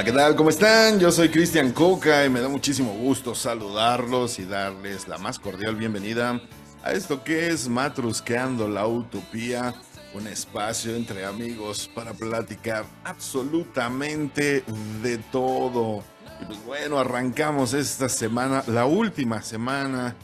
Hola, 0.00 0.06
¿qué 0.06 0.16
tal? 0.16 0.34
¿Cómo 0.34 0.48
están? 0.48 0.98
Yo 0.98 1.12
soy 1.12 1.28
Cristian 1.28 1.72
Coca 1.72 2.24
y 2.24 2.30
me 2.30 2.40
da 2.40 2.48
muchísimo 2.48 2.94
gusto 2.94 3.34
saludarlos 3.34 4.38
y 4.38 4.46
darles 4.46 5.06
la 5.08 5.18
más 5.18 5.38
cordial 5.38 5.76
bienvenida 5.76 6.40
a 6.82 6.92
esto 6.92 7.22
que 7.22 7.50
es 7.50 7.68
Matrusqueando 7.68 8.66
la 8.66 8.86
Utopía, 8.86 9.74
un 10.14 10.26
espacio 10.26 10.96
entre 10.96 11.26
amigos 11.26 11.90
para 11.94 12.14
platicar 12.14 12.86
absolutamente 13.04 14.64
de 15.02 15.18
todo. 15.18 16.02
Y 16.40 16.46
pues 16.46 16.64
bueno, 16.64 16.98
arrancamos 16.98 17.74
esta 17.74 18.08
semana, 18.08 18.64
la 18.68 18.86
última 18.86 19.42
semana 19.42 20.16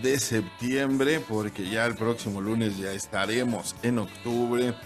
de 0.00 0.20
septiembre, 0.20 1.18
porque 1.18 1.68
ya 1.68 1.86
el 1.86 1.96
próximo 1.96 2.40
lunes 2.40 2.78
ya 2.78 2.92
estaremos 2.92 3.74
en 3.82 3.98
octubre 3.98 4.76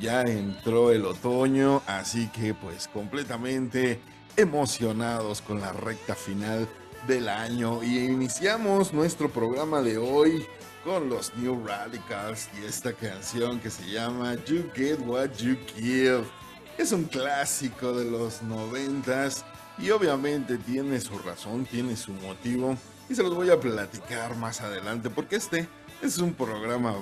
ya 0.00 0.22
entró 0.22 0.92
el 0.92 1.04
otoño, 1.06 1.82
así 1.86 2.28
que 2.28 2.54
pues 2.54 2.88
completamente 2.88 4.00
emocionados 4.36 5.40
con 5.40 5.60
la 5.60 5.72
recta 5.72 6.14
final 6.14 6.68
del 7.06 7.28
año 7.28 7.82
y 7.82 7.98
iniciamos 7.98 8.92
nuestro 8.92 9.30
programa 9.30 9.80
de 9.80 9.96
hoy 9.96 10.44
con 10.84 11.08
los 11.08 11.34
New 11.36 11.66
Radicals 11.66 12.48
y 12.60 12.64
esta 12.64 12.92
canción 12.92 13.58
que 13.60 13.70
se 13.70 13.90
llama 13.90 14.34
You 14.44 14.70
Get 14.74 15.00
What 15.06 15.30
You 15.38 15.56
Give. 15.74 16.24
Es 16.78 16.92
un 16.92 17.04
clásico 17.04 17.92
de 17.92 18.10
los 18.10 18.42
noventas 18.42 19.44
y 19.78 19.90
obviamente 19.90 20.58
tiene 20.58 21.00
su 21.00 21.18
razón, 21.18 21.64
tiene 21.64 21.96
su 21.96 22.12
motivo 22.12 22.76
y 23.08 23.14
se 23.14 23.22
los 23.22 23.34
voy 23.34 23.50
a 23.50 23.58
platicar 23.58 24.36
más 24.36 24.60
adelante 24.60 25.10
porque 25.10 25.36
este 25.36 25.68
es 26.02 26.18
un 26.18 26.34
programa 26.34 26.96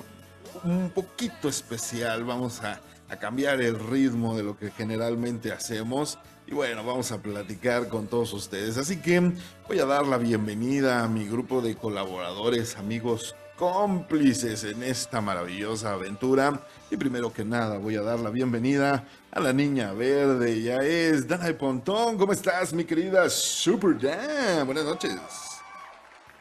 un 0.63 0.89
poquito 0.89 1.49
especial. 1.49 2.23
Vamos 2.23 2.61
a, 2.61 2.79
cambiar 3.19 3.61
el 3.61 3.79
ritmo 3.79 4.35
de 4.35 4.43
lo 4.43 4.57
que 4.57 4.71
generalmente 4.71 5.51
hacemos. 5.51 6.17
Y 6.47 6.53
bueno, 6.53 6.83
vamos 6.83 7.11
a 7.11 7.21
platicar 7.21 7.87
con 7.87 8.07
todos 8.07 8.33
ustedes. 8.33 8.77
Así 8.77 8.97
que 8.97 9.31
voy 9.67 9.79
a 9.79 9.85
dar 9.85 10.05
la 10.05 10.17
bienvenida 10.17 11.03
a 11.03 11.07
mi 11.07 11.25
grupo 11.25 11.61
de 11.61 11.75
colaboradores, 11.75 12.77
amigos 12.77 13.35
cómplices 13.57 14.63
en 14.65 14.83
esta 14.83 15.21
maravillosa 15.21 15.93
aventura. 15.93 16.59
Y 16.91 16.97
primero 16.97 17.31
que 17.31 17.45
nada 17.45 17.77
voy 17.77 17.95
a 17.95 18.01
dar 18.01 18.19
la 18.19 18.29
bienvenida 18.29 19.05
a 19.31 19.39
la 19.39 19.53
niña 19.53 19.93
verde. 19.93 20.61
Ya 20.61 20.77
es 20.77 21.27
Dana 21.27 21.45
de 21.45 21.53
Pontón. 21.53 22.17
¿Cómo 22.17 22.33
estás, 22.33 22.73
mi 22.73 22.83
querida 22.83 23.29
Super 23.29 23.97
Dan? 23.99 24.65
Buenas 24.65 24.85
noches. 24.85 25.44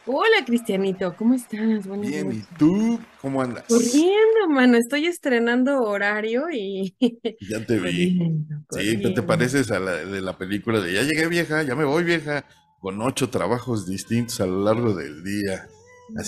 Hola, 0.06 0.44
Cristianito, 0.44 1.16
¿cómo 1.16 1.32
estás? 1.32 1.86
Buenas 1.86 2.10
Bien, 2.10 2.30
¿y 2.30 2.42
tú? 2.58 3.00
¿Cómo 3.22 3.40
andas? 3.40 3.64
Corriendo, 3.66 4.48
mano, 4.50 4.76
estoy 4.76 5.06
estrenando 5.06 5.80
horario 5.80 6.44
y... 6.52 6.94
Ya 7.40 7.64
te 7.64 7.78
vi. 7.78 8.18
sí, 8.70 9.00
¿qué 9.00 9.10
te 9.10 9.22
pareces 9.22 9.70
a 9.70 9.78
la 9.78 9.92
de 9.92 10.20
la 10.20 10.36
película 10.36 10.80
de 10.80 10.92
Ya 10.92 11.02
llegué 11.02 11.26
vieja, 11.28 11.62
ya 11.62 11.74
me 11.74 11.84
voy 11.84 12.04
vieja, 12.04 12.44
con 12.80 13.00
ocho 13.00 13.30
trabajos 13.30 13.86
distintos 13.86 14.40
a 14.40 14.46
lo 14.46 14.62
largo 14.62 14.94
del 14.94 15.24
día? 15.24 15.68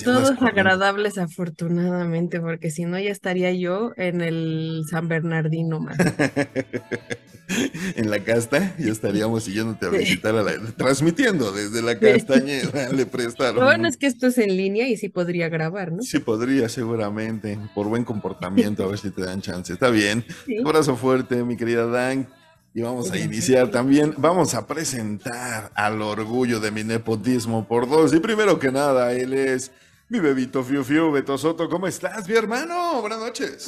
Todos 0.05 0.41
agradables, 0.41 1.19
afortunadamente, 1.19 2.41
porque 2.41 2.71
si 2.71 2.85
no 2.85 2.99
ya 2.99 3.11
estaría 3.11 3.53
yo 3.53 3.93
en 3.97 4.21
el 4.21 4.83
San 4.91 5.09
Bernardino, 5.09 5.81
man. 5.81 5.97
en 7.97 8.11
la 8.11 8.21
casta, 8.21 8.75
ya 8.79 8.91
estaríamos 8.91 9.45
siguiéndote 9.45 9.87
a 9.87 9.91
visitar, 9.91 10.35
a 10.35 10.43
la, 10.43 10.53
transmitiendo 10.77 11.53
desde 11.53 11.83
la 11.83 11.99
castañeda, 11.99 12.93
le 12.93 13.07
prestaron. 13.07 13.57
Lo 13.57 13.65
bueno 13.65 13.87
es 13.87 13.97
que 13.97 14.07
esto 14.07 14.29
es 14.29 14.39
en 14.39 14.57
línea 14.57 14.89
y 14.89 14.97
sí 14.97 15.09
podría 15.09 15.49
grabar, 15.49 15.93
¿no? 15.93 16.03
Sí 16.03 16.19
podría, 16.19 16.69
seguramente, 16.69 17.59
por 17.75 17.89
buen 17.89 18.05
comportamiento, 18.05 18.85
a 18.85 18.89
ver 18.89 18.99
si 18.99 19.11
te 19.11 19.23
dan 19.23 19.43
chance. 19.43 19.73
Está 19.73 19.91
bien. 19.91 20.25
Un 20.49 20.67
abrazo 20.67 20.97
fuerte, 20.97 21.45
mi 21.45 21.57
querida 21.57 21.87
Dan. 21.87 22.29
Y 22.77 22.83
vamos 22.83 23.11
a 23.11 23.19
iniciar 23.19 23.71
también, 23.71 24.13
vamos 24.19 24.53
a 24.53 24.67
presentar 24.67 25.73
al 25.75 26.03
orgullo 26.03 26.61
de 26.61 26.71
mi 26.71 26.85
nepotismo 26.85 27.67
por 27.67 27.89
dos. 27.89 28.13
Y 28.13 28.21
primero 28.21 28.59
que 28.59 28.71
nada, 28.71 29.15
él 29.15 29.33
es 29.33 29.73
mi 30.11 30.21
bebito 30.21 30.63
Fiu 30.63 30.85
Fiu, 30.85 31.11
Beto 31.11 31.39
Soto. 31.39 31.71
¿Cómo 31.71 31.87
estás, 31.87 32.29
mi 32.29 32.35
hermano? 32.35 33.01
Buenas 33.01 33.19
noches. 33.19 33.67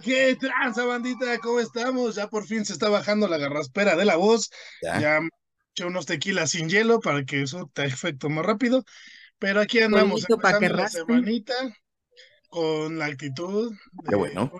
¿Qué 0.00 0.36
tranza, 0.36 0.84
bandita? 0.84 1.38
¿Cómo 1.38 1.58
estamos? 1.58 2.14
Ya 2.14 2.28
por 2.28 2.46
fin 2.46 2.64
se 2.64 2.74
está 2.74 2.88
bajando 2.88 3.26
la 3.26 3.36
garraspera 3.36 3.96
de 3.96 4.04
la 4.04 4.14
voz. 4.14 4.48
Ya, 4.80 5.00
ya 5.00 5.20
eché 5.72 5.84
unos 5.84 6.06
tequilas 6.06 6.52
sin 6.52 6.68
hielo 6.68 7.00
para 7.00 7.24
que 7.24 7.42
eso 7.42 7.68
te 7.74 7.84
efecto 7.84 8.30
más 8.30 8.46
rápido. 8.46 8.84
Pero 9.40 9.60
aquí 9.60 9.80
andamos 9.80 10.24
empezando 10.30 10.68
la 10.76 10.88
semanita 10.88 11.52
con 12.48 12.96
la 12.96 13.06
actitud. 13.06 13.74
Qué 14.08 14.14
bueno 14.14 14.52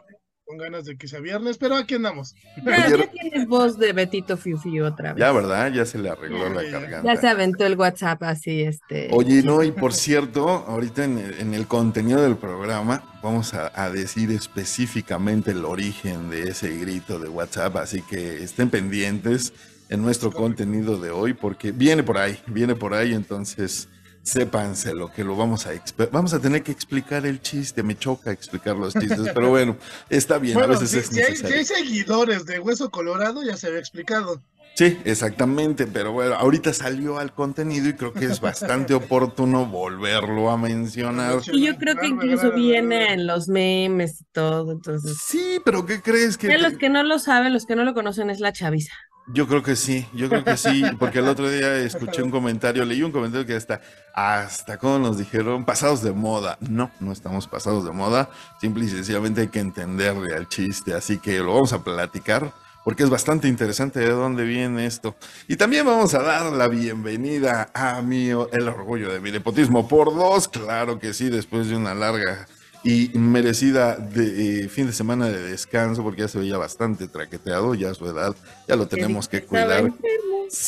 con 0.49 0.57
ganas 0.57 0.87
de 0.87 0.97
que 0.97 1.07
sea 1.07 1.21
viernes, 1.21 1.59
pero 1.59 1.77
aquí 1.77 1.95
andamos. 1.95 2.35
Ya, 2.65 3.07
tienes 3.11 3.47
voz 3.47 3.79
de 3.79 3.93
Betito 3.93 4.39
Fiu 4.39 4.57
otra 4.83 5.13
vez. 5.13 5.21
Ya, 5.21 5.31
¿verdad? 5.31 5.71
Ya 5.71 5.85
se 5.85 5.99
le 5.99 6.09
arregló 6.09 6.49
la 6.49 6.63
garganta. 6.63 7.03
Ya 7.05 7.21
se 7.21 7.29
aventó 7.29 7.67
el 7.67 7.77
WhatsApp 7.77 8.23
así, 8.23 8.63
este. 8.63 9.11
Oye, 9.13 9.43
no, 9.43 9.63
y 9.63 9.73
por 9.73 9.93
cierto, 9.93 10.49
ahorita 10.49 11.05
en 11.05 11.53
el, 11.55 11.67
contenido 11.67 12.23
del 12.23 12.37
programa 12.37 13.03
vamos 13.23 13.53
a, 13.53 13.71
a, 13.75 13.91
decir 13.91 14.31
específicamente 14.31 15.51
el 15.51 15.67
origen 15.67 16.31
de 16.31 16.45
ese 16.45 16.75
grito 16.79 17.19
de 17.19 17.29
WhatsApp, 17.29 17.77
así 17.77 18.01
que 18.01 18.43
estén 18.43 18.71
pendientes 18.71 19.53
en 19.91 20.01
nuestro 20.01 20.33
contenido 20.33 20.99
de 20.99 21.11
hoy, 21.11 21.35
porque 21.35 21.73
viene 21.73 22.03
por 22.03 22.17
ahí, 22.17 22.39
viene 22.47 22.75
por 22.75 22.95
ahí, 22.95 23.13
entonces 23.13 23.89
sépanse 24.29 24.95
lo 24.95 25.11
que 25.13 25.25
lo 25.25 25.37
vamos 25.37 25.67
a 25.67 25.71
vamos 26.13 26.35
a 26.35 26.39
tener 26.39 26.63
que 26.63 26.73
explicar 26.73 27.27
el 27.27 27.41
chiste, 27.41 27.83
me 27.83 27.97
choca 27.97 28.31
explicar 28.31 28.77
los 28.77 28.95
chistes, 28.95 29.31
pero 29.35 29.51
bueno, 29.51 29.77
está 30.11 30.39
bien, 30.39 30.59
a 30.59 30.67
veces 30.67 30.95
es 30.95 31.13
necesario. 31.13 31.49
Si 31.49 31.55
hay, 31.55 31.65
seguidores 31.65 32.45
de 32.45 32.61
Hueso 32.61 32.91
Colorado, 32.91 33.43
ya 33.43 33.57
se 33.57 33.69
había 33.69 33.79
explicado. 33.79 34.43
Sí, 34.75 34.97
exactamente, 35.05 35.89
pero 35.89 36.13
bueno, 36.13 36.35
ahorita 36.35 36.73
salió 36.73 37.19
al 37.19 37.33
contenido 37.33 37.89
y 37.89 37.95
creo 37.95 38.13
que 38.13 38.27
es 38.27 38.41
bastante 38.41 38.95
oportuno 38.95 39.67
volverlo 39.67 40.51
a 40.51 40.57
mencionar. 40.57 41.41
Y 41.53 41.67
yo 41.67 41.77
creo 41.77 41.97
que 41.97 42.07
incluso 42.07 42.53
viene 42.53 43.13
en 43.13 43.27
los 43.27 43.49
memes 43.49 44.21
y 44.21 44.25
todo, 44.31 44.71
entonces. 44.71 45.19
Sí, 45.27 45.59
pero 45.65 45.85
¿qué 45.85 46.01
crees 46.01 46.39
que? 46.39 46.57
los 46.59 46.75
que 46.75 46.91
no 46.91 47.03
lo 47.03 47.19
saben, 47.19 47.53
los 47.53 47.67
que 47.67 47.75
no 47.75 47.83
lo 47.83 47.93
conocen 47.93 48.31
es 48.31 48.39
la 48.39 48.53
chaviza. 48.53 48.95
Yo 49.31 49.47
creo 49.47 49.63
que 49.63 49.77
sí, 49.77 50.07
yo 50.15 50.31
creo 50.31 50.43
que 50.43 50.57
sí, 50.57 50.83
porque 50.99 51.19
el 51.19 51.29
otro 51.29 51.51
día 51.51 51.77
escuché 51.77 52.23
un 52.23 52.31
comentario, 52.31 52.85
leí 52.87 53.03
un 53.03 53.13
comentario 53.13 53.47
que 53.47 53.55
hasta, 53.55 53.81
hasta 54.15 54.79
como 54.79 54.99
nos 54.99 55.19
dijeron, 55.19 55.67
pasados 55.67 56.03
de 56.03 56.13
moda. 56.13 56.57
No, 56.61 56.91
no 56.99 57.13
estamos 57.13 57.47
pasados 57.47 57.85
de 57.85 57.91
moda, 57.91 58.31
simple 58.59 58.87
y 58.87 58.89
sencillamente 58.89 59.43
hay 59.43 59.49
que 59.49 59.61
entenderle 59.61 60.35
al 60.35 60.49
chiste, 60.49 60.95
así 60.95 61.19
que 61.19 61.41
lo 61.41 61.53
vamos 61.53 61.75
a 61.75 61.85
platicar, 61.85 62.55
porque 62.85 63.03
es 63.03 63.11
bastante 63.11 63.49
interesante 63.49 64.01
de 64.01 64.11
dónde 64.11 64.45
viene 64.45 64.87
esto. 64.87 65.15
Y 65.47 65.57
también 65.57 65.85
vamos 65.85 66.15
a 66.15 66.23
dar 66.23 66.51
la 66.51 66.69
bienvenida 66.69 67.69
a 67.75 68.01
mí, 68.01 68.29
el 68.31 68.69
orgullo 68.69 69.13
de 69.13 69.21
mi 69.21 69.31
nepotismo 69.31 69.87
por 69.87 70.15
dos, 70.15 70.49
claro 70.49 70.99
que 70.99 71.13
sí, 71.13 71.29
después 71.29 71.69
de 71.69 71.77
una 71.77 71.95
larga 71.95 72.49
y 72.85 73.11
merecida 73.15 73.97
de 73.97 74.65
eh, 74.65 74.69
fin 74.69 74.87
de 74.87 74.93
semana 74.93 75.27
de 75.27 75.43
descanso 75.43 76.03
porque 76.03 76.23
ya 76.23 76.29
se 76.29 76.39
veía 76.39 76.57
bastante 76.59 77.09
traqueteado, 77.09 77.75
ya 77.75 77.91
a 77.91 77.95
su 77.95 78.07
edad, 78.07 78.35
ya 78.67 78.77
lo 78.77 78.87
tenemos 78.87 79.29
que 79.29 79.43
cuidar. 79.43 79.93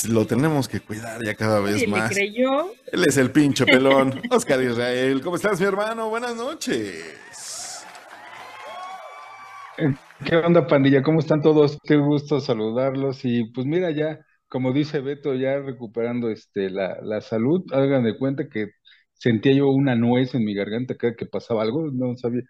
Lo 0.09 0.27
tenemos 0.27 0.69
que 0.69 0.81
cuidar 0.81 1.25
ya 1.25 1.35
cada 1.35 1.61
vez 1.61 1.89
más. 1.89 2.11
Creyó? 2.11 2.73
Él 2.93 3.05
es 3.07 3.17
el 3.17 3.31
pincho 3.31 3.65
pelón, 3.65 4.21
Oscar 4.31 4.63
Israel. 4.63 5.23
¿Cómo 5.23 5.37
estás, 5.37 5.59
mi 5.59 5.67
hermano? 5.67 6.11
Buenas 6.11 6.37
noches. 6.37 7.87
¿Qué 10.25 10.37
onda, 10.37 10.67
pandilla? 10.67 11.03
¿Cómo 11.03 11.21
están 11.21 11.41
todos? 11.41 11.79
Qué 11.83 11.97
gusto 11.97 12.41
saludarlos. 12.41 13.25
Y 13.25 13.45
pues 13.53 13.67
mira, 13.67 13.91
ya, 13.91 14.21
como 14.49 14.75
dice 14.75 15.01
Beto, 15.01 15.35
ya 15.35 15.59
recuperando 15.61 16.29
este 16.29 16.69
la, 16.69 16.99
la 17.03 17.23
salud, 17.23 17.65
hagan 17.73 18.05
de 18.05 18.19
cuenta 18.19 18.49
que 18.51 18.73
sentía 19.21 19.53
yo 19.53 19.69
una 19.69 19.95
nuez 19.95 20.35
en 20.35 20.45
mi 20.45 20.55
garganta 20.55 20.97
cada 20.97 21.15
que 21.15 21.27
pasaba 21.27 21.63
algo, 21.63 21.91
no 21.93 22.17
sabía, 22.17 22.43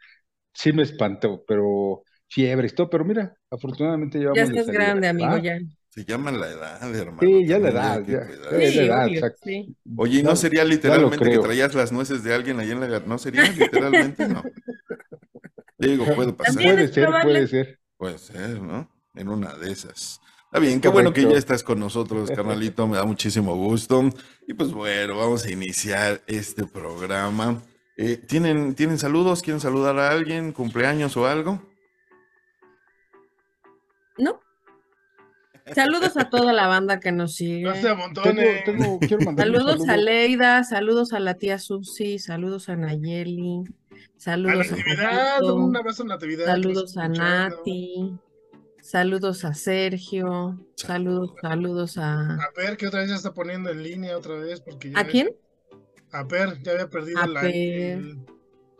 sí 0.55 0.73
me 0.73 0.85
espantó, 0.85 1.45
pero 1.47 2.05
fiebre 2.29 2.69
y 2.69 2.71
todo, 2.71 2.89
pero 2.89 3.05
mira, 3.05 3.35
afortunadamente 3.51 4.19
llevamos 4.19 4.39
Ya 4.39 4.45
estás 4.45 4.69
grande, 4.69 5.09
amigo, 5.09 5.37
ya. 5.39 5.59
Se 5.89 6.05
llama 6.05 6.31
la 6.31 6.49
edad, 6.49 6.95
hermano. 6.95 7.19
Sí, 7.21 7.47
ya 7.47 7.59
la 7.59 7.71
edad, 7.71 8.07
ya, 8.07 8.25
sí, 8.25 8.77
la 8.77 8.85
edad, 8.85 9.09
exacto. 9.09 9.51
Oye, 9.97 10.23
¿no 10.23 10.37
sería 10.37 10.65
literalmente 10.65 11.29
que 11.29 11.39
traías 11.39 11.75
las 11.75 11.91
nueces 11.91 12.23
de 12.23 12.33
alguien 12.33 12.61
ahí 12.61 12.71
en 12.71 12.79
la 12.79 12.87
garganta? 12.87 13.09
¿No 13.09 13.19
sería 13.19 13.43
literalmente? 13.51 14.29
No. 14.29 14.43
Digo, 15.79 16.07
puede 16.15 16.33
pasar. 16.33 16.55
Puede 16.55 16.89
ser, 16.89 17.09
puede 17.23 17.49
ser. 17.49 17.81
Puede 17.97 18.19
ser, 18.19 18.63
¿no? 18.63 18.89
En 19.15 19.29
una 19.29 19.55
de 19.55 19.73
esas. 19.73 20.21
Está 20.51 20.59
bien, 20.59 20.81
qué 20.81 20.89
bueno 20.89 21.13
que 21.13 21.23
ya 21.23 21.37
estás 21.37 21.63
con 21.63 21.79
nosotros, 21.79 22.29
carnalito, 22.35 22.89
me 22.89 22.97
da 22.97 23.05
muchísimo 23.05 23.55
gusto. 23.55 24.11
Y 24.49 24.55
pues 24.55 24.73
bueno, 24.73 25.17
vamos 25.17 25.45
a 25.47 25.51
iniciar 25.53 26.23
este 26.27 26.67
programa. 26.67 27.63
Eh, 27.97 28.17
¿tienen, 28.17 28.75
¿Tienen 28.75 28.99
saludos? 28.99 29.43
¿Quieren 29.43 29.61
saludar 29.61 29.97
a 30.01 30.11
alguien? 30.11 30.51
¿Cumpleaños 30.51 31.17
o 31.17 31.29
algo? 31.29 31.63
No. 34.19 34.41
Saludos 35.73 36.17
a 36.17 36.29
toda 36.29 36.53
la 36.53 36.67
banda 36.67 36.99
que 36.99 37.13
nos 37.13 37.37
sigue. 37.37 37.73
saludos 39.37 39.89
a 39.89 39.97
Leida, 39.97 40.65
saludos 40.65 41.13
a 41.13 41.21
la 41.21 41.35
tía 41.35 41.61
Susi, 41.61 42.19
saludos 42.19 42.69
a 42.69 42.75
Nayeli, 42.75 43.63
saludos 44.17 44.73
a, 44.73 44.77
Natividad, 44.77 45.45
un 45.45 45.77
abrazo 45.77 46.03
a 46.03 46.07
Natividad. 46.07 46.47
Saludos 46.47 46.97
a 46.97 47.09
Nati. 47.09 48.19
Saludos 48.83 49.45
a 49.45 49.55
Sergio. 49.55 50.59
Saludos, 50.77 51.33
saludos 51.41 51.99
a. 51.99 52.35
A 52.35 52.51
ver, 52.57 52.77
que 52.77 52.87
otra 52.87 53.01
vez 53.01 53.11
ya 53.11 53.17
está 53.17 53.33
poniendo 53.35 53.71
en 53.71 53.83
línea 53.83 54.17
otra 54.17 54.35
vez. 54.37 54.61
Porque 54.61 54.91
ya 54.91 54.99
¿A 55.01 55.07
quién? 55.07 55.31
A 56.13 56.25
ver, 56.25 56.61
ya 56.63 56.73
había 56.73 56.89
perdido 56.91 57.21
A 57.21 57.27
la, 57.27 57.41
Per. 57.43 57.55
el, 57.55 58.19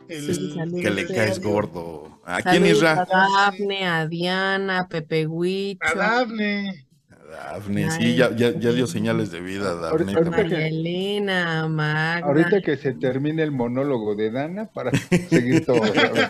el- 0.09 0.35
Sí, 0.35 0.53
saludos. 0.55 0.81
Que 0.81 0.89
le 0.89 1.07
caes 1.07 1.39
gordo. 1.41 2.19
¿A 2.25 2.41
quién 2.41 2.65
Isra? 2.65 3.01
a 3.01 3.05
Dafne, 3.05 3.87
a 3.87 4.07
Diana, 4.07 4.79
a 4.81 4.87
Pepe 4.87 5.25
Huicho, 5.27 5.79
A 5.85 5.93
Dafne. 5.95 6.87
Dafne, 7.31 7.89
sí, 7.91 8.15
ya, 8.15 8.35
ya, 8.35 8.51
ya 8.51 8.71
dio 8.73 8.85
señales 8.87 9.31
de 9.31 9.39
vida, 9.39 9.73
Dafne. 9.75 10.13
Ahorita- 10.13 11.67
Magda. 11.69 12.27
Ahorita 12.27 12.61
que 12.61 12.75
se 12.77 12.93
termine 12.93 13.41
el 13.43 13.51
monólogo 13.51 14.15
de 14.15 14.31
Dana 14.31 14.65
para 14.65 14.91
seguir 15.29 15.65
todo. 15.65 15.79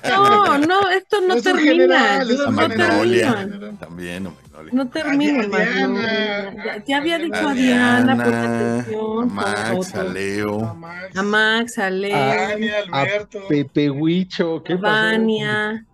No, 0.09 0.57
no, 0.59 0.89
esto 0.89 1.17
no 1.27 1.41
termina. 1.41 1.71
general, 1.71 2.27
no 2.37 2.51
Magnolia. 2.51 3.35
termina. 3.35 3.79
También, 3.79 4.27
a 4.27 4.50
No 4.71 4.89
termina, 4.89 5.43
A 5.43 5.47
Diana. 5.47 6.53
Ya, 6.65 6.83
ya 6.85 6.97
había 6.97 7.17
dicho 7.19 7.47
A 7.49 7.53
Diana, 7.53 8.15
pon 8.15 8.25
Diana, 8.25 8.41
a 8.41 8.79
atención. 8.79 9.33
Max, 9.33 9.95
a 9.95 10.03
Leo. 10.03 10.77
A 11.15 11.23
Max, 11.23 11.77
a 11.77 11.89
Leo, 11.89 12.15
A 12.15 13.01
Ah. 13.01 13.05
Pepe 13.49 13.89
Huicho, 13.89 14.63
¿qué? 14.63 14.75
Vania. 14.75 15.85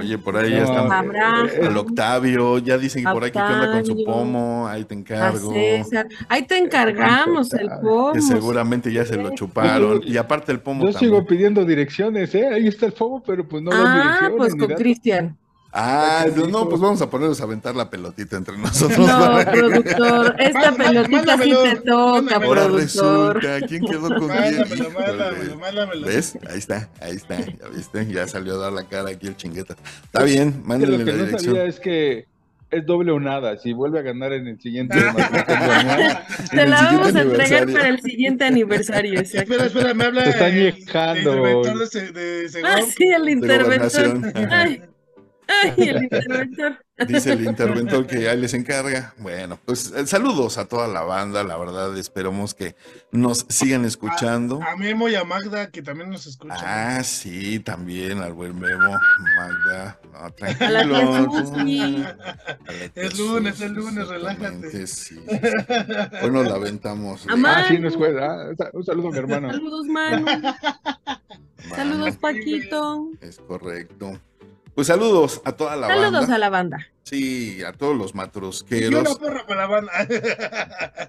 Oye, 0.00 0.18
por 0.18 0.36
ahí 0.36 0.50
No, 0.50 0.56
ya 0.56 0.64
están. 0.64 0.90
Al 1.66 1.76
Octavio, 1.76 2.58
ya 2.58 2.78
dicen 2.78 3.04
que 3.04 3.12
por 3.12 3.22
aquí 3.24 3.32
qué 3.38 3.40
onda 3.40 3.70
con 3.72 3.86
su 3.86 4.04
pomo, 4.04 4.66
ahí 4.66 4.84
te 4.84 4.94
a 4.94 4.98
encargo. 4.98 5.52
César. 5.52 6.08
Ahí 6.28 6.42
te 6.42 6.58
encargamos 6.58 7.52
el 7.54 7.68
pomo. 7.80 8.12
Que 8.12 8.20
seguramente 8.22 8.92
ya 8.92 9.04
se 9.04 9.16
lo 9.16 9.30
chuparon. 9.34 10.00
Y 10.04 10.16
aparte 10.16 10.50
el 10.52 10.60
pomo 10.60 10.84
Yo 10.86 10.92
también. 10.92 11.12
sigo 11.12 11.26
pidiendo 11.26 11.64
direcciones, 11.64 12.34
¿eh? 12.34 12.48
Ahí 12.48 12.66
está 12.66 12.86
el 12.86 12.92
FOMO, 12.92 13.22
pero 13.22 13.46
pues 13.46 13.62
no 13.62 13.70
Ah, 13.72 13.94
direcciones. 14.02 14.36
pues 14.36 14.54
ni 14.56 14.66
con. 14.66 14.74
Cristian. 14.76 15.36
Ah, 15.72 16.24
¿Qué 16.24 16.40
no, 16.40 16.46
dijo? 16.46 16.68
pues 16.68 16.80
vamos 16.80 17.00
a 17.00 17.08
ponernos 17.08 17.40
a 17.40 17.44
aventar 17.44 17.76
la 17.76 17.88
pelotita 17.88 18.36
entre 18.36 18.58
nosotros. 18.58 18.98
No, 18.98 19.38
productor, 19.52 20.34
esta 20.40 20.70
Mándamelo, 20.72 21.02
pelotita 21.04 21.38
sí 21.38 21.50
te 21.62 21.76
toca, 21.82 22.22
mándamelo. 22.22 22.46
Ahora 22.46 22.64
productor. 22.66 23.36
resulta, 23.42 23.66
¿quién 23.68 23.84
quedó 23.86 24.00
con 24.08 24.28
quién? 24.28 24.58
Mándamelo, 24.58 24.74
Híjole. 24.74 25.06
mándamelo, 25.06 25.56
mándamelo. 25.58 26.06
¿Ves? 26.08 26.38
Ahí 26.50 26.58
está, 26.58 26.88
ahí 27.00 27.14
está, 27.16 27.38
ya 27.38 27.68
viste, 27.74 28.06
ya 28.12 28.26
salió 28.26 28.54
a 28.54 28.58
dar 28.58 28.72
la 28.72 28.84
cara 28.88 29.10
aquí 29.10 29.28
el 29.28 29.36
chingueta. 29.36 29.76
Está 30.04 30.24
bien, 30.24 30.54
Que 30.54 30.58
mándenle 30.68 30.98
lo 30.98 31.04
que 31.04 31.12
la 31.12 31.18
no 31.18 31.24
dirección. 31.26 31.54
sabía 31.54 31.68
es 31.68 31.78
que 31.78 32.26
es 32.72 32.86
doble 32.86 33.12
o 33.12 33.20
nada. 33.20 33.56
Si 33.58 33.72
vuelve 33.72 33.98
a 34.00 34.02
ganar 34.02 34.32
en 34.32 34.46
el 34.48 34.60
siguiente 34.60 34.96
Te 36.50 36.66
la 36.66 36.82
vamos 36.82 37.14
a 37.14 37.20
entregar 37.22 37.66
para 37.72 37.88
el 37.88 38.00
siguiente 38.00 38.44
aniversario. 38.44 39.18
exacto. 39.20 39.52
Espera, 39.52 39.66
espera, 39.66 39.94
me 39.94 40.04
habla 40.04 40.24
Te 40.24 40.30
está 40.30 40.48
el- 40.48 40.56
el 40.56 40.68
interventor 40.78 41.88
de, 41.90 42.12
de. 42.48 42.62
Ah, 42.64 42.78
sí, 42.96 43.04
el 43.08 43.28
interventor. 43.28 44.32
Ay, 44.50 44.82
ay, 45.62 45.88
el 45.88 46.02
interventor. 46.04 46.78
Dice 47.06 47.32
el 47.32 47.46
interventor 47.46 48.06
que 48.06 48.28
ahí 48.28 48.38
les 48.38 48.52
encarga. 48.52 49.14
Bueno, 49.18 49.58
pues 49.64 49.90
eh, 49.96 50.06
saludos 50.06 50.58
a 50.58 50.66
toda 50.66 50.86
la 50.86 51.02
banda, 51.02 51.42
la 51.44 51.56
verdad, 51.56 51.96
esperamos 51.96 52.54
que 52.54 52.76
nos 53.10 53.46
sigan 53.48 53.86
escuchando. 53.86 54.60
A 54.62 54.76
Memo 54.76 55.08
y 55.08 55.14
a 55.14 55.24
Magda, 55.24 55.70
que 55.70 55.80
también 55.80 56.10
nos 56.10 56.26
escuchan. 56.26 56.58
Ah, 56.60 57.02
sí, 57.02 57.60
también 57.60 58.20
al 58.20 58.34
buen 58.34 58.58
Memo, 58.58 58.98
Magda. 59.36 59.98
No, 60.12 60.30
tranquilo. 60.34 61.46
Es 62.94 63.18
lunes, 63.18 63.60
es 63.60 63.70
lunes, 63.70 64.08
relájate. 64.08 64.70
Sí, 64.70 64.86
sí, 64.86 65.14
sí. 65.14 65.20
Hoy 66.22 66.30
nos 66.30 66.46
la 66.46 66.56
aventamos. 66.56 67.26
Ah, 67.28 67.64
sí, 67.66 67.78
no 67.78 67.88
es 67.88 67.96
juez. 67.96 68.14
Ah, 68.20 68.50
un 68.74 68.84
saludo 68.84 69.08
a 69.08 69.12
mi 69.12 69.18
hermano. 69.18 69.50
Saludos, 69.50 69.86
Manu. 69.86 70.26
Saludos, 71.74 72.16
Paquito. 72.16 73.10
Es 73.20 73.38
correcto. 73.38 74.20
Pues 74.74 74.86
saludos 74.86 75.40
a 75.44 75.52
toda 75.52 75.76
la 75.76 75.88
Saludos 75.88 76.12
banda. 76.12 76.34
a 76.34 76.38
la 76.38 76.48
banda. 76.50 76.86
Sí, 77.02 77.62
a 77.62 77.72
todos 77.72 77.96
los 77.96 78.12
Y 78.12 78.16
matrosqueros. 78.16 79.00
una 79.00 79.14
porra 79.14 79.46
para 79.46 79.60
la 79.62 79.66
banda. 79.66 79.92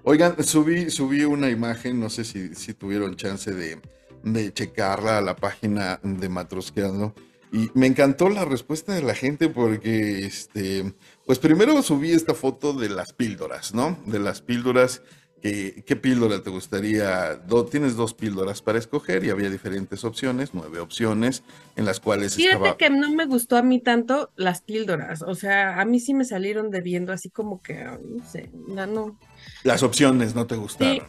Oigan, 0.04 0.42
subí, 0.42 0.90
subí 0.90 1.24
una 1.24 1.48
imagen, 1.48 2.00
no 2.00 2.10
sé 2.10 2.24
si, 2.24 2.54
si 2.54 2.74
tuvieron 2.74 3.16
chance 3.16 3.52
de, 3.52 3.80
de 4.24 4.52
checarla 4.52 5.18
a 5.18 5.22
la 5.22 5.36
página 5.36 6.00
de 6.02 6.28
Matrosqueando. 6.28 7.14
Y 7.52 7.70
me 7.74 7.86
encantó 7.86 8.30
la 8.30 8.44
respuesta 8.46 8.94
de 8.94 9.02
la 9.02 9.14
gente 9.14 9.48
porque, 9.48 10.24
este, 10.24 10.94
pues 11.26 11.38
primero 11.38 11.82
subí 11.82 12.10
esta 12.12 12.34
foto 12.34 12.72
de 12.72 12.88
las 12.88 13.12
píldoras, 13.12 13.74
¿no? 13.74 13.98
De 14.06 14.18
las 14.18 14.40
píldoras. 14.40 15.02
Que, 15.42 15.82
¿Qué 15.84 15.96
píldora 15.96 16.40
te 16.40 16.50
gustaría? 16.50 17.34
Do- 17.34 17.64
tienes 17.66 17.96
dos 17.96 18.14
píldoras 18.14 18.62
para 18.62 18.78
escoger 18.78 19.24
y 19.24 19.30
había 19.30 19.50
diferentes 19.50 20.04
opciones, 20.04 20.50
nueve 20.52 20.78
opciones, 20.78 21.42
en 21.74 21.84
las 21.84 21.98
cuales 21.98 22.36
Fíjate 22.36 22.54
estaba... 22.54 22.76
que 22.76 22.90
no 22.90 23.10
me 23.10 23.26
gustó 23.26 23.56
a 23.56 23.62
mí 23.62 23.80
tanto 23.80 24.30
las 24.36 24.62
píldoras. 24.62 25.22
O 25.22 25.34
sea, 25.34 25.80
a 25.80 25.84
mí 25.84 25.98
sí 25.98 26.14
me 26.14 26.24
salieron 26.24 26.70
debiendo 26.70 27.12
así 27.12 27.28
como 27.28 27.60
que, 27.60 27.82
no 27.82 28.24
sé, 28.24 28.50
no. 28.68 29.18
Las 29.64 29.82
opciones 29.82 30.36
no 30.36 30.46
te 30.46 30.54
gustaron. 30.54 31.06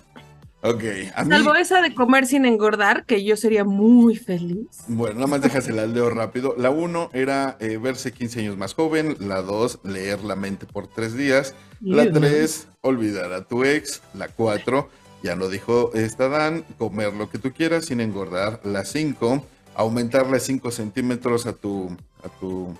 Ok, 0.65 0.83
a 1.13 1.25
mí... 1.25 1.29
Salvo 1.29 1.55
esa 1.55 1.81
de 1.81 1.93
comer 1.93 2.25
sin 2.25 2.45
engordar, 2.45 3.05
que 3.05 3.21
yo 3.25 3.35
sería 3.35 3.65
muy 3.65 4.15
feliz. 4.15 4.67
Bueno, 4.87 5.15
nada 5.15 5.27
más 5.27 5.41
déjasela 5.41 5.85
leo 5.85 6.09
rápido. 6.09 6.55
La 6.57 6.69
uno 6.69 7.09
era 7.11 7.57
eh, 7.59 7.77
verse 7.77 8.13
15 8.13 8.39
años 8.39 8.57
más 8.57 8.73
joven. 8.73 9.17
La 9.19 9.41
dos, 9.41 9.79
leer 9.83 10.23
la 10.23 10.37
mente 10.37 10.65
por 10.65 10.87
tres 10.87 11.17
días. 11.17 11.53
La 11.81 12.09
tres, 12.09 12.69
olvidar 12.79 13.33
a 13.33 13.43
tu 13.45 13.65
ex. 13.65 14.01
La 14.13 14.29
cuatro, 14.29 14.89
ya 15.21 15.35
lo 15.35 15.49
dijo 15.49 15.91
esta 15.95 16.29
Dan, 16.29 16.63
comer 16.77 17.13
lo 17.13 17.29
que 17.29 17.39
tú 17.39 17.51
quieras 17.51 17.85
sin 17.87 17.99
engordar. 17.99 18.61
La 18.63 18.85
cinco, 18.85 19.45
aumentarle 19.75 20.39
5 20.39 20.71
centímetros 20.71 21.45
a 21.45 21.53
tu, 21.53 21.89
a 22.23 22.29
tu, 22.39 22.73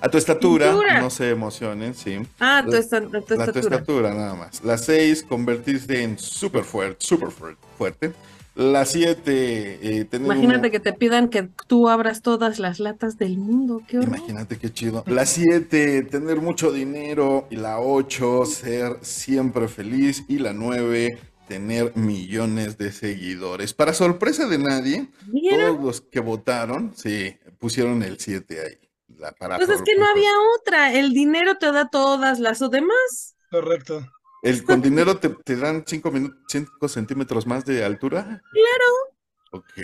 a 0.00 0.08
tu 0.08 0.18
estatura. 0.18 0.72
No 1.00 1.10
se 1.10 1.30
emocionen, 1.30 1.94
sí. 1.94 2.18
Ah, 2.38 2.62
tu, 2.64 2.72
La- 2.72 2.78
esta- 2.78 3.00
tu 3.00 3.10
La 3.12 3.20
tu 3.22 3.34
estatura. 3.34 3.76
estatura, 3.76 4.14
nada 4.14 4.34
más. 4.34 4.62
La 4.64 4.78
6, 4.78 5.22
convertirse 5.28 6.02
en 6.02 6.18
súper 6.18 6.64
fuerte, 6.64 6.96
súper 7.04 7.28
fuer- 7.28 7.56
fuerte. 7.78 8.12
La 8.56 8.84
7, 8.84 10.06
tener 10.10 10.26
Imagínate 10.26 10.66
un- 10.66 10.72
que 10.72 10.80
te 10.80 10.92
pidan 10.92 11.28
que 11.28 11.48
tú 11.66 11.88
abras 11.88 12.20
todas 12.20 12.58
las 12.58 12.78
latas 12.80 13.16
del 13.16 13.38
mundo. 13.38 13.80
Qué 13.86 13.98
horror. 13.98 14.08
Imagínate 14.16 14.58
qué 14.58 14.72
chido. 14.72 15.04
La 15.06 15.24
7, 15.24 16.02
tener 16.02 16.40
mucho 16.40 16.72
dinero. 16.72 17.46
Y 17.50 17.56
la 17.56 17.78
8, 17.80 18.44
ser 18.46 18.96
siempre 19.02 19.68
feliz. 19.68 20.24
Y 20.28 20.38
la 20.40 20.52
9, 20.52 21.18
tener 21.48 21.96
millones 21.96 22.76
de 22.76 22.92
seguidores. 22.92 23.72
Para 23.72 23.94
sorpresa 23.94 24.46
de 24.46 24.58
nadie, 24.58 25.08
¿Vieron? 25.26 25.76
todos 25.76 25.84
los 25.84 26.00
que 26.00 26.20
votaron, 26.20 26.92
sí, 26.96 27.36
pusieron 27.58 28.02
el 28.02 28.18
7 28.18 28.60
ahí. 28.60 28.78
La- 29.20 29.32
para 29.32 29.56
Pues 29.56 29.68
es 29.68 29.82
que 29.82 29.96
no 29.96 30.06
había 30.06 30.30
otra. 30.58 30.92
El 30.94 31.12
dinero 31.12 31.56
te 31.58 31.70
da 31.70 31.88
todas 31.88 32.40
las 32.40 32.62
o 32.62 32.68
demás. 32.68 33.36
Correcto. 33.50 34.06
El, 34.42 34.64
con 34.64 34.80
dinero 34.80 35.18
te, 35.18 35.28
te 35.28 35.56
dan 35.56 35.84
5 35.86 36.88
centímetros 36.88 37.46
más 37.46 37.64
de 37.66 37.84
altura. 37.84 38.22
Claro. 38.52 39.10
Ok. 39.52 39.76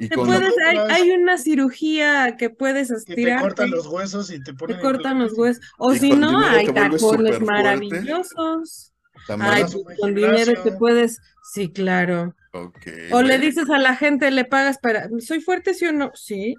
Y 0.00 0.08
Te 0.08 0.14
con 0.14 0.26
puedes, 0.26 0.52
hay, 0.66 0.76
hay 0.76 1.10
una 1.12 1.38
cirugía 1.38 2.36
que 2.36 2.50
puedes 2.50 2.88
Que 2.88 2.94
te 2.94 3.12
estirar. 3.12 3.40
cortan 3.40 3.70
los 3.70 3.86
huesos 3.86 4.30
y 4.30 4.42
te 4.42 4.52
ponen. 4.52 4.76
Te 4.76 4.82
cortan 4.82 5.18
los 5.20 5.32
huesos. 5.32 5.64
O 5.78 5.94
si 5.94 6.10
no, 6.12 6.38
hay 6.40 6.66
tacones 6.66 7.40
maravillosos. 7.40 8.92
también. 9.26 9.50
Ay, 9.52 9.64
con 10.00 10.14
dinero 10.14 10.62
te 10.62 10.72
puedes. 10.72 11.20
Sí, 11.52 11.70
claro. 11.72 12.34
Ok, 12.52 12.86
O 13.12 13.22
le 13.22 13.38
dices 13.38 13.70
a 13.70 13.78
la 13.78 13.96
gente, 13.96 14.30
le 14.30 14.44
pagas 14.44 14.78
para. 14.78 15.08
¿Soy 15.20 15.40
fuerte, 15.40 15.74
sí 15.74 15.86
o 15.86 15.92
no? 15.92 16.10
Sí. 16.14 16.54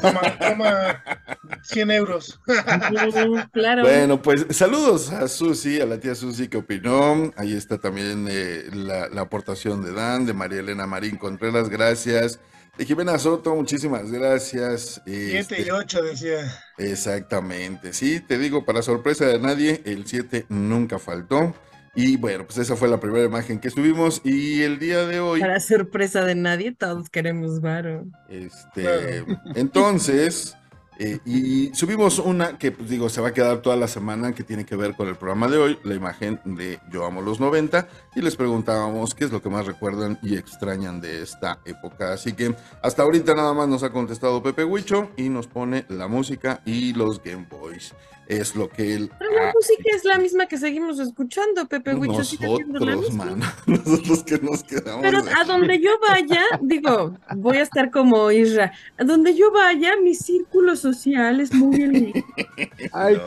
Toma, 0.00 0.38
toma 0.38 1.04
100 1.62 1.90
euros. 1.90 2.40
Claro. 3.52 3.82
Bueno, 3.82 4.22
pues 4.22 4.46
saludos 4.50 5.10
a 5.10 5.28
Susi, 5.28 5.80
a 5.80 5.86
la 5.86 5.98
tía 5.98 6.14
Susi 6.14 6.48
que 6.48 6.58
opinó. 6.58 7.32
Ahí 7.36 7.54
está 7.54 7.78
también 7.78 8.26
eh, 8.30 8.64
la, 8.72 9.08
la 9.08 9.22
aportación 9.22 9.82
de 9.82 9.92
Dan, 9.92 10.26
de 10.26 10.32
María 10.32 10.60
Elena 10.60 10.86
Marín 10.86 11.16
Contreras, 11.16 11.68
gracias. 11.68 12.38
De 12.78 12.86
Jimena 12.86 13.18
Soto, 13.18 13.54
muchísimas 13.54 14.10
gracias. 14.10 15.02
7 15.04 15.38
Este, 15.38 15.62
y 15.62 15.70
8 15.70 16.02
decía. 16.02 16.62
Exactamente, 16.78 17.92
sí, 17.92 18.20
te 18.20 18.38
digo, 18.38 18.64
para 18.64 18.82
sorpresa 18.82 19.26
de 19.26 19.38
nadie, 19.38 19.82
el 19.84 20.06
7 20.06 20.46
nunca 20.48 20.98
faltó. 20.98 21.54
Y 21.94 22.16
bueno, 22.16 22.46
pues 22.46 22.58
esa 22.58 22.76
fue 22.76 22.88
la 22.88 23.00
primera 23.00 23.24
imagen 23.24 23.58
que 23.58 23.70
subimos. 23.70 24.20
Y 24.24 24.62
el 24.62 24.78
día 24.78 25.06
de 25.06 25.20
hoy, 25.20 25.40
Para 25.40 25.60
sorpresa 25.60 26.24
de 26.24 26.34
nadie, 26.34 26.72
todos 26.72 27.10
queremos 27.10 27.60
varo. 27.60 28.06
Este, 28.28 29.24
entonces, 29.56 30.56
eh, 31.02 31.18
y 31.24 31.74
subimos 31.74 32.18
una 32.18 32.58
que, 32.58 32.72
pues 32.72 32.90
digo, 32.90 33.08
se 33.08 33.22
va 33.22 33.28
a 33.28 33.32
quedar 33.32 33.62
toda 33.62 33.74
la 33.74 33.88
semana, 33.88 34.34
que 34.34 34.44
tiene 34.44 34.66
que 34.66 34.76
ver 34.76 34.94
con 34.94 35.08
el 35.08 35.16
programa 35.16 35.48
de 35.48 35.56
hoy, 35.56 35.78
la 35.82 35.94
imagen 35.94 36.38
de 36.44 36.78
Yo 36.92 37.06
Amo 37.06 37.22
los 37.22 37.40
90, 37.40 37.88
y 38.14 38.20
les 38.20 38.36
preguntábamos 38.36 39.14
qué 39.14 39.24
es 39.24 39.32
lo 39.32 39.40
que 39.40 39.48
más 39.48 39.64
recuerdan 39.64 40.18
y 40.22 40.36
extrañan 40.36 41.00
de 41.00 41.22
esta 41.22 41.58
época. 41.64 42.12
Así 42.12 42.34
que 42.34 42.54
hasta 42.82 43.02
ahorita 43.02 43.34
nada 43.34 43.54
más 43.54 43.66
nos 43.66 43.82
ha 43.82 43.92
contestado 43.92 44.42
Pepe 44.42 44.62
Huicho 44.62 45.10
y 45.16 45.30
nos 45.30 45.46
pone 45.46 45.86
la 45.88 46.06
música 46.06 46.60
y 46.66 46.92
los 46.92 47.22
Game 47.22 47.46
Boys. 47.50 47.94
Es 48.30 48.54
lo 48.54 48.68
que 48.68 48.94
él. 48.94 49.10
Pero 49.18 49.32
la 49.32 49.52
música 49.52 49.82
es 49.96 50.04
la 50.04 50.16
misma 50.18 50.46
que 50.46 50.56
seguimos 50.56 51.00
escuchando, 51.00 51.66
Pepe 51.66 51.94
Huicho. 51.94 52.18
Nosotros, 52.18 53.12
mano. 53.14 53.44
Nosotros 53.66 54.22
que 54.22 54.38
nos 54.38 54.62
quedamos. 54.62 55.02
Pero 55.02 55.18
a 55.18 55.44
donde 55.44 55.80
yo 55.80 55.90
vaya, 56.08 56.42
digo, 56.60 57.18
voy 57.36 57.56
a 57.56 57.62
estar 57.62 57.90
como 57.90 58.30
Isra. 58.30 58.72
A 58.98 59.04
donde 59.04 59.34
yo 59.34 59.50
vaya, 59.50 59.96
mi 60.02 60.14
círculo 60.14 60.76
social 60.76 61.40
es 61.40 61.52
muy. 61.52 62.12
Ay, 62.92 63.20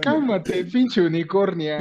cálmate, 0.00 0.64
pinche 0.64 1.02
unicornia. 1.02 1.78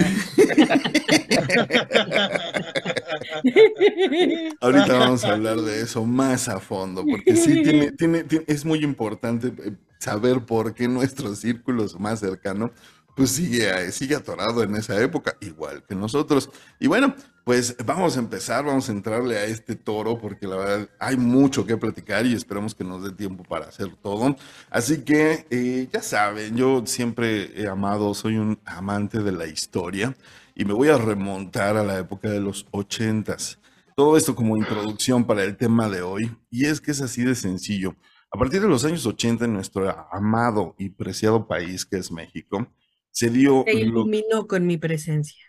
Ahorita 4.62 5.00
vamos 5.00 5.24
a 5.24 5.34
hablar 5.34 5.58
de 5.62 5.82
eso 5.82 6.06
más 6.06 6.48
a 6.50 6.60
fondo, 6.60 7.06
porque 7.06 7.36
sí 7.36 7.62
tiene, 7.64 7.92
tiene, 7.92 8.26
es 8.48 8.66
muy 8.66 8.84
importante 8.84 9.48
eh, 9.48 9.76
saber 10.00 10.46
por 10.46 10.74
qué 10.74 10.88
nuestro 10.88 11.36
círculo 11.36 11.86
más 12.00 12.20
cercano 12.20 12.72
pues 13.18 13.32
sigue, 13.32 13.92
sigue 13.92 14.16
atorado 14.16 14.62
en 14.62 14.76
esa 14.76 15.02
época, 15.02 15.36
igual 15.42 15.84
que 15.88 15.96
nosotros. 15.96 16.52
Y 16.80 16.86
bueno, 16.86 17.16
pues 17.44 17.76
vamos 17.84 18.16
a 18.16 18.20
empezar, 18.20 18.64
vamos 18.64 18.90
a 18.90 18.92
entrarle 18.92 19.40
a 19.40 19.46
este 19.46 19.76
toro, 19.76 20.20
porque 20.20 20.46
la 20.46 20.56
verdad 20.56 20.90
hay 21.00 21.18
mucho 21.18 21.66
que 21.66 21.76
platicar 21.78 22.28
y 22.28 22.36
esperamos 22.36 22.76
que 22.76 22.84
nos 22.84 23.04
dé 23.04 23.12
tiempo 23.12 23.44
para 23.44 23.66
hacer 23.66 23.90
todo. 24.04 24.36
Así 24.70 25.02
que 25.02 25.48
eh, 25.50 25.90
ya 25.92 26.04
saben, 26.04 26.56
yo 26.56 26.84
siempre 26.86 27.60
he 27.60 27.68
amado, 27.68 28.14
soy 28.14 28.38
un 28.38 28.60
amante 28.66 29.24
de 29.24 29.32
la 29.32 29.48
historia 29.48 30.16
y 30.58 30.66
me 30.66 30.74
voy 30.74 30.90
a 30.90 30.98
remontar 30.98 31.78
a 31.78 31.84
la 31.84 32.00
época 32.00 32.30
de 32.30 32.42
los 32.42 32.66
ochentas. 32.72 33.60
Todo 33.96 34.18
esto 34.18 34.36
como 34.36 34.58
introducción 34.58 35.24
para 35.24 35.44
el 35.44 35.56
tema 35.56 35.88
de 35.88 36.02
hoy, 36.02 36.36
y 36.50 36.66
es 36.66 36.82
que 36.82 36.92
es 36.92 37.02
así 37.02 37.24
de 37.24 37.36
sencillo. 37.36 37.96
A 38.32 38.40
partir 38.40 38.62
de 38.62 38.68
los 38.68 38.84
años 38.84 39.06
80 39.06 39.46
en 39.46 39.54
nuestro 39.54 39.88
amado 40.12 40.76
y 40.80 40.90
preciado 40.90 41.48
país 41.48 41.86
que 41.86 41.98
es 41.98 42.12
México, 42.12 42.68
se 43.12 43.30
dio... 43.30 43.64
Se 43.68 43.74
iluminó 43.76 44.48
con 44.48 44.66
mi 44.66 44.78
presencia. 44.78 45.46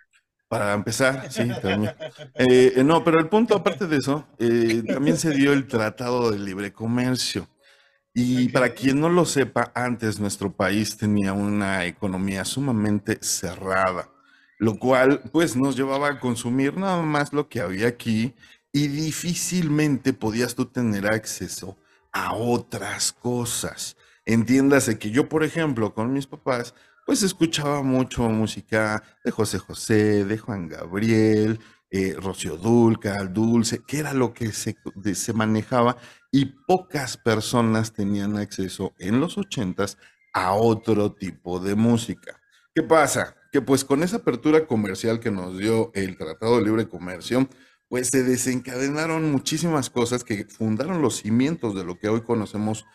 Para 0.46 0.74
empezar, 0.74 1.32
sí, 1.32 1.48
también. 1.60 1.94
Eh, 2.34 2.74
eh, 2.76 2.84
no, 2.84 3.02
pero 3.02 3.18
el 3.18 3.28
punto 3.28 3.54
aparte 3.54 3.86
de 3.86 3.96
eso, 3.96 4.26
eh, 4.38 4.82
también 4.86 5.16
se 5.16 5.30
dio 5.30 5.54
el 5.54 5.66
Tratado 5.66 6.30
de 6.30 6.38
Libre 6.38 6.72
Comercio. 6.72 7.48
Y 8.12 8.48
para 8.50 8.74
quien 8.74 9.00
no 9.00 9.08
lo 9.08 9.24
sepa, 9.24 9.72
antes 9.74 10.20
nuestro 10.20 10.52
país 10.52 10.96
tenía 10.96 11.32
una 11.32 11.86
economía 11.86 12.44
sumamente 12.44 13.18
cerrada, 13.20 14.10
lo 14.58 14.78
cual 14.78 15.22
pues 15.32 15.56
nos 15.56 15.76
llevaba 15.76 16.08
a 16.08 16.20
consumir 16.20 16.76
nada 16.76 17.02
más 17.02 17.32
lo 17.32 17.48
que 17.48 17.60
había 17.60 17.88
aquí 17.88 18.34
y 18.72 18.88
difícilmente 18.88 20.12
podías 20.12 20.54
tú 20.54 20.66
tener 20.66 21.06
acceso 21.06 21.78
a 22.12 22.34
otras 22.34 23.12
cosas. 23.12 23.96
Entiéndase 24.24 24.98
que 24.98 25.10
yo, 25.10 25.28
por 25.28 25.44
ejemplo, 25.44 25.94
con 25.94 26.12
mis 26.12 26.26
papás, 26.26 26.74
pues 27.06 27.22
escuchaba 27.22 27.82
mucho 27.82 28.28
música 28.28 29.02
de 29.24 29.30
José 29.30 29.58
José, 29.58 30.24
de 30.24 30.36
Juan 30.36 30.68
Gabriel, 30.68 31.58
eh, 31.90 32.14
Rocío 32.18 32.56
Dulca, 32.56 33.24
Dulce, 33.24 33.80
que 33.86 33.98
era 33.98 34.12
lo 34.12 34.34
que 34.34 34.52
se, 34.52 34.76
se 35.14 35.32
manejaba 35.32 35.96
y 36.30 36.44
pocas 36.66 37.16
personas 37.16 37.94
tenían 37.94 38.36
acceso 38.36 38.94
en 38.98 39.20
los 39.20 39.38
ochentas 39.38 39.96
a 40.34 40.52
otro 40.52 41.14
tipo 41.14 41.58
de 41.60 41.74
música. 41.74 42.38
¿Qué 42.74 42.82
pasa? 42.82 43.34
Que 43.58 43.62
pues 43.62 43.84
con 43.84 44.04
esa 44.04 44.18
apertura 44.18 44.68
comercial 44.68 45.18
que 45.18 45.32
nos 45.32 45.58
dio 45.58 45.90
el 45.92 46.16
Tratado 46.16 46.58
de 46.58 46.64
Libre 46.64 46.88
Comercio, 46.88 47.48
pues 47.88 48.06
se 48.06 48.22
desencadenaron 48.22 49.32
muchísimas 49.32 49.90
cosas 49.90 50.22
que 50.22 50.44
fundaron 50.44 51.02
los 51.02 51.16
cimientos 51.16 51.74
de 51.74 51.82
lo 51.82 51.98
que 51.98 52.08
hoy 52.08 52.20
conocemos, 52.20 52.86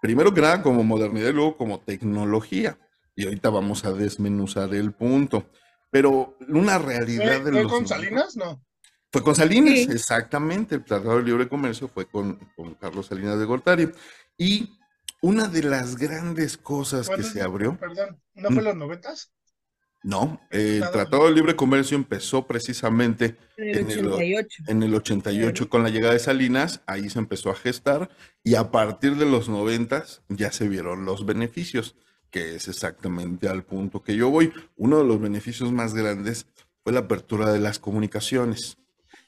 primero 0.00 0.32
que 0.32 0.40
nada 0.40 0.62
como 0.62 0.84
modernidad 0.84 1.30
y 1.30 1.32
luego 1.32 1.56
como 1.56 1.80
tecnología 1.80 2.78
y 3.16 3.24
ahorita 3.24 3.50
vamos 3.50 3.84
a 3.84 3.94
desmenuzar 3.94 4.72
el 4.76 4.92
punto. 4.92 5.50
Pero 5.90 6.38
una 6.48 6.78
realidad 6.78 7.40
de 7.40 7.50
¿Fue 7.50 7.68
con 7.68 7.88
Salinas? 7.88 8.36
No. 8.36 8.64
Fue 9.10 9.24
con 9.24 9.34
Salinas, 9.34 9.92
exactamente. 9.92 10.76
El 10.76 10.84
Tratado 10.84 11.16
de 11.16 11.24
Libre 11.24 11.48
Comercio 11.48 11.88
fue 11.88 12.06
con, 12.06 12.38
con, 12.54 12.74
Carlos 12.76 13.06
Salinas 13.06 13.40
de 13.40 13.44
Gortari. 13.44 13.90
Y 14.38 14.70
una 15.20 15.48
de 15.48 15.64
las 15.64 15.96
grandes 15.96 16.56
cosas 16.56 17.08
que 17.08 17.24
se 17.24 17.42
abrió. 17.42 17.76
Perdón, 17.76 18.22
¿no 18.34 18.50
fue 18.50 18.58
en 18.58 18.64
los 18.66 18.76
noventas? 18.76 19.32
No, 20.04 20.40
el 20.50 20.80
Tratado 20.90 21.26
de 21.26 21.32
Libre 21.32 21.54
Comercio 21.54 21.96
empezó 21.96 22.46
precisamente 22.46 23.36
en 23.56 23.88
el 23.90 24.08
88, 24.08 24.62
en 24.66 24.82
el 24.82 24.94
88 24.94 25.68
con 25.68 25.84
la 25.84 25.90
llegada 25.90 26.14
de 26.14 26.18
Salinas, 26.18 26.80
ahí 26.86 27.08
se 27.08 27.20
empezó 27.20 27.50
a 27.50 27.54
gestar 27.54 28.10
y 28.42 28.56
a 28.56 28.72
partir 28.72 29.14
de 29.16 29.26
los 29.26 29.48
noventas 29.48 30.22
ya 30.28 30.50
se 30.50 30.68
vieron 30.68 31.04
los 31.04 31.24
beneficios 31.24 31.94
que 32.32 32.56
es 32.56 32.66
exactamente 32.66 33.48
al 33.48 33.62
punto 33.62 34.02
que 34.02 34.16
yo 34.16 34.30
voy. 34.30 34.52
Uno 34.76 34.98
de 34.98 35.04
los 35.04 35.20
beneficios 35.20 35.70
más 35.70 35.94
grandes 35.94 36.46
fue 36.82 36.92
la 36.92 37.00
apertura 37.00 37.52
de 37.52 37.60
las 37.60 37.78
comunicaciones. 37.78 38.78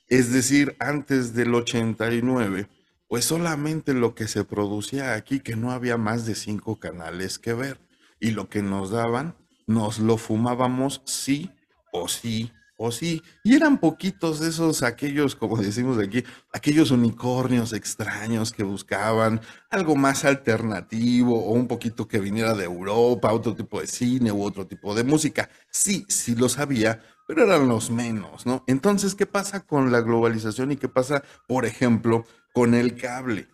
Es 0.08 0.32
decir, 0.32 0.74
antes 0.80 1.34
del 1.34 1.54
89, 1.54 2.66
pues 3.06 3.26
solamente 3.26 3.94
lo 3.94 4.14
que 4.14 4.26
se 4.26 4.44
producía 4.44 5.14
aquí, 5.14 5.40
que 5.40 5.54
no 5.54 5.70
había 5.70 5.98
más 5.98 6.26
de 6.26 6.34
cinco 6.34 6.80
canales 6.80 7.38
que 7.38 7.52
ver. 7.52 7.78
Y 8.18 8.30
lo 8.30 8.48
que 8.48 8.62
nos 8.62 8.90
daban, 8.90 9.36
nos 9.66 9.98
lo 9.98 10.16
fumábamos 10.16 11.02
sí 11.04 11.50
o 11.92 12.08
sí 12.08 12.52
o 12.76 12.90
sí. 12.90 13.22
Y 13.42 13.54
eran 13.54 13.78
poquitos 13.78 14.40
esos, 14.40 14.82
aquellos, 14.82 15.36
como 15.36 15.56
decimos 15.56 15.98
aquí, 15.98 16.24
aquellos 16.52 16.90
unicornios 16.90 17.72
extraños 17.72 18.52
que 18.52 18.64
buscaban 18.64 19.40
algo 19.70 19.96
más 19.96 20.24
alternativo 20.24 21.44
o 21.44 21.52
un 21.52 21.68
poquito 21.68 22.08
que 22.08 22.18
viniera 22.18 22.54
de 22.54 22.64
Europa, 22.64 23.32
otro 23.32 23.54
tipo 23.54 23.80
de 23.80 23.86
cine 23.86 24.32
u 24.32 24.42
otro 24.42 24.66
tipo 24.66 24.94
de 24.94 25.04
música. 25.04 25.48
Sí, 25.70 26.04
sí 26.08 26.34
lo 26.34 26.48
sabía, 26.48 27.00
pero 27.26 27.44
eran 27.44 27.68
los 27.68 27.90
menos, 27.90 28.46
¿no? 28.46 28.64
Entonces, 28.66 29.14
¿qué 29.14 29.26
pasa 29.26 29.60
con 29.66 29.92
la 29.92 30.00
globalización 30.00 30.72
y 30.72 30.76
qué 30.76 30.88
pasa, 30.88 31.22
por 31.46 31.64
ejemplo, 31.64 32.26
con 32.52 32.74
el 32.74 32.96
cable? 32.96 33.48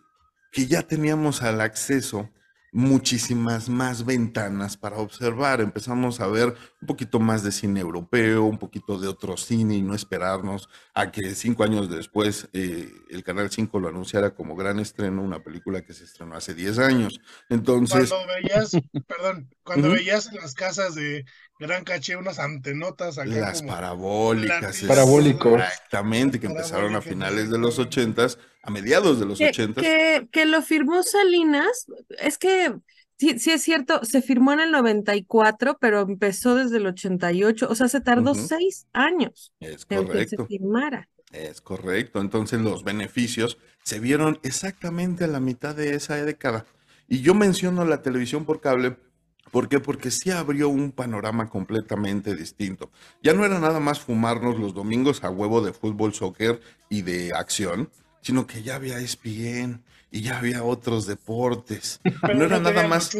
Que 0.51 0.67
ya 0.67 0.81
teníamos 0.81 1.43
al 1.43 1.61
acceso 1.61 2.29
muchísimas 2.71 3.67
más 3.67 4.05
ventanas 4.05 4.77
para 4.77 4.97
observar. 4.97 5.59
Empezamos 5.59 6.21
a 6.21 6.27
ver 6.27 6.55
un 6.81 6.87
poquito 6.87 7.19
más 7.19 7.43
de 7.43 7.51
cine 7.51 7.81
europeo, 7.81 8.43
un 8.43 8.57
poquito 8.57 8.97
de 8.97 9.07
otro 9.07 9.35
cine 9.35 9.75
y 9.75 9.81
no 9.81 9.93
esperarnos 9.93 10.69
a 10.93 11.11
que 11.11 11.35
cinco 11.35 11.63
años 11.63 11.89
después 11.89 12.47
eh, 12.53 12.89
el 13.09 13.23
Canal 13.23 13.51
5 13.51 13.79
lo 13.79 13.89
anunciara 13.89 14.33
como 14.33 14.55
gran 14.55 14.79
estreno, 14.79 15.21
una 15.21 15.43
película 15.43 15.83
que 15.83 15.93
se 15.93 16.05
estrenó 16.05 16.35
hace 16.35 16.53
10 16.53 16.79
años. 16.79 17.19
Entonces... 17.49 18.09
Cuando 18.09 18.33
veías, 18.33 18.71
perdón, 19.05 19.49
cuando 19.63 19.89
veías 19.89 20.27
en 20.27 20.35
las 20.35 20.53
casas 20.53 20.95
de 20.95 21.25
gran 21.61 21.83
caché 21.83 22.15
unas 22.15 22.39
antenotas 22.39 23.17
las 23.17 23.61
parabólicas 23.61 24.83
parabólicos. 24.87 25.61
exactamente 25.61 26.39
que 26.39 26.47
empezaron 26.47 26.95
a 26.95 27.01
finales 27.01 27.51
de 27.51 27.59
los 27.59 27.77
ochentas 27.77 28.39
a 28.63 28.71
mediados 28.71 29.19
de 29.19 29.27
los 29.27 29.39
ochentas. 29.39 29.83
que, 29.83 30.27
que, 30.31 30.45
lo 30.45 30.63
firmó 30.63 31.03
Salinas 31.03 31.85
es 32.19 32.39
que 32.39 32.73
sí, 33.19 33.37
sí 33.37 33.51
es 33.51 33.61
cierto 33.61 34.03
se 34.03 34.23
firmó 34.23 34.53
en 34.53 34.61
el 34.61 34.71
94 34.71 35.77
pero 35.79 36.01
empezó 36.01 36.55
desde 36.55 36.77
el 36.77 36.87
88 36.87 37.67
o 37.69 37.75
sea 37.75 37.87
se 37.87 38.01
tardó 38.01 38.33
seis 38.33 38.87
años 38.91 39.53
es 39.59 39.85
correcto 39.85 40.13
en 40.13 40.19
que 40.19 40.27
se 40.27 40.45
firmara. 40.45 41.09
Es 41.31 41.61
correcto 41.61 42.19
entonces 42.19 42.59
los 42.59 42.83
beneficios 42.83 43.59
se 43.83 43.99
vieron 43.99 44.39
exactamente 44.41 45.25
a 45.25 45.27
la 45.27 45.39
mitad 45.39 45.75
de 45.75 45.95
esa 45.95 46.15
década. 46.15 46.65
Y 47.07 47.21
yo 47.21 47.33
menciono 47.35 47.85
la 47.85 48.01
televisión 48.01 48.45
por 48.45 48.61
cable 48.61 48.95
¿Por 49.51 49.67
qué? 49.67 49.79
Porque 49.79 50.11
sí 50.11 50.31
abrió 50.31 50.69
un 50.69 50.91
panorama 50.91 51.49
completamente 51.49 52.35
distinto. 52.35 52.89
Ya 53.21 53.33
no 53.33 53.45
era 53.45 53.59
nada 53.59 53.79
más 53.79 53.99
fumarnos 53.99 54.57
los 54.57 54.73
domingos 54.73 55.23
a 55.23 55.29
huevo 55.29 55.61
de 55.61 55.73
fútbol, 55.73 56.13
soccer 56.13 56.61
y 56.89 57.01
de 57.01 57.33
acción, 57.33 57.89
sino 58.21 58.47
que 58.47 58.63
ya 58.63 58.75
había 58.75 58.99
ESPN 58.99 59.83
y 60.09 60.21
ya 60.21 60.37
había 60.37 60.63
otros 60.63 61.05
deportes. 61.05 61.99
no 62.35 62.45
era 62.45 62.59
nada 62.59 62.87
más. 62.87 63.11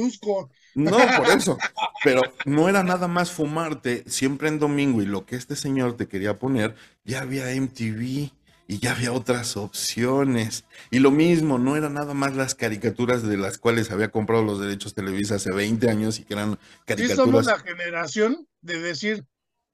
No, 0.74 0.98
por 1.18 1.28
eso. 1.30 1.58
Pero 2.04 2.22
no 2.46 2.70
era 2.70 2.82
nada 2.82 3.08
más 3.08 3.32
fumarte 3.32 4.04
siempre 4.08 4.48
en 4.48 4.58
domingo 4.58 5.02
y 5.02 5.06
lo 5.06 5.26
que 5.26 5.36
este 5.36 5.58
señor 5.58 5.98
te 5.98 6.08
quería 6.08 6.40
poner, 6.40 6.76
ya 7.04 7.22
había 7.22 7.54
MTV 7.54 8.32
y 8.68 8.80
ya 8.80 8.92
había 8.92 9.12
otras 9.12 9.58
opciones. 9.58 10.66
Y 10.90 11.00
lo 11.00 11.12
mismo, 11.12 11.58
no 11.58 11.76
eran 11.76 11.94
nada 11.94 12.14
más 12.14 12.36
las 12.36 12.56
caricaturas 12.56 13.24
de 13.24 13.38
las 13.38 13.58
cuales 13.58 13.92
había 13.92 14.10
comprado 14.10 14.44
los 14.44 14.60
derechos 14.60 14.94
Televisa 14.94 15.36
hace 15.36 15.52
20 15.52 15.90
años 15.90 16.20
y 16.20 16.24
que 16.24 16.34
eran 16.34 16.58
caricaturas. 16.86 17.10
Sí, 17.10 17.16
somos 17.16 17.46
la 17.46 17.60
generación 17.60 18.48
de 18.62 18.80
decir 18.80 19.26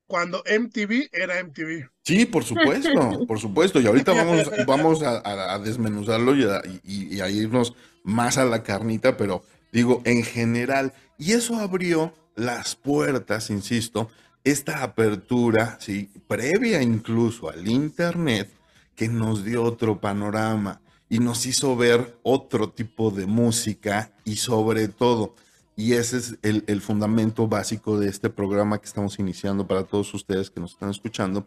cuando 0.08 0.44
MTV 0.48 1.10
era 1.12 1.44
MTV. 1.44 1.89
Sí, 2.03 2.25
por 2.25 2.44
supuesto, 2.44 3.25
por 3.27 3.39
supuesto. 3.39 3.79
Y 3.79 3.88
ahorita 3.88 4.13
vamos, 4.13 4.51
vamos 4.65 5.03
a, 5.03 5.60
desmenuzarlo 5.60 6.36
y 6.36 6.48
y 6.84 7.20
a 7.20 7.29
irnos 7.29 7.75
más 8.03 8.38
a 8.38 8.46
la 8.46 8.63
carnita, 8.63 9.17
pero 9.17 9.44
digo, 9.72 10.01
en 10.06 10.24
general. 10.24 10.94
Y 11.17 11.34
eso 11.34 11.58
abrió 11.58 12.13
las 12.36 12.75
puertas, 12.75 13.50
insisto, 13.50 14.10
esta 14.44 14.84
apertura, 14.84 15.77
¿sí? 15.82 16.10
previa 16.27 16.82
incluso 16.82 17.50
al 17.50 17.67
Internet, 17.67 18.50
que 18.98 19.08
nos 19.08 19.46
dio 19.46 19.63
otro 19.63 20.01
panorama 20.01 20.82
y 21.08 21.20
nos 21.20 21.46
hizo 21.46 21.77
ver 21.77 22.18
otro 22.24 22.72
tipo 22.72 23.12
de 23.12 23.27
música 23.27 24.12
y 24.25 24.36
sobre 24.36 24.89
todo 24.89 25.36
Y 25.77 25.94
ese 25.94 26.18
es 26.18 26.39
el, 26.42 26.63
el, 26.66 26.82
fundamento 26.82 27.48
básico 27.48 28.00
de 28.00 28.10
este 28.10 28.32
programa 28.32 28.80
que 28.80 28.88
estamos 28.88 29.20
iniciando 29.20 29.68
para 29.68 29.84
todos 29.84 30.12
ustedes 30.16 30.50
que 30.50 30.60
nos 30.60 30.72
están 30.72 30.89
escuchando. 30.89 31.46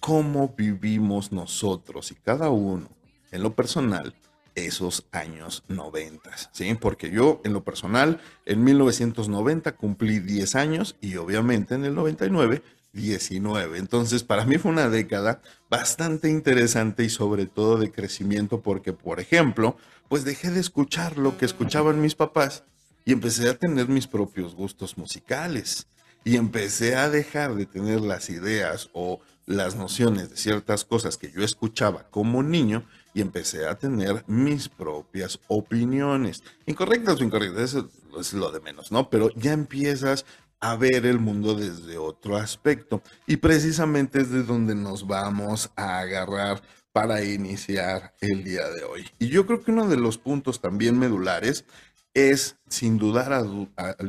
Cómo 0.00 0.54
vivimos 0.56 1.30
nosotros 1.30 2.10
y 2.10 2.14
cada 2.14 2.48
uno 2.48 2.88
en 3.30 3.42
lo 3.42 3.54
personal 3.54 4.14
esos 4.54 5.06
años 5.12 5.62
90, 5.68 6.30
¿sí? 6.52 6.74
Porque 6.80 7.10
yo 7.10 7.42
en 7.44 7.52
lo 7.52 7.62
personal 7.62 8.20
en 8.46 8.64
1990 8.64 9.76
cumplí 9.76 10.18
10 10.18 10.54
años 10.56 10.96
y 11.02 11.16
obviamente 11.16 11.74
en 11.74 11.84
el 11.84 11.94
99 11.94 12.62
19. 12.96 13.78
Entonces, 13.78 14.24
para 14.24 14.44
mí 14.44 14.58
fue 14.58 14.72
una 14.72 14.88
década 14.88 15.40
bastante 15.70 16.28
interesante 16.28 17.04
y 17.04 17.10
sobre 17.10 17.46
todo 17.46 17.78
de 17.78 17.92
crecimiento 17.92 18.62
porque, 18.62 18.92
por 18.92 19.20
ejemplo, 19.20 19.76
pues 20.08 20.24
dejé 20.24 20.50
de 20.50 20.60
escuchar 20.60 21.18
lo 21.18 21.38
que 21.38 21.44
escuchaban 21.44 22.00
mis 22.00 22.14
papás 22.14 22.64
y 23.04 23.12
empecé 23.12 23.48
a 23.48 23.58
tener 23.58 23.88
mis 23.88 24.06
propios 24.06 24.54
gustos 24.56 24.98
musicales 24.98 25.86
y 26.24 26.36
empecé 26.36 26.96
a 26.96 27.08
dejar 27.08 27.54
de 27.54 27.66
tener 27.66 28.00
las 28.00 28.30
ideas 28.30 28.90
o 28.92 29.20
las 29.46 29.76
nociones 29.76 30.28
de 30.30 30.36
ciertas 30.36 30.84
cosas 30.84 31.16
que 31.16 31.30
yo 31.30 31.44
escuchaba 31.44 32.08
como 32.10 32.42
niño 32.42 32.84
y 33.14 33.20
empecé 33.20 33.66
a 33.66 33.76
tener 33.76 34.24
mis 34.26 34.68
propias 34.68 35.38
opiniones. 35.46 36.42
Incorrectas 36.66 37.20
o 37.20 37.24
incorrectas, 37.24 37.62
eso 37.62 37.88
es 38.18 38.32
lo 38.32 38.50
de 38.50 38.60
menos, 38.60 38.90
¿no? 38.90 39.08
Pero 39.08 39.30
ya 39.36 39.52
empiezas 39.52 40.26
a 40.60 40.76
ver 40.76 41.06
el 41.06 41.18
mundo 41.18 41.54
desde 41.54 41.98
otro 41.98 42.36
aspecto 42.36 43.02
y 43.26 43.36
precisamente 43.36 44.20
es 44.20 44.30
de 44.30 44.42
donde 44.42 44.74
nos 44.74 45.06
vamos 45.06 45.70
a 45.76 45.98
agarrar 45.98 46.62
para 46.92 47.22
iniciar 47.22 48.14
el 48.20 48.42
día 48.42 48.68
de 48.70 48.84
hoy. 48.84 49.06
Y 49.18 49.28
yo 49.28 49.46
creo 49.46 49.62
que 49.62 49.70
uno 49.70 49.86
de 49.86 49.98
los 49.98 50.16
puntos 50.16 50.60
también 50.60 50.98
medulares 50.98 51.66
es, 52.14 52.56
sin, 52.68 52.96
dudar 52.96 53.44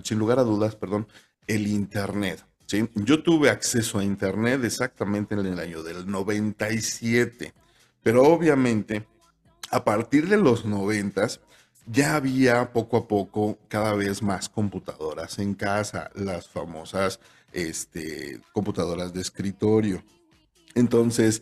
sin 0.04 0.20
lugar 0.20 0.39
a 0.39 0.44
dudas, 0.44 0.77
el 1.48 1.68
Internet. 1.68 2.46
Yo 2.96 3.24
tuve 3.24 3.50
acceso 3.50 4.00
a 4.00 4.04
Internet 4.04 4.63
exactamente 4.63 5.36
en 5.36 5.46
el 5.46 5.60
año 5.60 5.84
del 5.84 6.10
97, 6.10 7.54
pero 8.01 8.24
obviamente 8.24 9.06
a 9.70 9.84
partir 9.84 10.30
de 10.30 10.38
los 10.38 10.66
90 10.66 11.27
ya 11.88 12.15
había 12.15 12.72
poco 12.74 12.98
a 12.98 13.08
poco 13.08 13.58
cada 13.67 13.94
vez 13.94 14.22
más 14.22 14.50
computadoras 14.50 15.39
en 15.39 15.56
casa, 15.56 16.12
las 16.15 16.48
famosas 16.48 17.20
este, 17.53 18.41
computadoras 18.51 19.13
de 19.13 19.22
escritorio. 19.22 20.03
Entonces, 20.75 21.41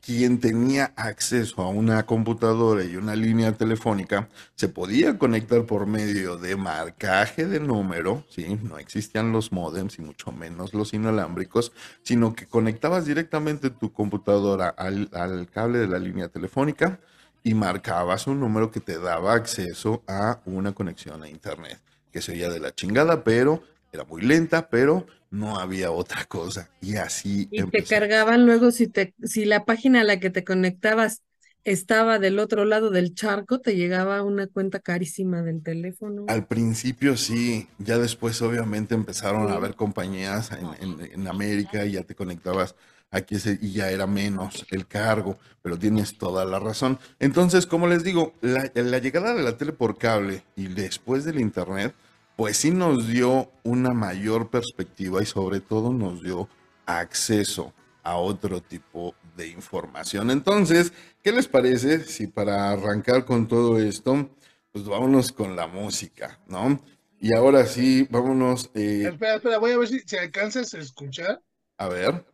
quien 0.00 0.40
tenía 0.40 0.92
acceso 0.96 1.62
a 1.62 1.68
una 1.68 2.04
computadora 2.04 2.84
y 2.84 2.96
una 2.96 3.14
línea 3.14 3.52
telefónica 3.52 4.28
se 4.54 4.68
podía 4.68 5.18
conectar 5.18 5.64
por 5.66 5.86
medio 5.86 6.36
de 6.36 6.56
marcaje 6.56 7.46
de 7.46 7.60
número, 7.60 8.24
¿sí? 8.28 8.58
no 8.62 8.78
existían 8.78 9.32
los 9.32 9.52
modems 9.52 9.98
y 9.98 10.02
mucho 10.02 10.32
menos 10.32 10.74
los 10.74 10.94
inalámbricos, 10.94 11.72
sino 12.02 12.34
que 12.34 12.46
conectabas 12.46 13.06
directamente 13.06 13.70
tu 13.70 13.92
computadora 13.92 14.68
al, 14.68 15.08
al 15.12 15.48
cable 15.48 15.78
de 15.78 15.88
la 15.88 15.98
línea 15.98 16.28
telefónica 16.28 16.98
y 17.44 17.54
marcabas 17.54 18.26
un 18.26 18.40
número 18.40 18.72
que 18.72 18.80
te 18.80 18.98
daba 18.98 19.34
acceso 19.34 20.02
a 20.08 20.40
una 20.46 20.72
conexión 20.72 21.22
a 21.22 21.28
internet, 21.28 21.78
que 22.10 22.22
sería 22.22 22.48
de 22.48 22.58
la 22.58 22.74
chingada, 22.74 23.22
pero 23.22 23.62
era 23.92 24.04
muy 24.04 24.22
lenta, 24.22 24.68
pero 24.68 25.06
no 25.30 25.58
había 25.58 25.90
otra 25.90 26.24
cosa. 26.24 26.70
Y 26.80 26.96
así. 26.96 27.48
Y 27.50 27.62
te 27.64 27.84
cargaban 27.84 28.46
luego 28.46 28.70
si, 28.70 28.88
te, 28.88 29.14
si 29.22 29.44
la 29.44 29.64
página 29.64 30.00
a 30.00 30.04
la 30.04 30.18
que 30.18 30.30
te 30.30 30.42
conectabas 30.42 31.22
estaba 31.64 32.18
del 32.18 32.38
otro 32.38 32.64
lado 32.64 32.90
del 32.90 33.14
charco, 33.14 33.60
te 33.60 33.74
llegaba 33.76 34.22
una 34.22 34.46
cuenta 34.46 34.80
carísima 34.80 35.42
del 35.42 35.62
teléfono. 35.62 36.26
Al 36.28 36.46
principio 36.46 37.16
sí, 37.16 37.68
ya 37.78 37.98
después 37.98 38.40
obviamente 38.42 38.94
empezaron 38.94 39.50
a 39.50 39.54
haber 39.54 39.74
compañías 39.74 40.50
en, 40.80 41.10
en, 41.12 41.28
América 41.28 41.84
y 41.84 41.92
ya 41.92 42.02
te 42.02 42.14
conectabas 42.14 42.74
aquí 43.14 43.36
y 43.60 43.72
ya 43.72 43.90
era 43.90 44.06
menos 44.06 44.66
el 44.70 44.86
cargo, 44.86 45.38
pero 45.62 45.78
tienes 45.78 46.18
toda 46.18 46.44
la 46.44 46.58
razón. 46.58 46.98
Entonces, 47.18 47.66
como 47.66 47.86
les 47.86 48.04
digo, 48.04 48.34
la, 48.40 48.70
la 48.74 48.98
llegada 48.98 49.34
de 49.34 49.42
la 49.42 49.56
tele 49.56 49.72
por 49.72 49.96
cable 49.96 50.44
y 50.56 50.66
después 50.66 51.24
del 51.24 51.40
internet, 51.40 51.94
pues 52.36 52.56
sí 52.56 52.70
nos 52.70 53.06
dio 53.06 53.50
una 53.62 53.92
mayor 53.94 54.50
perspectiva 54.50 55.22
y 55.22 55.26
sobre 55.26 55.60
todo 55.60 55.92
nos 55.92 56.22
dio 56.22 56.48
acceso 56.86 57.72
a 58.02 58.16
otro 58.16 58.60
tipo 58.60 59.14
de 59.36 59.48
información. 59.48 60.30
Entonces, 60.30 60.92
¿qué 61.22 61.32
les 61.32 61.48
parece 61.48 62.04
si 62.04 62.26
para 62.26 62.70
arrancar 62.70 63.24
con 63.24 63.48
todo 63.48 63.78
esto, 63.78 64.30
pues 64.72 64.84
vámonos 64.84 65.32
con 65.32 65.56
la 65.56 65.66
música, 65.66 66.40
¿no? 66.48 66.80
Y 67.20 67.34
ahora 67.34 67.64
sí, 67.64 68.06
vámonos. 68.10 68.70
Eh, 68.74 69.08
espera, 69.10 69.36
espera, 69.36 69.58
voy 69.58 69.70
a 69.70 69.78
ver 69.78 69.88
si, 69.88 70.00
si 70.00 70.16
alcanzas 70.16 70.74
a 70.74 70.78
escuchar. 70.78 71.40
A 71.78 71.88
ver. 71.88 72.33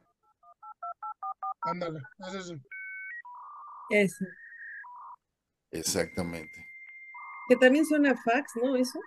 Ándale. 1.70 2.00
Eso. 3.90 4.24
Exactamente. 5.70 6.66
Que 7.48 7.56
también 7.56 7.86
suena 7.86 8.14
fax, 8.16 8.52
¿no? 8.56 8.76
Eso. 8.76 8.98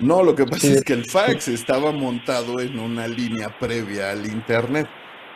No, 0.00 0.22
lo 0.22 0.34
que 0.34 0.44
pasa 0.44 0.66
es 0.68 0.82
que 0.82 0.92
el 0.92 1.06
fax 1.06 1.48
estaba 1.48 1.92
montado 1.92 2.60
en 2.60 2.78
una 2.78 3.08
línea 3.08 3.58
previa 3.58 4.10
al 4.10 4.26
Internet. 4.26 4.88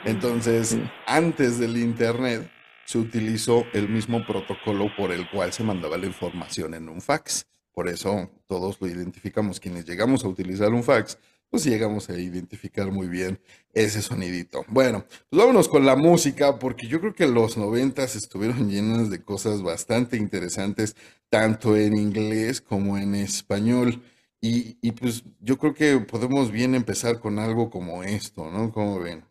Entonces, 0.05 0.77
antes 1.07 1.59
del 1.59 1.77
Internet, 1.77 2.51
se 2.85 2.99
utilizó 2.99 3.65
el 3.73 3.89
mismo 3.89 4.25
protocolo 4.27 4.95
por 4.97 5.13
el 5.13 5.29
cual 5.31 5.53
se 5.53 5.65
mandaba 5.65 5.97
la 5.97 6.07
información 6.07 6.75
en 6.75 6.89
un 6.89 7.01
fax. 7.01 7.47
Por 7.73 7.89
eso 7.89 8.31
todos 8.47 8.81
lo 8.81 8.87
identificamos. 8.87 9.59
Quienes 9.61 9.85
llegamos 9.85 10.25
a 10.25 10.29
utilizar 10.29 10.73
un 10.73 10.85
fax, 10.85 11.19
pues 11.51 11.65
llegamos 11.65 12.11
a 12.11 12.19
identificar 12.19 12.91
muy 12.91 13.07
bien 13.09 13.41
ese 13.73 14.03
sonidito. 14.03 14.65
Bueno, 14.69 15.05
pues 15.29 15.41
vámonos 15.41 15.69
con 15.69 15.87
la 15.87 15.97
música, 15.97 16.59
porque 16.59 16.87
yo 16.87 17.01
creo 17.01 17.15
que 17.15 17.27
los 17.27 17.57
noventas 17.57 18.17
estuvieron 18.17 18.71
llenos 18.71 19.11
de 19.11 19.23
cosas 19.23 19.63
bastante 19.63 20.17
interesantes, 20.17 20.97
tanto 21.29 21.77
en 21.77 21.97
inglés 21.97 22.61
como 22.61 22.99
en 22.99 23.15
español. 23.15 24.03
Y, 24.41 24.93
pues 24.93 25.25
yo 25.41 25.59
creo 25.59 25.75
que 25.75 25.99
podemos 25.99 26.53
bien 26.53 26.77
empezar 26.77 27.19
con 27.19 27.41
algo 27.41 27.69
como 27.69 28.05
esto, 28.05 28.49
¿no? 28.51 28.71
Como 28.71 29.01
ven. 29.01 29.25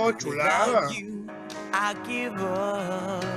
Oh, 0.00 0.10
chulada. 0.12 0.88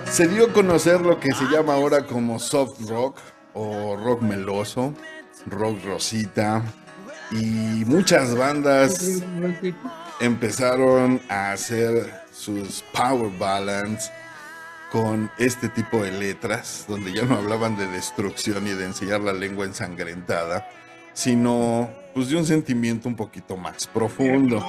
Se 0.10 0.28
dio 0.28 0.48
a 0.48 0.54
conocer 0.54 1.02
lo 1.02 1.20
que 1.20 1.32
se 1.34 1.44
llama 1.46 1.76
ahora 1.76 2.06
como 2.08 2.39
soft 2.39 2.89
rock 2.89 3.20
o 3.60 3.98
rock 3.98 4.22
meloso, 4.22 4.93
rock 5.45 5.84
rosita 5.84 6.63
y 7.32 7.84
muchas 7.86 8.36
bandas 8.36 9.22
empezaron 10.22 11.22
a 11.28 11.52
hacer 11.52 12.10
sus 12.32 12.84
power 12.93 13.30
ballads 13.38 14.12
con 14.91 15.30
este 15.38 15.67
tipo 15.69 16.02
de 16.02 16.12
letras, 16.12 16.86
donde 16.88 17.12
ya 17.12 17.24
no 17.24 17.36
hablaban 17.36 17.76
de 17.78 17.86
destrucción 17.88 18.65
y 18.65 18.72
de 18.72 18.86
enseñar 18.86 19.19
la 19.22 19.34
lengua 19.34 19.65
ensangrentada, 19.65 20.67
sino 21.13 21.89
pues 22.13 22.30
de 22.30 22.38
un 22.38 22.45
sentimiento 22.45 23.10
un 23.10 23.15
poquito 23.15 23.58
más 23.58 23.88
profundo. 23.88 24.63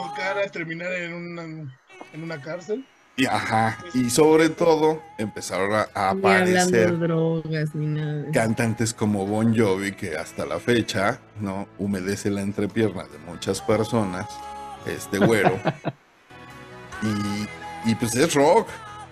Terminar 0.53 0.93
en 0.93 2.23
una 2.23 2.43
cárcel. 2.43 2.85
Y, 3.17 3.27
ajá, 3.27 3.79
y 3.93 4.09
sobre 4.09 4.49
todo 4.49 5.03
empezaron 5.19 5.75
a, 5.75 6.11
aparecer 6.11 6.99
drogas, 6.99 7.75
ni 7.75 7.87
nada. 7.87 8.31
cantantes 8.33 8.95
como 8.95 9.27
Bon 9.27 9.55
Jovi, 9.55 9.93
que 9.93 10.17
hasta 10.17 10.47
la 10.47 10.59
fecha 10.59 11.21
no 11.39 11.69
humedece 11.79 12.31
la 12.31 12.41
entrepierna 12.41 13.03
de 13.05 13.19
muchas 13.19 13.61
personas, 13.61 14.27
este 14.87 15.19
güero. 15.19 15.59
y, 17.03 17.91
y 17.91 17.95
pues 17.97 18.15
es 18.15 18.33
rock, 18.33 18.69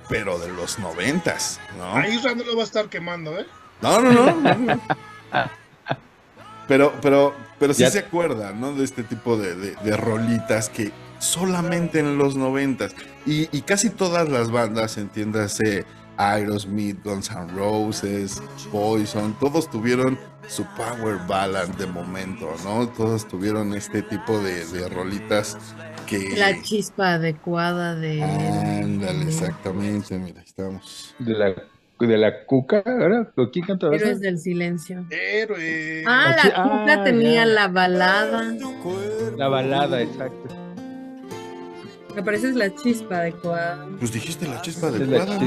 pero 0.08 0.38
de 0.38 0.50
los 0.52 0.78
noventas, 0.78 1.60
¿no? 1.76 1.94
Ahí 1.94 2.18
no 2.36 2.44
lo 2.44 2.56
va 2.56 2.62
a 2.62 2.66
estar 2.66 2.88
quemando, 2.88 3.38
¿eh? 3.38 3.46
No, 3.82 4.00
no, 4.00 4.34
no. 4.34 4.80
pero, 6.68 6.92
pero, 7.00 7.34
pero 7.58 7.74
sí 7.74 7.86
se 7.86 8.00
acuerda, 8.00 8.52
¿no? 8.52 8.72
De 8.72 8.84
este 8.84 9.02
tipo 9.02 9.36
de, 9.36 9.54
de, 9.54 9.96
rolitas 9.96 10.68
que 10.68 10.92
solamente 11.18 12.00
en 12.00 12.18
los 12.18 12.36
noventas. 12.36 12.94
Y, 13.26 13.48
y, 13.56 13.62
casi 13.62 13.90
todas 13.90 14.28
las 14.28 14.50
bandas, 14.50 14.98
entiéndase, 14.98 15.84
Aerosmith, 16.16 17.02
Guns 17.04 17.30
N' 17.30 17.52
Roses, 17.54 18.42
Poison, 18.72 19.36
todos 19.38 19.70
tuvieron 19.70 20.18
su 20.46 20.64
power 20.76 21.18
ballad 21.28 21.68
de 21.68 21.86
momento, 21.86 22.48
¿no? 22.64 22.88
Todos 22.88 23.28
tuvieron 23.28 23.74
este 23.74 24.02
tipo 24.02 24.38
de, 24.40 24.64
de 24.66 24.88
rolitas 24.88 25.58
la 26.36 26.62
chispa 26.62 27.14
adecuada 27.14 27.94
de... 27.94 28.22
Ándale, 28.22 29.24
exactamente, 29.24 30.18
mira, 30.18 30.40
estamos. 30.40 31.14
De 31.18 31.34
la, 31.34 31.54
de 32.00 32.18
la 32.18 32.44
cuca, 32.46 32.82
¿verdad? 32.84 33.32
¿Quién 33.52 33.66
canta 33.66 33.88
Héroes 33.88 34.20
del 34.20 34.38
silencio. 34.38 35.04
Ah, 36.06 36.34
la 36.36 36.62
cuca 36.62 36.94
ah, 36.94 37.04
tenía 37.04 37.44
la 37.44 37.68
balada. 37.68 38.54
La 39.36 39.48
balada, 39.48 40.00
exacto. 40.00 40.67
Me 42.18 42.24
parece 42.24 42.52
la 42.52 42.74
chispa 42.74 43.18
adecuada. 43.18 43.86
Pues 44.00 44.12
dijiste 44.12 44.48
la 44.48 44.60
chispa 44.60 44.88
adecuada. 44.88 45.38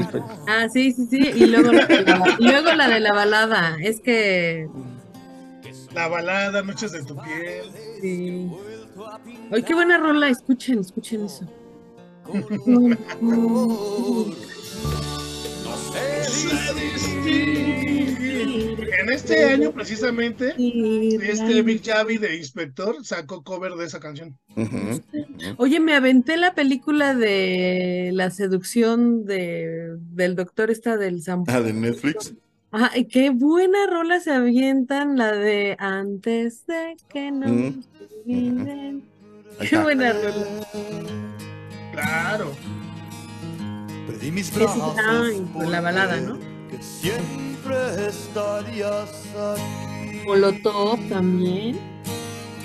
Ah, 0.48 0.66
sí, 0.72 0.90
sí, 0.90 1.06
sí. 1.10 1.18
Y 1.18 1.44
luego 1.44 1.70
la, 1.70 1.84
de 1.84 2.02
la, 2.02 2.36
luego 2.38 2.72
la 2.72 2.88
de 2.88 3.00
la 3.00 3.12
balada. 3.12 3.76
Es 3.78 4.00
que. 4.00 4.66
La 5.92 6.08
balada, 6.08 6.62
Noches 6.62 6.92
de 6.92 7.02
tu 7.02 7.14
piel. 7.14 7.70
Sí. 8.00 8.50
Ay, 9.50 9.62
qué 9.64 9.74
buena 9.74 9.98
rola. 9.98 10.30
Escuchen, 10.30 10.78
escuchen 10.78 11.26
eso. 11.26 11.46
En 19.02 19.10
este 19.10 19.44
año, 19.44 19.72
precisamente, 19.72 20.54
este 20.58 21.62
Big 21.62 21.82
Javi 21.84 22.18
de 22.18 22.36
Inspector 22.36 23.04
sacó 23.04 23.42
cover 23.42 23.72
de 23.72 23.86
esa 23.86 24.00
canción. 24.00 24.38
Oye, 25.56 25.80
me 25.80 25.94
aventé 25.94 26.36
la 26.36 26.54
película 26.54 27.14
de 27.14 28.10
la 28.12 28.30
seducción 28.30 29.24
de, 29.24 29.96
del 30.12 30.36
doctor 30.36 30.70
esta 30.70 30.96
del 30.96 31.22
San 31.22 31.44
Ah, 31.48 31.60
de 31.60 31.72
Netflix. 31.72 32.34
Ajá, 32.70 32.90
qué 33.10 33.30
buena 33.30 33.86
rola 33.86 34.20
se 34.20 34.32
avientan, 34.32 35.16
la 35.16 35.32
de 35.32 35.76
antes 35.78 36.66
de 36.66 36.96
que 37.08 37.30
nos 37.30 37.86
Qué 39.68 39.78
buena 39.78 40.12
rola. 40.12 40.46
Claro. 41.92 42.52
Pedí 44.12 44.30
mis 44.30 44.54
brazos. 44.54 44.94
la 45.68 45.80
balada, 45.80 46.20
¿no? 46.20 46.38
Que 46.68 46.82
siempre 46.82 48.08
estarías 48.08 49.10
aquí. 49.36 50.22
Molotov 50.26 50.98
también. 51.08 51.78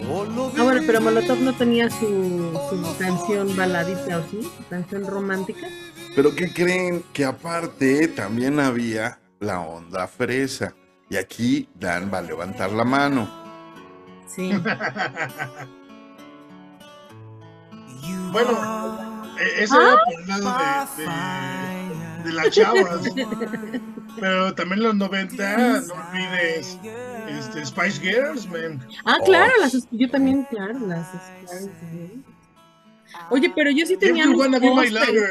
Ah, 0.04 0.64
bueno, 0.64 0.82
pero 0.86 1.02
Molotov 1.02 1.40
no 1.40 1.54
tenía 1.54 1.90
su, 1.90 2.52
su 2.70 2.98
canción 3.00 3.56
baladita, 3.56 4.20
¿o 4.20 4.24
sí? 4.30 4.42
Su 4.44 4.68
canción 4.70 5.06
romántica. 5.06 5.68
Pero 6.16 6.36
¿qué 6.36 6.54
creen? 6.54 7.04
Que 7.14 7.26
aparte 7.26 8.08
también 8.10 8.60
había 8.60 9.20
la 9.40 9.62
onda 9.62 10.08
fresa. 10.08 10.74
Y 11.10 11.16
aquí 11.16 11.70
Dan 11.76 12.12
va 12.14 12.18
a 12.18 12.22
levantar 12.22 12.72
la 12.72 12.84
mano. 12.84 13.30
Sí. 14.28 14.52
bueno, 18.32 19.07
e-, 19.40 19.64
eso 19.64 19.82
era 19.82 19.98
por 20.04 20.22
el 20.22 20.28
lado 20.28 20.58
de, 20.98 22.24
de, 22.24 22.34
las 22.34 22.50
chavas. 22.50 23.02
Pero 24.20 24.54
también 24.56 24.82
los 24.82 24.96
90, 24.96 25.58
no 25.58 25.94
olvides 25.94 26.80
este, 27.30 27.66
Spice 27.66 28.02
Girls, 28.02 28.48
man. 28.50 28.86
Ah, 29.06 29.18
claro, 29.24 29.52
las, 29.62 29.88
yo 29.92 30.10
también, 30.10 30.44
claro, 30.50 30.80
las 30.80 31.08
Spice 31.08 31.72
Girls. 31.92 32.37
Oye, 33.30 33.52
pero 33.56 33.72
yo 33.72 33.86
sí 33.86 33.98
tenía 33.98 34.26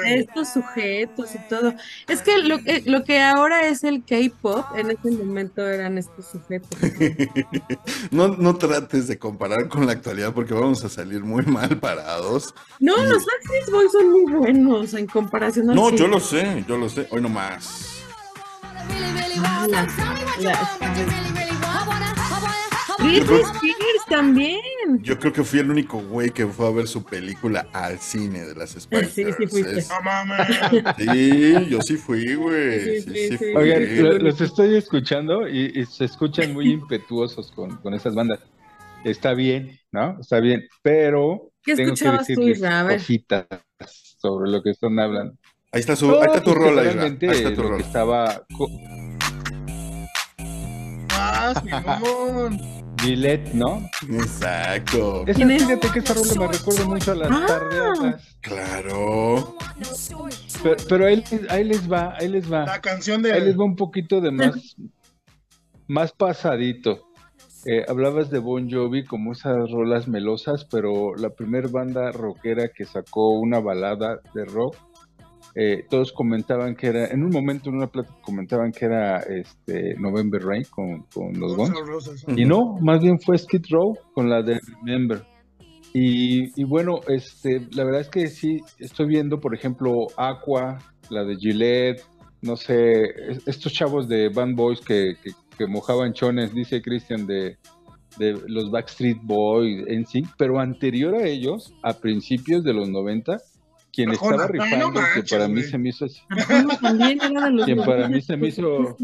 estos 0.07 0.53
sujetos 0.53 1.35
y 1.35 1.39
todo. 1.49 1.75
Es 2.09 2.23
que 2.23 2.39
lo, 2.39 2.59
lo 2.85 3.05
que 3.05 3.21
ahora 3.21 3.67
es 3.67 3.85
el 3.85 4.05
K-pop, 4.05 4.65
en 4.77 4.91
ese 4.91 5.11
momento 5.11 5.67
eran 5.67 5.99
estos 5.99 6.27
sujetos. 6.27 6.69
no, 8.11 8.29
no 8.29 8.57
trates 8.57 9.07
de 9.09 9.19
comparar 9.19 9.69
con 9.69 9.87
la 9.87 9.93
actualidad 9.93 10.33
porque 10.33 10.55
vamos 10.55 10.85
a 10.85 10.89
salir 10.89 11.23
muy 11.23 11.45
mal 11.45 11.79
parados. 11.79 12.55
No, 12.81 12.97
los 12.97 13.25
Backstreet 13.25 13.71
Boys 13.71 13.93
son 13.93 14.11
muy 14.11 14.33
buenos 14.33 14.95
en 14.95 15.07
comparación 15.07 15.67
No, 15.67 15.91
yo 15.91 16.07
lo 16.09 16.21
sé, 16.21 16.65
yo 16.69 16.77
lo 16.77 16.89
sé. 16.89 17.07
Hoy 17.11 17.21
nomás. 17.21 18.03
Ah, 19.43 19.67
Britney 23.21 23.43
Spears 23.43 24.07
también. 24.09 24.61
Yo 25.03 25.19
creo 25.19 25.33
que 25.33 25.45
fui 25.45 25.61
el 25.61 25.71
único 25.71 25.99
güey 25.99 26.31
que 26.31 26.47
fue 26.47 26.67
a 26.67 26.71
ver 26.71 26.87
su 26.87 27.05
película 27.05 27.67
al 27.73 27.99
cine 27.99 28.45
de 28.45 28.55
las 28.55 28.71
Spice 28.71 29.07
Sí, 29.07 29.25
sí, 29.37 29.47
fuiste. 29.47 29.83
Sí, 30.99 31.67
yo 31.69 31.83
sí 31.83 31.97
fui, 31.97 32.35
güey. 32.35 33.01
Sí, 33.03 33.37
sí, 33.37 33.45
Oigan, 33.55 34.23
los 34.23 34.41
estoy 34.41 34.77
escuchando 34.77 35.49
y, 35.49 35.85
se 35.87 36.05
escuchan 36.05 36.53
muy 36.53 36.71
impetuosos 36.73 37.51
con, 37.53 37.77
con 37.79 37.95
esas 37.95 38.15
bandas. 38.15 38.41
Está 39.05 39.35
bien, 39.35 39.79
¿no? 39.93 40.19
Está 40.21 40.41
bien, 40.41 40.67
pero 40.83 41.51
¿Qué 41.63 41.77
tengo 41.77 41.95
que 41.95 42.11
decirles 42.11 42.61
cositas 42.61 43.47
sobre 44.19 44.51
lo 44.51 44.63
que 44.63 44.71
están 44.71 44.99
hablando. 44.99 45.35
Ahí 45.73 45.81
está, 45.81 45.97
su, 45.97 46.11
ahí 46.11 46.27
está 46.27 46.43
tu 46.43 46.55
rola, 46.55 46.83
Ahí 46.83 47.19
está 47.21 47.55
tu 47.55 47.63
rola. 47.63 47.85
Estaba... 47.85 48.47
Ah, 51.11 51.55
Simón. 51.63 52.76
Gillette, 53.01 53.53
¿no? 53.55 53.89
Exacto. 54.11 55.25
Es 55.27 55.37
fíjate 55.37 55.89
que 55.93 55.99
esta 55.99 56.15
rola 56.15 56.35
me 56.35 56.49
recuerda 56.49 56.85
mucho 56.85 57.13
a 57.13 57.15
las 57.15 57.31
ah. 57.31 57.45
tardeadas. 57.47 58.39
Claro. 58.41 59.57
Pero, 60.89 61.07
ahí, 61.07 61.65
les 61.65 61.91
va, 61.91 62.15
ahí 62.19 62.29
les 62.29 62.51
va. 62.51 62.65
La 62.65 62.81
canción 62.81 63.23
de. 63.23 63.33
Ahí 63.33 63.43
les 63.43 63.59
va 63.59 63.65
un 63.65 63.77
poquito 63.77 64.21
de 64.21 64.31
más, 64.31 64.77
más 65.89 66.13
pasadito. 66.13 67.07
Eh, 67.65 67.85
hablabas 67.89 68.31
de 68.31 68.39
Bon 68.39 68.71
Jovi 68.71 69.05
como 69.05 69.33
esas 69.33 69.71
rolas 69.71 70.07
melosas, 70.07 70.65
pero 70.71 71.17
la 71.17 71.31
primer 71.31 71.69
banda 71.69 72.13
rockera 72.13 72.69
que 72.69 72.85
sacó 72.85 73.41
una 73.41 73.59
balada 73.59 74.21
de 74.35 74.45
rock 74.45 74.77
eh, 75.59 75.87
todos 75.89 76.13
comentaban 76.13 76.77
que 76.77 76.89
era, 76.89 77.07
en 77.07 77.25
un 77.25 77.31
momento 77.31 77.71
en 77.71 77.77
una 77.77 77.87
plática 77.87 78.19
comentaban 78.21 78.73
que 78.73 78.85
era 78.85 79.21
este 79.21 79.95
November 79.99 80.43
Rain 80.45 80.65
con, 80.69 81.05
con 81.05 81.33
los 81.41 81.57
Guns. 81.57 82.27
Y 82.37 82.45
no, 82.45 82.77
más 82.83 83.01
bien 83.01 83.19
fue 83.19 83.39
Skid 83.39 83.65
Row 83.71 83.97
con 84.13 84.29
la 84.29 84.43
de 84.43 84.61
Remember. 84.85 85.25
Y, 85.95 86.61
y, 86.61 86.65
bueno, 86.65 87.01
este, 87.09 87.67
la 87.73 87.85
verdad 87.85 88.03
es 88.03 88.11
que 88.11 88.27
sí, 88.27 88.61
estoy 88.79 89.07
viendo, 89.07 89.41
por 89.41 89.55
ejemplo, 89.55 90.09
Aqua, 90.19 90.79
la 91.09 91.25
de 91.25 91.37
Gillette, 91.37 92.03
no 92.43 92.57
sé, 92.57 93.05
estos 93.47 93.73
chavos 93.73 94.07
de 94.07 94.29
Band 94.29 94.57
Boys 94.57 94.83
que, 94.83 95.15
que, 95.57 95.67
mojaban 95.67 96.13
chones, 96.13 96.53
dice 96.53 96.83
Christian, 96.83 97.27
de, 97.27 97.57
de 98.19 98.39
los 98.47 98.71
Backstreet 98.71 99.21
Boys 99.23 99.87
en 99.87 100.05
sí, 100.05 100.23
pero 100.37 100.61
anterior 100.61 101.15
a 101.15 101.27
ellos, 101.27 101.73
a 101.83 101.95
principios 101.95 102.63
de 102.63 102.75
los 102.75 102.91
90, 102.91 103.39
quien 103.97 104.13
estaba 104.13 104.47
rifando, 104.47 105.01
que 105.15 105.23
para 105.23 105.49
mí 105.49 105.63
se 105.63 105.79
me 105.79 105.89
hizo 105.89 106.05
así. 106.05 106.21
quien 107.65 107.79
para 107.79 108.09
mí 108.09 108.21
se 108.21 108.37
me 108.37 108.49
hizo 108.49 108.97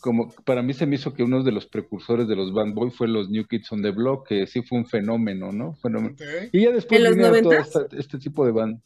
como 0.00 0.30
para 0.44 0.62
mí 0.62 0.74
se 0.74 0.84
me 0.84 0.96
hizo 0.96 1.14
que 1.14 1.22
uno 1.22 1.44
de 1.44 1.52
los 1.52 1.66
precursores 1.66 2.26
de 2.26 2.34
los 2.34 2.52
Band 2.52 2.74
Boy 2.74 2.90
fue 2.90 3.06
los 3.06 3.30
New 3.30 3.46
Kids 3.46 3.70
on 3.70 3.82
the 3.82 3.92
Block, 3.92 4.26
que 4.26 4.46
sí 4.48 4.60
fue 4.62 4.78
un 4.78 4.86
fenómeno, 4.86 5.52
¿no? 5.52 5.74
Fenómeno. 5.76 6.16
Y 6.50 6.62
ya 6.62 6.72
después 6.72 7.00
vinieron 7.08 7.42
todo 7.42 7.86
este 7.96 8.18
tipo 8.18 8.44
de 8.44 8.52
band. 8.52 8.80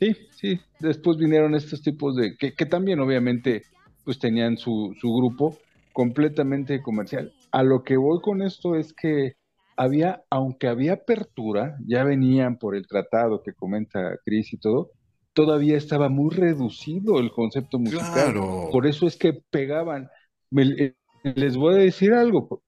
Sí, 0.00 0.16
sí, 0.32 0.60
después 0.80 1.16
vinieron 1.16 1.54
estos 1.54 1.80
tipos 1.80 2.16
de, 2.16 2.36
que, 2.36 2.52
que 2.52 2.66
también 2.66 3.00
obviamente 3.00 3.62
pues 4.04 4.18
tenían 4.18 4.58
su, 4.58 4.94
su 5.00 5.14
grupo 5.14 5.56
completamente 5.92 6.82
comercial. 6.82 7.32
A 7.52 7.62
lo 7.62 7.82
que 7.82 7.96
voy 7.96 8.20
con 8.20 8.42
esto 8.42 8.74
es 8.74 8.92
que 8.92 9.37
había, 9.78 10.24
aunque 10.28 10.66
había 10.66 10.94
apertura, 10.94 11.78
ya 11.86 12.02
venían 12.02 12.58
por 12.58 12.74
el 12.74 12.86
tratado 12.88 13.42
que 13.42 13.54
comenta 13.54 14.18
Cris 14.24 14.52
y 14.52 14.58
todo, 14.58 14.90
todavía 15.32 15.76
estaba 15.76 16.08
muy 16.08 16.34
reducido 16.34 17.20
el 17.20 17.30
concepto 17.30 17.78
musical. 17.78 18.34
Por 18.72 18.88
eso 18.88 19.06
es 19.06 19.16
que 19.16 19.40
pegaban. 19.50 20.10
Eh, 20.56 20.94
les 21.22 21.56
voy 21.56 21.74
a 21.76 21.78
decir 21.78 22.12
algo. 22.12 22.60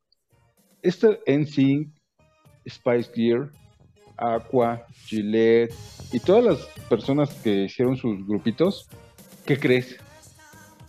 Este 0.82 1.18
NSYNC, 1.26 1.92
Spice 2.68 3.10
Gear, 3.12 3.50
Aqua, 4.16 4.86
Gillette 5.06 5.74
y 6.12 6.20
todas 6.20 6.44
las 6.44 6.66
personas 6.88 7.34
que 7.42 7.64
hicieron 7.64 7.96
sus 7.96 8.24
grupitos, 8.24 8.88
¿qué 9.44 9.58
crees? 9.58 9.96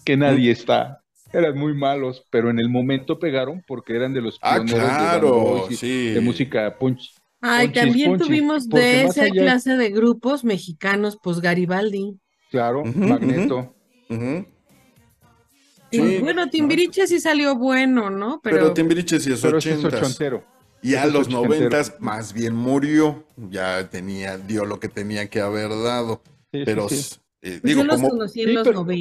Que 0.06 0.18
nadie 0.18 0.52
está 0.52 1.01
eran 1.34 1.58
muy 1.58 1.74
malos, 1.74 2.26
pero 2.30 2.50
en 2.50 2.60
el 2.60 2.70
momento 2.70 3.20
pegaron 3.20 3.64
porque 3.68 3.96
eran 3.96 4.14
de 4.14 4.22
los 4.22 4.38
ah, 4.42 4.60
claro, 4.66 5.68
de, 5.70 6.14
de 6.14 6.22
música 6.22 6.78
punch. 6.78 7.16
Ay, 7.42 7.72
también 7.72 8.18
tuvimos 8.18 8.70
de 8.70 9.04
esa 9.04 9.28
clase 9.30 9.76
de 9.76 9.90
grupos 9.90 10.44
mexicanos, 10.44 11.18
pues 11.22 11.42
Garibaldi. 11.42 12.20
Claro, 12.52 12.84
Magneto. 12.84 13.74
Bueno, 15.92 16.50
Timbiriche 16.50 17.08
sí 17.08 17.20
salió 17.20 17.56
bueno, 17.56 18.10
¿no? 18.10 18.40
Pero, 18.44 18.74
Timbiriche 18.74 19.20
sí 19.20 19.34
es 19.34 19.44
ochentero. 19.44 20.44
Y 20.84 20.96
a 20.96 21.06
los 21.06 21.30
noventas 21.30 21.96
más 22.00 22.34
bien 22.34 22.56
murió, 22.56 23.24
ya 23.38 23.90
tenía, 23.90 24.38
dio 24.38 24.66
lo 24.66 24.80
que 24.80 24.88
tenía 24.88 25.30
que 25.30 25.40
haber 25.40 25.70
dado. 25.70 26.22
pero 26.52 26.86
eh, 26.86 26.88
pues 26.90 27.22
digo, 27.64 27.84
como... 27.88 28.10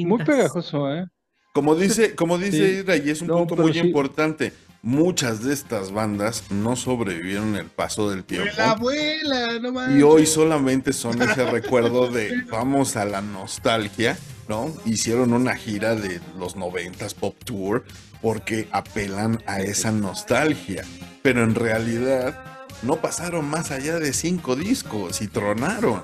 Muy 0.05 0.23
pegajoso, 0.23 0.93
¿eh? 0.93 1.05
Como 1.53 1.75
dice, 1.75 2.15
como 2.15 2.37
dice 2.37 2.83
y 3.03 3.09
es 3.09 3.21
un 3.21 3.27
punto 3.27 3.55
muy 3.55 3.77
importante. 3.77 4.53
Muchas 4.83 5.43
de 5.43 5.53
estas 5.53 5.91
bandas 5.91 6.49
no 6.49 6.75
sobrevivieron 6.75 7.55
el 7.55 7.67
paso 7.67 8.09
del 8.09 8.23
tiempo. 8.23 8.49
La 8.57 8.71
abuela, 8.71 9.59
no 9.59 9.95
Y 9.95 10.01
hoy 10.01 10.25
solamente 10.25 10.91
son 10.91 11.21
ese 11.21 11.45
recuerdo 11.45 12.07
de 12.07 12.41
vamos 12.51 12.95
a 12.95 13.05
la 13.05 13.21
nostalgia, 13.21 14.17
¿no? 14.49 14.73
Hicieron 14.85 15.33
una 15.33 15.55
gira 15.55 15.95
de 15.95 16.19
los 16.35 16.55
noventas 16.55 17.13
Pop 17.13 17.35
Tour 17.43 17.85
porque 18.23 18.67
apelan 18.71 19.43
a 19.45 19.59
esa 19.61 19.91
nostalgia. 19.91 20.83
Pero 21.21 21.43
en 21.43 21.53
realidad 21.53 22.43
no 22.81 22.95
pasaron 22.95 23.45
más 23.45 23.69
allá 23.69 23.99
de 23.99 24.13
cinco 24.13 24.55
discos 24.55 25.21
y 25.21 25.27
tronaron. 25.27 26.01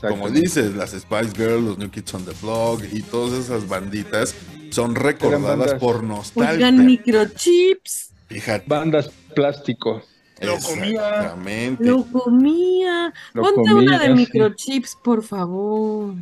Como 0.00 0.30
dices, 0.30 0.74
las 0.74 0.90
Spice 0.90 1.32
Girls, 1.36 1.62
los 1.62 1.78
New 1.78 1.90
Kids 1.90 2.14
on 2.14 2.24
the 2.24 2.32
Block 2.42 2.82
y 2.90 3.02
todas 3.02 3.38
esas 3.38 3.68
banditas 3.68 4.34
son 4.70 4.94
recordadas 4.94 5.74
por 5.74 6.02
nostalgia. 6.02 6.52
Oigan, 6.52 6.86
microchips. 6.86 8.12
Fíjate. 8.28 8.64
Bandas 8.66 9.10
plástico. 9.34 10.02
Lo 10.40 10.58
comía. 10.58 11.36
Lo 11.78 12.04
comía. 12.04 13.12
Ponte 13.34 13.74
una 13.74 13.98
de 13.98 14.14
microchips, 14.14 14.96
por 15.02 15.22
favor. 15.22 16.14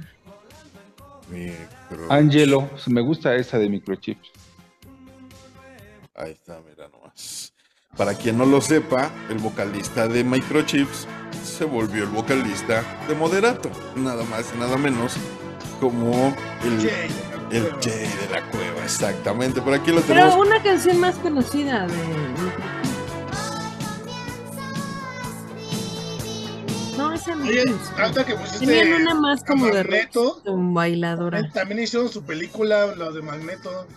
Angelo, 2.09 2.69
me 2.87 3.01
gusta 3.01 3.35
esa 3.37 3.59
de 3.59 3.69
microchips. 3.69 4.31
Ahí 6.15 6.33
está, 6.33 6.61
mira 6.69 6.89
nomás. 6.89 6.98
Para 7.99 8.15
quien 8.15 8.39
no 8.39 8.47
lo 8.47 8.61
sepa, 8.61 9.11
el 9.29 9.39
vocalista 9.39 10.07
de 10.07 10.23
Microchips 10.23 11.09
se 11.45 11.65
volvió 11.65 12.05
el 12.05 12.11
vocalista 12.11 12.85
de 13.09 13.15
Moderato, 13.17 13.69
nada 13.97 14.23
más 14.23 14.47
y 14.55 14.59
nada 14.59 14.77
menos 14.77 15.15
como 15.81 16.33
el 16.63 16.79
Jay, 16.81 17.11
el 17.51 17.65
Jay 17.83 18.07
de 18.07 18.29
la 18.33 18.49
cueva, 18.51 18.85
exactamente. 18.85 19.61
Por 19.61 19.75
aquí 19.75 19.91
lo 19.91 20.01
tenemos. 20.01 20.35
Pero 20.35 20.41
una 20.41 20.63
canción 20.63 21.01
más 21.01 21.17
conocida 21.17 21.89
de 21.89 21.97
No, 26.97 27.13
esa 27.13 27.35
no. 27.35 27.47
Oye, 27.47 27.65
que 27.65 28.35
Tenían 28.61 28.93
una 29.03 29.15
más 29.17 29.43
como 29.43 29.67
de 29.67 29.83
Magneto, 29.83 30.41
bailadora. 30.47 31.51
También 31.51 31.81
hicieron 31.81 32.09
su 32.09 32.23
película, 32.23 32.95
la 32.95 33.11
de 33.11 33.23
Magneto. 33.23 33.89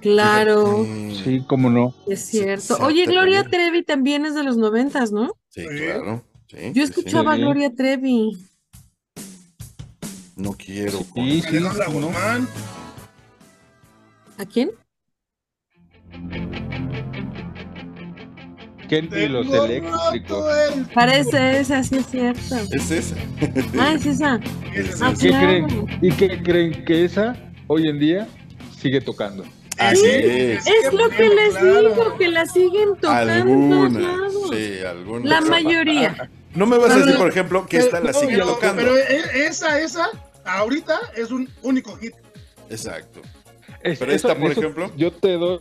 Claro. 0.00 0.86
Sí, 1.24 1.42
cómo 1.46 1.70
no. 1.70 1.94
Es 2.06 2.26
cierto. 2.26 2.76
Oye, 2.80 3.06
Gloria 3.06 3.44
Trevi 3.44 3.82
también 3.82 4.26
es 4.26 4.34
de 4.34 4.44
los 4.44 4.56
noventas, 4.56 5.12
¿no? 5.12 5.32
Sí, 5.48 5.66
claro. 5.66 6.24
Yo 6.72 6.82
escuchaba 6.82 7.34
a 7.34 7.36
Gloria 7.36 7.74
Trevi. 7.74 8.38
No 10.36 10.52
quiero. 10.52 10.98
Sí, 11.14 11.42
sí, 11.42 11.58
no. 11.60 11.70
¿A 14.38 14.44
quién? 14.46 14.70
Kenny 18.88 19.28
los 19.28 19.46
eléctricos. 19.48 20.44
Parece 20.94 21.60
esa, 21.60 21.82
sí 21.82 21.96
es 21.96 22.06
cierto. 22.06 22.56
Es 22.70 22.90
esa. 22.90 23.16
Ah, 23.78 23.92
es 23.94 24.06
esa. 24.06 24.40
Ah, 25.02 25.12
¿Qué 25.20 25.28
creen? 25.28 25.86
¿Y 26.00 26.12
qué 26.12 26.42
creen 26.42 26.84
que 26.84 27.04
esa 27.04 27.36
hoy 27.66 27.88
en 27.88 27.98
día 27.98 28.28
sigue 28.78 29.00
tocando? 29.00 29.44
Así 29.78 30.06
es. 30.06 30.66
Es 30.66 30.92
lo 30.92 31.08
que 31.08 31.28
les 31.28 31.60
digo, 31.60 32.16
que 32.16 32.28
la 32.28 32.46
siguen 32.46 32.96
tocando. 33.00 33.32
Algunas, 33.32 34.32
sí, 34.50 34.80
algunas. 34.84 35.28
La 35.28 35.40
mayoría. 35.40 36.30
No 36.54 36.66
me 36.66 36.78
vas 36.78 36.90
a 36.90 36.98
decir, 36.98 37.16
por 37.16 37.28
ejemplo, 37.28 37.66
que 37.66 37.78
esta 37.78 38.00
la 38.00 38.12
sigue 38.12 38.38
tocando. 38.38 38.82
Pero 38.82 38.96
e, 38.96 39.46
esa, 39.46 39.80
esa, 39.80 40.08
ahorita 40.44 40.98
es 41.16 41.30
un 41.30 41.48
único 41.62 41.96
hit. 41.96 42.14
Exacto. 42.70 43.22
pero 43.82 44.12
esta, 44.12 44.34
por 44.34 44.50
ejemplo. 44.50 44.92
Yo 44.96 45.12
te 45.12 45.32
doy 45.32 45.60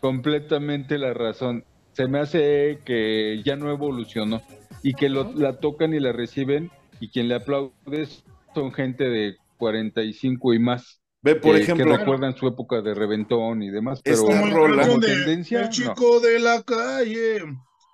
completamente 0.00 0.98
la 0.98 1.12
razón. 1.12 1.64
Se 1.92 2.08
me 2.08 2.20
hace 2.20 2.78
que 2.84 3.42
ya 3.44 3.56
no 3.56 3.70
evolucionó 3.70 4.42
y 4.82 4.94
que 4.94 5.08
la 5.08 5.58
tocan 5.58 5.92
y 5.92 6.00
la 6.00 6.12
reciben 6.12 6.70
y 7.00 7.10
quien 7.10 7.28
le 7.28 7.34
aplaude 7.34 8.08
son 8.54 8.72
gente 8.72 9.04
de 9.04 9.36
45 9.58 10.54
y 10.54 10.58
más. 10.58 11.00
Ve, 11.22 11.34
por 11.36 11.54
ejemplo. 11.56 11.84
Que 11.84 11.98
recuerdan 11.98 12.34
su 12.34 12.46
época 12.46 12.80
de 12.80 12.94
reventón 12.94 13.62
y 13.62 13.70
demás, 13.70 14.00
pero 14.02 14.24
como 14.24 15.00
tendencia. 15.00 15.62
El 15.62 15.68
chico 15.68 16.18
de 16.20 16.40
la 16.40 16.62
calle, 16.62 17.40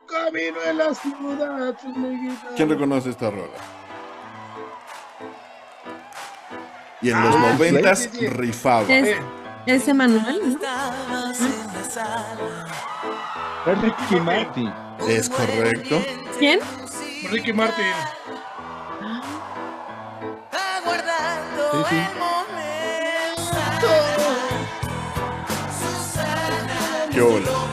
camino 0.06 0.56
en 0.68 0.78
la 0.78 0.94
ciudad. 0.94 1.76
¿Quién 2.56 2.68
reconoce 2.68 3.10
esta 3.10 3.30
rola? 3.30 3.52
Y 7.02 7.10
en 7.10 7.22
los 7.22 7.34
ah, 7.34 7.52
noventas 7.52 8.10
rifaba. 8.32 8.86
Es, 8.88 9.18
ese 9.66 9.92
Manuel, 9.92 10.58
¿no? 10.60 11.32
Es 13.66 13.82
Ricky 13.82 14.20
Martin. 14.20 14.72
Es 15.08 15.28
correcto. 15.28 16.00
¿Quién? 16.38 16.60
Ricky 17.30 17.52
Martin. 17.52 17.84
Sí, 21.72 21.78
sí. 21.90 22.35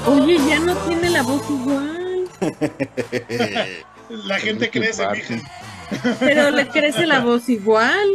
Oye, 0.06 0.38
ya 0.48 0.60
no 0.60 0.76
tiene 0.78 1.10
la 1.10 1.24
voz 1.24 1.44
igual. 1.50 2.30
la 4.10 4.40
gente 4.40 4.70
crece, 4.70 5.08
mija. 5.10 5.36
Pero 6.20 6.52
le 6.52 6.68
crece 6.68 7.06
la 7.06 7.20
voz 7.20 7.50
igual. 7.50 8.08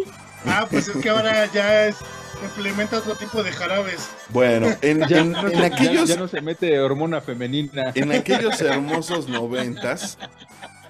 Ah, 0.46 0.66
pues 0.70 0.88
es 0.88 0.96
que 0.96 1.09
ahora 1.09 1.46
ya 1.53 1.87
es 1.87 1.96
implementa 2.44 2.98
otro 2.98 3.14
tipo 3.14 3.42
de 3.42 3.53
jarabes. 3.53 4.09
Bueno, 4.31 4.68
en, 4.83 5.03
aquellos. 5.03 6.09
Ya, 6.09 6.16
no 6.16 6.29
se 6.29 6.40
mete 6.40 6.79
hormona 6.81 7.20
femenina. 7.20 7.92
En 7.94 8.12
aquellos 8.12 8.61
hermosos 8.61 9.29
noventas, 9.29 10.18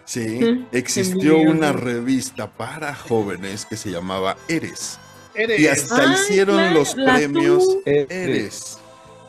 sí, 0.04 0.66
existió 0.72 1.38
una 1.38 1.72
revista 1.72 2.50
para 2.50 2.94
jóvenes 2.94 3.66
que 3.66 3.76
se 3.76 3.90
llamaba 3.90 4.36
Eres. 4.48 4.98
Eres. 5.34 5.60
Y 5.60 5.68
hasta 5.68 6.12
hicieron 6.12 6.74
los 6.74 6.94
premios 6.94 7.64
Eres. 7.84 8.78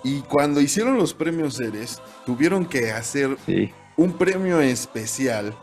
Y 0.03 0.21
cuando 0.21 0.61
hicieron 0.61 0.97
los 0.97 1.13
premios 1.13 1.59
Eres, 1.59 2.01
tuvieron 2.25 2.65
que 2.65 2.91
hacer 2.91 3.37
un 3.97 4.17
premio 4.17 4.61
especial 4.61 5.55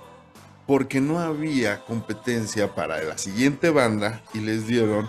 porque 0.67 1.01
no 1.01 1.21
había 1.21 1.85
competencia 1.85 2.75
para 2.75 3.03
la 3.03 3.17
siguiente 3.19 3.71
banda 3.71 4.23
y 4.35 4.41
les 4.41 4.67
dieron 4.67 5.09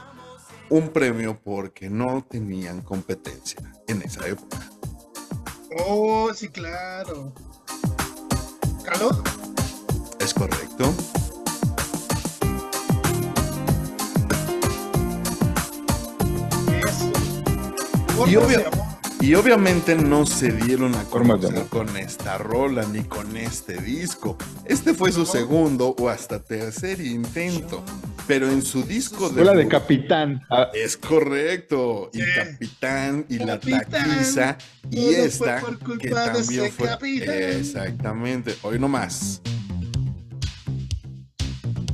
un 0.70 0.90
premio 0.90 1.40
porque 1.44 1.90
no 1.90 2.26
tenían 2.30 2.82
competencia 2.82 3.60
en 3.88 4.02
esa 4.02 4.28
época. 4.28 4.58
Oh, 5.80 6.34
sí, 6.34 6.48
claro. 6.50 7.34
¿Calor? 8.84 9.24
Es 10.20 10.34
correcto. 10.34 10.94
Y 18.26 18.36
obvio, 18.36 18.87
y 19.20 19.34
obviamente 19.34 19.96
no 19.96 20.26
se 20.26 20.52
dieron 20.52 20.94
a 20.96 21.04
conocer 21.06 21.66
con 21.70 21.98
esta 21.98 22.38
rola 22.38 22.86
ni 22.92 23.04
con 23.04 23.36
este 23.36 23.82
disco. 23.82 24.38
Este 24.66 24.94
fue 24.94 25.12
su 25.12 25.26
segundo 25.26 25.96
o 25.98 26.10
hasta 26.10 26.44
tercer 26.44 27.02
intento. 27.02 27.84
Pero 28.28 28.50
en 28.50 28.62
su 28.62 28.84
disco 28.84 29.30
de. 29.30 29.46
la 29.46 29.54
de 29.54 29.68
Capitán. 29.68 30.44
Ah. 30.50 30.68
Es 30.74 30.98
correcto. 30.98 32.12
Y 32.14 32.20
Capitán 32.36 33.26
y 33.30 33.40
la 33.40 33.60
taquiza. 33.60 34.58
Y 34.92 35.14
esta 35.14 35.64
que 36.00 36.10
también 36.10 36.72
fue. 36.72 36.90
Exactamente. 37.58 38.56
Hoy 38.62 38.80
nomás. 38.80 39.42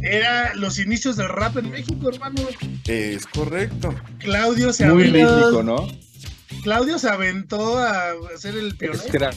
Era 0.01 0.53
los 0.55 0.79
inicios 0.79 1.15
del 1.15 1.29
rap 1.29 1.55
en 1.57 1.69
México, 1.69 2.09
hermano. 2.09 2.41
Es 2.85 3.25
correcto. 3.27 3.95
Claudio 4.17 4.73
se 4.73 4.85
Muy 4.87 5.03
rítmico, 5.03 5.63
¿no? 5.63 5.87
Claudio 6.63 6.97
se 6.97 7.09
aventó 7.09 7.77
a 7.77 8.11
hacer 8.33 8.55
el 8.55 8.77
pionero. 8.77 9.31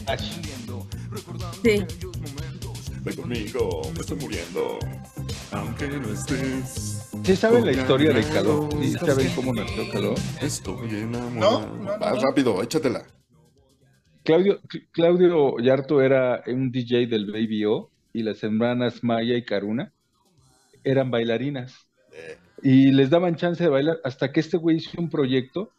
Sí. 1.65 1.85
Ven 3.03 3.17
conmigo, 3.17 3.83
me 3.95 4.01
estoy 4.01 4.17
muriendo. 4.19 4.79
Aunque 5.51 5.89
no 5.89 6.09
estés. 6.13 7.11
¿Sí 7.25 7.35
saben 7.35 7.67
la 7.67 7.73
historia 7.73 8.13
de 8.13 8.23
Caló? 8.23 8.69
¿Sí 8.81 8.93
saben 8.93 9.29
cómo 9.35 9.53
nació 9.53 9.91
Caló? 9.91 10.15
Estoy 10.41 10.89
enamorado. 10.91 11.67
No, 11.67 11.99
no, 11.99 12.21
rápido, 12.21 12.63
échatela. 12.63 13.05
Claudio, 14.23 14.61
Claudio 14.93 15.59
Yarto 15.59 16.01
era 16.03 16.45
un 16.47 16.71
DJ 16.71 17.07
del 17.07 17.27
Baby 17.33 17.65
O 17.65 17.91
y 18.13 18.23
las 18.23 18.43
hermanas 18.45 19.03
Maya 19.03 19.37
y 19.37 19.45
Karuna 19.45 19.93
eran 20.85 21.11
bailarinas. 21.11 21.75
Eh. 22.13 22.39
Y 22.63 22.93
les 22.93 23.11
daban 23.11 23.35
chance 23.35 23.63
de 23.63 23.69
bailar 23.69 23.99
hasta 24.05 24.31
que 24.31 24.41
este 24.41 24.57
güey 24.57 24.77
hizo 24.77 25.01
un 25.01 25.11
proyecto 25.11 25.73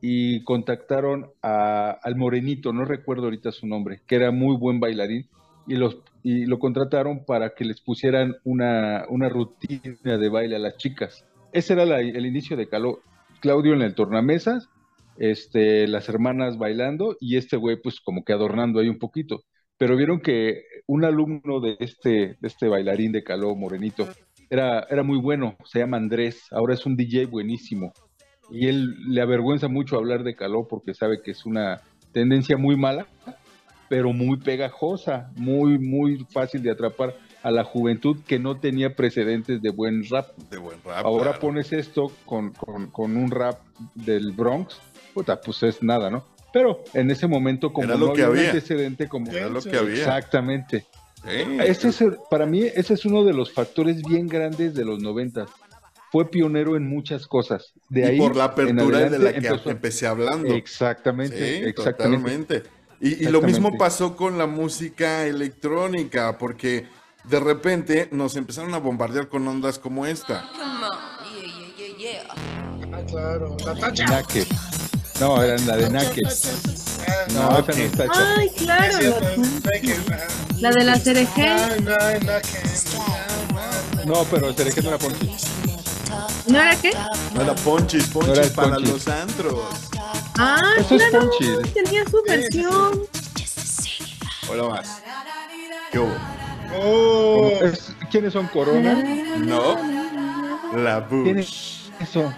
y 0.00 0.42
contactaron 0.44 1.30
al 1.42 2.16
morenito, 2.16 2.72
no 2.72 2.84
recuerdo 2.84 3.24
ahorita 3.24 3.52
su 3.52 3.66
nombre, 3.66 4.00
que 4.06 4.16
era 4.16 4.30
muy 4.30 4.56
buen 4.56 4.80
bailarín, 4.80 5.26
y, 5.66 5.74
los, 5.74 5.98
lo 6.22 6.58
contrataron 6.58 7.24
para 7.24 7.54
que 7.54 7.64
les 7.64 7.80
pusieran 7.80 8.36
una, 8.44 9.04
una 9.08 9.28
rutina 9.28 10.16
de 10.16 10.28
baile 10.28 10.56
a 10.56 10.60
las 10.60 10.76
chicas. 10.76 11.24
Ese 11.52 11.74
era 11.74 12.00
el 12.00 12.26
inicio 12.26 12.56
de 12.56 12.68
Caló. 12.68 13.00
Claudio 13.40 13.74
en 13.74 13.82
el 13.82 13.94
tornamesas, 13.94 14.68
este, 15.18 15.86
las 15.86 16.08
hermanas 16.08 16.58
bailando 16.58 17.16
y 17.20 17.36
este 17.36 17.56
güey 17.56 17.80
pues 17.80 18.00
como 18.00 18.24
que 18.24 18.32
adornando 18.32 18.80
ahí 18.80 18.88
un 18.88 18.98
poquito. 18.98 19.42
Pero 19.76 19.96
vieron 19.96 20.20
que 20.20 20.62
un 20.86 21.04
alumno 21.04 21.60
de 21.60 21.76
este, 21.78 22.36
de 22.40 22.48
este 22.48 22.66
bailarín 22.66 23.12
de 23.12 23.22
Caló, 23.22 23.54
Morenito, 23.54 24.08
era, 24.50 24.86
era 24.90 25.02
muy 25.02 25.18
bueno, 25.18 25.56
se 25.64 25.78
llama 25.78 25.98
Andrés, 25.98 26.46
ahora 26.50 26.74
es 26.74 26.84
un 26.84 26.96
DJ 26.96 27.26
buenísimo 27.26 27.92
y 28.50 28.68
él 28.68 28.94
le 29.06 29.20
avergüenza 29.20 29.68
mucho 29.68 29.96
hablar 29.96 30.24
de 30.24 30.34
calor 30.34 30.66
porque 30.68 30.94
sabe 30.94 31.22
que 31.22 31.32
es 31.32 31.46
una 31.46 31.82
tendencia 32.12 32.56
muy 32.56 32.76
mala 32.76 33.06
pero 33.88 34.12
muy 34.12 34.36
pegajosa, 34.38 35.30
muy, 35.36 35.78
muy 35.78 36.26
fácil 36.30 36.62
de 36.62 36.70
atrapar 36.70 37.16
a 37.42 37.50
la 37.50 37.64
juventud 37.64 38.18
que 38.26 38.38
no 38.38 38.58
tenía 38.58 38.94
precedentes 38.94 39.62
de 39.62 39.70
buen 39.70 40.08
rap. 40.08 40.36
De 40.50 40.58
buen 40.58 40.78
rap. 40.84 41.04
Ahora 41.04 41.38
pones 41.38 41.72
esto 41.72 42.12
con, 42.26 42.52
un 42.96 43.30
rap 43.30 43.60
del 43.94 44.32
Bronx, 44.32 44.78
puta, 45.14 45.40
pues 45.40 45.62
es 45.62 45.82
nada, 45.82 46.10
¿no? 46.10 46.24
Pero 46.52 46.82
en 46.94 47.10
ese 47.10 47.26
momento, 47.26 47.72
como 47.72 47.94
no 47.94 48.10
había, 48.10 48.30
un 48.30 48.38
antecedente, 48.38 49.08
como. 49.08 49.30
Era 49.30 49.48
lo 49.48 49.60
que 49.60 49.76
había. 49.76 49.98
Exactamente. 49.98 50.86
Ese 51.26 51.88
es, 51.88 52.04
para 52.30 52.46
mí, 52.46 52.62
ese 52.62 52.94
es 52.94 53.04
uno 53.04 53.24
de 53.24 53.34
los 53.34 53.52
factores 53.52 54.02
bien 54.02 54.28
grandes 54.28 54.74
de 54.74 54.84
los 54.84 55.00
noventas. 55.00 55.50
Fue 56.10 56.30
pionero 56.30 56.76
en 56.76 56.88
muchas 56.88 57.26
cosas. 57.26 57.74
De 57.88 58.06
ahí, 58.06 58.18
por 58.18 58.34
la 58.34 58.44
apertura 58.44 59.10
de 59.10 59.18
la 59.18 59.32
que 59.32 59.70
empecé 59.70 60.06
hablando. 60.06 60.54
Exactamente, 60.54 61.68
exactamente. 61.68 62.62
Y, 63.00 63.26
lo 63.26 63.42
mismo 63.42 63.76
pasó 63.78 64.16
con 64.16 64.38
la 64.38 64.46
música 64.46 65.26
electrónica, 65.26 66.36
porque 66.38 66.86
de 67.24 67.40
repente 67.40 68.08
nos 68.10 68.36
empezaron 68.36 68.74
a 68.74 68.78
bombardear 68.78 69.28
con 69.28 69.46
ondas 69.46 69.78
como 69.78 70.06
esta. 70.06 70.50
Ah, 72.90 73.02
claro, 73.06 73.56
la 73.64 74.24
No, 75.20 75.42
eran 75.42 75.66
la 75.66 75.76
de 75.76 75.90
Nake. 75.90 76.22
No, 77.34 77.50
Ay, 78.36 78.50
claro. 78.56 79.16
La, 80.58 80.70
de 80.70 80.84
la 80.84 80.98
cereje. 80.98 81.56
No, 84.06 84.24
pero 84.30 84.52
cereje 84.54 84.82
no 84.82 84.88
era 84.88 84.98
Ponchis. 84.98 85.44
¿No 86.46 86.58
era 86.58 86.76
qué? 86.76 86.92
No 87.34 87.42
era 87.42 87.54
Ponchis, 87.54 88.06
Ponchis 88.08 88.50
para 88.50 88.78
los 88.78 89.06
antros. 89.08 89.60
Ah, 90.38 90.60
Eso 90.78 90.94
es 90.94 91.04
Ponchis. 91.10 91.74
Tenía 91.74 92.04
su 92.08 92.22
versión. 92.26 93.02
Hola 94.50 94.64
más. 94.64 95.02
¿Qué 95.92 95.98
hubo? 95.98 96.14
Oh. 96.80 97.50
¿Quiénes 98.10 98.32
son 98.32 98.46
Corona? 98.48 98.94
No. 99.38 99.78
La 100.76 101.00
Bush. 101.00 101.24
¿Quién 101.24 101.38
es 101.38 101.90
eso? 102.00 102.32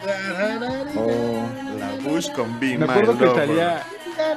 Oh. 0.96 1.78
La 1.78 1.90
Bush 2.02 2.30
con 2.32 2.58
B. 2.58 2.78
Me 2.78 2.84
acuerdo 2.84 3.18
que 3.18 3.26
salía. 3.26 3.86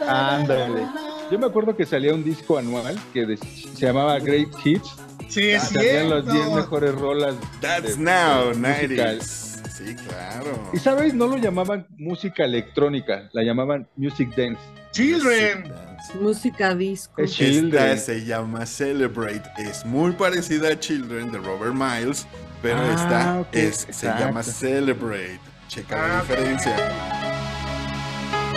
Ándale. 0.08 0.86
Yo 1.32 1.40
me 1.40 1.46
acuerdo 1.48 1.76
que 1.76 1.86
salía 1.86 2.14
un 2.14 2.24
disco 2.24 2.58
anual 2.58 3.00
que 3.14 3.38
se 3.38 3.86
llamaba 3.86 4.20
Great 4.20 4.50
Hits. 4.64 4.96
Sí, 5.34 5.50
es 5.50 5.64
Salían 5.70 6.12
las 6.12 6.32
10 6.32 6.52
mejores 6.52 6.94
rolas. 6.94 7.34
That's 7.60 7.98
now, 7.98 8.54
90 8.54 9.20
Sí, 9.20 9.96
claro. 9.96 10.70
Y 10.72 10.78
sabes, 10.78 11.16
no 11.16 11.26
lo 11.26 11.38
llamaban 11.38 11.88
música 11.98 12.46
electrónica, 12.46 13.30
la 13.34 13.42
llamaban 13.42 13.88
music 13.96 14.30
dance. 14.36 14.62
Children. 14.92 15.74
Música 16.22 16.76
disco. 16.76 17.20
Esta 17.20 17.98
se 17.98 18.24
llama 18.24 18.68
Celebrate. 18.68 19.42
Es 19.58 19.84
muy 19.84 20.12
parecida 20.12 20.70
a 20.70 20.80
Children 20.80 21.32
de 21.32 21.40
Robert 21.40 21.74
Miles, 21.74 22.28
pero 22.62 22.78
ah, 22.80 23.44
esta 23.52 23.92
se 23.92 24.06
llama 24.06 24.44
Celebrate. 24.44 25.40
Checa 25.68 25.98
la 25.98 26.20
ah, 26.20 26.22
diferencia. 26.22 26.76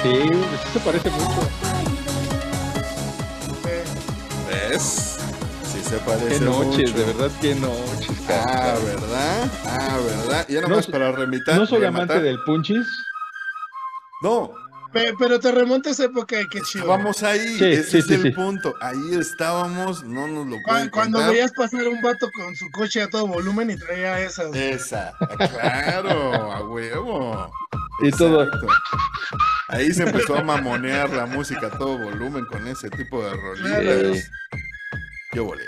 Sí, 0.03 0.11
eso 0.11 0.73
se 0.75 0.81
parece 0.81 1.09
mucho. 1.09 1.49
¿Ves? 4.51 5.16
Sí 5.87 5.91
se 5.91 5.99
parece 5.99 6.39
Qué 6.39 6.41
noches, 6.41 6.95
de 6.95 7.05
verdad, 7.05 7.31
qué 7.41 7.55
noches. 7.55 8.17
Ah, 8.29 8.75
¿verdad? 8.85 9.51
Ah, 9.65 9.99
¿verdad? 10.05 10.47
Y 10.49 10.55
ya 10.55 10.61
nomás 10.63 10.87
para 10.87 11.13
remitar. 11.13 11.57
¿No 11.57 11.67
soy 11.67 11.85
amante 11.85 12.21
del 12.21 12.39
punchis? 12.45 12.87
No, 14.23 14.53
pero 15.19 15.39
te 15.41 15.53
remonta 15.53 15.91
a 15.91 15.93
esa 15.93 16.05
época 16.05 16.41
y 16.41 16.49
qué 16.49 16.61
chido. 16.63 16.87
Vamos 16.87 17.23
ahí, 17.23 17.59
ese 17.61 17.99
es 17.99 18.11
el 18.11 18.33
punto. 18.35 18.75
Ahí 18.81 19.15
estábamos, 19.19 20.03
no 20.05 20.27
nos 20.27 20.47
lo 20.47 20.57
pueden 20.63 20.89
Cuando, 20.91 21.19
veías 21.27 21.53
pasar 21.53 21.87
un 21.89 22.01
vato 22.01 22.29
con 22.35 22.55
su 22.57 22.71
coche 22.71 23.03
a 23.03 23.09
todo 23.09 23.27
volumen 23.27 23.71
y 23.71 23.77
traía 23.77 24.21
esas. 24.21 24.55
Esa, 24.55 25.15
claro, 25.39 26.53
a 26.53 26.63
huevo. 26.69 27.51
Y 28.03 28.11
todo. 28.11 28.49
Ahí 29.69 29.93
se 29.93 30.05
empezó 30.05 30.37
a 30.37 30.43
mamonear 30.43 31.11
la 31.11 31.27
música 31.27 31.67
a 31.67 31.71
todo 31.71 31.99
volumen 31.99 32.45
con 32.47 32.67
ese 32.67 32.89
tipo 32.91 33.23
de 33.23 33.37
rolillas. 33.37 34.31
Yo 35.33 35.45
volé. 35.45 35.65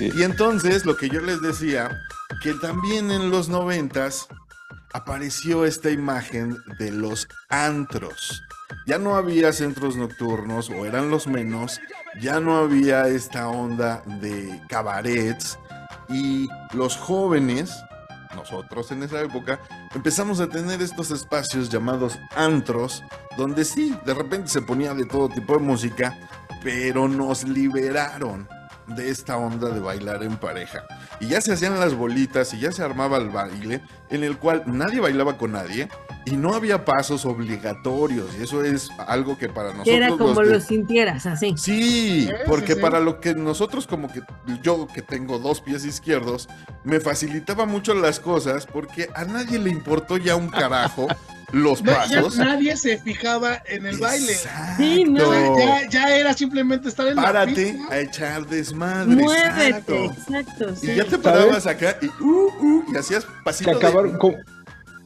Y 0.00 0.22
entonces, 0.22 0.84
lo 0.86 0.96
que 0.96 1.08
yo 1.08 1.20
les 1.20 1.40
decía, 1.40 1.90
que 2.42 2.54
también 2.54 3.10
en 3.10 3.30
los 3.30 3.48
noventas 3.48 4.28
apareció 4.92 5.64
esta 5.64 5.90
imagen 5.90 6.56
de 6.78 6.90
los 6.92 7.28
antros. 7.48 8.42
Ya 8.86 8.98
no 8.98 9.16
había 9.16 9.52
centros 9.52 9.96
nocturnos, 9.96 10.70
o 10.70 10.86
eran 10.86 11.10
los 11.10 11.26
menos, 11.26 11.80
ya 12.20 12.40
no 12.40 12.56
había 12.56 13.08
esta 13.08 13.48
onda 13.48 14.02
de 14.20 14.62
cabarets, 14.68 15.58
y 16.08 16.48
los 16.72 16.96
jóvenes, 16.96 17.72
nosotros 18.34 18.90
en 18.92 19.02
esa 19.02 19.20
época, 19.20 19.60
empezamos 19.94 20.40
a 20.40 20.48
tener 20.48 20.80
estos 20.80 21.10
espacios 21.10 21.68
llamados 21.70 22.18
antros, 22.36 23.02
donde 23.36 23.64
sí, 23.64 23.96
de 24.04 24.14
repente 24.14 24.48
se 24.48 24.62
ponía 24.62 24.94
de 24.94 25.06
todo 25.06 25.28
tipo 25.28 25.54
de 25.54 25.60
música, 25.60 26.16
pero 26.62 27.08
nos 27.08 27.44
liberaron 27.44 28.48
de 28.86 29.10
esta 29.10 29.36
onda 29.36 29.68
de 29.70 29.80
bailar 29.80 30.22
en 30.22 30.36
pareja. 30.36 30.84
Y 31.20 31.28
ya 31.28 31.40
se 31.40 31.52
hacían 31.52 31.78
las 31.80 31.94
bolitas 31.94 32.52
y 32.54 32.60
ya 32.60 32.72
se 32.72 32.82
armaba 32.82 33.18
el 33.18 33.30
baile 33.30 33.82
en 34.10 34.24
el 34.24 34.38
cual 34.38 34.62
nadie 34.66 35.00
bailaba 35.00 35.38
con 35.38 35.52
nadie 35.52 35.88
y 36.24 36.36
no 36.36 36.54
había 36.54 36.84
pasos 36.84 37.24
obligatorios. 37.26 38.30
Y 38.38 38.42
eso 38.42 38.62
es 38.62 38.88
algo 39.06 39.36
que 39.36 39.48
para 39.48 39.70
nosotros... 39.70 39.94
Era 39.94 40.08
como 40.10 40.42
lo 40.42 40.60
sintieras, 40.60 41.26
así. 41.26 41.54
Sí, 41.56 42.28
porque 42.46 42.76
para 42.76 43.00
lo 43.00 43.20
que 43.20 43.34
nosotros 43.34 43.86
como 43.86 44.12
que 44.12 44.22
yo 44.62 44.86
que 44.86 45.02
tengo 45.02 45.38
dos 45.38 45.60
pies 45.60 45.84
izquierdos, 45.84 46.48
me 46.82 47.00
facilitaba 47.00 47.66
mucho 47.66 47.94
las 47.94 48.20
cosas 48.20 48.66
porque 48.66 49.08
a 49.14 49.24
nadie 49.24 49.58
le 49.58 49.70
importó 49.70 50.16
ya 50.16 50.36
un 50.36 50.48
carajo. 50.48 51.08
los 51.52 51.82
pasos. 51.82 52.36
nadie 52.36 52.76
se 52.76 52.98
fijaba 52.98 53.62
en 53.66 53.86
el 53.86 53.98
baile. 53.98 54.34
Sí, 54.76 55.04
no. 55.04 55.30
Ya, 55.88 56.16
era 56.16 56.34
simplemente 56.34 56.88
estar 56.88 57.06
en 57.06 57.14
Párate 57.14 57.78
la 57.88 57.94
a 57.94 58.00
echar 58.00 58.46
desmadre. 58.46 59.14
Muévete, 59.14 60.06
exacto. 60.06 60.74
y 60.82 60.94
ya 60.94 61.04
te 61.04 61.18
parabas 61.18 61.66
acá 61.66 61.96
y, 62.02 62.06
uh, 62.06 62.50
uh, 62.60 62.84
y 62.92 62.96
hacías 62.96 63.26
pasitos. 63.44 63.78
Que 63.78 63.86
acabaron 63.86 64.18
como, 64.18 64.36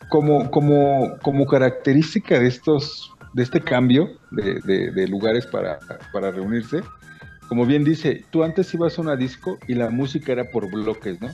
como, 0.09 0.51
como, 0.51 1.47
característica 1.47 2.39
de 2.39 2.49
estos, 2.49 3.13
de 3.35 3.43
este 3.43 3.61
cambio 3.61 4.11
de, 4.31 4.91
de, 4.91 5.09
lugares 5.09 5.47
para, 5.47 5.79
para 6.13 6.31
reunirse 6.31 6.83
como 7.49 7.65
bien 7.65 7.83
dice, 7.83 8.25
tú 8.31 8.45
antes 8.45 8.73
ibas 8.75 8.99
a 8.99 9.03
una 9.03 9.17
disco 9.17 9.59
y 9.67 9.75
la 9.75 9.89
música 9.89 10.33
era 10.33 10.45
por 10.51 10.71
bloques, 10.71 11.19
¿no? 11.21 11.31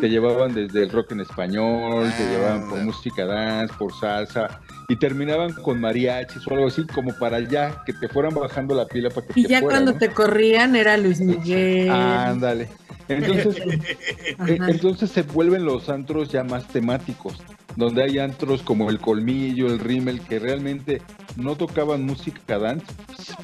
Te 0.00 0.08
llevaban 0.08 0.54
desde 0.54 0.82
el 0.82 0.90
rock 0.90 1.12
en 1.12 1.20
español, 1.20 2.12
te 2.16 2.24
ah, 2.24 2.30
llevaban 2.30 2.68
por 2.68 2.78
música 2.80 3.24
dance, 3.24 3.74
por 3.78 3.92
salsa, 3.98 4.60
y 4.88 4.96
terminaban 4.96 5.52
con 5.54 5.80
mariachis 5.80 6.46
o 6.46 6.54
algo 6.54 6.66
así, 6.66 6.86
como 6.86 7.12
para 7.18 7.40
ya 7.40 7.82
que 7.86 7.94
te 7.94 8.08
fueran 8.08 8.34
bajando 8.34 8.74
la 8.74 8.86
pila 8.86 9.08
para 9.08 9.26
que 9.26 9.40
Y 9.40 9.46
ya 9.46 9.62
cuando 9.62 9.94
te 9.94 10.10
corrían 10.10 10.76
era 10.76 10.96
Luis 10.98 11.20
Miguel. 11.20 11.90
Ándale. 11.90 12.68
Entonces, 13.08 13.56
eh, 13.66 14.36
entonces 14.68 15.10
se 15.10 15.22
vuelven 15.22 15.64
los 15.64 15.88
antros 15.88 16.28
ya 16.28 16.44
más 16.44 16.68
temáticos, 16.68 17.34
donde 17.76 18.02
hay 18.02 18.18
antros 18.18 18.62
como 18.62 18.90
el 18.90 18.98
Colmillo, 18.98 19.66
el 19.66 19.78
Rimmel, 19.78 20.20
que 20.20 20.38
realmente 20.38 21.02
no 21.36 21.56
tocaban 21.56 22.04
música 22.04 22.58
dance, 22.58 22.86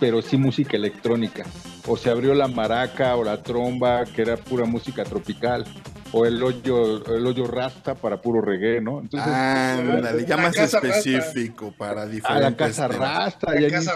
pero 0.00 0.22
sí 0.22 0.36
música 0.36 0.76
electrónica. 0.76 1.44
O 1.86 1.96
se 1.96 2.10
abrió 2.10 2.34
la 2.34 2.48
maraca 2.48 3.16
o 3.16 3.24
la 3.24 3.42
tromba, 3.42 4.04
que 4.04 4.22
era 4.22 4.36
pura 4.36 4.64
música 4.64 5.04
tropical 5.04 5.64
o 6.12 6.26
el 6.26 6.42
hoyo, 6.42 7.04
el 7.14 7.26
hoyo 7.26 7.46
rasta 7.46 7.94
para 7.94 8.20
puro 8.20 8.40
reggae, 8.42 8.80
¿no? 8.80 9.00
Entonces, 9.00 9.32
ah, 9.32 10.12
ya 10.26 10.36
más 10.36 10.56
específico 10.56 11.74
para 11.76 12.06
diferentes. 12.06 12.28
A 12.28 12.50
la 12.50 12.56
casa 12.56 12.88
rasta, 12.88 13.60
y 13.60 13.70
casa 13.70 13.94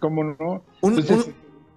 ¿cómo 0.00 0.24
no? 0.24 0.64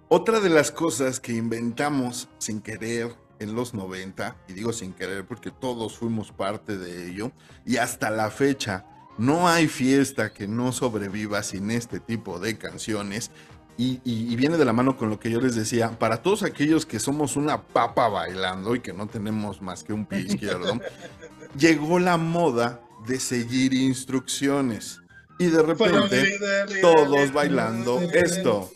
otra 0.10 0.40
de 0.40 0.50
las 0.50 0.72
cosas 0.72 1.20
que 1.20 1.34
inventamos 1.34 2.30
sin 2.38 2.62
querer 2.62 3.14
en 3.40 3.56
los 3.56 3.74
90, 3.74 4.36
y 4.48 4.54
digo 4.54 4.74
sin 4.74 4.94
querer 4.94 5.26
porque 5.26 5.52
todos 5.52 5.98
fuimos 5.98 6.32
parte 6.32 6.78
de 6.78 7.10
ello, 7.10 7.32
y 7.66 7.78
hasta 7.78 8.10
la 8.10 8.30
fecha 8.30 8.86
no 9.18 9.48
hay 9.48 9.68
fiesta 9.68 10.34
que 10.34 10.48
no 10.48 10.72
sobreviva 10.72 11.42
sin 11.44 11.72
este 11.72 12.00
tipo 12.00 12.40
de 12.40 12.58
canciones, 12.58 13.32
y, 13.80 14.36
viene 14.36 14.58
de 14.58 14.66
la 14.66 14.74
mano 14.74 14.98
con 14.98 15.10
lo 15.10 15.20
que 15.20 15.30
yo 15.30 15.40
les 15.40 15.56
decía, 15.56 15.92
para 16.00 16.24
todos 16.24 16.42
aquellos 16.42 16.86
que 16.86 17.00
somos 17.00 17.36
una 17.36 17.62
papa 17.62 18.10
bailando 18.10 18.74
y 18.76 18.80
que 18.80 18.92
no 18.92 19.06
tenemos 19.06 19.62
más 19.62 19.84
que 19.84 19.94
un 19.94 20.06
pie 20.06 20.20
izquierdo, 20.28 20.80
llegó 21.56 22.00
la 22.00 22.18
moda 22.18 22.82
de 23.08 23.20
seguir 23.20 23.74
instrucciones. 23.74 25.00
Y 25.40 25.46
de 25.46 25.62
repente, 25.62 26.40
todos 26.82 27.32
bailando 27.32 28.02
esto. 28.02 28.72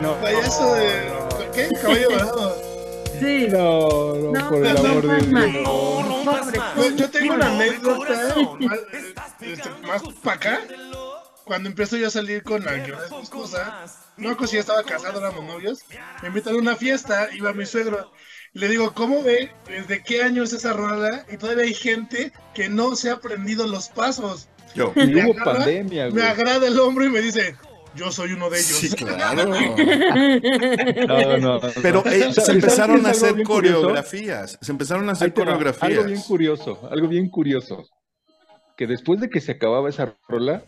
No, 0.00 0.20
payaso 0.20 0.74
de. 0.74 1.23
¿Qué? 1.54 1.68
Caballo 1.80 2.10
dorado. 2.10 2.62
Sí. 3.20 3.46
No, 3.48 4.14
no, 4.32 4.50
por 4.50 4.66
el 4.66 4.76
amor 4.76 5.06
de 5.06 5.46
Dios. 5.46 6.96
Yo 6.96 7.10
tengo 7.10 7.34
una 7.34 7.46
anécdota 7.46 8.34
más, 8.60 8.78
este, 9.40 9.70
más 9.86 10.02
para 10.22 10.36
acá 10.36 10.60
cuando 11.44 11.68
empiezo 11.68 11.96
yo 11.96 12.08
a 12.08 12.10
salir 12.10 12.42
con 12.42 12.64
la 12.64 12.82
que 12.82 12.92
es 12.92 13.10
mi 13.10 13.22
esposa, 13.22 13.84
no 14.16 14.34
si 14.46 14.54
ya 14.54 14.60
estaba 14.60 14.82
casado, 14.82 15.20
éramos 15.20 15.44
novios, 15.44 15.80
me 16.22 16.28
invitan 16.28 16.54
a 16.54 16.58
una 16.58 16.76
fiesta, 16.76 17.28
iba 17.34 17.52
mi 17.52 17.66
suegro, 17.66 18.10
le 18.54 18.68
digo, 18.68 18.94
¿cómo 18.94 19.22
ve? 19.22 19.52
¿Desde 19.68 20.02
qué 20.02 20.22
año 20.22 20.42
es 20.44 20.52
esa 20.52 20.72
rola? 20.72 21.26
Y 21.30 21.36
todavía 21.36 21.64
hay 21.64 21.74
gente 21.74 22.32
que 22.54 22.68
no 22.68 22.96
se 22.96 23.10
ha 23.10 23.14
aprendido 23.14 23.66
los 23.66 23.88
pasos. 23.88 24.48
Yo. 24.74 24.92
Y 24.96 25.14
hubo 25.16 25.34
pandemia, 25.44 26.10
Me 26.10 26.22
agrada 26.22 26.66
el 26.66 26.78
hombro 26.78 27.04
y 27.04 27.10
me 27.10 27.20
dice, 27.20 27.56
yo 27.94 28.10
soy 28.10 28.32
uno 28.32 28.50
de 28.50 28.58
ellos. 28.58 28.76
Sí, 28.78 28.88
claro. 28.96 29.50
no, 31.08 31.38
no. 31.38 31.60
Pero 31.82 32.04
eh, 32.06 32.32
se 32.32 32.52
empezaron 32.52 33.04
a 33.06 33.10
hacer 33.10 33.42
coreografías. 33.42 34.58
Se 34.60 34.72
empezaron 34.72 35.08
a 35.08 35.12
hacer 35.12 35.32
coreografías. 35.32 35.90
Algo 35.90 36.04
bien 36.04 36.20
curioso, 36.22 36.88
algo 36.90 37.08
bien 37.08 37.28
curioso. 37.28 37.88
Que 38.76 38.86
después 38.86 39.20
de 39.20 39.30
que 39.30 39.40
se 39.40 39.52
acababa 39.52 39.88
esa 39.88 40.16
rola, 40.28 40.64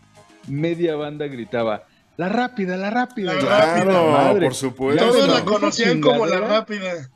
media 0.47 0.95
banda 0.95 1.27
gritaba, 1.27 1.83
la 2.17 2.29
rápida, 2.29 2.77
la 2.77 2.89
rápida. 2.89 3.33
La 3.33 3.39
claro, 3.39 4.39
por 4.39 4.55
supuesto. 4.55 5.07
Todos 5.07 5.27
la 5.27 5.45
conocían 5.45 6.01
como 6.01 6.25
la 6.25 6.39
rápida. 6.39 7.09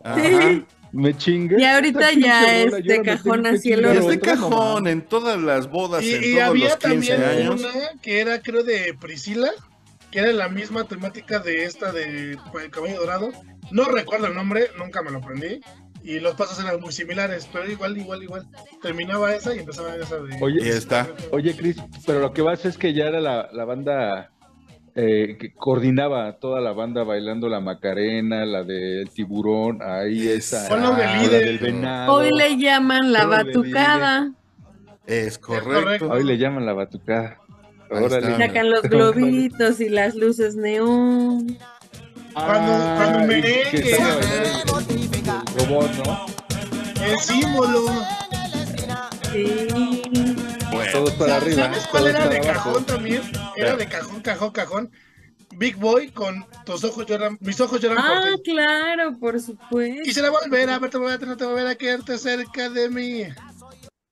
Me 0.91 1.17
chingue. 1.17 1.55
Y 1.59 1.63
ahorita 1.63 2.11
ya 2.13 2.61
es 2.61 2.83
de 2.83 3.01
cajón 3.01 3.47
a 3.47 3.57
cielo. 3.57 3.91
Es 3.91 4.05
de 4.07 4.19
cajón 4.19 4.87
en 4.87 5.01
todas 5.01 5.41
las 5.41 5.69
bodas, 5.69 6.03
y, 6.03 6.15
en 6.15 6.23
y 6.23 6.39
había 6.39 6.77
también 6.77 7.49
una 7.49 7.69
que 8.01 8.19
era, 8.19 8.41
creo, 8.41 8.63
de 8.63 8.93
Priscila, 8.99 9.51
que 10.11 10.19
era 10.19 10.31
la 10.33 10.49
misma 10.49 10.83
temática 10.83 11.39
de 11.39 11.65
esta 11.65 11.91
de 11.91 12.31
El 12.33 12.71
Caballo 12.71 12.99
Dorado. 12.99 13.31
No 13.71 13.85
recuerdo 13.85 14.27
el 14.27 14.35
nombre, 14.35 14.67
nunca 14.77 15.01
me 15.01 15.11
lo 15.11 15.19
aprendí. 15.19 15.61
Y 16.03 16.19
los 16.19 16.35
pasos 16.35 16.59
eran 16.59 16.81
muy 16.81 16.91
similares, 16.91 17.47
pero 17.51 17.69
igual, 17.69 17.97
igual, 17.97 18.23
igual. 18.23 18.47
Terminaba 18.81 19.33
esa 19.35 19.55
y 19.55 19.59
empezaba 19.59 19.95
esa 19.95 20.17
de. 20.17 20.37
Oye, 20.41 20.67
está. 20.67 21.07
Oye, 21.31 21.55
Chris, 21.55 21.77
pero 22.05 22.19
lo 22.19 22.33
que 22.33 22.43
pasa 22.43 22.67
es 22.67 22.77
que 22.77 22.93
ya 22.93 23.05
era 23.05 23.21
la, 23.21 23.49
la 23.53 23.65
banda 23.65 24.31
eh, 24.93 25.37
que 25.39 25.53
coordinaba 25.53 26.33
toda 26.33 26.59
la 26.59 26.73
banda 26.73 27.03
bailando 27.03 27.47
la 27.47 27.61
Macarena, 27.61 28.45
la 28.45 28.63
del 28.63 29.09
tiburón, 29.09 29.79
ahí 29.81 30.27
esa, 30.27 30.75
la 30.75 31.29
del 31.29 31.59
venado. 31.59 32.13
Hoy 32.13 32.29
le 32.35 32.57
llaman 32.57 33.13
la 33.13 33.25
batucada. 33.25 34.33
Es 35.05 35.37
correcto. 35.37 36.09
Hoy 36.09 36.23
le 36.23 36.37
llaman 36.37 36.65
la 36.65 36.73
batucada. 36.73 37.40
Sacan 37.91 38.69
los 38.69 38.83
globitos 38.83 39.81
y 39.81 39.89
las 39.89 40.15
luces 40.15 40.55
neón. 40.55 41.57
Cuando, 42.33 42.95
cuando 42.95 43.19
merengue. 43.27 43.97
El 43.97 45.67
robot, 45.67 45.91
¿no? 46.05 46.25
El 47.03 47.19
símbolo. 47.19 47.87
Sí. 49.33 49.67
Todos 50.91 51.11
para 51.11 51.37
arriba. 51.37 51.65
¿Sabes 51.65 51.87
cuál 51.87 52.07
era 52.07 52.27
de 52.27 52.41
cajón 52.41 52.85
también? 52.85 53.21
Era 53.55 53.75
de 53.75 53.87
cajón, 53.87 54.21
cajón, 54.21 54.51
cajón. 54.51 54.91
Big 55.57 55.75
Boy 55.75 56.09
con 56.09 56.45
tus 56.65 56.83
ojos 56.83 57.05
lloran, 57.05 57.37
mis 57.41 57.59
ojos 57.59 57.81
lloran 57.81 57.97
ah, 57.99 58.21
por 58.23 58.41
ti. 58.41 58.51
claro, 58.51 59.17
por 59.19 59.39
supuesto. 59.39 60.01
Quisiera 60.03 60.29
volver 60.29 60.69
a 60.69 60.79
verte, 60.79 60.97
volver 60.97 61.21
a 61.21 61.25
no 61.25 61.37
te 61.37 61.45
volver 61.45 61.67
a 61.67 61.75
quedarte 61.75 62.17
cerca 62.17 62.69
de 62.69 62.89
mí. 62.89 63.23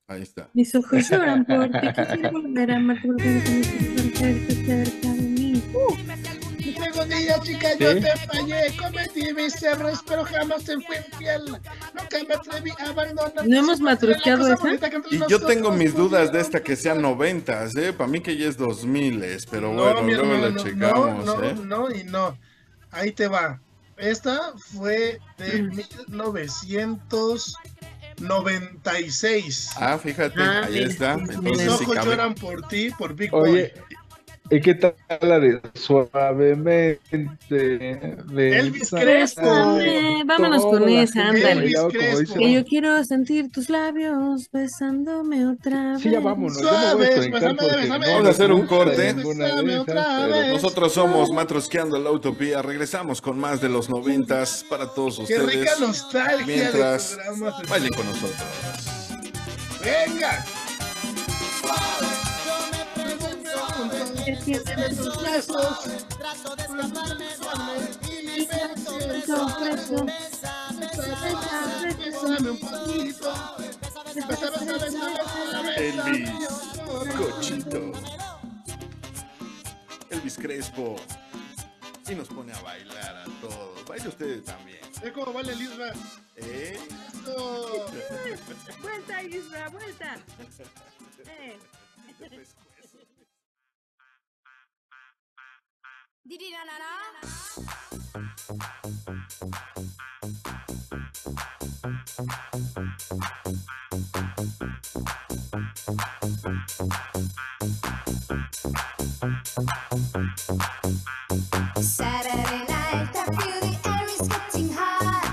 Ahí 0.09 0.23
está. 0.23 0.49
Mis 0.53 0.73
ojos 0.73 1.07
lloran 1.07 1.45
por 1.45 1.69
ti. 1.69 1.87
Quisiera 1.95 2.31
volver 2.31 2.71
a 2.71 2.75
amarte, 2.77 3.07
volver 3.07 3.37
a 3.37 3.43
quedarte 4.17 4.65
cerca 4.65 5.13
de 5.13 5.21
mí. 5.21 5.63
Uh. 5.71 5.95
Algún 6.81 7.09
día, 7.09 7.39
chica, 7.41 7.77
yo 7.77 7.93
te 7.93 8.17
fallé, 8.17 8.75
cometí 8.75 9.33
mis 9.33 9.61
errores, 9.61 9.99
pero 10.07 10.23
jamás 10.25 10.63
te 10.63 10.73
fui 10.79 10.95
infiel. 11.11 11.45
Nunca 11.45 12.17
me 12.27 12.33
atreví 12.33 12.71
a 12.79 12.89
abandonar. 12.89 13.47
¿No 13.47 13.57
hemos 13.57 13.79
matrusqueado 13.81 14.51
esa? 14.51 14.73
Y 15.11 15.19
yo 15.29 15.45
tengo 15.45 15.71
mis 15.71 15.93
dudas 15.93 16.31
de 16.31 16.39
esta 16.39 16.63
que 16.63 16.75
sean 16.75 17.03
noventas, 17.03 17.75
¿eh? 17.75 17.93
Para 17.93 18.09
mí 18.09 18.21
que 18.21 18.35
ya 18.35 18.47
es 18.47 18.57
dos 18.57 18.85
miles, 18.85 19.45
pero 19.45 19.73
bueno, 19.73 20.01
luego 20.01 20.33
la 20.47 20.55
checamos, 20.55 21.25
no, 21.25 21.43
¿eh? 21.43 21.53
No, 21.53 21.93
y 21.93 22.03
no. 22.03 22.35
Ahí 22.89 23.11
te 23.11 23.27
va. 23.27 23.61
Esta 23.97 24.53
fue 24.57 25.19
de 25.37 25.69
1996. 28.19 29.69
Ah, 29.77 29.97
fíjate, 29.97 30.41
ah, 30.41 30.65
ahí 30.65 30.83
está. 30.83 31.17
Mis 31.17 31.67
ojos 31.67 32.05
lloran 32.05 32.35
por 32.35 32.67
ti, 32.67 32.91
por 32.97 33.15
Big 33.15 33.31
Boy. 33.31 33.71
¿Y 34.51 34.61
qué 34.61 34.73
tal 34.73 34.95
la 35.21 35.39
de 35.39 35.61
suavemente? 35.75 36.99
Elvis 37.49 38.89
Crespo. 38.89 39.77
vámonos 40.25 40.65
con 40.65 40.89
esa, 40.89 41.29
ándale. 41.29 41.71
Que 42.37 42.53
yo 42.53 42.65
quiero 42.65 43.03
sentir 43.03 43.51
tus 43.51 43.69
labios 43.69 44.49
besándome 44.51 45.47
otra 45.47 45.93
vez. 45.93 46.01
Sí, 46.01 46.09
ya 46.09 46.19
vámonos. 46.19 46.57
Suaves, 46.57 47.29
Vamos 47.31 48.25
a 48.25 48.29
hacer 48.29 48.51
un 48.51 48.65
corte. 48.65 49.13
Nosotros 50.51 50.93
somos 50.93 51.31
Matrosqueando 51.31 51.99
la 51.99 52.11
Utopía. 52.11 52.61
Regresamos 52.61 53.21
con 53.21 53.39
más 53.39 53.61
de 53.61 53.69
los 53.69 53.89
noventas 53.89 54.65
para 54.67 54.87
todos 54.87 55.19
ustedes. 55.19 55.41
Qué 55.41 55.57
rica 55.59 55.71
nostalgia. 55.79 56.45
Mientras 56.45 57.17
vayan 57.69 57.89
con 57.89 58.05
nosotros. 58.07 58.39
Venga. 59.83 60.45
En 63.79 64.95
tus 64.95 65.21
brazos. 65.21 65.79
Trato 66.17 66.55
de 66.55 66.63
escaparme 66.63 67.25
y. 68.09 68.47
Bésame 71.97 72.49
un 72.49 72.59
poquito. 72.59 73.33
Elvis, 75.77 76.29
cochito. 77.17 77.91
Elvis 80.09 80.37
Crespo. 80.37 80.95
Y 82.09 82.15
nos 82.15 82.27
pone 82.27 82.53
a 82.53 82.61
bailar 82.61 83.17
a 83.17 83.25
todos. 83.39 83.85
Baile 83.85 84.07
ustedes 84.07 84.43
también. 84.43 84.79
¿Es 85.03 85.11
como 85.11 85.31
baila 85.31 85.53
Lisba? 85.53 85.91
¿Eh? 86.35 86.79
Eso. 87.21 87.85
vuelta, 88.81 89.23
Isra, 89.23 89.69
vuelta. 89.69 90.17
Eh. 91.27 91.59
Didi 96.29 96.51
na 96.53 96.61
na 96.61 96.77
na. 96.77 96.89
Saturday 111.81 112.61
I 112.69 113.25
feel 113.25 113.57
the 113.65 113.73
air 113.89 114.05
is 114.05 114.21
getting 114.29 114.69
hot. 114.77 115.25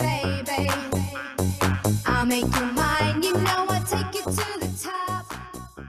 Baby. 0.00 0.70
I'll 2.04 2.26
make 2.26 2.50
you 2.56 2.67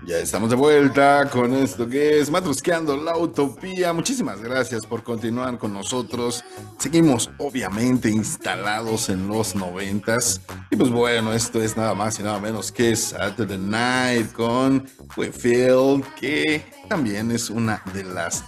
Ya 0.10 0.18
estamos 0.18 0.50
de 0.50 0.56
vuelta 0.56 1.30
con 1.30 1.54
esto 1.54 1.88
que 1.88 2.20
es 2.20 2.32
Matrusqueando 2.32 2.98
la 2.98 3.16
Utopía. 3.16 3.94
Muchísimas 3.94 4.42
gracias 4.42 4.84
por 4.88 5.04
continuar 5.04 5.60
con 5.60 5.72
nosotros. 5.72 6.44
Seguimos 6.80 7.30
obviamente 7.38 8.10
instalados 8.10 9.10
en 9.10 9.28
los 9.28 9.54
noventas. 9.54 10.42
Y 10.72 10.78
pues 10.78 10.90
bueno, 10.90 11.32
esto 11.32 11.62
es 11.62 11.78
nada 11.78 11.94
más 11.94 12.20
y 12.20 12.24
nada 12.24 12.40
menos 12.40 12.72
que 12.72 12.96
Saturday 12.96 13.60
Night 13.60 14.32
con 14.32 14.90
Wefield, 15.16 16.04
que 16.16 16.66
también 16.90 17.30
es 17.30 17.52
una 17.52 17.84
de 17.94 18.04
las 18.04 18.44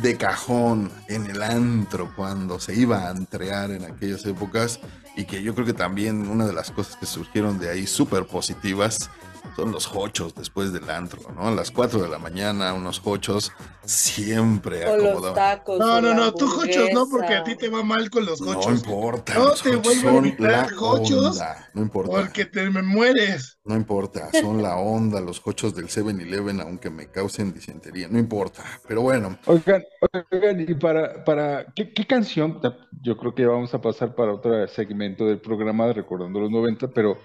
de 0.00 0.16
cajón 0.16 0.90
en 1.08 1.26
el 1.26 1.42
antro 1.42 2.14
cuando 2.16 2.58
se 2.58 2.74
iba 2.74 3.08
a 3.08 3.10
entrear 3.10 3.72
en 3.72 3.84
aquellas 3.84 4.24
épocas 4.24 4.80
y 5.16 5.26
que 5.26 5.42
yo 5.42 5.54
creo 5.54 5.66
que 5.66 5.74
también 5.74 6.30
una 6.30 6.46
de 6.46 6.54
las 6.54 6.70
cosas 6.70 6.96
que 6.96 7.04
surgieron 7.04 7.58
de 7.58 7.68
ahí 7.68 7.86
súper 7.86 8.26
positivas 8.26 9.10
son 9.56 9.72
los 9.72 9.94
hochos 9.94 10.34
después 10.34 10.72
del 10.72 10.88
antro, 10.90 11.20
¿no? 11.34 11.48
A 11.48 11.50
las 11.50 11.70
4 11.70 12.02
de 12.02 12.08
la 12.08 12.18
mañana, 12.18 12.72
unos 12.74 13.00
hochos 13.04 13.52
siempre 13.84 14.84
acomodados. 14.84 15.78
No, 15.78 16.00
no, 16.00 16.14
no, 16.14 16.32
tú 16.32 16.46
hochos 16.46 16.88
no, 16.92 17.06
porque 17.08 17.34
a 17.34 17.44
ti 17.44 17.56
te 17.56 17.68
va 17.68 17.82
mal 17.82 18.10
con 18.10 18.24
los 18.26 18.40
hochos. 18.40 18.66
No 18.66 18.74
importa. 18.74 19.34
No 19.34 19.50
te 19.52 19.76
vuelvo 19.76 20.08
a 20.08 20.12
invitar 20.16 20.68
hochos. 20.78 21.40
No 21.72 21.82
importa. 21.82 22.12
Porque 22.12 22.44
te 22.44 22.68
me 22.70 22.82
mueres. 22.82 23.58
No 23.64 23.76
importa, 23.76 24.30
son 24.40 24.62
la 24.62 24.76
onda, 24.76 25.20
los 25.20 25.40
hochos 25.44 25.74
del 25.74 25.86
7-Eleven, 25.86 26.60
aunque 26.60 26.90
me 26.90 27.06
causen 27.06 27.52
disentería, 27.52 28.08
no 28.08 28.18
importa. 28.18 28.62
Pero 28.86 29.02
bueno. 29.02 29.38
Oigan, 29.46 29.82
oigan, 30.30 30.60
y 30.60 30.74
para, 30.74 31.24
para 31.24 31.66
¿qué, 31.74 31.92
¿qué, 31.92 32.06
canción? 32.06 32.60
Yo 33.02 33.16
creo 33.16 33.34
que 33.34 33.46
vamos 33.46 33.72
a 33.72 33.80
pasar 33.80 34.14
para 34.14 34.34
otro 34.34 34.66
segmento 34.68 35.26
del 35.26 35.40
programa 35.40 35.86
de 35.86 35.94
Recordando 35.94 36.40
los 36.40 36.50
90, 36.50 36.88
pero 36.88 37.16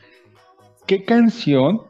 ¿qué 0.85 1.03
canción 1.03 1.81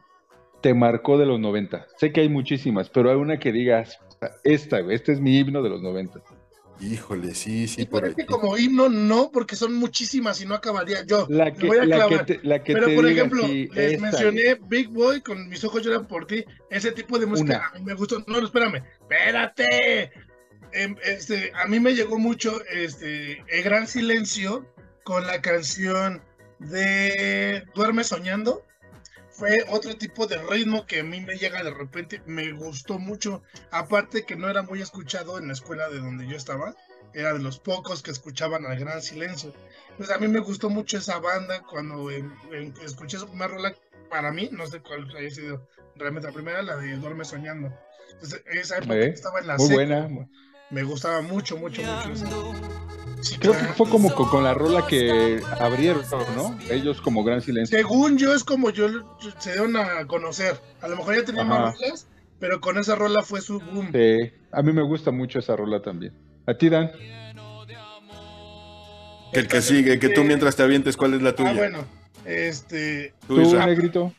te 0.62 0.74
marcó 0.74 1.18
de 1.18 1.26
los 1.26 1.40
90? 1.40 1.88
Sé 1.98 2.12
que 2.12 2.22
hay 2.22 2.30
muchísimas, 2.30 2.90
pero 2.90 3.10
hay 3.10 3.18
una 3.18 3.40
que 3.40 3.52
digas, 3.52 4.00
esta, 4.44 4.80
este 4.80 5.12
es 5.12 5.20
mi 5.20 5.38
himno 5.38 5.62
de 5.62 5.70
los 5.70 5.82
90. 5.82 6.22
Híjole, 6.82 7.36
sí, 7.36 7.68
sí, 7.68 7.86
por 7.86 8.06
ahí. 8.06 8.14
como 8.26 8.58
himno 8.58 8.88
no, 8.88 9.32
porque 9.34 9.58
son 9.58 9.74
muchísimas 9.74 10.40
y 10.42 10.46
no 10.46 10.56
acabaría 10.56 11.06
yo. 11.06 11.28
La 11.30 11.52
que, 11.52 11.68
voy 11.68 11.78
a 11.78 11.86
la 11.86 12.26
que, 12.26 12.40
la 12.42 12.64
que 12.64 12.74
Pero 12.74 12.96
por 12.96 13.06
ejemplo, 13.06 13.46
les 13.48 14.00
mencioné 14.00 14.58
Big 14.68 14.88
Boy 14.88 15.22
con 15.22 15.50
Mis 15.50 15.64
ojos 15.66 15.84
lloran 15.84 16.08
por 16.08 16.26
ti. 16.26 16.46
Ese 16.70 16.92
tipo 16.94 17.20
de 17.20 17.26
música 17.26 17.70
a 17.74 17.78
mí 17.78 17.84
me 17.84 17.96
gustó. 17.96 18.24
No, 18.28 18.40
espérame, 18.40 18.82
espérate. 19.02 20.12
Em, 20.72 20.96
este, 21.04 21.52
a 21.56 21.68
mí 21.68 21.80
me 21.80 21.96
llegó 21.96 22.18
mucho 22.18 22.62
este, 22.72 23.44
El 23.50 23.64
Gran 23.64 23.88
Silencio 23.88 24.66
con 25.04 25.28
la 25.28 25.42
canción 25.42 26.22
de 26.60 27.64
Duerme 27.74 28.04
Soñando 28.04 28.64
fue 29.40 29.64
otro 29.70 29.96
tipo 29.96 30.28
de 30.28 30.38
ritmo 30.38 30.86
que 30.86 31.00
a 31.00 31.04
mí 31.04 31.22
me 31.22 31.36
llega 31.36 31.64
de 31.64 31.72
repente, 31.72 32.22
me 32.26 32.52
gustó 32.52 33.00
mucho, 33.00 33.42
aparte 33.72 34.26
que 34.26 34.36
no 34.36 34.50
era 34.50 34.64
muy 34.64 34.82
escuchado 34.82 35.40
en 35.40 35.48
la 35.48 35.54
escuela 35.54 35.88
de 35.90 36.00
donde 36.00 36.28
yo 36.28 36.36
estaba, 36.36 36.76
era 37.14 37.34
de 37.34 37.40
los 37.40 37.58
pocos 37.58 38.04
que 38.04 38.12
escuchaban 38.12 38.66
al 38.66 38.78
gran 38.78 39.02
silencio. 39.02 39.54
Pues 39.98 40.12
a 40.12 40.18
mí 40.18 40.28
me 40.28 40.42
gustó 40.42 40.70
mucho 40.70 40.98
esa 40.98 41.20
banda 41.20 41.64
cuando 41.64 42.10
escuché 42.84 43.18
su 43.18 43.30
primera 43.30 43.48
rola, 43.48 43.74
para 44.10 44.32
mí, 44.32 44.50
no 44.52 44.68
sé 44.68 44.82
cuál 44.82 45.10
haya 45.16 45.30
sido 45.30 45.68
realmente 45.96 46.28
la 46.28 46.34
primera, 46.34 46.62
la 46.62 46.76
de 46.76 46.98
Duerme 46.98 47.24
Soñando. 47.24 47.74
Entonces, 48.12 48.44
esa 48.46 48.80
época 48.80 48.98
estaba 48.98 49.40
en 49.40 49.48
la 49.48 49.56
Muy 49.56 49.74
buena. 49.74 50.10
Me 50.70 50.84
gustaba 50.84 51.22
mucho, 51.22 51.58
mucho, 51.58 51.82
mucho. 51.82 52.14
Creo 53.40 53.54
que 53.54 53.66
fue 53.76 53.90
como 53.90 54.14
con, 54.14 54.44
la 54.44 54.54
rola 54.54 54.86
que 54.88 55.42
abrieron, 55.60 56.04
¿no? 56.36 56.58
Ellos 56.70 57.02
como 57.02 57.24
Gran 57.24 57.42
Silencio. 57.42 57.78
Según 57.78 58.18
yo, 58.18 58.34
es 58.34 58.44
como 58.44 58.70
yo 58.70 58.88
se 59.40 59.52
dieron 59.52 59.76
a 59.76 60.06
conocer. 60.08 60.60
A 60.82 60.88
lo 60.88 60.98
mejor 60.98 61.16
ya 61.16 61.26
tenían 61.26 61.48
más 61.48 61.76
rolas, 61.76 62.08
pero 62.40 62.62
con 62.62 62.78
esa 62.78 62.96
rola 62.96 63.22
fue 63.24 63.42
su 63.42 63.60
boom. 63.60 63.92
Sí, 63.92 64.32
a 64.52 64.62
mí 64.62 64.72
me 64.72 64.84
gusta 64.84 65.12
mucho 65.12 65.40
esa 65.40 65.56
rola 65.56 65.82
también. 65.82 66.14
¿A 66.46 66.54
ti, 66.54 66.70
Dan? 66.70 66.92
Que 69.34 69.40
el 69.40 69.48
que 69.48 69.62
sigue, 69.62 70.00
que 70.00 70.10
tú 70.10 70.24
mientras 70.24 70.56
te 70.56 70.64
avientes, 70.64 70.98
¿cuál 70.98 71.14
es 71.14 71.22
la 71.22 71.36
tuya? 71.36 71.52
Ah, 71.52 71.54
bueno, 71.54 71.86
este... 72.26 73.14
¿Tú, 73.28 73.38
Negrito? 73.38 74.14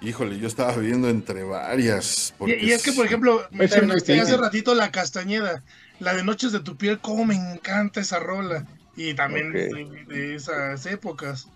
Híjole, 0.00 0.38
yo 0.38 0.46
estaba 0.46 0.74
viviendo 0.76 1.08
entre 1.08 1.42
varias. 1.42 2.32
Y, 2.46 2.70
es 2.70 2.82
que, 2.82 2.92
por 2.92 3.04
ejemplo, 3.04 3.42
me 3.50 3.64
hace 3.64 4.36
ratito 4.36 4.74
la 4.74 4.92
castañeda, 4.92 5.64
la 6.00 6.14
de 6.14 6.24
Noches 6.24 6.52
de 6.52 6.60
tu 6.60 6.76
piel, 6.76 6.98
cómo 7.00 7.24
me 7.24 7.34
encanta 7.34 8.00
esa 8.00 8.18
rola. 8.18 8.66
Y 8.96 9.14
también 9.14 9.52
de, 9.52 10.34
esas 10.34 10.84
épocas. 10.86 11.48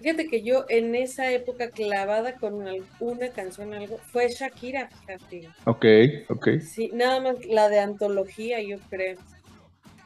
Fíjate 0.00 0.26
que 0.26 0.42
yo 0.42 0.66
en 0.68 0.94
esa 0.94 1.30
época 1.30 1.70
clavada 1.70 2.34
con 2.34 2.66
una 2.98 3.28
canción, 3.30 3.72
algo, 3.72 3.98
fue 4.12 4.28
Shakira, 4.28 4.88
fíjate. 4.88 5.48
Ok, 5.64 5.86
ok. 6.28 6.48
Sí, 6.60 6.90
nada 6.92 7.20
más 7.20 7.36
la 7.46 7.68
de 7.68 7.78
antología, 7.78 8.60
yo 8.60 8.78
creo. 8.90 9.16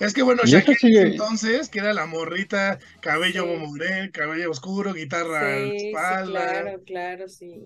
Es 0.01 0.15
que 0.15 0.23
bueno, 0.23 0.43
Shakira 0.45 1.03
entonces, 1.03 1.69
que 1.69 1.81
era 1.81 1.93
la 1.93 2.07
morrita, 2.07 2.79
cabello 3.01 3.45
sí. 3.45 4.11
cabello 4.13 4.51
oscuro, 4.51 4.95
guitarra 4.95 5.57
sí, 5.57 5.89
espalda. 5.89 6.25
Sí, 6.25 6.27
claro, 6.27 6.81
claro, 6.87 7.29
sí. 7.29 7.63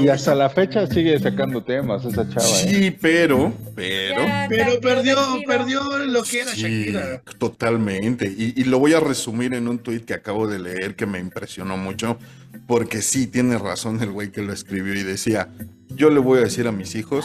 y 0.00 0.08
hasta 0.08 0.34
la 0.34 0.50
fecha 0.50 0.86
sigue 0.86 1.18
sacando 1.18 1.64
temas 1.64 2.04
esa 2.04 2.28
chava. 2.28 2.46
¿eh? 2.46 2.68
Sí, 2.68 2.96
pero, 3.00 3.52
pero. 3.74 4.26
pero 4.48 4.80
perdió, 4.80 5.16
perdió 5.46 5.98
lo 6.00 6.22
que 6.22 6.40
era 6.40 6.52
Shakira. 6.54 7.22
Totalmente. 7.38 8.26
Y, 8.26 8.60
y, 8.60 8.64
lo 8.64 8.78
voy 8.78 8.92
a 8.92 9.00
resumir 9.00 9.54
en 9.54 9.66
un 9.66 9.78
tuit 9.78 10.04
que 10.04 10.14
acabo 10.14 10.46
de 10.46 10.58
leer 10.58 10.96
que 10.96 11.06
me 11.06 11.18
impresionó 11.18 11.76
mucho. 11.78 12.18
Porque 12.66 13.00
sí, 13.00 13.26
tiene 13.26 13.58
razón 13.58 14.02
el 14.02 14.10
güey 14.10 14.30
que 14.30 14.42
lo 14.42 14.52
escribió 14.52 14.94
y 14.94 15.02
decía: 15.02 15.48
Yo 15.88 16.10
le 16.10 16.20
voy 16.20 16.40
a 16.40 16.42
decir 16.42 16.66
a 16.66 16.72
mis 16.72 16.94
hijos 16.94 17.24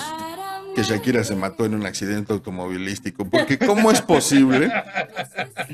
que 0.76 0.84
Shakira 0.84 1.24
se 1.24 1.36
mató 1.36 1.66
en 1.66 1.74
un 1.74 1.86
accidente 1.86 2.34
automovilístico, 2.34 3.28
porque 3.30 3.58
¿cómo 3.58 3.92
es 3.92 4.02
posible 4.02 4.72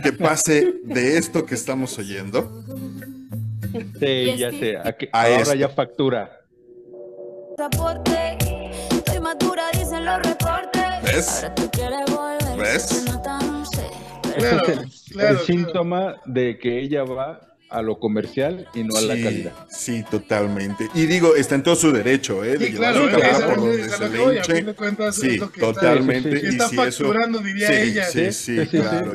que 0.01 0.13
pase 0.13 0.75
de 0.83 1.17
esto 1.17 1.45
que 1.45 1.55
estamos 1.55 1.97
oyendo? 1.97 2.63
Sí, 3.99 4.35
ya 4.37 4.51
sé, 4.51 4.77
ahora 5.11 5.55
ya 5.55 5.69
factura. 5.69 6.41
¿Ves? 11.03 11.45
¿Ves? 12.57 13.05
Es 14.37 15.17
el 15.17 15.39
síntoma 15.39 16.15
de 16.25 16.57
que 16.57 16.79
ella 16.79 17.03
va 17.03 17.50
a 17.71 17.81
lo 17.81 17.99
comercial 17.99 18.67
y 18.73 18.83
no 18.83 18.95
a 18.97 19.01
la 19.01 19.13
calidad. 19.15 19.53
Sí, 19.69 20.03
totalmente. 20.09 20.89
Y 20.93 21.05
digo, 21.05 21.35
está 21.35 21.55
en 21.55 21.63
todo 21.63 21.75
su 21.75 21.91
derecho, 21.91 22.43
¿eh? 22.43 22.57
De 22.57 22.67
sí, 22.67 22.73
claro, 22.73 23.09
por 23.09 23.55
donde 23.55 23.89
se 23.89 24.09
le 24.09 24.35
hinche. 24.35 25.11
Sí, 25.13 25.39
totalmente. 25.59 26.35
Está, 26.35 26.45
y 26.45 26.49
está 26.49 26.69
facturando, 26.69 27.39
diría 27.39 27.67
sí, 27.67 27.73
ella. 27.73 28.05
Sí, 28.05 28.31
sí, 28.33 28.67
claro. 28.67 29.13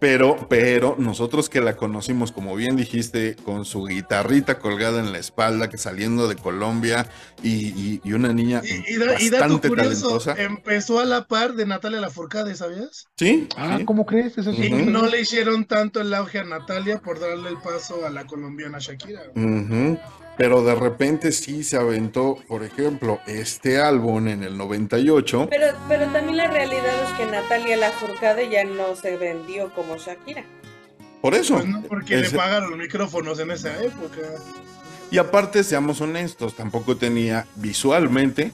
pero, 0.00 0.46
pero 0.48 0.96
nosotros 0.98 1.48
que 1.48 1.60
la 1.60 1.76
conocimos, 1.76 2.32
como 2.32 2.56
bien 2.56 2.76
dijiste, 2.76 3.36
con 3.44 3.64
su 3.64 3.84
guitarrita 3.84 4.58
colgada 4.58 5.00
en 5.00 5.12
la 5.12 5.18
espalda, 5.18 5.68
que 5.68 5.76
saliendo 5.76 6.26
de 6.26 6.36
Colombia 6.36 7.06
y, 7.42 8.00
y, 8.02 8.12
una 8.12 8.32
niña 8.32 8.62
y, 8.64 8.96
bastante 8.96 9.68
talentosa. 9.68 10.34
Empezó 10.38 11.00
a 11.00 11.04
la 11.04 11.26
par 11.26 11.54
de 11.54 11.66
Natalia 11.66 12.00
Lafourcade, 12.00 12.54
¿sabías? 12.54 13.08
Sí. 13.16 13.46
Ah, 13.56 13.80
¿cómo 13.84 14.06
crees? 14.06 14.38
Eso 14.38 14.52
sí. 14.52 14.66
Y 14.66 14.70
no 14.70 15.06
le 15.06 15.20
hicieron 15.20 15.66
tanto 15.66 16.00
el 16.00 16.12
auge 16.14 16.38
a 16.38 16.44
Natalia 16.44 16.98
por 16.98 17.20
darle 17.20 17.50
el 17.50 17.57
paso 17.60 18.06
a 18.06 18.10
la 18.10 18.26
colombiana 18.26 18.78
Shakira. 18.78 19.22
Pero 20.36 20.62
de 20.62 20.74
repente 20.76 21.32
sí 21.32 21.64
se 21.64 21.76
aventó, 21.76 22.38
por 22.46 22.62
ejemplo, 22.62 23.20
este 23.26 23.80
álbum 23.80 24.28
en 24.28 24.44
el 24.44 24.56
98. 24.56 25.48
Pero, 25.50 25.66
pero 25.88 26.06
también 26.12 26.36
la 26.36 26.46
realidad 26.46 27.02
es 27.04 27.10
que 27.18 27.26
Natalia 27.26 27.76
Lafourcade 27.76 28.48
ya 28.48 28.64
no 28.64 28.94
se 28.94 29.16
vendió 29.16 29.74
como 29.74 29.96
Shakira. 29.96 30.44
Por 31.20 31.34
eso. 31.34 31.54
Pues 31.54 31.66
no, 31.66 31.82
porque 31.82 32.18
le 32.18 32.30
pagaron 32.30 32.70
los 32.70 32.78
micrófonos 32.78 33.40
en 33.40 33.50
esa 33.50 33.82
época. 33.82 34.20
Y 35.10 35.18
aparte, 35.18 35.64
seamos 35.64 36.00
honestos, 36.00 36.54
tampoco 36.54 36.96
tenía 36.96 37.46
visualmente 37.56 38.52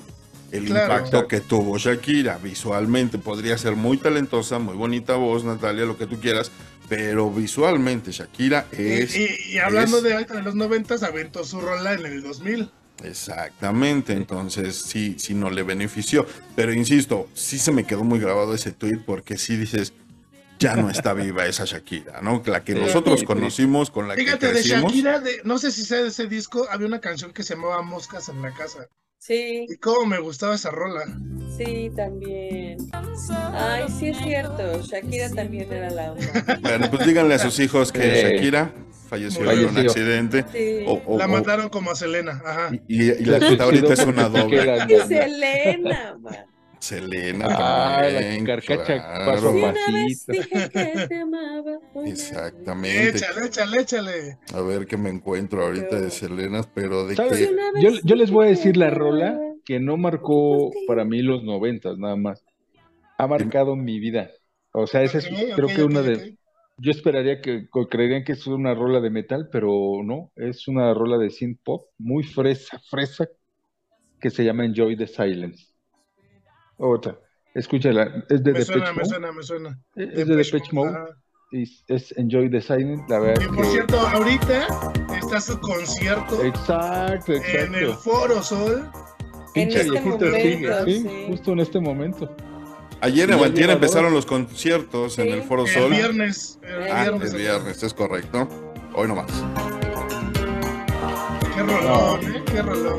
el 0.57 0.69
impacto 0.69 1.27
que 1.27 1.41
tuvo 1.41 1.79
Shakira. 1.79 2.39
Visualmente 2.39 3.19
podría 3.19 3.59
ser 3.59 3.75
muy 3.77 3.97
talentosa, 3.97 4.59
muy 4.59 4.75
bonita 4.75 5.15
voz, 5.17 5.45
Natalia, 5.45 5.85
lo 5.85 5.99
que 5.99 6.07
tú 6.07 6.21
quieras, 6.21 6.51
pero 6.89 7.31
visualmente 7.31 8.13
Shakira 8.13 8.67
es... 8.71 9.17
Y, 9.17 9.59
hablando 9.59 10.01
de, 10.01 10.25
de 10.25 10.43
los 10.43 10.55
noventas, 10.55 11.03
aventó 11.03 11.45
su 11.45 11.61
rola 11.61 11.95
en 11.95 12.07
el 12.07 12.23
2000. 12.23 12.71
Exactamente, 13.03 14.13
entonces 14.13 14.77
sí, 14.77 15.17
sí 15.19 15.35
no 15.35 15.51
le 15.51 15.65
benefició. 15.65 16.27
Pero 16.55 16.73
insisto, 16.73 17.29
sí 17.35 17.59
se 17.59 17.73
me 17.73 17.85
quedó 17.85 18.05
muy 18.05 18.21
grabado 18.21 18.55
ese 18.55 18.71
tweet 18.71 19.01
porque 19.05 19.37
sí 19.37 19.57
dices, 19.57 19.93
ya 20.61 20.77
no 20.77 20.89
está 20.89 21.13
viva 21.15 21.47
esa 21.47 21.65
Shakira, 21.65 22.21
¿no? 22.23 22.43
La 22.47 22.63
que 22.63 22.75
nosotros 22.75 23.25
conocimos, 23.25 23.91
con 23.91 24.07
la 24.07 24.15
que 24.15 24.25
crecimos. 24.25 24.93
de 24.93 25.01
Shakira, 25.01 25.23
no 25.43 25.59
sé 25.59 25.73
si 25.73 25.85
sea 25.85 26.03
de 26.03 26.09
ese 26.09 26.29
disco, 26.29 26.69
había 26.71 26.87
una 26.87 27.01
canción 27.01 27.33
que 27.33 27.43
se 27.43 27.55
llamaba 27.55 27.83
Moscas 27.83 28.29
en 28.29 28.41
la 28.41 28.53
casa. 28.53 28.89
Sí. 29.27 29.65
Y 29.71 29.77
cómo 29.79 30.05
me 30.05 30.19
gustaba 30.19 30.55
esa 30.55 30.71
rola. 30.71 31.07
Sí, 31.57 31.91
también. 31.97 32.77
Ay, 33.55 33.85
sí 33.89 34.09
es 34.09 34.19
cierto. 34.19 34.83
Shakira 34.83 35.31
también 35.31 35.73
era 35.73 35.89
la 35.89 36.13
una. 36.13 36.59
Bueno, 36.61 36.91
pues 36.91 37.07
díganle 37.07 37.35
a 37.35 37.39
sus 37.39 37.59
hijos 37.59 37.91
que 37.91 38.01
Shakira 38.01 38.75
falleció, 39.09 39.51
en 39.51 39.67
un 39.71 39.79
accidente. 39.79 40.45
Sí. 40.53 40.85
la 41.17 41.27
mataron 41.27 41.71
como 41.71 41.93
a 41.93 41.95
Selena. 41.95 42.43
Ajá. 42.45 42.73
Y, 42.87 43.25
la 43.25 43.39
que 43.39 43.63
ahorita 43.63 43.95
es 43.95 44.05
una 44.05 44.29
doble. 44.29 44.79
Selena, 45.09 46.19
man. 46.21 46.45
Selena 46.85 47.47
ah, 47.49 48.03
también. 48.03 48.47
La 48.47 48.47
carcacha 48.47 49.03
claro. 49.03 49.25
paso 49.25 49.67
a 49.67 49.73
pasito. 49.73 50.33
Exactamente. 52.05 53.09
Échale, 53.09 53.47
échale, 53.47 53.81
échale. 53.81 54.39
A 54.53 54.61
ver 54.61 54.87
qué 54.87 54.99
me 54.99 55.09
encuentro 55.09 55.65
ahorita 55.65 55.99
de 55.99 56.11
Selena, 56.11 56.63
pero 56.75 57.07
de 57.07 57.17
que... 57.17 57.51
Yo, 57.81 57.91
yo, 58.03 58.17
les 58.17 58.31
voy 58.31 58.47
a 58.47 58.51
decir 58.51 58.77
la 58.77 58.91
rola 58.91 59.39
que 59.65 59.81
no 59.81 59.97
marcó 59.97 60.71
para 60.87 61.07
mí 61.07 61.23
los 61.23 61.43
noventas, 61.43 61.97
nada 61.97 62.17
más. 62.17 62.45
Ha 63.17 63.27
marcado 63.27 63.77
mi 63.77 63.99
vida. 63.99 64.31
O 64.73 64.87
sea, 64.87 65.03
esa 65.03 65.19
es 65.19 65.29
creo 65.57 65.69
que 65.69 65.85
una 65.85 66.03
de... 66.03 66.37
Yo 66.77 66.91
esperaría 66.91 67.41
que 67.41 67.69
creerían 67.89 68.25
que 68.25 68.33
es 68.33 68.47
una 68.47 68.75
rola 68.75 69.01
de 69.01 69.09
metal, 69.09 69.49
pero 69.51 70.03
no, 70.05 70.33
es 70.37 70.67
una 70.67 70.93
rola 70.93 71.17
de 71.19 71.31
synth 71.31 71.61
pop 71.63 71.87
muy 71.99 72.25
fresa, 72.25 72.81
fresa, 72.91 73.29
que 74.21 74.29
se 74.29 74.45
llama 74.45 74.65
Enjoy 74.65 74.97
the 74.97 75.07
Silence. 75.07 75.74
Otra. 76.77 77.19
Escúchala. 77.55 78.25
Es 78.29 78.43
de 78.43 78.53
me 78.53 78.63
suena, 78.63 78.93
me 78.93 79.05
suena, 79.05 79.33
me 79.33 79.43
suena. 79.43 79.81
Es 79.95 80.27
de 80.27 80.37
Depeche 80.37 80.73
Mode. 80.73 80.99
Es, 81.53 81.85
es 81.87 82.13
Enjoy 82.19 82.51
the 82.51 82.61
Silent. 82.61 83.09
La 83.09 83.21
verdad. 83.21 83.45
Y 83.45 83.55
por 83.55 83.67
cierto, 83.67 84.01
ahorita 84.01 84.67
está 85.17 85.41
su 85.41 85.61
concierto. 85.61 86.43
Exacto, 86.43 87.33
exacto. 87.33 87.59
En 87.59 87.75
el 87.75 87.95
Foro 87.95 88.43
Sol. 88.43 88.91
Pinche 89.55 89.83
este 89.83 89.91
viejito 89.93 90.33
sigue, 90.33 90.85
sí, 90.85 91.27
justo 91.29 91.53
en 91.53 91.61
este 91.61 91.79
momento. 91.79 92.35
Ayer 93.01 93.31
en 93.31 93.39
Ayer 93.39 93.71
empezaron 93.71 94.13
los 94.13 94.27
conciertos 94.27 95.19
en 95.21 95.29
el 95.29 95.43
Foro 95.45 95.65
Sol. 95.67 95.93
El 95.93 95.99
viernes. 95.99 96.59
El 96.63 96.91
ah, 96.91 97.03
viernes, 97.03 97.33
el 97.33 97.39
viernes, 97.39 97.83
es 97.85 97.95
correcto. 97.95 98.49
Hoy 98.95 99.07
nomás. 99.07 99.31
Qué 101.55 101.63
rolón, 101.63 102.35
¿eh? 102.35 102.43
Qué 102.47 102.63
rolón. 102.63 102.99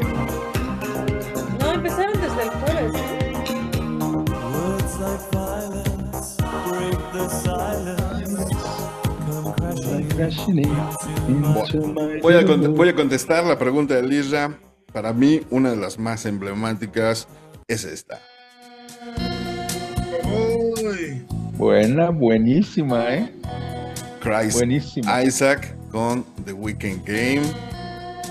No, 1.60 1.74
empezaron 1.74 2.22
desde 2.22 2.44
el 2.44 2.50
jueves, 2.50 2.94
Voy 12.22 12.34
a, 12.36 12.46
voy 12.70 12.90
a 12.90 12.96
contestar 12.96 13.44
la 13.44 13.60
pregunta 13.60 13.96
de 13.96 14.04
Lisa. 14.04 14.58
Para 14.94 15.12
mí, 15.12 15.42
una 15.50 15.72
de 15.72 15.76
las 15.76 16.00
más 16.00 16.26
emblemáticas 16.26 17.28
es 17.68 17.84
esta. 17.84 18.22
Buena, 21.58 22.12
buenísima, 22.12 23.14
¿eh? 23.14 23.32
Christ 24.22 24.58
buenísima. 24.58 25.24
Isaac 25.24 25.76
con 25.92 26.24
The 26.46 26.54
Weekend 26.54 27.06
Game. 27.06 27.42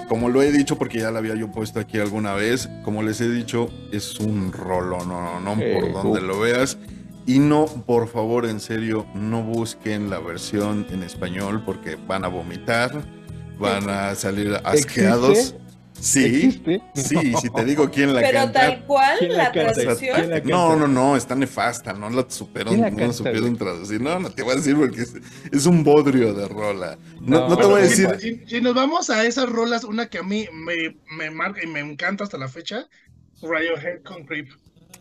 Como 0.08 0.30
lo 0.30 0.42
he 0.42 0.52
dicho, 0.52 0.78
porque 0.78 1.00
ya 1.00 1.10
la 1.10 1.18
había 1.18 1.34
yo 1.34 1.50
puesto 1.50 1.80
aquí 1.80 1.98
alguna 1.98 2.34
vez, 2.34 2.68
como 2.82 3.02
les 3.02 3.20
he 3.20 3.28
dicho, 3.28 3.68
es 3.92 4.20
un 4.20 4.52
rolo, 4.52 5.04
no, 5.04 5.40
no, 5.40 5.54
por 5.54 5.92
donde 5.92 6.20
lo 6.22 6.40
veas. 6.40 6.78
Y 7.26 7.38
no, 7.38 7.66
por 7.66 8.08
favor, 8.08 8.44
en 8.44 8.60
serio, 8.60 9.06
no 9.14 9.42
busquen 9.42 10.10
la 10.10 10.18
versión 10.18 10.86
en 10.90 11.02
español 11.02 11.62
porque 11.64 11.96
van 11.96 12.24
a 12.24 12.28
vomitar, 12.28 13.02
van 13.58 13.88
a 13.88 14.14
salir 14.14 14.54
asqueados. 14.62 15.54
Sí, 15.98 16.62
sí, 16.94 17.32
si 17.40 17.50
te 17.50 17.64
digo 17.64 17.90
quién 17.90 18.12
la 18.12 18.20
Pero 18.20 18.40
canta. 18.40 18.60
Pero 18.60 18.72
tal 18.72 18.84
cual 18.84 19.18
la, 19.30 19.52
traducción. 19.52 20.30
No, 20.44 20.76
no, 20.76 20.86
no, 20.86 21.16
está 21.16 21.34
nefasta, 21.34 21.94
no 21.94 22.10
la 22.10 22.26
supieron, 22.28 22.78
no 22.78 23.06
la 23.06 23.12
supieron 23.12 23.56
traducir. 23.56 24.02
No, 24.02 24.18
no 24.18 24.28
te 24.30 24.42
voy 24.42 24.52
a 24.52 24.56
decir 24.56 24.76
porque 24.76 25.02
es, 25.50 25.66
un 25.66 25.82
bodrio 25.82 26.34
de 26.34 26.46
rola. 26.46 26.98
No, 27.20 27.48
no, 27.48 27.56
te 27.56 27.64
voy 27.64 27.80
a 27.80 27.84
decir. 27.84 28.44
Si, 28.46 28.60
nos 28.60 28.74
vamos 28.74 29.08
a 29.08 29.24
esas 29.24 29.48
rolas, 29.48 29.84
una 29.84 30.10
que 30.10 30.18
a 30.18 30.22
mí 30.22 30.46
me, 30.52 30.96
me 31.16 31.30
marca 31.30 31.64
y 31.64 31.68
me 31.68 31.80
encanta 31.80 32.24
hasta 32.24 32.36
la 32.36 32.48
fecha, 32.48 32.86
Radiohead 33.40 34.02
con 34.02 34.26
Creep. 34.26 34.48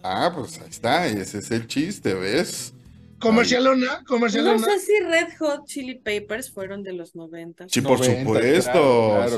Ah, 0.03 0.31
pues 0.35 0.59
ahí 0.59 0.69
está, 0.69 1.07
ese 1.07 1.37
es 1.37 1.51
el 1.51 1.65
chiste, 1.67 2.13
¿ves? 2.13 2.73
Comercialona, 3.19 4.03
comercialona. 4.05 4.57
No 4.57 4.65
sé 4.65 4.79
si 4.79 4.99
Red 4.99 5.37
Hot 5.39 5.65
Chili 5.65 5.95
Peppers 5.95 6.51
fueron 6.51 6.83
de 6.83 6.91
los 6.91 7.15
90. 7.15 7.67
Sí, 7.69 7.79
por 7.79 8.03
supuesto. 8.03 9.25
sí, 9.29 9.37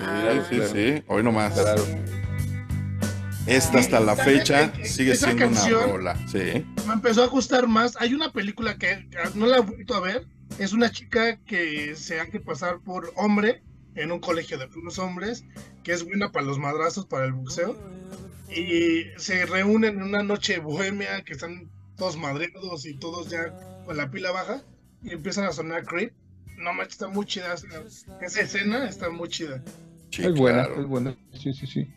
sí, 0.49 0.61
sí. 0.73 1.03
Hoy 1.07 1.21
nomás. 1.21 1.53
Claro. 1.53 1.85
Esta 3.45 3.77
hasta 3.77 3.99
la 3.99 4.15
fecha 4.15 4.73
sigue 4.83 5.15
siendo 5.15 5.47
una 5.47 5.69
rola. 5.85 6.27
Sí. 6.27 6.65
Me 6.87 6.93
empezó 6.93 7.21
a 7.21 7.27
gustar 7.27 7.67
más. 7.67 7.95
Hay 7.99 8.15
una 8.15 8.33
película 8.33 8.79
que 8.79 9.07
no 9.35 9.45
la 9.45 9.57
he 9.57 9.61
vuelto 9.61 9.93
a 9.93 9.99
ver. 9.99 10.25
Es 10.57 10.73
una 10.73 10.89
chica 10.89 11.37
que 11.45 11.95
se 11.95 12.19
hace 12.19 12.39
pasar 12.39 12.79
por 12.79 13.13
hombre 13.15 13.61
en 13.93 14.11
un 14.11 14.19
colegio 14.19 14.57
de 14.57 14.67
puros 14.67 14.97
hombres, 14.97 15.45
que 15.83 15.91
es 15.91 16.03
buena 16.03 16.31
para 16.31 16.45
los 16.45 16.57
madrazos, 16.57 17.05
para 17.05 17.25
el 17.25 17.33
boxeo. 17.33 17.77
Y 18.55 19.11
se 19.17 19.45
reúnen 19.45 19.97
en 19.97 20.03
una 20.03 20.23
noche 20.23 20.59
bohemia 20.59 21.21
que 21.23 21.33
están 21.33 21.69
todos 21.97 22.17
madreados 22.17 22.85
y 22.85 22.95
todos 22.95 23.29
ya 23.29 23.53
con 23.85 23.97
la 23.97 24.09
pila 24.09 24.31
baja 24.31 24.63
y 25.03 25.11
empiezan 25.11 25.45
a 25.45 25.51
sonar 25.51 25.85
Creep. 25.85 26.13
No 26.57 26.73
manches, 26.73 26.93
está 26.93 27.07
muy 27.09 27.25
chida. 27.25 27.53
Esa 28.21 28.41
escena 28.41 28.87
está 28.87 29.09
muy 29.09 29.27
chida. 29.27 29.61
es 30.11 30.33
buena, 30.33 30.63
es 30.63 30.85
buena. 30.85 31.15
Sí, 31.33 31.53
sí, 31.53 31.67
sí. 31.67 31.87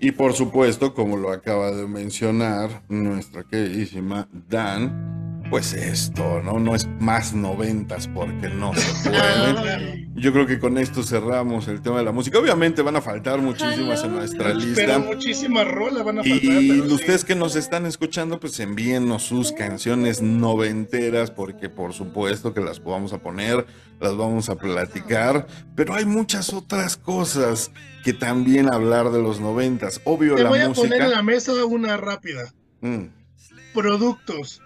Y 0.00 0.12
por 0.12 0.34
supuesto, 0.34 0.92
como 0.92 1.16
lo 1.16 1.32
acaba 1.32 1.70
de 1.70 1.86
mencionar 1.86 2.82
nuestra 2.90 3.42
queridísima 3.44 4.28
Dan, 4.50 5.23
pues 5.54 5.72
esto, 5.72 6.42
¿no? 6.42 6.58
No 6.58 6.74
es 6.74 6.88
más 6.98 7.32
noventas 7.32 8.08
porque 8.08 8.48
no 8.48 8.74
se 8.74 9.08
puede. 9.08 10.08
Yo 10.16 10.32
creo 10.32 10.48
que 10.48 10.58
con 10.58 10.78
esto 10.78 11.04
cerramos 11.04 11.68
el 11.68 11.80
tema 11.80 11.98
de 11.98 12.04
la 12.04 12.10
música. 12.10 12.40
Obviamente 12.40 12.82
van 12.82 12.96
a 12.96 13.00
faltar 13.00 13.38
muchísimas 13.38 14.02
en 14.02 14.16
nuestra 14.16 14.52
lista. 14.52 14.82
Pero 14.84 14.98
muchísimas 14.98 15.68
rolas 15.68 16.02
van 16.04 16.18
a 16.18 16.22
faltar. 16.24 16.60
Y 16.60 16.80
ustedes 16.80 17.24
que 17.24 17.36
nos 17.36 17.54
están 17.54 17.86
escuchando, 17.86 18.40
pues 18.40 18.58
envíennos 18.58 19.22
sus 19.22 19.52
canciones 19.52 20.20
noventeras, 20.20 21.30
porque 21.30 21.68
por 21.68 21.92
supuesto 21.92 22.52
que 22.52 22.60
las 22.60 22.82
vamos 22.82 23.12
a 23.12 23.18
poner, 23.18 23.64
las 24.00 24.16
vamos 24.16 24.48
a 24.48 24.56
platicar. 24.56 25.46
Pero 25.76 25.94
hay 25.94 26.04
muchas 26.04 26.52
otras 26.52 26.96
cosas 26.96 27.70
que 28.02 28.12
también 28.12 28.74
hablar 28.74 29.12
de 29.12 29.22
los 29.22 29.38
noventas. 29.38 30.00
Obvio, 30.02 30.34
Te 30.34 30.42
la 30.42 30.48
voy 30.48 30.58
a 30.58 30.72
poner 30.72 31.00
en 31.00 31.10
la 31.12 31.22
mesa 31.22 31.64
una 31.64 31.96
rápida. 31.96 32.52
Mm. 32.80 33.04
Productos 33.72 34.60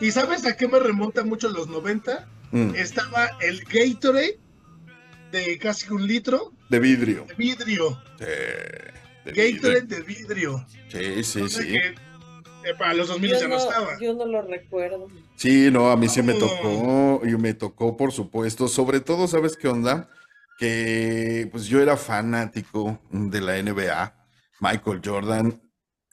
¿Y 0.00 0.10
sabes 0.10 0.44
a 0.46 0.56
qué 0.56 0.68
me 0.68 0.78
remonta 0.78 1.24
mucho 1.24 1.48
los 1.48 1.68
90? 1.68 2.28
Mm. 2.50 2.74
Estaba 2.74 3.30
el 3.40 3.64
Gatorade 3.64 4.38
de 5.32 5.58
casi 5.58 5.92
un 5.92 6.06
litro. 6.06 6.52
De 6.68 6.78
vidrio. 6.78 7.26
De 7.26 7.34
vidrio. 7.34 8.02
Gatorade 9.24 9.82
de 9.82 10.02
vidrio. 10.02 10.66
Sí, 10.88 11.24
sí, 11.24 11.48
sí. 11.48 11.76
Eh, 11.76 12.74
para 12.78 12.94
los 12.94 13.08
2000 13.08 13.30
ya 13.38 13.48
no, 13.48 13.56
estaba. 13.56 13.98
Yo 14.00 14.14
no 14.14 14.24
lo 14.24 14.42
recuerdo. 14.42 15.08
Sí, 15.36 15.68
no, 15.70 15.90
a 15.90 15.96
mí 15.96 16.08
sí 16.08 16.22
me 16.22 16.34
tocó. 16.34 17.20
Y 17.24 17.36
me 17.36 17.54
tocó, 17.54 17.96
por 17.96 18.12
supuesto. 18.12 18.68
Sobre 18.68 19.00
todo, 19.00 19.28
¿sabes 19.28 19.56
qué 19.56 19.68
onda? 19.68 20.08
Que 20.58 21.48
pues 21.50 21.66
yo 21.66 21.82
era 21.82 21.96
fanático 21.96 22.98
de 23.10 23.40
la 23.40 23.62
NBA. 23.62 24.14
Michael 24.60 25.00
Jordan 25.04 25.60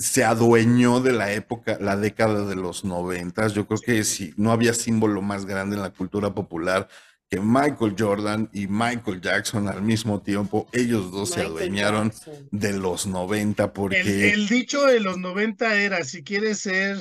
se 0.02 0.24
adueñó 0.24 1.00
de 1.00 1.14
la 1.14 1.32
época, 1.32 1.78
la 1.80 1.96
década 1.96 2.46
de 2.46 2.56
los 2.56 2.84
noventas. 2.84 3.54
Yo 3.54 3.68
creo 3.68 3.80
que 3.80 4.04
si 4.04 4.34
no 4.36 4.52
había 4.52 4.74
símbolo 4.74 5.22
más 5.22 5.46
grande 5.46 5.76
en 5.76 5.84
la 5.84 5.92
cultura 5.92 6.34
popular 6.34 6.88
que 7.30 7.40
Michael 7.40 7.96
Jordan 7.98 8.50
y 8.52 8.68
Michael 8.68 9.22
Jackson 9.22 9.70
al 9.70 9.82
mismo 9.82 10.22
tiempo. 10.22 10.68
Ellos 10.74 11.12
dos 11.12 11.30
se 11.30 11.42
adueñaron 11.42 12.12
de 12.52 12.74
los 12.74 13.08
90 13.08 13.72
porque... 13.72 14.34
El, 14.34 14.50
dicho 14.50 14.86
de 14.86 15.00
los 15.00 15.18
90 15.18 15.82
era, 15.82 16.04
si 16.04 16.24
quieres 16.24 16.60
ser 16.60 16.98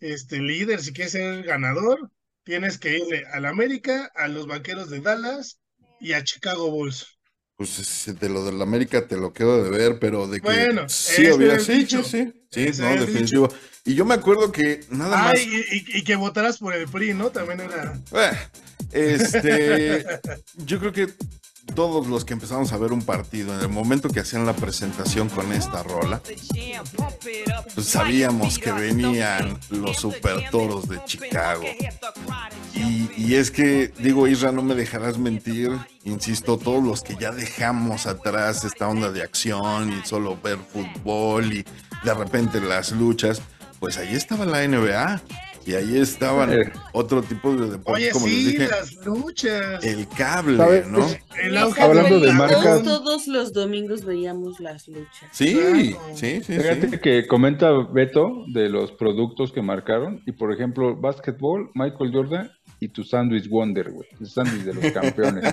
este 0.00 0.38
líder, 0.38 0.80
si 0.80 0.92
quieres 0.92 1.12
ser 1.12 1.42
ganador, 1.42 2.10
tienes 2.44 2.78
que 2.78 2.98
irle 2.98 3.26
al 3.32 3.44
América, 3.44 4.10
a 4.14 4.28
los 4.28 4.46
Vaqueros 4.46 4.88
de 4.88 5.00
Dallas 5.00 5.60
y 6.00 6.14
a 6.14 6.24
Chicago 6.24 6.70
Bulls 6.70 7.17
pues 7.58 8.04
de 8.20 8.28
lo 8.28 8.44
de 8.44 8.52
la 8.52 8.62
América 8.62 9.08
te 9.08 9.16
lo 9.16 9.32
quedo 9.32 9.64
de 9.64 9.68
ver, 9.68 9.98
pero 9.98 10.28
de 10.28 10.40
que 10.40 10.46
bueno, 10.46 10.88
sí 10.88 11.26
había, 11.26 11.58
sí, 11.58 11.86
sí, 11.88 12.04
sí, 12.04 12.32
sí, 12.72 12.80
no, 12.80 13.04
definitivo. 13.04 13.48
Y 13.84 13.96
yo 13.96 14.04
me 14.04 14.14
acuerdo 14.14 14.52
que 14.52 14.84
nada 14.90 15.16
más. 15.16 15.34
Y, 15.40 16.04
que 16.04 16.14
votaras 16.14 16.58
por 16.58 16.72
el 16.72 16.86
PRI, 16.86 17.14
¿no? 17.14 17.30
También 17.30 17.60
era. 17.60 18.00
este, 18.92 20.06
yo 20.58 20.78
creo 20.78 20.92
que 20.92 21.08
todos 21.74 22.06
los 22.06 22.24
que 22.24 22.34
empezamos 22.34 22.72
a 22.72 22.76
ver 22.76 22.92
un 22.92 23.02
partido, 23.02 23.54
en 23.54 23.60
el 23.60 23.68
momento 23.68 24.08
que 24.08 24.20
hacían 24.20 24.46
la 24.46 24.54
presentación 24.54 25.28
con 25.28 25.52
esta 25.52 25.82
rola, 25.82 26.20
pues 27.74 27.86
sabíamos 27.86 28.58
que 28.58 28.72
venían 28.72 29.58
los 29.70 29.96
super 29.96 30.50
toros 30.50 30.88
de 30.88 31.02
Chicago. 31.04 31.64
Y, 32.74 33.34
es 33.34 33.50
que, 33.50 33.92
digo, 33.98 34.28
Isra, 34.28 34.52
no 34.52 34.62
me 34.62 34.74
dejarás 34.74 35.18
mentir, 35.18 35.70
insisto, 36.04 36.58
todos 36.58 36.82
los 36.82 37.02
que 37.02 37.16
ya 37.16 37.32
dejamos 37.32 38.06
atrás 38.06 38.64
esta 38.64 38.88
onda 38.88 39.10
de 39.10 39.22
acción 39.22 39.92
y 39.92 40.06
solo 40.06 40.38
ver 40.42 40.58
fútbol 40.58 41.52
y 41.52 41.64
de 42.04 42.14
repente 42.14 42.60
las 42.60 42.92
luchas, 42.92 43.42
pues 43.80 43.98
ahí 43.98 44.14
estaba 44.14 44.46
la 44.46 44.66
NBA. 44.66 45.20
Y 45.68 45.74
ahí 45.74 45.98
estaban 45.98 46.50
eh. 46.50 46.72
otro 46.92 47.22
tipo 47.22 47.54
de 47.54 47.68
deportes, 47.68 48.14
como 48.14 48.26
les 48.26 48.46
dije. 48.46 48.68
las 48.68 48.94
luchas. 49.04 49.84
El 49.84 50.08
cable, 50.08 50.84
¿no? 50.88 51.06
Hablando 51.78 52.20
de 52.20 52.32
marcas. 52.32 52.82
Todos 52.82 53.26
los 53.26 53.52
domingos 53.52 54.02
veíamos 54.02 54.60
las 54.60 54.88
luchas. 54.88 55.28
Sí, 55.30 55.94
sí, 56.14 56.40
sí. 56.42 56.54
Fíjate 56.54 56.98
que 57.00 57.26
comenta 57.26 57.70
Beto 57.92 58.46
de 58.46 58.70
los 58.70 58.92
productos 58.92 59.52
que 59.52 59.60
marcaron. 59.60 60.22
Y 60.24 60.32
por 60.32 60.54
ejemplo, 60.54 60.96
básquetbol, 60.96 61.70
Michael 61.74 62.12
Jordan 62.14 62.50
y 62.80 62.88
tu 62.88 63.04
sándwich 63.04 63.50
Wonder, 63.50 63.90
güey. 63.90 64.08
El 64.18 64.26
sándwich 64.26 64.62
de 64.62 64.72
los 64.72 64.90
campeones. 64.92 65.52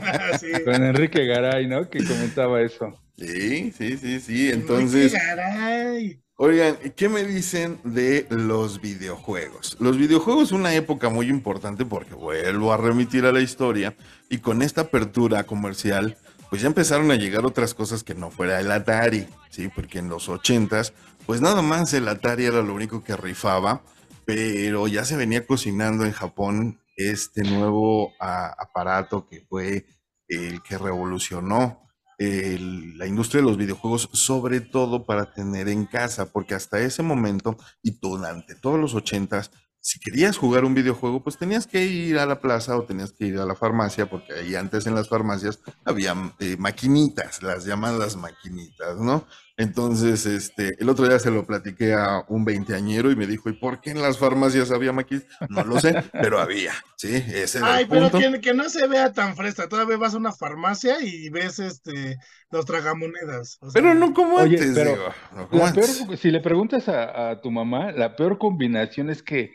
Con 0.63 0.81
Enrique 0.81 1.25
Garay, 1.25 1.67
¿no? 1.67 1.89
Que 1.89 2.01
comentaba 2.05 2.61
eso. 2.61 2.93
Sí, 3.17 3.73
sí, 3.73 3.97
sí, 3.97 4.21
sí. 4.21 4.49
Entonces. 4.49 5.13
Enrique 5.13 5.35
Garay. 5.35 6.24
Oigan, 6.37 6.75
¿qué 6.97 7.07
me 7.07 7.23
dicen 7.23 7.79
de 7.85 8.27
los 8.29 8.81
videojuegos? 8.81 9.77
Los 9.79 9.97
videojuegos 9.97 10.51
una 10.51 10.73
época 10.73 11.07
muy 11.07 11.29
importante 11.29 11.85
porque 11.85 12.13
vuelvo 12.13 12.73
a 12.73 12.77
remitir 12.77 13.25
a 13.25 13.31
la 13.31 13.39
historia 13.39 13.95
y 14.29 14.39
con 14.39 14.61
esta 14.61 14.81
apertura 14.81 15.45
comercial, 15.45 16.17
pues 16.49 16.61
ya 16.61 16.67
empezaron 16.67 17.09
a 17.09 17.15
llegar 17.15 17.45
otras 17.45 17.73
cosas 17.73 18.03
que 18.03 18.15
no 18.15 18.31
fuera 18.31 18.59
el 18.59 18.69
Atari, 18.69 19.27
¿sí? 19.49 19.69
Porque 19.73 19.99
en 19.99 20.09
los 20.09 20.27
ochentas, 20.27 20.91
pues 21.25 21.39
nada 21.39 21.61
más 21.61 21.93
el 21.93 22.05
Atari 22.09 22.43
era 22.43 22.61
lo 22.61 22.73
único 22.73 23.01
que 23.01 23.15
rifaba, 23.15 23.81
pero 24.25 24.87
ya 24.87 25.05
se 25.05 25.15
venía 25.15 25.47
cocinando 25.47 26.03
en 26.03 26.11
Japón 26.11 26.81
este 26.97 27.43
nuevo 27.43 28.11
aparato 28.19 29.25
que 29.29 29.45
fue 29.47 29.85
el 30.27 30.61
que 30.63 30.77
revolucionó 30.77 31.84
la 32.17 33.07
industria 33.07 33.41
de 33.41 33.47
los 33.47 33.57
videojuegos, 33.57 34.09
sobre 34.13 34.61
todo 34.61 35.05
para 35.05 35.33
tener 35.33 35.67
en 35.69 35.85
casa, 35.85 36.31
porque 36.31 36.55
hasta 36.55 36.79
ese 36.79 37.03
momento 37.03 37.57
y 37.81 37.91
durante 37.99 38.55
todos 38.55 38.79
los 38.79 38.95
ochentas, 38.95 39.51
si 39.85 39.99
querías 39.99 40.37
jugar 40.37 40.65
un 40.65 40.73
videojuego, 40.73 41.23
pues 41.23 41.37
tenías 41.37 41.67
que 41.67 41.85
ir 41.85 42.17
a 42.17 42.25
la 42.25 42.41
plaza 42.41 42.75
o 42.75 42.85
tenías 42.85 43.11
que 43.11 43.27
ir 43.27 43.37
a 43.37 43.45
la 43.45 43.55
farmacia, 43.55 44.09
porque 44.09 44.33
ahí 44.33 44.55
antes 44.55 44.87
en 44.87 44.95
las 44.95 45.09
farmacias 45.09 45.59
había 45.83 46.15
eh, 46.39 46.57
maquinitas, 46.57 47.43
las 47.43 47.65
llamadas 47.65 48.15
maquinitas, 48.15 48.97
¿no? 48.97 49.27
Entonces, 49.57 50.25
este, 50.25 50.73
el 50.79 50.89
otro 50.89 51.07
día 51.07 51.17
se 51.17 51.31
lo 51.31 51.45
platiqué 51.45 51.93
a 51.93 52.25
un 52.27 52.43
veinteañero 52.43 53.09
y 53.09 53.15
me 53.15 53.25
dijo, 53.25 53.49
¿y 53.49 53.53
por 53.53 53.79
qué 53.79 53.91
en 53.91 54.01
las 54.01 54.17
farmacias 54.17 54.69
había 54.69 54.91
maquinitas? 54.91 55.29
No 55.49 55.63
lo 55.63 55.79
sé, 55.79 55.95
pero 56.11 56.39
había, 56.39 56.73
sí, 56.97 57.15
ese 57.15 57.59
era 57.59 57.75
Ay, 57.75 57.85
pero 57.89 58.11
que, 58.41 58.53
no 58.53 58.67
se 58.67 58.85
vea 58.87 59.13
tan 59.13 59.37
fresca, 59.37 59.69
todavía 59.69 59.95
vas 59.95 60.13
a 60.13 60.17
una 60.17 60.33
farmacia 60.33 60.97
y 61.01 61.29
ves 61.29 61.59
este 61.59 62.17
los 62.51 62.65
tragamonedas. 62.65 63.59
pero 63.73 63.95
no 63.95 64.13
como 64.13 64.39
antes, 64.39 64.73
pero 64.75 66.17
si 66.17 66.31
le 66.31 66.41
preguntas 66.41 66.89
a, 66.89 67.39
tu 67.41 67.49
mamá, 67.49 67.93
la 67.93 68.17
peor 68.17 68.37
combinación 68.37 69.09
es 69.09 69.23
que 69.23 69.51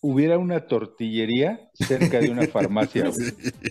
hubiera 0.00 0.38
una 0.38 0.66
tortillería 0.66 1.68
cerca 1.74 2.20
de 2.20 2.30
una 2.30 2.46
farmacia, 2.46 3.10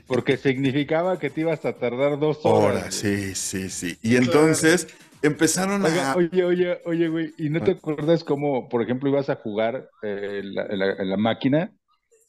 porque 0.05 0.37
significaba 0.37 1.17
que 1.17 1.31
te 1.31 1.41
ibas 1.41 1.65
a 1.65 1.73
tardar 1.73 2.19
dos 2.19 2.39
horas. 2.43 2.93
sí, 2.93 3.33
sí, 3.33 3.69
sí. 3.69 3.97
Y 4.03 4.15
entonces 4.15 4.87
empezaron 5.27 5.85
a... 5.85 6.15
Oye, 6.15 6.43
oye, 6.43 6.81
oye, 6.85 7.07
güey, 7.07 7.33
¿y 7.37 7.49
no 7.49 7.61
te 7.61 7.71
ah. 7.71 7.73
acuerdas 7.75 8.23
cómo, 8.23 8.69
por 8.69 8.81
ejemplo, 8.81 9.09
ibas 9.09 9.29
a 9.29 9.35
jugar 9.35 9.89
eh, 10.03 10.41
en, 10.43 11.09
la, 11.09 11.17
máquina 11.17 11.73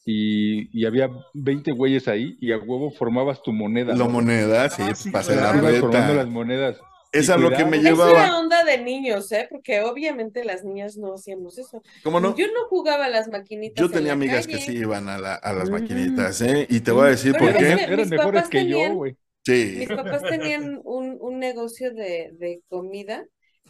y, 0.05 0.85
había 0.85 1.09
20 1.33 1.71
güeyes 1.71 2.07
ahí 2.07 2.37
y 2.39 2.51
a 2.51 2.57
huevo 2.57 2.91
formabas 2.91 3.41
tu 3.41 3.53
moneda? 3.53 3.95
La 3.95 4.07
moneda, 4.07 4.69
sí, 4.69 4.83
ah, 4.83 4.93
para 5.11 5.55
la 5.55 5.79
formando 5.79 6.13
las 6.13 6.27
monedas. 6.27 6.77
Esa 7.11 7.35
es 7.35 7.41
lo 7.41 7.51
que 7.51 7.65
me 7.65 7.79
llevaba. 7.79 8.23
Es 8.23 8.29
una 8.29 8.39
onda 8.39 8.63
de 8.63 8.77
niños, 8.79 9.31
¿eh? 9.31 9.47
Porque 9.49 9.81
obviamente 9.81 10.43
las 10.43 10.63
niñas 10.63 10.97
no 10.97 11.13
hacíamos 11.13 11.57
eso. 11.57 11.81
¿Cómo 12.03 12.19
no? 12.19 12.35
Yo 12.35 12.47
no 12.47 12.65
jugaba 12.69 13.05
a 13.05 13.09
las 13.09 13.27
maquinitas. 13.29 13.81
Yo 13.81 13.89
tenía 13.89 14.13
amigas 14.13 14.45
que 14.45 14.57
sí 14.57 14.73
iban 14.73 15.07
a, 15.07 15.17
las 15.17 15.69
maquinitas, 15.69 16.41
¿eh? 16.41 16.67
Y 16.69 16.81
te 16.81 16.91
voy 16.91 17.07
a 17.07 17.09
decir 17.09 17.35
por 17.35 17.55
qué. 17.55 17.71
Eran 17.71 18.09
mejores 18.09 18.49
que 18.49 18.67
yo, 18.67 18.93
güey. 18.93 19.17
Mis 19.47 19.87
papás 19.87 20.23
tenían 20.23 20.81
un, 20.83 21.17
un 21.19 21.39
negocio 21.39 21.93
de, 21.93 22.31
de, 22.33 22.61
comida 22.69 23.25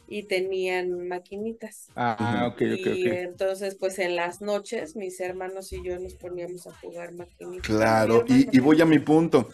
y 0.07 0.23
tenían 0.23 1.07
maquinitas. 1.07 1.87
Ah, 1.95 2.49
ok, 2.51 2.61
ok, 2.79 2.87
Y 2.95 3.07
entonces, 3.09 3.75
pues 3.75 3.99
en 3.99 4.15
las 4.15 4.41
noches, 4.41 4.95
mis 4.95 5.19
hermanos 5.19 5.73
y 5.73 5.83
yo 5.83 5.99
nos 5.99 6.15
poníamos 6.15 6.67
a 6.67 6.73
jugar 6.79 7.13
maquinitas. 7.13 7.67
Claro, 7.67 8.23
y, 8.27 8.55
y 8.55 8.59
voy 8.59 8.81
a 8.81 8.85
mi 8.85 8.99
punto. 8.99 9.49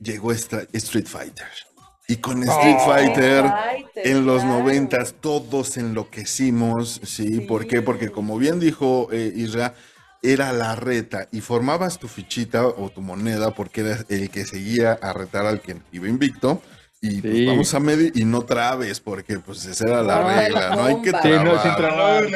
Llegó 0.00 0.32
esta 0.32 0.66
Street 0.72 1.06
Fighter. 1.06 1.46
Y 2.10 2.16
con 2.16 2.42
Street 2.42 2.78
Fighter, 2.86 3.44
en 3.96 4.24
los 4.24 4.42
noventas 4.42 5.14
todos 5.20 5.76
enloquecimos, 5.76 7.02
¿sí? 7.04 7.40
¿Por 7.40 7.66
qué? 7.66 7.82
Porque 7.82 8.08
como 8.08 8.38
bien 8.38 8.58
dijo 8.58 9.10
eh, 9.12 9.30
Isra, 9.36 9.74
era 10.22 10.52
la 10.52 10.74
reta 10.74 11.28
y 11.32 11.40
formabas 11.40 11.98
tu 11.98 12.08
fichita 12.08 12.66
o 12.66 12.90
tu 12.90 13.00
moneda 13.00 13.54
porque 13.54 13.82
eras 13.82 14.06
el 14.08 14.30
que 14.30 14.44
seguía 14.44 14.92
a 14.92 15.12
retar 15.12 15.46
al 15.46 15.60
que 15.60 15.76
iba 15.92 16.08
invicto. 16.08 16.62
Y 17.00 17.20
pues 17.20 17.46
vamos 17.46 17.72
a 17.74 17.80
medir 17.80 18.12
y 18.16 18.24
no 18.24 18.42
trabes, 18.42 18.98
porque 18.98 19.38
pues 19.38 19.64
esa 19.66 19.86
era 19.86 20.02
la 20.02 20.42
regla, 20.42 20.74
no 20.74 20.82
hay 20.82 21.00
que 21.00 21.12
trabar. 21.12 22.28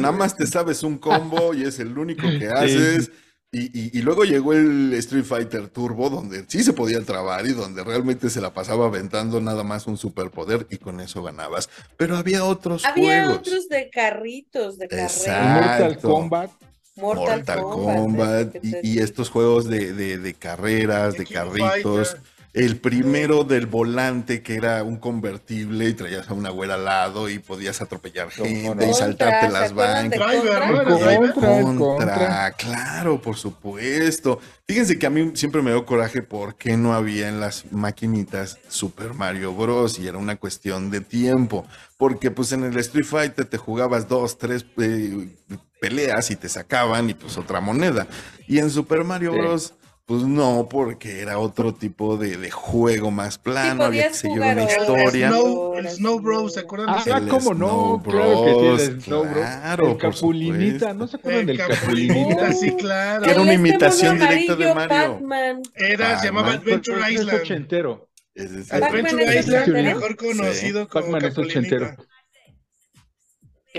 nada 0.00 0.12
más 0.12 0.34
te 0.34 0.46
sabes 0.46 0.82
un 0.82 0.96
combo 0.96 1.52
y 1.52 1.64
es 1.64 1.78
el 1.78 1.98
único 1.98 2.26
que 2.38 2.48
haces. 2.48 3.10
Y, 3.52 3.96
y, 3.96 4.02
luego 4.02 4.24
llegó 4.24 4.52
el 4.52 4.92
Street 4.94 5.24
Fighter 5.24 5.68
Turbo, 5.68 6.10
donde 6.10 6.44
sí 6.46 6.62
se 6.62 6.74
podía 6.74 7.00
trabar 7.02 7.46
y 7.46 7.52
donde 7.52 7.82
realmente 7.84 8.28
se 8.28 8.40
la 8.40 8.52
pasaba 8.52 8.86
aventando 8.86 9.40
nada 9.40 9.62
más 9.62 9.86
un 9.86 9.96
superpoder 9.96 10.66
y 10.68 10.76
con 10.76 11.00
eso 11.00 11.22
ganabas. 11.22 11.70
Pero 11.96 12.16
había 12.16 12.44
otros 12.44 12.84
había 12.84 13.30
otros 13.30 13.68
de 13.68 13.88
carritos, 13.88 14.78
de 14.78 14.88
carreras. 14.88 15.26
Mortal 15.26 15.98
Kombat. 16.00 16.50
Mortal, 16.96 17.62
Kombat, 17.62 18.56
y, 18.62 18.98
estos 19.00 19.28
juegos 19.30 19.68
de, 19.68 19.92
de, 19.92 20.34
carreras, 20.34 21.14
de 21.14 21.26
carritos. 21.26 22.16
El 22.56 22.78
primero 22.78 23.44
del 23.44 23.66
volante 23.66 24.40
que 24.40 24.54
era 24.54 24.82
un 24.82 24.96
convertible 24.96 25.90
y 25.90 25.92
traías 25.92 26.30
a 26.30 26.32
una 26.32 26.48
güera 26.48 26.76
al 26.76 26.86
lado 26.86 27.28
y 27.28 27.38
podías 27.38 27.82
atropellar 27.82 28.30
gente 28.30 28.88
y 28.88 28.94
saltarte 28.94 29.50
las 29.50 29.74
bancas. 29.74 30.18
Contra, 31.34 32.52
claro, 32.52 33.20
por 33.20 33.36
supuesto. 33.36 34.40
Fíjense 34.66 34.98
que 34.98 35.04
a 35.04 35.10
mí 35.10 35.32
siempre 35.34 35.60
me 35.60 35.70
dio 35.70 35.84
coraje 35.84 36.22
porque 36.22 36.78
no 36.78 36.94
había 36.94 37.28
en 37.28 37.40
las 37.40 37.70
maquinitas 37.72 38.58
Super 38.68 39.12
Mario 39.12 39.52
Bros. 39.52 39.98
y 39.98 40.08
era 40.08 40.16
una 40.16 40.36
cuestión 40.36 40.90
de 40.90 41.02
tiempo. 41.02 41.66
Porque 41.98 42.30
pues 42.30 42.52
en 42.52 42.64
el 42.64 42.78
Street 42.78 43.04
Fighter 43.04 43.44
te 43.44 43.58
jugabas 43.58 44.08
dos, 44.08 44.38
tres 44.38 44.64
eh, 44.78 45.28
peleas 45.78 46.30
y 46.30 46.36
te 46.36 46.48
sacaban 46.48 47.10
y 47.10 47.12
pues 47.12 47.36
otra 47.36 47.60
moneda. 47.60 48.06
Y 48.48 48.60
en 48.60 48.70
Super 48.70 49.04
Mario 49.04 49.34
Bros 49.34 49.74
pues 50.06 50.22
no, 50.22 50.68
porque 50.70 51.20
era 51.20 51.38
otro 51.38 51.74
tipo 51.74 52.16
de, 52.16 52.36
de 52.36 52.50
juego 52.52 53.10
más 53.10 53.38
plano, 53.38 53.82
había 53.84 54.06
que 54.08 54.14
seguir 54.14 54.40
una 54.40 54.62
historia. 54.62 55.26
El 55.28 55.34
Snow, 55.34 55.74
el 55.76 55.88
Snow 55.90 56.20
Bros, 56.20 56.54
¿se 56.54 56.60
acuerdan 56.60 57.04
de 57.04 57.12
Ah, 57.12 57.22
¿cómo 57.28 57.54
no? 57.54 58.00
claro 58.04 58.44
que 58.44 58.78
sí, 58.78 58.90
el 58.92 59.02
Snow 59.02 59.24
Bros. 59.24 59.34
Claro, 59.34 59.90
el 59.90 59.96
Capulinita, 59.96 60.94
¿no 60.94 61.08
se 61.08 61.16
acuerdan 61.16 61.46
del 61.46 61.58
Capulinita? 61.58 62.52
Sí, 62.52 62.70
claro. 62.76 63.24
Que 63.24 63.30
era 63.32 63.40
una 63.42 63.54
imitación 63.54 64.18
directa 64.20 64.54
de 64.54 64.74
Mario. 64.74 65.20
Era, 65.74 66.20
se 66.20 66.26
llamaba 66.26 66.52
Adventure 66.52 67.12
Island. 67.12 67.28
Es 67.36 67.40
ochentero. 67.42 68.08
Adventure 68.70 69.40
Island, 69.40 69.68
mejor 69.72 70.16
conocido 70.16 70.88
como 70.88 71.18
Capulinita. 71.18 71.96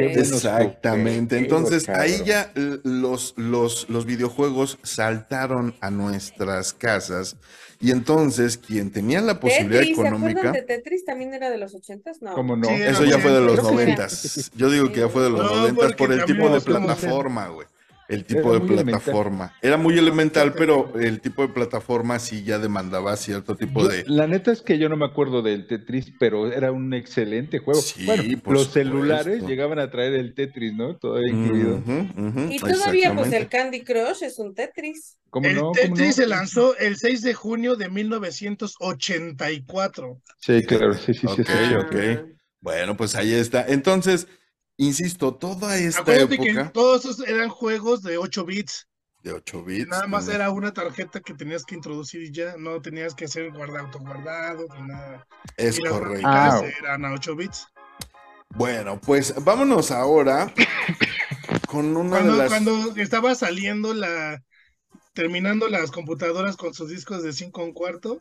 Exactamente. 0.06 1.38
Entonces 1.38 1.90
ahí 1.90 2.22
ya 2.26 2.52
los, 2.56 3.34
los, 3.38 3.90
los 3.90 4.06
videojuegos 4.06 4.78
saltaron 4.84 5.76
a 5.82 5.92
nuestras 5.92 6.74
casas 6.74 7.38
y 7.80 7.92
entonces 7.92 8.58
quien 8.58 8.92
tenía 8.92 9.22
la 9.22 9.40
posibilidad 9.40 9.84
económica. 9.84 10.52
de 10.52 10.64
Tetris 10.64 11.06
también 11.06 11.34
era 11.34 11.50
de 11.50 11.58
los 11.58 11.76
ochentas? 11.76 12.22
No. 12.22 12.34
¿Cómo 12.34 12.56
no? 12.56 12.70
Eso 12.70 13.06
ya 13.06 13.20
fue 13.20 13.32
de 13.32 13.42
los 13.42 13.62
noventas. 13.62 14.52
Yo 14.56 14.70
digo 14.70 14.92
que 14.92 15.02
ya 15.02 15.10
fue 15.10 15.24
de 15.24 15.30
los 15.30 15.44
noventas 15.44 15.94
por 15.94 16.12
el 16.12 16.26
tipo 16.26 16.50
de 16.50 16.62
plataforma, 16.62 17.48
güey 17.50 17.68
el 18.08 18.26
tipo 18.26 18.54
de 18.54 18.62
plataforma. 18.62 19.54
Era 19.62 19.78
muy 19.78 19.98
elemental, 19.98 20.54
pero 20.54 20.94
el 21.00 21.20
tipo 21.20 21.42
de 21.42 21.50
plataforma 21.50 22.20
sí 22.20 22.44
ya 22.44 22.60
demandaba 22.60 23.18
cierto 23.18 23.56
tipo 23.56 23.88
de. 23.88 24.04
La 24.08 24.28
neta 24.28 24.52
es 24.52 24.62
que 24.62 24.78
yo 24.78 24.88
no 24.90 24.96
me 24.96 25.06
acuerdo 25.06 25.42
del 25.42 25.66
Tetris, 25.68 26.14
pero 26.20 26.52
era 26.52 26.72
un 26.72 26.94
excelente 26.94 27.58
juego. 27.60 27.82
bueno, 28.06 28.24
los 28.46 28.72
celulares 28.72 29.44
llegaban 29.44 29.80
a 29.80 29.90
traer 29.92 30.14
el 30.14 30.34
Tetris, 30.34 30.74
¿no? 30.74 30.96
Todavía 30.96 31.34
incluido. 31.34 31.82
y 32.50 32.60
todavía, 32.60 33.14
pues 33.14 33.34
el 33.34 33.50
Candy 33.50 33.84
Crush 33.84 34.24
es 34.24 34.40
un 34.40 34.56
Tetris. 34.56 35.18
el 35.44 35.62
Tetris 35.74 36.16
se 36.16 36.28
lanzó 36.28 36.78
el 36.78 36.96
6 36.98 37.22
de 37.22 37.34
junio 37.34 37.76
de 37.76 37.90
1984. 37.90 40.22
Sí, 40.40 40.64
claro, 40.64 40.94
sí, 40.94 41.14
sí, 41.14 41.28
sí. 41.36 41.42
Ok, 41.78 41.96
Bueno, 42.62 42.96
pues 42.96 43.16
ahí 43.16 43.34
está. 43.34 43.66
Entonces, 43.68 44.28
Insisto, 44.78 45.34
toda 45.34 45.78
esta 45.78 46.02
Acuérdate 46.02 46.36
época... 46.36 46.64
que 46.66 46.70
todos 46.70 47.06
esos 47.06 47.28
eran 47.28 47.50
juegos 47.50 48.04
de 48.04 48.18
8 48.18 48.46
bits. 48.46 48.88
De 49.24 49.34
8 49.34 49.64
bits. 49.64 49.88
Nada 49.88 50.06
más 50.08 50.28
era 50.28 50.52
una 50.52 50.72
tarjeta 50.72 51.20
que 51.20 51.34
tenías 51.34 51.66
que 51.66 51.74
introducir 51.74 52.22
y 52.22 52.32
ya, 52.32 52.56
no 52.58 52.80
tenías 52.80 53.16
que 53.16 53.26
hacer 53.26 53.52
guardado, 53.52 53.88
autoguardado, 53.88 54.68
ni 54.76 54.88
nada. 54.88 55.28
Es 55.58 55.80
correcto. 55.80 56.28
Ah, 56.28 56.62
eran 56.80 57.06
a 57.06 57.14
8 57.14 57.36
bits. 57.36 57.68
Bueno, 58.50 59.02
pues 59.02 59.34
vámonos 59.44 59.92
ahora 59.92 60.54
con 61.68 61.98
una 61.98 62.10
cuando, 62.10 62.32
de 62.34 62.38
las... 62.38 62.50
Cuando 62.50 62.96
estaba 62.98 63.36
saliendo 63.36 63.94
la... 63.94 64.44
Terminando 65.14 65.68
las 65.68 65.90
computadoras 65.90 66.56
con 66.56 66.76
sus 66.76 66.92
discos 66.92 67.24
de 67.24 67.34
5 67.34 67.64
un 67.64 67.74
cuarto, 67.74 68.20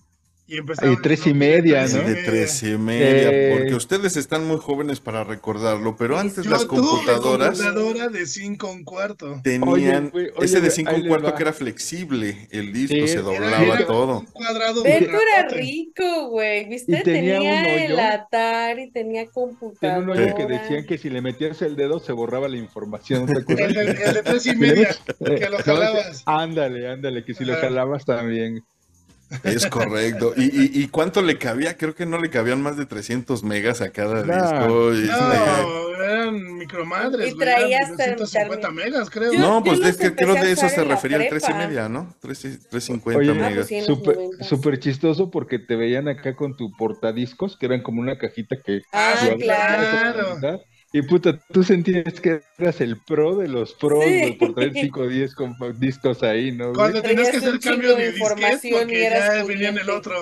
y 0.49 0.57
de 0.61 0.97
tres 1.03 1.27
y 1.27 1.35
media, 1.35 1.87
¿no? 1.89 2.03
De 2.03 2.23
tres 2.23 2.63
y 2.63 2.79
media, 2.79 3.57
porque 3.57 3.75
ustedes 3.75 4.17
están 4.17 4.47
muy 4.47 4.59
jóvenes 4.59 5.01
para 5.01 5.25
recordarlo, 5.25 5.97
pero 5.97 6.19
antes 6.19 6.47
las 6.47 6.65
computadoras. 6.65 7.59
computadora 7.59 8.09
de 8.09 8.27
5 8.27 8.71
un 8.71 8.85
cuarto. 8.85 9.41
Tenían 9.43 10.13
ese 10.41 10.61
de 10.61 10.71
5 10.71 10.93
un 10.95 11.09
cuarto 11.09 11.35
que 11.35 11.43
era 11.43 11.53
flexible, 11.53 12.49
el 12.53 12.73
disco 12.73 13.07
se 13.09 13.23
doblaba 13.23 13.87
todo. 13.87 14.21
Un 14.21 14.27
cuadrado. 14.27 14.83
Beto 14.85 15.11
era 15.11 15.49
rico, 15.49 16.29
güey. 16.31 16.69
¿Viste? 16.69 17.03
tenía, 17.03 17.85
el 17.85 17.99
Atari, 17.99 18.91
tenía 18.91 19.27
computadora. 19.27 19.79
Tenía 19.81 19.99
un 19.99 20.11
hoyo 20.11 20.35
que 20.37 20.47
decían 20.47 20.87
que 20.87 20.97
si 20.99 21.11
le 21.11 21.23
metías 21.23 21.61
el 21.63 21.75
dedo 21.75 21.99
se 21.99 22.13
borraba 22.13 22.49
la 22.49 22.57
información. 22.57 23.29
el, 23.29 23.77
el, 23.77 23.97
de 23.97 24.23
tres 24.23 24.47
y 24.47 24.55
media, 24.55 24.97
que 25.25 25.49
lo 25.51 25.59
jalabas. 25.59 26.23
Ándale, 26.25 26.89
ándale, 26.89 27.25
que 27.25 27.35
si 27.35 27.45
lo 27.45 27.57
jalabas 27.57 28.05
también. 28.05 28.63
Es 29.43 29.67
correcto. 29.67 30.33
¿Y, 30.37 30.81
y, 30.81 30.89
cuánto 30.89 31.23
le 31.23 31.39
cabía? 31.39 31.77
Creo 31.77 31.95
que 31.95 32.07
no 32.07 32.19
le 32.19 32.31
cabían 32.31 32.63
más 32.63 32.77
de 32.77 32.87
300 32.87 33.43
megas 33.43 33.81
a 33.81 33.91
cada 33.91 34.23
disco. 34.23 34.93
No, 34.93 36.05
eran 36.05 36.59
micromadres. 36.59 37.33
Y 37.33 37.37
traía 37.37 37.81
hasta 37.81 38.05
150 38.05 38.71
megas, 38.71 39.11
creo. 39.11 39.33
no, 39.33 39.65
pues 39.65 39.81
es 39.81 39.97
que 39.97 40.15
creo 40.15 40.35
de 40.35 40.53
eso 40.53 40.69
se 40.69 40.85
refería 40.85 41.19
el 41.19 41.29
3 41.29 41.45
y 41.49 41.55
media, 41.55 41.89
¿no? 41.89 42.15
350 42.21 43.35
megas. 43.35 43.69
Súper 43.85 44.17
super 44.43 44.79
chistoso 44.79 45.31
porque 45.31 45.59
te 45.59 45.77
veían 45.77 46.09
acá 46.09 46.37
con 46.37 46.57
tu 46.57 46.71
portadiscos, 46.77 47.57
que 47.57 47.67
eran 47.67 47.83
como 47.83 48.01
una 48.01 48.19
cajita 48.19 48.57
que... 48.65 48.83
Ah, 48.93 49.15
claro. 49.39 50.39
Y 50.97 51.03
puta, 51.03 51.39
tú 51.53 51.63
sentías 51.63 52.23
que 52.23 52.41
eras 52.57 52.81
el 52.81 52.97
pro 53.03 53.37
de 53.37 53.49
los 53.49 53.75
pros 53.75 54.03
por 54.39 54.55
traer 54.55 54.73
5 54.73 54.99
o 54.99 55.07
10 55.07 55.35
discos 55.79 56.23
ahí, 56.23 56.53
¿no? 56.53 56.73
Cuando 56.73 57.03
tenías 57.03 57.29
que 57.29 57.37
hacer 57.37 57.61
cambio 57.61 57.95
de 57.97 58.13
disquete 58.13 58.71
porque 58.71 59.03
ya 59.03 59.45
venía 59.45 59.69
en 59.69 59.77
el 59.77 59.91
otro. 59.91 60.15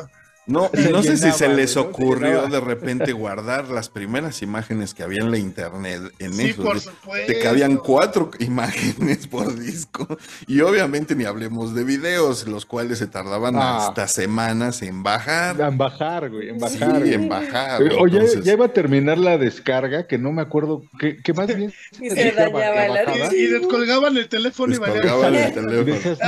No, 0.46 0.70
y 0.74 0.92
no 0.92 1.02
sé 1.02 1.16
si 1.16 1.30
se 1.32 1.48
les 1.48 1.76
ocurrió 1.76 2.46
de 2.48 2.60
repente 2.60 3.12
guardar 3.12 3.68
las 3.68 3.88
primeras 3.88 4.42
imágenes 4.42 4.92
que 4.94 5.02
había 5.02 5.22
en 5.22 5.30
la 5.30 5.38
internet 5.38 6.00
en 6.18 6.34
Sí, 6.34 6.50
eso. 6.50 6.62
por 6.62 6.80
supuesto. 6.80 7.32
de 7.32 7.38
que 7.38 7.48
habían 7.48 7.76
cuatro 7.76 8.30
imágenes 8.40 9.26
por 9.26 9.58
disco. 9.58 10.06
Y 10.46 10.60
obviamente 10.60 11.14
ni 11.14 11.24
hablemos 11.24 11.74
de 11.74 11.84
videos, 11.84 12.46
los 12.46 12.66
cuales 12.66 12.98
se 12.98 13.06
tardaban 13.06 13.56
Ah. 13.56 13.86
hasta 13.88 14.06
semanas 14.08 14.82
en 14.82 15.02
bajar. 15.02 15.60
En 15.60 15.78
bajar, 15.78 16.30
güey, 16.30 16.50
en 16.50 16.54
Sí, 16.68 16.78
bajar. 16.78 16.98
güey. 17.00 17.14
en 17.14 17.28
bajar. 17.28 17.82
Oye, 17.82 17.96
oye, 17.98 18.18
entonces- 18.18 18.44
ya 18.44 18.52
iba 18.52 18.66
a 18.66 18.72
terminar 18.72 19.18
la 19.18 19.38
descarga, 19.38 20.06
que 20.06 20.18
no 20.18 20.30
me 20.32 20.42
acuerdo, 20.42 20.82
que, 20.98 21.16
que 21.22 21.32
más 21.32 21.46
bien 21.46 21.72
Y 22.00 22.10
se 22.10 22.16
se 22.16 22.32
dañaba 22.32 22.84
el 22.86 23.06
bajada, 23.06 23.34
Y, 23.34 23.36
y 23.36 23.46
descolgaban 23.46 24.16
el 24.16 24.28
teléfono 24.28 24.74
y 24.74 24.78
Descolgaban 24.78 25.22
valían. 25.22 25.44
el 25.44 25.50
Y 25.50 25.54
teléfono. 25.54 25.84
decías, 25.84 26.18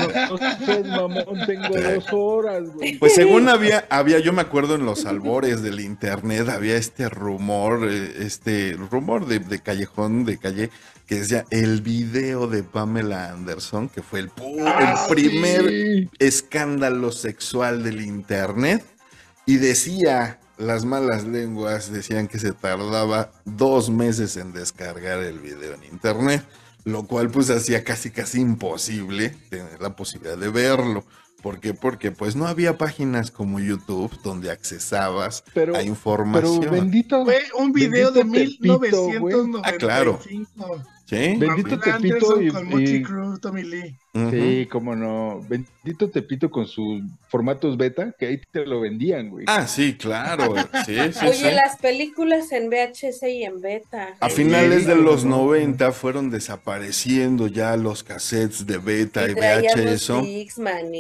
no, 0.85 0.97
no 0.97 1.09
mamón, 1.09 1.47
tengo 1.47 1.69
dos 1.69 2.07
horas, 2.13 2.63
güey. 2.75 2.99
Pues 2.99 3.15
según 3.15 3.49
había, 3.49 3.85
había, 4.07 4.21
yo 4.21 4.33
me 4.33 4.43
acuerdo 4.43 4.77
en 4.77 4.85
los 4.87 5.05
albores 5.05 5.63
del 5.63 5.81
internet, 5.81 6.49
había 6.49 6.77
este 6.77 7.09
rumor, 7.09 7.89
eh, 7.91 8.19
este 8.21 8.75
rumor 8.91 9.27
de, 9.27 9.41
de 9.41 9.59
callejón, 9.59 10.25
de 10.25 10.39
calle, 10.39 10.71
que 11.07 11.17
decía 11.17 11.45
el 11.51 11.83
video 11.83 12.47
de 12.47 12.63
Pamela 12.63 13.31
Anderson, 13.31 13.89
que 13.89 14.03
fue 14.03 14.21
el, 14.21 14.31
Ah, 14.65 15.07
el 15.09 15.13
primer 15.15 15.69
Sí. 15.69 16.09
escándalo 16.21 17.11
sexual 17.11 17.83
del 17.83 18.01
internet, 18.01 18.85
y 19.45 19.57
decía, 19.57 20.39
las 20.57 20.85
malas 20.85 21.25
lenguas 21.25 21.91
decían 21.93 22.29
que 22.29 22.39
se 22.39 22.53
tardaba 22.53 23.33
dos 23.45 23.91
meses 23.91 24.37
en 24.37 24.53
descargar 24.53 25.19
el 25.25 25.41
video 25.41 25.75
en 25.75 25.83
internet, 25.85 26.45
lo 26.85 27.09
cual 27.09 27.29
pues 27.29 27.51
hacía 27.51 27.83
casi 27.83 28.11
casi 28.13 28.41
imposible 28.41 29.31
tener 29.51 29.81
la 29.81 29.97
posibilidad 29.97 30.39
de 30.39 30.49
verlo. 30.49 31.05
¿Por 31.43 31.61
qué? 31.61 31.75
Porque 31.75 32.11
pues 32.11 32.35
no 32.35 32.47
había 32.47 32.77
páginas 32.79 33.31
como 33.31 33.61
YouTube 33.61 34.11
donde 34.23 34.51
accesabas 34.51 35.45
Pero- 35.55 35.75
a 35.75 35.79
Pero 35.79 35.87
información. 35.89 36.61
bendito. 36.71 37.25
Fue 37.25 37.41
un 37.59 37.73
video 37.73 38.11
de 38.11 38.25
bendito 38.25 38.79
güey. 38.79 38.91
1995. 38.91 39.63
Ah, 39.65 39.73
claro. 39.73 40.19
¿Sí? 41.09 41.37
Bendito 41.37 41.79
Tepito 41.79 42.43
y- 42.43 42.49
con 42.49 42.83
y- 42.83 43.03
Tommy 43.41 43.63
Lee. 43.63 43.97
Sí, 44.31 44.67
cómo 44.73 44.97
no. 44.97 45.41
Bendito 45.49 46.09
Tepito 46.11 46.51
con 46.51 46.67
sus 46.67 47.03
formatos 47.29 47.77
beta, 47.77 48.13
que 48.19 48.27
ahí 48.27 48.41
te 48.51 48.65
lo 48.67 48.81
vendían, 48.81 49.29
güey. 49.29 49.45
Ah, 49.47 49.67
sí, 49.69 49.95
claro. 49.95 50.55
Sí, 50.87 50.97
sí, 51.13 51.19
Oye, 51.27 51.35
sí. 51.35 51.45
las 51.55 51.77
películas 51.77 52.51
en 52.51 52.69
VHS 52.71 53.23
y 53.31 53.45
en 53.45 53.61
beta. 53.61 54.17
A 54.19 54.29
finales 54.31 54.87
de 54.87 54.97
los 54.97 55.25
no. 55.25 55.37
90 55.45 55.93
fueron 55.93 56.31
desapareciendo 56.31 57.47
ya 57.47 57.77
los 57.77 58.03
cassettes 58.03 58.67
de 58.67 58.79
beta 58.79 59.27
y, 59.29 59.33
Y 59.33 59.35
VHS 59.35 60.11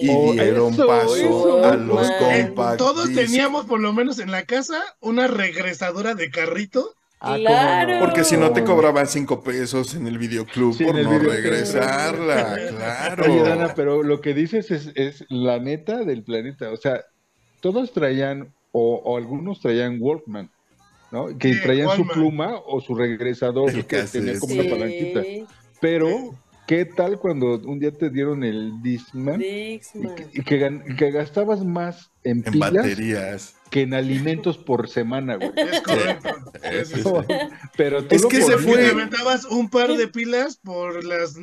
y- 0.02 0.08
Oh, 0.10 0.32
dieron 0.32 0.74
eso, 0.74 0.86
paso 0.86 1.16
eso, 1.16 1.64
a 1.64 1.70
man. 1.70 1.86
los 1.88 2.08
Eh, 2.08 2.44
compact 2.46 2.78
Todos 2.78 3.08
disc. 3.08 3.20
teníamos, 3.20 3.64
por 3.66 3.80
lo 3.80 3.92
menos 3.92 4.18
en 4.18 4.30
la 4.30 4.44
casa, 4.44 4.78
una 5.00 5.26
regresadora 5.26 6.14
de 6.14 6.30
carrito. 6.30 6.94
Ah. 7.20 7.96
Porque 8.00 8.24
si 8.24 8.36
no 8.36 8.52
te 8.52 8.62
cobraban 8.62 9.06
cinco 9.06 9.42
pesos 9.42 9.94
en 9.94 10.06
el 10.06 10.18
videoclub 10.18 10.74
Sí, 10.74 10.84
por 10.84 10.96
el 10.98 11.04
no 11.04 11.10
videoclub. 11.10 11.32
regresarla, 11.32 12.58
claro. 12.76 13.24
Oye, 13.24 13.42
Dana, 13.42 13.72
pero 13.74 14.02
lo 14.02 14.20
que 14.20 14.34
dices 14.34 14.70
es, 14.70 14.90
es 14.94 15.24
la 15.30 15.58
neta 15.58 16.04
del 16.04 16.22
planeta. 16.22 16.70
O 16.70 16.76
sea, 16.76 17.00
todos 17.60 17.92
traían, 17.92 18.54
o, 18.72 18.96
o 19.04 19.16
algunos 19.16 19.60
traían 19.60 19.96
Walkman, 19.98 20.50
¿no? 21.10 21.36
Que 21.38 21.54
Sí, 21.54 21.62
traían 21.62 21.88
su 21.96 22.06
pluma 22.06 22.56
o 22.66 22.80
su 22.80 22.94
regresador 22.94 23.70
El 23.70 23.86
que 23.86 24.02
tenía 24.02 24.38
como 24.38 24.52
Sí, 24.52 24.60
una 24.60 24.70
palanquita. 24.70 25.22
Pero, 25.80 26.34
¿qué 26.66 26.84
tal 26.84 27.18
cuando 27.18 27.58
un 27.60 27.78
día 27.78 27.92
te 27.92 28.10
dieron 28.10 28.44
el 28.44 28.82
Discman? 28.82 29.40
Y 29.40 29.78
Discman. 29.78 30.14
que, 30.14 30.26
y 30.34 30.42
que 30.44 30.60
gan- 30.60 30.82
y 30.86 30.94
que 30.96 31.10
gastabas 31.10 31.64
más 31.64 32.10
en, 32.24 32.42
En 32.44 32.52
pilas 32.52 32.72
baterías. 32.74 33.55
Que 33.70 33.82
en 33.82 33.94
alimentos 33.94 34.58
por 34.58 34.88
semana, 34.88 35.36
güey. 35.36 35.50
Es 35.56 35.80
correcto. 35.82 36.28
Sí. 36.84 36.94
sí. 36.94 37.02
Pero 37.76 38.04
tú 38.04 38.14
Es 38.14 38.22
lo 38.22 38.28
que 38.28 38.42
se 38.42 38.58
fue- 38.58 38.76
Te 38.76 38.88
aventabas 38.90 39.44
un 39.46 39.68
par 39.70 39.92
de 39.96 40.08
pilas 40.08 40.56
por 40.62 41.04
las. 41.04 41.34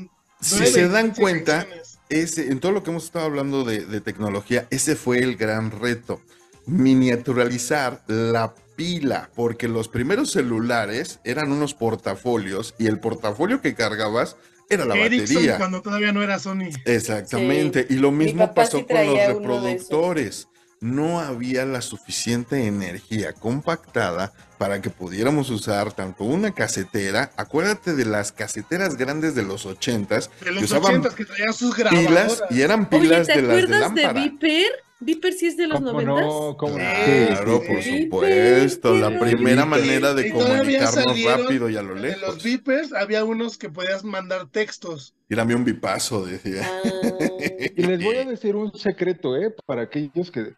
Si 0.42 0.66
se 0.66 0.88
dan 0.90 1.12
cuenta, 1.12 1.66
ese, 2.10 2.52
en 2.52 2.60
todo 2.60 2.72
lo 2.74 2.84
que 2.84 2.92
hemos 2.92 3.06
estado 3.06 3.26
hablando 3.26 3.64
de, 3.64 3.86
de 3.86 4.02
tecnología, 4.02 4.68
ese 4.72 4.96
fue 4.96 5.20
el 5.20 5.36
gran 5.38 5.72
reto. 5.72 6.22
Miniaturalizar 6.66 8.04
la 8.08 8.54
pila, 8.76 9.30
porque 9.36 9.68
los 9.68 9.88
primeros 9.88 10.32
celulares 10.32 11.20
eran 11.24 11.52
unos 11.52 11.74
portafolios 11.74 12.74
y 12.78 12.88
el 12.88 13.00
portafolio 13.00 13.62
que 13.62 13.76
cargabas 13.76 14.36
era 14.70 14.86
la 14.86 14.96
Ericsson 14.96 15.36
batería. 15.36 15.58
cuando 15.58 15.82
todavía 15.82 16.12
no 16.14 16.24
era 16.24 16.40
Sony. 16.40 16.70
Exactamente. 16.86 17.86
Y 17.90 17.96
lo 17.96 18.12
mismo 18.12 18.54
pasó 18.54 18.80
sí 18.80 18.86
con 18.86 19.06
los 19.06 19.18
reproductores. 19.28 20.48
No 20.84 21.20
había 21.22 21.66
la 21.66 21.82
suficiente 21.82 22.68
energía 22.68 23.32
compactada 23.34 24.34
para 24.58 24.82
que 24.82 24.90
pudiéramos 24.90 25.50
usar 25.50 25.94
tanto 25.94 26.26
una 26.26 26.54
casetera, 26.54 27.32
acuérdate 27.38 27.94
de 27.94 28.06
las 28.06 28.32
caseteras 28.34 28.98
grandes 28.98 29.34
de 29.34 29.44
los 29.44 29.66
ochentas, 29.66 30.30
De 30.40 30.46
que 30.48 30.52
los 30.52 30.64
usaban 30.66 30.96
80 31.00 31.16
que 31.16 31.26
traían 31.26 31.54
sus 31.54 31.74
pilas 31.76 31.92
grabadoras. 31.94 32.44
y 32.50 32.62
eran 32.62 32.88
Oye, 32.92 33.00
pilas 33.00 33.28
¿te 33.28 33.42
de 33.42 33.42
las 33.42 33.56
de 33.56 33.64
acuerdas 33.64 33.96
de, 33.96 34.02
lámpara. 34.04 34.22
Viper? 34.26 34.68
Viper 35.00 35.34
sí 35.34 35.48
es 35.48 35.58
de 35.58 35.68
los 35.68 35.80
¿Cómo 35.80 35.92
noventas. 35.92 36.16
no? 36.26 36.58
¿Cómo 36.58 36.78
no? 36.78 36.84
Claro, 36.84 37.62
Sí, 37.62 37.68
por 37.68 37.82
sí. 37.84 38.04
supuesto, 38.04 38.96
la 38.96 39.20
primera 39.20 39.66
manera 39.66 40.14
de 40.14 40.32
comunicarnos 40.32 41.24
rápido 41.24 41.70
y 41.70 41.76
a 41.78 41.82
lo 41.82 41.96
De 41.96 42.02
los 42.12 42.20
lejos. 42.22 42.44
beepers 42.44 42.94
había 42.94 43.24
unos 43.26 43.58
que 43.58 43.70
podías 43.70 44.04
mandar 44.04 44.48
textos. 44.50 45.14
Tírame 45.28 45.56
un 45.56 45.66
bipazo, 45.66 46.26
decía. 46.26 46.62
Ah, 46.66 46.82
Y 47.76 47.84
les 47.84 48.04
voy 48.04 48.16
a 48.18 48.26
decir 48.26 48.56
un 48.56 48.74
secreto, 48.78 49.36
¿eh? 49.38 49.54
Para 49.66 49.84
aquellos 49.84 50.30
que... 50.32 50.54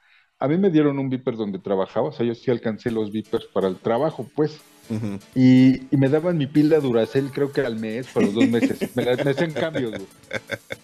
A 0.45 0.47
mí 0.47 0.57
me 0.57 0.69
dieron 0.69 0.99
un 0.99 1.09
Viper 1.09 1.35
donde 1.35 1.57
trabajaba, 1.57 2.09
o 2.09 2.11
sea, 2.11 2.23
yo 2.23 2.35
sí 2.35 2.51
alcancé 2.51 2.91
los 2.91 3.11
Vipers 3.11 3.45
para 3.45 3.67
el 3.67 3.77
trabajo, 3.77 4.27
pues. 4.35 4.59
Ujú. 4.87 5.17
Y, 5.33 5.77
y 5.91 5.97
me 5.97 6.07
daban 6.09 6.37
mi 6.37 6.45
pila 6.45 6.79
Duracell, 6.79 7.31
creo 7.31 7.51
que 7.51 7.61
al 7.61 7.77
mes, 7.77 8.05
para 8.13 8.27
los 8.27 8.35
dos 8.35 8.47
meses. 8.47 8.95
Me, 8.95 9.03
la- 9.03 9.15
me 9.23 9.31
hacían 9.31 9.51
cambios, 9.53 9.89
güey. 9.93 10.05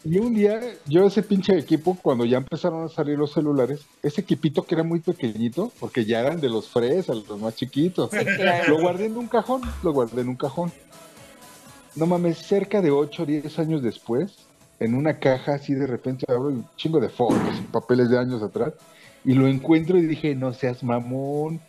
Y 0.04 0.18
un 0.18 0.34
día, 0.34 0.60
yo 0.88 1.06
ese 1.06 1.22
pinche 1.22 1.56
equipo, 1.60 1.96
cuando 2.02 2.26
ya 2.26 2.38
empezaron 2.38 2.84
a 2.84 2.90
salir 2.90 3.20
los 3.20 3.34
celulares, 3.34 3.82
ese 4.02 4.22
equipito 4.22 4.64
que 4.64 4.74
era 4.74 4.84
muy 4.84 5.00
pequeñito, 5.02 5.72
porque 5.80 6.06
ya 6.06 6.22
eran 6.22 6.42
de 6.42 6.50
los 6.50 6.68
fresas, 6.68 7.18
los 7.30 7.40
más 7.40 7.56
chiquitos. 7.56 8.10
sí, 8.10 8.18
claro. 8.38 8.70
Lo 8.76 8.82
guardé 8.82 9.06
en 9.06 9.18
un 9.18 9.28
cajón, 9.28 9.62
lo 9.84 9.94
guardé 9.94 10.22
en 10.22 10.30
un 10.30 10.36
cajón. 10.38 10.72
No 11.96 12.08
mames, 12.08 12.40
cerca 12.40 12.82
de 12.82 12.90
8 12.90 13.22
o 13.22 13.26
10 13.28 13.60
años 13.60 13.84
después, 13.84 14.34
en 14.80 14.96
una 14.96 15.20
caja 15.20 15.54
así 15.54 15.76
de 15.76 15.86
repente 15.86 16.26
abro 16.28 16.48
un 16.48 16.66
chingo 16.76 17.00
de 17.00 17.10
fotos 17.10 17.38
y 17.60 17.62
papeles 17.72 18.10
de 18.10 18.18
años 18.18 18.42
atrás 18.42 18.74
y 19.24 19.34
lo 19.34 19.48
encuentro 19.48 19.98
y 19.98 20.06
dije, 20.08 20.36
no 20.36 20.54
seas 20.54 20.84
mamón, 20.84 21.62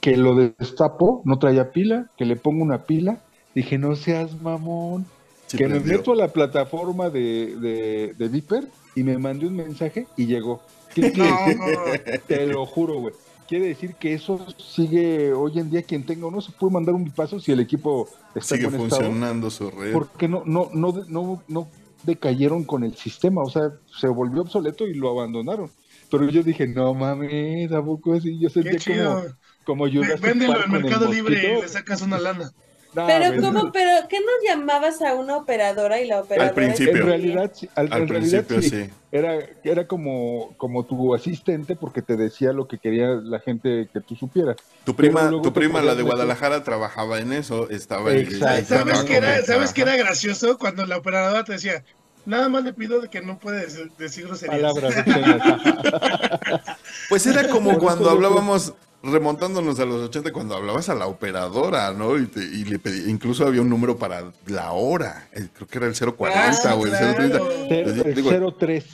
que 0.00 0.16
lo 0.16 0.34
destapo, 0.34 1.22
no 1.24 1.38
traía 1.38 1.72
pila, 1.72 2.10
que 2.16 2.24
le 2.26 2.36
pongo 2.36 2.62
una 2.62 2.86
pila, 2.86 3.24
dije, 3.54 3.78
no 3.78 3.96
seas 3.96 4.40
mamón, 4.40 5.06
Sí, 5.46 5.56
que 5.56 5.66
me 5.68 5.80
meto 5.80 6.12
a 6.12 6.16
la 6.16 6.28
plataforma 6.32 7.10
de, 7.10 7.56
de, 7.56 8.14
de 8.18 8.28
Viper 8.28 8.68
y 8.94 9.02
me 9.02 9.18
mandé 9.18 9.46
un 9.46 9.56
mensaje 9.56 10.12
y 10.16 10.26
llegó. 10.26 10.62
¿Qué 10.94 11.06
quiere 11.10 11.34
No, 11.34 11.36
decir? 11.36 11.56
no. 11.56 11.96
Te 12.26 12.46
lo 12.46 12.66
juro, 12.66 13.00
güey. 13.00 13.14
Quiere 13.46 13.66
decir 13.68 13.96
que 13.96 14.12
eso 14.14 14.44
sigue 14.58 15.32
hoy 15.32 15.58
en 15.58 15.70
día. 15.70 15.82
Quien 15.82 16.04
tenga 16.04 16.26
uno 16.26 16.40
se 16.42 16.52
puede 16.52 16.72
mandar 16.74 16.94
un 16.94 17.04
bipazo 17.04 17.40
si 17.40 17.50
el 17.52 17.60
equipo 17.60 18.10
está 18.34 18.56
Sigue 18.56 18.70
funcionando 18.70 19.50
su 19.50 19.70
red. 19.70 19.90
Porque 19.90 20.28
no, 20.28 20.42
no, 20.44 20.70
no, 20.72 20.92
no, 21.08 21.44
no 21.48 21.68
decayeron 22.02 22.64
con 22.64 22.84
el 22.84 22.94
sistema. 22.96 23.42
O 23.42 23.50
sea, 23.50 23.72
se 23.86 24.08
volvió 24.08 24.42
obsoleto 24.42 24.86
y 24.86 24.94
lo 24.94 25.10
abandonaron. 25.10 25.70
Pero 26.10 26.28
yo 26.30 26.42
dije, 26.42 26.66
no 26.66 26.94
mames, 26.94 27.70
¿a 27.72 27.82
poco 27.82 28.14
así? 28.14 28.38
Yo 28.40 28.48
sentía 28.48 28.78
como, 28.86 29.22
como 29.64 29.86
Jurassic 29.86 30.20
Véndelo 30.20 30.54
Park 30.54 30.66
en 30.66 30.72
Mercado 30.72 31.12
Libre 31.12 31.34
y 31.58 31.60
le 31.62 31.68
sacas 31.68 32.02
una 32.02 32.18
lana. 32.18 32.50
Nah, 32.94 33.06
Pero 33.06 33.40
cómo, 33.42 33.70
pero 33.70 34.08
¿qué 34.08 34.18
no 34.20 34.26
llamabas 34.46 35.02
a 35.02 35.14
una 35.14 35.36
operadora 35.36 36.00
y 36.00 36.06
la 36.06 36.20
operadora? 36.20 36.54
principio. 36.54 36.96
En 36.96 37.06
realidad, 37.06 37.52
sí, 37.54 37.68
al- 37.74 37.92
Al 37.92 38.02
en 38.02 38.08
realidad 38.08 38.44
principio 38.46 38.62
sí. 38.62 38.86
sí. 38.86 38.90
Era, 39.12 39.38
era 39.62 39.86
como, 39.86 40.54
como 40.56 40.84
tu 40.84 41.14
asistente 41.14 41.76
porque 41.76 42.00
te 42.02 42.16
decía 42.16 42.52
lo 42.52 42.66
que 42.66 42.78
quería 42.78 43.08
la 43.08 43.40
gente 43.40 43.88
que 43.92 44.00
tú 44.00 44.16
supieras. 44.16 44.56
Tu 44.84 44.94
prima, 44.94 45.30
tu 45.42 45.52
prima, 45.52 45.82
la 45.82 45.94
de 45.94 46.02
Guadalajara, 46.02 46.64
trabajaba 46.64 47.18
en 47.18 47.32
eso, 47.34 47.68
estaba 47.68 48.12
Exacto. 48.12 48.56
ahí 48.56 48.64
¿Sabes 48.64 49.04
qué 49.04 49.16
era, 49.16 49.42
¿sabes 49.42 49.72
qué 49.74 49.82
Ajá. 49.82 49.94
era 49.94 50.04
gracioso? 50.04 50.58
Cuando 50.58 50.86
la 50.86 50.96
operadora 50.96 51.44
te 51.44 51.52
decía, 51.52 51.84
nada 52.26 52.48
más 52.48 52.64
le 52.64 52.72
pido 52.72 53.00
de 53.00 53.08
que 53.08 53.20
no 53.20 53.38
puedes 53.38 53.78
decir 53.98 54.26
groserías. 54.26 54.56
Palabras 54.60 54.94
obscenas. 54.96 55.42
Pues 57.08 57.26
era 57.26 57.48
como 57.48 57.78
cuando 57.78 58.10
hablábamos, 58.10 58.74
remontándonos 59.02 59.78
a 59.80 59.84
los 59.86 60.02
80, 60.08 60.32
cuando 60.32 60.56
hablabas 60.56 60.88
a 60.88 60.94
la 60.94 61.06
operadora, 61.06 61.92
¿no? 61.92 62.18
Y, 62.18 62.26
te- 62.26 62.44
y 62.44 62.64
le 62.64 62.78
pedí, 62.78 63.10
incluso 63.10 63.46
había 63.46 63.62
un 63.62 63.70
número 63.70 63.96
para 63.96 64.24
la 64.46 64.72
hora, 64.72 65.28
eh, 65.32 65.48
creo 65.54 65.68
que 65.68 65.78
era 65.78 65.86
el 65.86 65.94
040 65.94 66.70
Ah, 66.70 66.74
o 66.74 66.84
el 66.84 66.90
claro. 66.90 67.14
030. 67.14 67.38
Cero- 67.68 67.92
Pues, 68.02 68.16
digo, 68.16 68.30
el 68.32 68.54
03. 68.58 68.84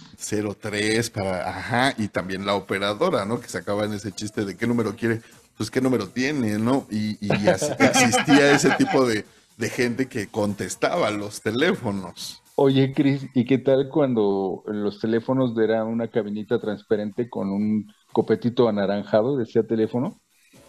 03 0.60 1.10
para, 1.10 1.48
ajá, 1.48 1.94
y 1.98 2.08
también 2.08 2.46
la 2.46 2.54
operadora, 2.54 3.24
¿no? 3.24 3.40
Que 3.40 3.48
sacaba 3.48 3.84
en 3.84 3.94
ese 3.94 4.12
chiste 4.12 4.44
de 4.44 4.56
qué 4.56 4.66
número 4.66 4.94
quiere, 4.94 5.20
pues 5.56 5.70
qué 5.70 5.80
número 5.80 6.08
tiene, 6.08 6.58
¿no? 6.58 6.86
Y, 6.90 7.16
y 7.24 7.48
así 7.48 7.66
existía 7.78 8.52
ese 8.52 8.70
tipo 8.72 9.06
de, 9.06 9.24
de 9.56 9.70
gente 9.70 10.06
que 10.06 10.28
contestaba 10.28 11.10
los 11.10 11.40
teléfonos. 11.40 12.42
Oye, 12.56 12.92
Cris, 12.92 13.26
¿y 13.34 13.44
qué 13.44 13.58
tal 13.58 13.88
cuando 13.88 14.62
los 14.66 15.00
teléfonos 15.00 15.58
era 15.58 15.84
una 15.84 16.08
cabinita 16.08 16.60
transparente 16.60 17.28
con 17.28 17.50
un 17.50 17.86
copetito 18.14 18.68
anaranjado, 18.68 19.36
decía 19.36 19.64
teléfono. 19.64 20.20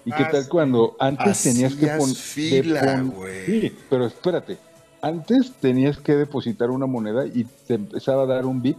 ¿Y 0.03 0.11
qué 0.11 0.25
tal 0.25 0.47
cuando 0.49 0.95
antes 0.99 1.43
tenías 1.43 1.75
que 1.75 1.88
poner... 1.88 2.15
fila, 2.15 3.01
güey. 3.01 3.45
Sí, 3.45 3.77
pero 3.89 4.05
espérate. 4.05 4.57
Antes 5.01 5.53
tenías 5.53 5.97
que 5.97 6.15
depositar 6.15 6.69
una 6.69 6.86
moneda 6.86 7.25
y 7.25 7.45
te 7.67 7.75
empezaba 7.75 8.23
a 8.23 8.25
dar 8.25 8.45
un 8.45 8.61
bit 8.61 8.77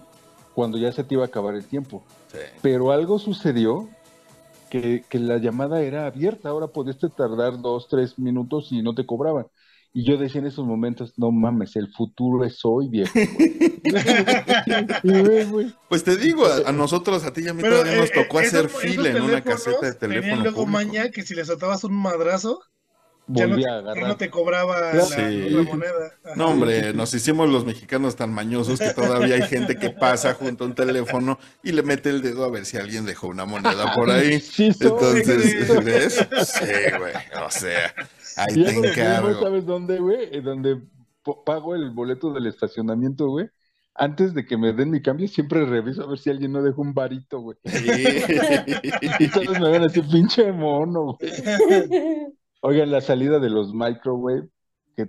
cuando 0.54 0.78
ya 0.78 0.92
se 0.92 1.04
te 1.04 1.14
iba 1.14 1.24
a 1.24 1.26
acabar 1.26 1.54
el 1.54 1.64
tiempo. 1.64 2.04
Pero 2.62 2.90
algo 2.90 3.18
sucedió 3.18 3.88
que, 4.68 5.04
que, 5.08 5.18
la 5.18 5.38
llamada 5.38 5.80
era 5.80 6.06
abierta. 6.06 6.48
Ahora 6.48 6.68
podías 6.68 6.98
tardar 7.16 7.60
dos, 7.60 7.88
tres 7.88 8.18
minutos 8.18 8.68
y 8.70 8.82
no 8.82 8.94
te 8.94 9.06
cobraban. 9.06 9.46
Y 9.98 10.04
yo 10.04 10.18
decía 10.18 10.42
en 10.42 10.46
esos 10.46 10.66
momentos, 10.66 11.14
no 11.16 11.32
mames, 11.32 11.74
el 11.74 11.90
futuro 11.90 12.44
es 12.44 12.60
hoy, 12.64 12.90
viejo. 12.90 13.14
pues 15.88 16.04
te 16.04 16.18
digo, 16.18 16.44
a, 16.66 16.70
nosotros, 16.70 17.24
a 17.24 17.32
ti 17.32 17.44
y 17.46 17.48
a 17.48 17.54
mí 17.54 17.62
todavía 17.62 17.96
nos 17.96 18.10
eh, 18.10 18.12
tocó 18.14 18.40
hacer 18.40 18.68
fila 18.68 19.08
en 19.08 19.22
una 19.22 19.40
caseta 19.40 19.86
de 19.86 19.94
teléfono. 19.94 20.42
luego 20.42 20.66
maña 20.66 21.08
que 21.08 21.22
si 21.22 21.34
les 21.34 21.48
atabas 21.48 21.82
un 21.84 21.94
madrazo, 21.94 22.60
ya 23.28 23.46
no, 23.46 24.16
te 24.16 24.30
cobraba 24.30 24.92
la, 24.92 25.62
moneda. 25.64 26.12
No, 26.36 26.50
hombre, 26.50 26.92
nos 26.92 27.12
hicimos 27.12 27.48
los 27.48 27.64
mexicanos 27.64 28.14
tan 28.16 28.32
mañosos 28.32 28.78
que 28.78 28.92
todavía 28.92 29.34
hay 29.34 29.42
gente 29.42 29.76
que 29.76 29.90
pasa 29.90 30.34
junto 30.34 30.64
a 30.64 30.68
un 30.68 30.74
teléfono 30.74 31.38
y 31.62 31.72
le 31.72 31.82
mete 31.82 32.10
el 32.10 32.22
dedo 32.22 32.44
a 32.44 32.50
ver 32.50 32.66
si 32.66 32.76
alguien 32.76 33.04
dejó 33.04 33.28
una 33.28 33.44
moneda 33.44 33.92
por 33.94 34.10
ahí. 34.10 34.42
Entonces, 34.58 35.84
¿ves? 35.84 36.14
Sí, 36.44 36.64
güey, 36.98 37.14
o 37.44 37.50
sea, 37.50 37.94
ahí 38.36 38.64
te 38.64 38.70
encargo. 38.70 39.40
¿Sabes 39.40 39.66
dónde, 39.66 39.98
güey? 39.98 40.40
Donde 40.40 40.80
pago 41.44 41.74
el 41.74 41.90
boleto 41.90 42.32
del 42.32 42.46
estacionamiento, 42.46 43.28
güey. 43.28 43.48
Antes 43.98 44.34
de 44.34 44.44
que 44.44 44.58
me 44.58 44.74
den 44.74 44.90
mi 44.90 45.00
cambio, 45.00 45.26
siempre 45.26 45.64
reviso 45.64 46.02
a 46.02 46.06
ver 46.06 46.18
si 46.18 46.28
alguien 46.28 46.52
no 46.52 46.62
dejó 46.62 46.82
un 46.82 46.92
varito, 46.92 47.40
güey. 47.40 47.56
y 49.18 49.28
todos 49.28 49.58
me 49.58 49.70
ven 49.70 49.84
así, 49.84 50.02
pinche 50.02 50.52
mono, 50.52 51.16
güey. 51.18 51.32
Oigan, 52.66 52.90
la 52.90 53.00
salida 53.00 53.38
de 53.38 53.48
los 53.48 53.72
microwave. 53.72 54.48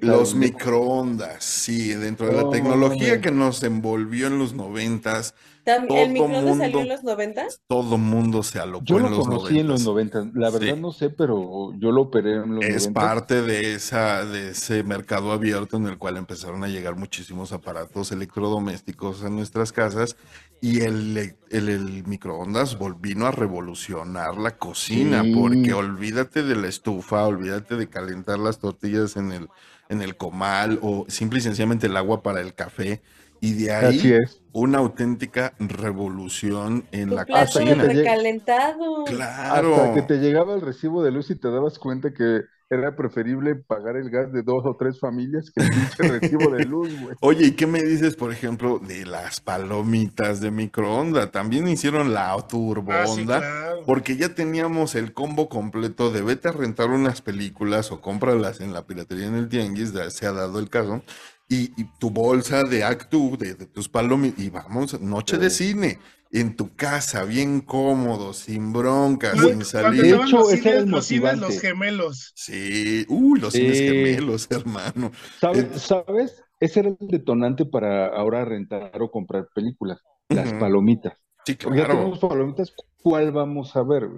Los 0.01 0.35
microondas, 0.35 1.43
sí, 1.43 1.93
dentro 1.93 2.27
de 2.27 2.33
la 2.33 2.49
tecnología 2.51 3.19
que 3.19 3.31
nos 3.31 3.63
envolvió 3.63 4.27
en 4.27 4.37
los 4.37 4.53
noventas. 4.53 5.33
¿El 5.65 6.11
microondas 6.11 6.57
salió 6.57 6.81
en 6.81 6.89
los 6.89 7.03
noventas? 7.03 7.61
Todo 7.67 7.97
mundo 7.97 8.43
se 8.43 8.59
alocó 8.59 8.85
yo 8.85 8.99
en 8.99 9.09
lo 9.09 9.19
conocí 9.21 9.59
en 9.59 9.69
los 9.69 9.83
noventas. 9.85 10.27
La 10.35 10.51
verdad 10.51 10.75
no 10.77 10.91
sé, 10.91 11.09
pero 11.09 11.73
yo 11.79 11.91
lo 11.91 12.03
operé 12.03 12.35
en 12.35 12.55
los 12.55 12.65
Es 12.65 12.89
parte 12.89 13.41
de, 13.41 13.73
esa, 13.73 14.23
de 14.23 14.51
ese 14.51 14.83
mercado 14.83 15.31
abierto 15.31 15.77
en 15.77 15.87
el 15.87 15.97
cual 15.97 16.17
empezaron 16.17 16.63
a 16.63 16.67
llegar 16.67 16.95
muchísimos 16.95 17.53
aparatos 17.53 18.11
electrodomésticos 18.11 19.23
a 19.23 19.29
nuestras 19.29 19.71
casas 19.71 20.15
y 20.61 20.81
el, 20.81 21.35
el, 21.49 22.03
microondas 22.05 22.77
vino 22.99 23.27
a 23.27 23.31
revolucionar 23.31 24.37
la 24.37 24.57
cocina, 24.57 25.23
porque 25.35 25.73
olvídate 25.73 26.43
de 26.43 26.55
la 26.55 26.67
estufa, 26.67 27.25
olvídate 27.25 27.75
de 27.75 27.87
calentar 27.87 28.39
las 28.39 28.59
tortillas 28.59 29.17
en 29.17 29.31
el, 29.31 29.49
en 29.89 30.01
el 30.01 30.17
comal 30.17 30.79
o 30.81 31.05
simple 31.07 31.39
y 31.39 31.41
sencillamente 31.41 31.87
el 31.87 31.97
agua 31.97 32.23
para 32.23 32.41
el 32.41 32.53
café. 32.53 33.01
Y 33.39 33.53
de 33.53 33.71
ahí 33.71 34.17
una 34.51 34.79
auténtica 34.79 35.53
revolución 35.59 36.85
en 36.91 37.13
la 37.13 37.23
cocina. 37.25 37.83
recalentado. 37.83 39.05
Claro. 39.05 39.75
Hasta 39.75 39.93
que 39.93 40.01
te 40.01 40.17
llegaba 40.17 40.55
el 40.55 40.61
recibo 40.61 41.03
de 41.03 41.11
luz 41.11 41.29
y 41.29 41.35
te 41.35 41.51
dabas 41.51 41.77
cuenta 41.77 42.11
que 42.11 42.41
era 42.69 42.95
preferible 42.95 43.55
pagar 43.55 43.95
el 43.95 44.09
gas 44.09 44.31
de 44.33 44.43
dos 44.43 44.63
o 44.65 44.75
tres 44.77 44.99
familias 44.99 45.51
que 45.51 45.63
el 45.63 45.69
pinche 45.69 46.19
recibo 46.19 46.51
de 46.51 46.65
luz, 46.65 46.89
güey. 46.99 47.15
Oye, 47.21 47.47
¿y 47.47 47.51
qué 47.51 47.65
me 47.65 47.81
dices, 47.81 48.15
por 48.15 48.31
ejemplo, 48.31 48.79
de 48.79 49.05
las 49.05 49.39
palomitas 49.39 50.41
de 50.41 50.51
microondas? 50.51 51.31
También 51.31 51.67
hicieron 51.67 52.13
la 52.13 52.35
turbonda, 52.47 53.41
ah, 53.43 53.75
porque 53.85 54.17
ya 54.17 54.35
teníamos 54.35 54.95
el 54.95 55.13
combo 55.13 55.47
completo 55.47 56.11
de 56.11 56.21
vete 56.21 56.49
a 56.49 56.51
rentar 56.51 56.89
unas 56.89 57.21
películas 57.21 57.91
o 57.91 58.01
cómpralas 58.01 58.59
en 58.59 58.73
la 58.73 58.85
piratería 58.85 59.27
en 59.27 59.35
el 59.35 59.47
tianguis, 59.47 59.93
se 60.09 60.27
ha 60.27 60.33
dado 60.33 60.59
el 60.59 60.69
caso, 60.69 61.03
y, 61.49 61.69
tu 61.99 62.09
bolsa 62.09 62.65
de 62.65 62.83
Actu, 62.83 63.37
de, 63.37 63.55
de 63.55 63.65
tus 63.65 63.87
palomitas, 63.87 64.43
y 64.43 64.49
vamos, 64.49 64.99
noche 64.99 65.37
de 65.37 65.49
cine 65.49 65.99
en 66.31 66.55
tu 66.55 66.75
casa, 66.75 67.23
bien 67.23 67.61
cómodo, 67.61 68.33
sin 68.33 68.73
broncas, 68.73 69.39
sin 69.39 69.63
salir. 69.63 70.01
De 70.01 70.09
hecho, 70.11 70.49
ese 70.49 70.69
era 70.69 70.79
el 70.79 70.87
motivante. 70.87 71.41
Los 71.41 71.59
gemelos. 71.61 72.31
Sí, 72.35 73.05
uy, 73.09 73.39
los 73.39 73.53
cines 73.53 73.79
gemelos, 73.79 74.47
hermano. 74.51 75.11
¿Sabes? 75.39 75.81
¿Sabes? 75.81 76.43
Ese 76.59 76.79
era 76.81 76.89
el 76.89 76.97
detonante 76.99 77.65
para 77.65 78.07
ahora 78.07 78.43
rentar 78.43 78.91
o 79.01 79.11
comprar 79.11 79.47
películas, 79.53 79.99
las 80.29 80.53
palomitas. 80.53 81.13
Sí, 81.47 81.55
claro. 81.55 81.77
Ya 81.77 81.87
tenemos 81.87 82.19
palomitas, 82.19 82.73
¿cuál 83.01 83.31
vamos 83.31 83.73
a 83.77 83.81
ver? 83.81 84.09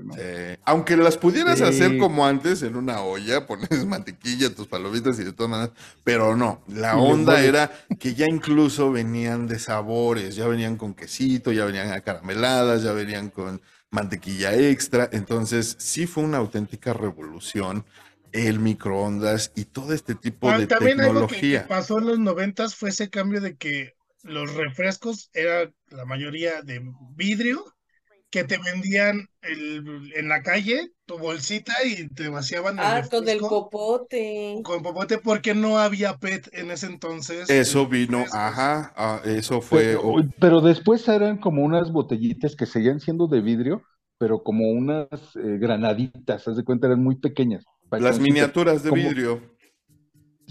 Aunque 0.65 0.97
las 0.97 1.15
pudieras 1.15 1.61
hacer 1.61 1.99
como 1.99 2.25
antes, 2.25 2.63
en 2.63 2.75
una 2.75 3.01
olla, 3.01 3.45
pones 3.47 3.85
mantequilla, 3.85 4.51
tus 4.55 4.65
palomitas 4.65 5.19
y 5.19 5.25
de 5.25 5.33
todas 5.33 5.51
maneras, 5.51 5.71
pero 6.03 6.35
no, 6.35 6.63
la 6.67 6.97
onda 6.97 7.39
era 7.39 7.71
que 7.99 8.15
ya 8.15 8.25
incluso 8.25 8.91
venían 8.91 9.45
de 9.45 9.59
sabores, 9.59 10.35
ya 10.35 10.47
venían 10.47 10.75
con 10.75 10.95
quesito, 10.95 11.51
ya 11.51 11.65
venían 11.65 11.91
acarameladas, 11.91 12.81
ya 12.81 12.93
venían 12.93 13.29
con 13.29 13.61
mantequilla 13.91 14.55
extra, 14.55 15.07
entonces 15.11 15.75
sí 15.77 16.07
fue 16.07 16.23
una 16.23 16.39
auténtica 16.39 16.93
revolución 16.93 17.85
el 18.31 18.59
microondas 18.59 19.51
y 19.55 19.65
todo 19.65 19.93
este 19.93 20.15
tipo 20.15 20.51
de 20.51 20.65
tecnología. 20.65 21.05
Algo 21.05 21.27
que, 21.27 21.59
pasó 21.59 21.99
en 21.99 22.07
los 22.07 22.17
noventas 22.17 22.73
fue 22.73 22.89
ese 22.89 23.11
cambio 23.11 23.39
de 23.39 23.55
que 23.55 23.98
los 24.23 24.53
refrescos 24.53 25.29
era 25.33 25.71
la 25.89 26.05
mayoría 26.05 26.61
de 26.61 26.81
vidrio 27.15 27.63
que 28.29 28.43
te 28.43 28.57
vendían 28.57 29.27
el, 29.41 30.11
en 30.15 30.29
la 30.29 30.43
calle 30.43 30.91
tu 31.05 31.17
bolsita 31.17 31.73
y 31.83 32.07
te 32.09 32.29
vaciaban 32.29 32.77
el 32.77 32.85
Ah, 32.85 33.01
con 33.09 33.27
el 33.27 33.39
popote. 33.39 34.59
Con 34.63 34.83
popote 34.83 35.17
porque 35.17 35.55
no 35.55 35.79
había 35.79 36.17
PET 36.17 36.49
en 36.53 36.69
ese 36.69 36.85
entonces. 36.85 37.49
Eso 37.49 37.87
vino, 37.87 38.25
ajá, 38.31 38.93
ah, 38.95 39.21
eso 39.25 39.61
fue. 39.61 39.97
Pero, 40.39 40.61
después 40.61 41.07
eran 41.07 41.37
como 41.37 41.63
unas 41.63 41.91
botellitas 41.91 42.55
que 42.55 42.67
seguían 42.67 42.99
siendo 42.99 43.27
de 43.27 43.41
vidrio, 43.41 43.81
pero 44.19 44.43
como 44.43 44.69
unas 44.69 45.07
eh, 45.35 45.57
granaditas, 45.59 46.47
haz 46.47 46.55
de 46.55 46.63
cuenta, 46.63 46.85
eran 46.85 47.01
muy 47.01 47.15
pequeñas. 47.15 47.65
Las 47.89 48.19
miniaturas 48.19 48.83
de 48.83 48.91
vidrio. 48.91 49.41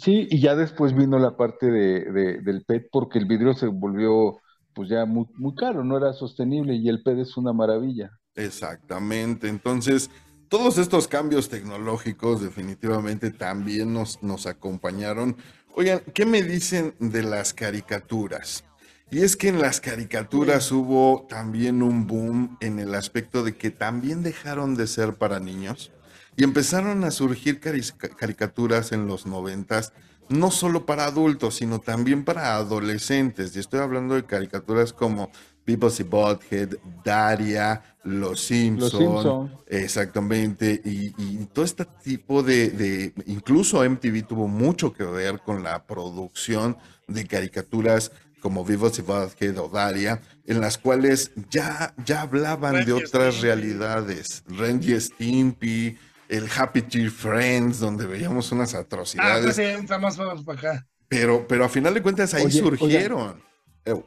Sí, 0.01 0.29
y 0.31 0.41
ya 0.41 0.55
después 0.55 0.95
vino 0.95 1.19
la 1.19 1.37
parte 1.37 1.67
de, 1.71 2.41
del 2.41 2.65
PET 2.65 2.89
porque 2.93 3.19
el 3.19 3.27
vidrio 3.27 3.55
se 3.55 3.67
volvió 3.67 4.39
pues 4.73 4.89
ya 4.89 5.05
muy, 5.07 5.27
muy 5.35 5.57
caro, 5.57 5.83
no 5.83 5.97
era 5.97 6.13
sostenible 6.13 6.75
y 6.75 6.89
el 6.89 7.03
PET 7.03 7.19
es 7.19 7.37
una 7.37 7.53
maravilla. 7.53 8.13
Exactamente, 8.37 9.49
entonces 9.49 10.09
todos 10.49 10.79
estos 10.79 11.09
cambios 11.09 11.49
tecnológicos 11.49 12.41
definitivamente 12.41 13.33
también 13.33 13.93
nos, 13.93 14.23
nos 14.23 14.47
acompañaron. 14.47 15.37
Oigan, 15.75 16.01
¿qué 16.15 16.25
me 16.25 16.43
dicen 16.43 16.95
de 17.01 17.25
las 17.25 17.53
caricaturas? 17.53 18.63
Y 19.11 19.23
es 19.23 19.37
que 19.37 19.49
en 19.49 19.61
las 19.61 19.81
caricaturas 19.81 20.71
hubo 20.71 21.27
también 21.29 21.83
un 21.83 22.07
boom 22.07 22.57
en 22.61 22.79
el 22.79 22.95
aspecto 22.95 23.43
de 23.43 23.57
que 23.57 23.73
también 23.73 24.23
dejaron 24.23 24.77
de 24.77 24.87
ser 24.87 25.15
para 25.15 25.41
niños 25.41 25.91
y 26.39 26.45
empezaron 26.45 27.03
a 27.03 27.11
surgir 27.11 27.59
caricaturas 27.59 28.93
en 28.93 29.09
los 29.09 29.27
noventas, 29.27 29.93
no 30.29 30.53
solo 30.53 30.87
para 30.87 31.07
adultos, 31.07 31.57
sino 31.57 31.81
también 31.81 32.25
para 32.25 32.55
adolescentes. 32.55 33.57
Y 33.57 33.59
estoy 33.59 33.81
hablando 33.81 34.15
de 34.15 34.25
caricaturas 34.25 34.93
como 34.93 35.33
Beavis 35.67 35.99
y 35.99 36.05
Butthead, 36.05 36.77
Daria, 37.05 37.83
Los 38.05 38.43
Simpsons, 38.43 39.51
exactamente, 39.67 40.81
y, 40.85 41.11
todo 41.47 41.65
este 41.65 41.85
tipo 42.05 42.45
de, 42.45 42.71
de, 42.71 43.13
incluso 43.27 43.83
MTV 43.83 44.25
tuvo 44.25 44.47
mucho 44.47 44.93
que 44.93 45.03
ver 45.03 45.41
con 45.41 45.65
la 45.65 45.85
producción 45.87 46.77
de 47.09 47.27
caricaturas 47.27 48.13
como 48.41 48.65
Vivos 48.65 48.97
y 49.01 49.03
Butthead 49.03 49.59
o 49.59 49.69
Daria, 49.69 50.21
en 50.47 50.61
las 50.61 50.79
cuales 50.79 51.33
ya, 51.51 51.95
ya 52.07 52.23
hablaban 52.23 52.85
de 52.85 52.93
otras 52.93 53.41
realidades. 53.41 54.45
Randy 54.47 55.01
Stimpy, 55.01 55.99
el 56.29 56.49
Happy 56.55 56.83
Tree 56.83 57.09
Friends, 57.09 57.81
donde 57.81 58.07
veíamos 58.07 58.53
unas 58.53 58.75
atrocidades. 58.75 59.59
Ah, 59.59 59.83
pues 59.87 60.01
más 60.01 60.17
vamos 60.17 60.45
para 60.45 60.59
acá. 60.59 60.87
Pero, 61.09 61.47
pero 61.49 61.65
a 61.65 61.69
final 61.69 61.95
de 61.95 62.03
cuentas 62.03 62.35
ahí 62.35 62.51
surgieron. 62.51 63.43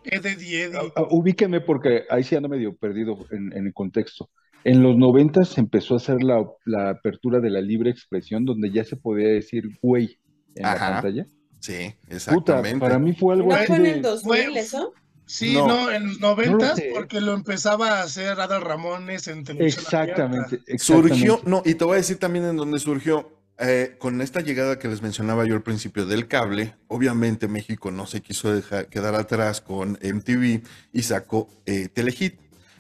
Eddie, 0.04 0.72
ah, 0.76 0.84
ah, 0.96 1.08
Ubíqueme 1.10 1.62
porque 1.62 2.04
ahí 2.10 2.24
sí 2.24 2.36
ando 2.36 2.50
medio 2.50 2.76
perdido 2.76 3.18
en, 3.32 3.54
el 3.54 3.74
contexto. 3.74 4.30
En 4.64 4.84
los 4.84 4.96
90 4.96 5.44
se 5.46 5.60
empezó 5.60 5.96
a 5.96 5.98
hacer 5.98 6.18
la, 6.22 6.46
apertura 6.90 7.40
de 7.40 7.50
la 7.50 7.62
libre 7.62 7.90
expresión, 7.90 8.46
donde 8.46 8.72
ya 8.72 8.84
se 8.84 8.96
podía 8.96 9.30
decir 9.30 9.64
güey 9.82 10.20
en 10.56 10.64
la 10.64 10.76
pantalla. 10.76 11.26
Sí, 11.60 11.94
exactamente. 12.10 12.80
para 12.80 13.00
mí 13.00 13.14
fue 13.14 13.36
algo 13.36 13.52
¿No 13.52 13.58
fue 13.66 13.76
en 13.78 13.86
el 13.86 14.02
2000 14.02 14.58
eso? 14.58 14.94
Sí, 15.26 15.54
no, 15.54 15.90
en 15.90 16.08
los 16.08 16.20
noventas, 16.20 16.80
porque 16.94 17.22
lo 17.22 17.34
empezaba 17.34 18.00
a 18.00 18.04
hacer 18.04 18.40
Adal 18.40 18.62
Ramones 18.62 19.28
en 19.28 19.44
televisión. 19.44 19.86
Exactamente, 19.86 20.62
Surgió, 20.78 21.40
no, 21.46 21.64
y 21.66 21.76
te 21.76 21.86
voy 21.86 21.94
a 21.94 21.98
decir 21.98 22.18
también 22.18 22.46
en 22.46 22.58
dónde 22.58 22.80
surgió. 22.80 23.38
Eh, 23.64 23.96
con 24.00 24.22
esta 24.22 24.42
llegada 24.42 24.80
que 24.80 24.88
les 24.88 25.04
mencionaba 25.04 25.46
yo 25.46 25.54
al 25.54 25.62
principio 25.62 26.08
del 26.08 26.28
cable, 26.28 26.74
obviamente 26.88 27.48
México 27.48 27.92
no 27.92 28.08
se 28.08 28.22
quiso 28.22 28.52
dejar, 28.52 28.88
quedar 28.88 29.14
atrás 29.14 29.62
con 29.62 30.00
MTV 30.02 30.64
y 30.92 31.04
sacó 31.04 31.48
eh, 31.68 31.88
Telehit. 31.94 32.40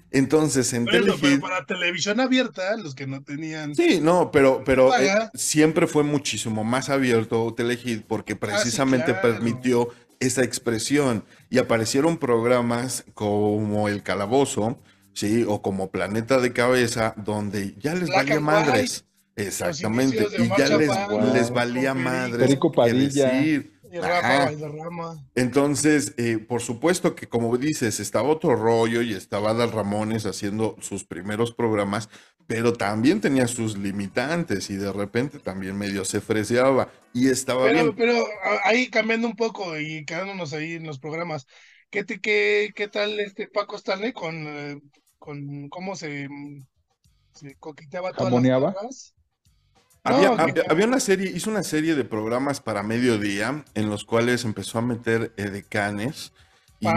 Entonces, 0.09 0.73
en 0.73 0.85
pero, 0.85 1.15
pero 1.21 1.39
para 1.39 1.65
televisión 1.65 2.19
abierta, 2.19 2.75
los 2.77 2.95
que 2.95 3.07
no 3.07 3.23
tenían. 3.23 3.75
Sí, 3.75 3.99
no, 4.01 4.31
pero, 4.31 4.63
pero 4.65 4.93
eh, 4.97 5.29
siempre 5.35 5.87
fue 5.87 6.03
muchísimo 6.03 6.63
más 6.63 6.89
abierto 6.89 7.53
Telehit 7.53 8.03
porque 8.05 8.33
ah, 8.33 8.37
precisamente 8.39 9.13
permitió 9.13 9.87
esa 10.22 10.43
expresión 10.43 11.26
y 11.49 11.57
aparecieron 11.57 12.17
programas 12.17 13.03
como 13.13 13.89
El 13.89 14.03
Calabozo, 14.03 14.80
sí, 15.13 15.43
o 15.45 15.61
como 15.61 15.91
Planeta 15.91 16.39
de 16.39 16.53
Cabeza, 16.53 17.13
donde 17.17 17.76
ya 17.80 17.95
les 17.95 18.09
valía 18.09 18.39
madres. 18.39 19.05
Exactamente, 19.36 20.28
y 20.38 20.47
ya 20.57 20.78
les, 20.78 20.89
les 21.34 21.51
valía 21.51 21.93
madres. 21.93 22.59
Decir. 23.41 23.80
Entonces, 25.35 26.13
eh, 26.17 26.37
por 26.37 26.61
supuesto 26.61 27.15
que 27.15 27.27
como 27.27 27.57
dices, 27.57 27.99
estaba 27.99 28.29
otro 28.29 28.55
rollo 28.55 29.01
y 29.01 29.13
estaba 29.13 29.53
Dal 29.53 29.71
Ramones 29.71 30.25
haciendo 30.25 30.75
sus 30.79 31.03
primeros 31.03 31.53
programas, 31.53 32.09
pero 32.47 32.73
también 32.73 33.21
tenía 33.21 33.47
sus 33.47 33.77
limitantes 33.77 34.69
y 34.69 34.75
de 34.75 34.91
repente 34.91 35.39
también 35.39 35.77
medio 35.77 36.05
se 36.05 36.21
freseaba 36.21 36.89
y 37.13 37.29
estaba 37.29 37.63
pero, 37.63 37.83
bien. 37.83 37.95
Pero 37.95 38.25
ahí 38.63 38.89
cambiando 38.89 39.27
un 39.27 39.35
poco 39.35 39.77
y 39.77 40.05
quedándonos 40.05 40.53
ahí 40.53 40.73
en 40.73 40.85
los 40.85 40.99
programas, 40.99 41.47
¿qué, 41.89 42.03
te, 42.03 42.19
qué, 42.19 42.71
qué 42.75 42.87
tal 42.87 43.19
este 43.19 43.47
Paco 43.47 43.75
Stanley 43.75 44.13
con, 44.13 44.47
eh, 44.47 44.81
con 45.17 45.69
cómo 45.69 45.95
se, 45.95 46.27
se 47.33 47.55
coqueteaba 47.55 48.13
todas 48.13 48.43
las 48.43 49.13
había, 50.03 50.85
una 50.85 50.99
serie, 50.99 51.31
hizo 51.31 51.49
una 51.49 51.63
serie 51.63 51.95
de 51.95 52.03
programas 52.03 52.59
para 52.59 52.81
mediodía 52.83 53.63
en 53.75 53.89
los 53.89 54.03
cuales 54.03 54.45
empezó 54.45 54.79
a 54.79 54.81
meter 54.81 55.31
edecanes. 55.37 56.31
Y, 56.79 56.87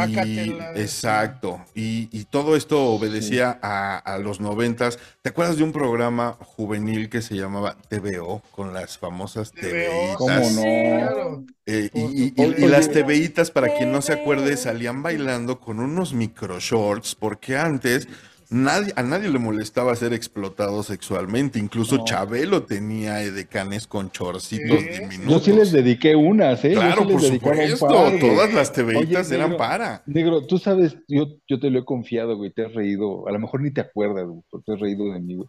exacto. 0.77 1.63
Y, 1.75 2.25
todo 2.31 2.57
esto 2.57 2.87
obedecía 2.87 3.59
a, 3.63 4.17
los 4.17 4.41
noventas. 4.41 4.99
¿Te 5.21 5.29
acuerdas 5.29 5.59
de 5.59 5.65
un 5.65 5.73
programa 5.73 6.39
juvenil 6.41 7.11
que 7.11 7.21
se 7.21 7.37
llamaba 7.37 7.77
TVO 7.89 8.43
con 8.51 8.73
las 8.73 8.97
famosas 8.97 9.53
TVitas? 9.53 10.17
¿Cómo 10.17 10.51
no? 10.53 11.45
Eh, 11.67 11.91
y, 11.93 12.43
y, 12.43 12.67
las 12.67 12.91
TVitas, 12.91 13.51
para 13.51 13.75
quien 13.77 13.93
no 13.93 14.01
se 14.01 14.15
acuerde, 14.15 14.57
salían 14.57 15.03
bailando 15.03 15.61
con 15.61 15.81
unos 15.81 16.15
micro 16.15 16.59
shorts, 16.61 17.15
porque 17.15 17.59
antes 17.59 18.09
Nadie, 18.51 18.93
a 18.97 19.03
nadie 19.03 19.29
le 19.29 19.39
molestaba 19.39 19.95
ser 19.97 20.13
explotado 20.13 20.83
sexualmente. 20.83 21.59
Incluso 21.59 22.05
Chabelo 22.05 22.65
tenía 22.65 23.23
edecanes 23.23 23.87
con 23.87 24.11
chorcitos 24.11 24.79
diminutos. 24.81 25.27
Yo 25.29 25.39
sí 25.41 25.53
les 25.53 25.73
dediqué 25.73 26.15
unas, 26.15 26.65
¿eh? 26.65 26.73
Claro, 26.73 27.09
por 27.09 27.21
supuesto. 27.21 27.87
Todas 28.21 28.53
las 28.55 28.73
TVitas 28.73 29.31
eran 29.31 29.57
para. 29.57 30.03
Negro, 30.07 30.47
tú 30.47 30.59
sabes, 30.59 30.97
yo, 31.09 31.27
yo 31.49 31.59
te 31.59 31.71
lo 31.71 31.81
he 31.81 31.85
confiado, 31.85 32.37
güey. 32.37 32.53
Te 32.53 32.67
has 32.67 32.75
reído. 32.75 33.27
A 33.29 33.33
lo 33.33 33.39
mejor 33.39 33.63
ni 33.63 33.73
te 33.73 33.81
acuerdas, 33.81 34.27
güey, 34.27 34.43
porque 34.51 34.65
te 34.67 34.73
has 34.75 34.81
reído 34.81 35.13
de 35.13 35.21
mí, 35.21 35.37
güey. 35.37 35.49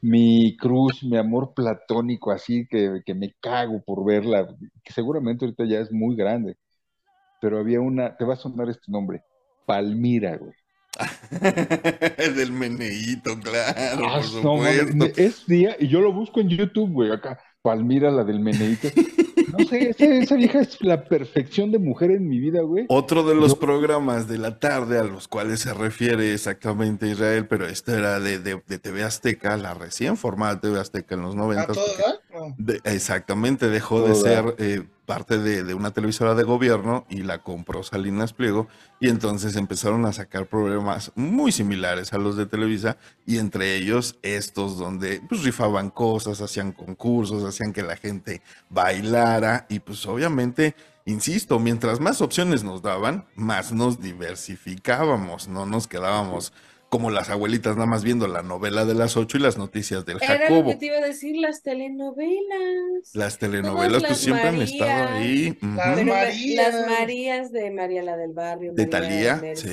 Mi 0.00 0.56
cruz, 0.56 1.04
mi 1.04 1.16
amor 1.16 1.54
platónico, 1.54 2.32
así 2.32 2.66
que, 2.68 3.02
que 3.06 3.14
me 3.14 3.34
cago 3.40 3.80
por 3.84 4.04
verla, 4.04 4.48
que 4.82 4.92
seguramente 4.92 5.44
ahorita 5.44 5.64
ya 5.64 5.78
es 5.78 5.92
muy 5.92 6.16
grande. 6.16 6.56
Pero 7.40 7.58
había 7.58 7.80
una, 7.80 8.16
te 8.16 8.24
va 8.24 8.34
a 8.34 8.36
sonar 8.36 8.68
este 8.68 8.90
nombre, 8.90 9.22
Palmira, 9.64 10.36
güey. 10.36 10.52
del 12.36 12.52
meneíto, 12.52 13.38
claro, 13.40 14.06
ah, 14.06 14.14
por 14.16 14.24
supuesto. 14.24 15.06
es 15.16 15.46
día, 15.46 15.76
y 15.78 15.88
yo 15.88 16.00
lo 16.00 16.12
busco 16.12 16.40
en 16.40 16.48
YouTube, 16.48 16.90
güey, 16.92 17.10
acá, 17.12 17.38
Palmira, 17.62 18.10
la 18.10 18.24
del 18.24 18.40
meneíto. 18.40 18.88
No 19.52 19.64
sé, 19.66 19.94
esa, 19.98 20.34
vieja 20.34 20.60
es 20.60 20.80
la 20.80 21.04
perfección 21.04 21.72
de 21.72 21.78
mujer 21.78 22.10
en 22.10 22.26
mi 22.26 22.38
vida, 22.38 22.62
güey. 22.62 22.86
Otro 22.88 23.22
de 23.22 23.34
los 23.34 23.54
programas 23.54 24.26
de 24.26 24.38
la 24.38 24.58
tarde 24.58 24.98
a 24.98 25.04
los 25.04 25.28
cuales 25.28 25.60
se 25.60 25.74
refiere 25.74 26.32
exactamente 26.32 27.06
Israel, 27.08 27.46
pero 27.46 27.66
este 27.66 27.92
era 27.92 28.18
de, 28.18 28.38
de, 28.38 28.78
TV 28.78 29.02
Azteca, 29.02 29.56
la 29.56 29.74
recién 29.74 30.16
formada 30.16 30.60
TV 30.60 30.80
Azteca 30.80 31.14
en 31.14 31.22
los 31.22 31.34
90. 31.34 31.72
Exactamente, 32.84 33.68
dejó 33.68 34.06
de 34.06 34.14
ser 34.14 34.54
eh, 34.58 34.82
parte 35.06 35.38
de, 35.38 35.74
una 35.74 35.90
televisora 35.90 36.34
de 36.34 36.42
gobierno 36.44 37.04
y 37.10 37.22
la 37.22 37.42
compró 37.42 37.82
Salinas 37.82 38.32
Pliego 38.32 38.68
y 39.00 39.08
entonces 39.08 39.56
empezaron 39.56 40.06
a 40.06 40.12
sacar 40.12 40.46
programas 40.46 41.12
muy 41.14 41.52
similares 41.52 42.12
a 42.12 42.18
los 42.18 42.36
de 42.36 42.46
Televisa 42.46 42.96
y 43.26 43.38
entre 43.38 43.76
ellos 43.76 44.16
estos 44.22 44.78
donde 44.78 45.20
pues 45.28 45.42
rifaban 45.42 45.90
cosas, 45.90 46.40
hacían 46.40 46.72
concursos, 46.72 47.44
hacían 47.44 47.72
que 47.72 47.82
la 47.82 47.96
gente 47.96 48.42
bailara 48.70 49.66
y 49.68 49.80
pues 49.80 50.06
obviamente 50.06 50.74
insisto, 51.04 51.58
mientras 51.58 52.00
más 52.00 52.20
opciones 52.20 52.62
nos 52.62 52.80
daban, 52.82 53.26
más 53.34 53.72
nos 53.72 54.00
diversificábamos, 54.00 55.48
no 55.48 55.66
nos 55.66 55.88
quedábamos 55.88 56.52
como 56.92 57.10
las 57.10 57.30
abuelitas 57.30 57.74
nada 57.74 57.86
más 57.86 58.04
viendo 58.04 58.28
la 58.28 58.42
novela 58.42 58.84
de 58.84 58.92
las 58.92 59.16
ocho 59.16 59.38
y 59.38 59.40
las 59.40 59.56
noticias 59.56 60.04
del 60.04 60.18
Jacobo. 60.18 60.34
Era 60.34 60.50
lo 60.50 60.66
que 60.66 60.74
te 60.74 60.86
iba 60.86 60.98
a 60.98 61.00
decir, 61.00 61.38
las 61.38 61.62
telenovelas. 61.62 63.14
Las 63.14 63.38
telenovelas 63.38 64.04
pues 64.04 64.18
siempre 64.18 64.48
han 64.48 64.60
estado 64.60 65.08
ahí. 65.08 65.56
Las, 65.62 66.04
Marías. 66.86 67.50
de 67.50 67.70
María 67.70 68.02
la 68.02 68.18
del 68.18 68.34
Barrio. 68.34 68.74
De 68.74 68.84
Talía, 68.84 69.40
sí, 69.54 69.68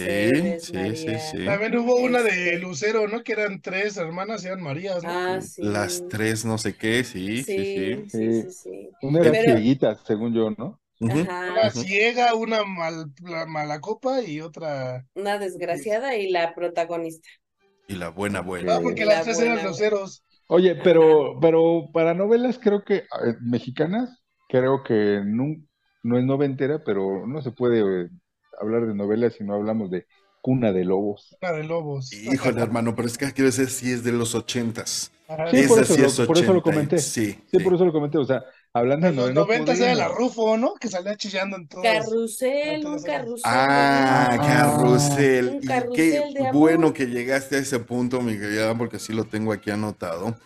sí, 0.62 0.96
sí, 0.96 1.14
sí. 1.30 1.46
También 1.46 1.78
hubo 1.78 1.98
una 1.98 2.22
de 2.22 2.58
Lucero, 2.58 3.10
¿no? 3.10 3.22
Que 3.22 3.34
eran 3.34 3.60
tres 3.60 3.98
hermanas 3.98 4.46
y 4.46 4.48
eran 4.48 4.62
Marías, 4.62 5.04
¿no? 5.04 5.10
Ah, 5.10 5.42
sí. 5.42 5.62
Las 5.62 6.08
tres 6.08 6.46
no 6.46 6.58
sé 6.58 6.78
qué, 6.78 7.04
sí, 7.04 7.44
sí, 7.44 8.06
sí. 8.08 8.44
sí, 8.50 8.90
Una 9.02 9.20
era 9.20 9.44
cieguita, 9.44 10.00
según 10.06 10.34
yo, 10.34 10.52
¿no? 10.52 10.79
Una 11.00 11.70
ciega, 11.72 12.34
una 12.36 12.66
mal, 12.66 13.14
mala 13.48 13.80
copa 13.80 14.22
y 14.22 14.42
otra. 14.42 15.06
Una 15.16 15.38
desgraciada 15.38 16.16
y 16.16 16.30
la 16.30 16.54
protagonista. 16.54 17.30
Y 17.88 17.96
la 17.96 18.10
buena 18.10 18.42
buena. 18.42 18.76
Ah, 18.76 18.80
porque 18.82 19.06
las 19.06 19.24
tres 19.24 19.40
eran 19.40 19.60
groseros. 19.60 20.24
Oye, 20.48 20.76
pero, 20.76 21.38
pero 21.40 21.90
para 21.94 22.14
novelas 22.14 22.60
creo 22.60 22.84
que 22.84 23.06
mexicanas, 23.40 24.20
creo 24.50 24.84
que 24.84 25.22
no, 25.24 25.56
no 26.04 26.18
es 26.18 26.26
noventera, 26.26 26.84
pero 26.84 27.26
no 27.28 27.42
se 27.42 27.52
puede 27.52 27.80
eh, 27.80 28.10
hablar 28.60 28.88
de 28.88 28.96
novelas 28.96 29.34
si 29.36 29.44
no 29.44 29.54
hablamos 29.54 29.92
de 29.92 30.06
Cuna 30.42 30.72
de 30.72 30.86
Lobos. 30.86 31.38
Cuna 31.40 31.54
de 31.54 31.64
Lobos. 31.64 32.12
Híjole, 32.14 32.62
hermano, 32.62 32.96
pero 32.96 33.08
es 33.08 33.18
que 33.18 33.32
quiero 33.32 33.46
decir 33.46 33.70
si 33.70 33.92
es 33.92 34.04
de 34.04 34.12
los 34.12 34.36
ochentas. 34.36 35.12
Sí, 35.52 35.68
por 35.68 35.80
eso, 35.80 36.26
por 36.26 36.38
eso 36.38 36.54
lo 36.54 36.64
comenté. 36.64 36.98
Sí, 36.98 37.38
sí, 37.52 37.60
por 37.60 37.76
eso 37.76 37.86
lo 37.86 37.92
comenté. 37.92 38.18
O 38.18 38.26
sea, 38.26 38.44
Hablando 38.80 39.08
en 39.08 39.16
los 39.16 39.34
90 39.34 39.74
era 39.74 39.96
la 39.96 40.08
Rufo, 40.08 40.58
¿no? 40.58 40.76
Que 40.76 40.88
salía 40.88 41.16
chillando 41.16 41.58
en 41.58 41.68
todos. 41.68 41.84
Carrusel, 41.84 42.86
un 42.86 43.02
carrusel. 43.02 43.44
Ah, 43.46 44.38
carrusel. 44.40 45.60
y 45.62 45.68
qué 45.94 46.50
bueno 46.54 46.94
que 46.94 47.08
llegaste 47.08 47.58
a 47.58 47.60
ese 47.60 47.80
punto, 47.80 48.22
mi 48.22 48.38
querida, 48.38 48.76
porque 48.78 49.00
sí 49.00 49.14
lo 49.14 49.26
tengo 49.26 49.52
aquí 49.52 49.70
anotado. 49.70 50.38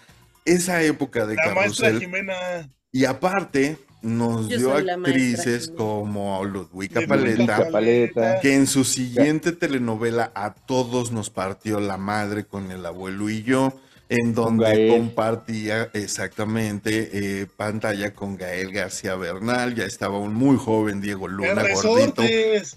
Esa 0.45 0.81
época 0.83 1.25
de 1.25 1.35
la 1.35 1.53
carrusel. 1.53 1.99
Jimena. 1.99 2.69
Y 2.91 3.05
aparte, 3.05 3.77
nos 4.03 4.49
dio 4.49 4.73
actrices 4.73 5.71
como 5.75 6.43
Ludwika 6.43 7.01
Paleta, 7.07 7.69
Paleta, 7.71 8.39
que 8.41 8.53
en 8.53 8.67
su 8.67 8.83
siguiente 8.83 9.53
telenovela 9.53 10.31
a 10.35 10.53
todos 10.53 11.11
nos 11.11 11.29
partió 11.29 11.79
la 11.79 11.97
madre 11.97 12.45
con 12.45 12.71
el 12.71 12.85
abuelo 12.85 13.29
y 13.29 13.43
yo 13.43 13.73
en 14.09 14.33
donde 14.33 14.89
compartía 14.89 15.89
exactamente 15.93 17.09
eh, 17.13 17.47
pantalla 17.57 18.13
con 18.13 18.37
Gael 18.37 18.71
García 18.71 19.15
Bernal, 19.15 19.75
ya 19.75 19.85
estaba 19.85 20.19
un 20.19 20.33
muy 20.33 20.57
joven 20.57 21.01
Diego 21.01 21.27
Luna 21.27 21.63
gordito, 21.73 22.23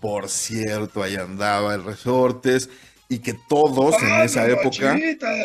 por 0.00 0.28
cierto, 0.28 1.02
ahí 1.02 1.16
andaba 1.16 1.74
el 1.74 1.84
Resortes, 1.84 2.70
y 3.08 3.18
que 3.20 3.34
todos 3.48 4.02
en 4.02 4.24
esa 4.24 4.48
época 4.48 4.96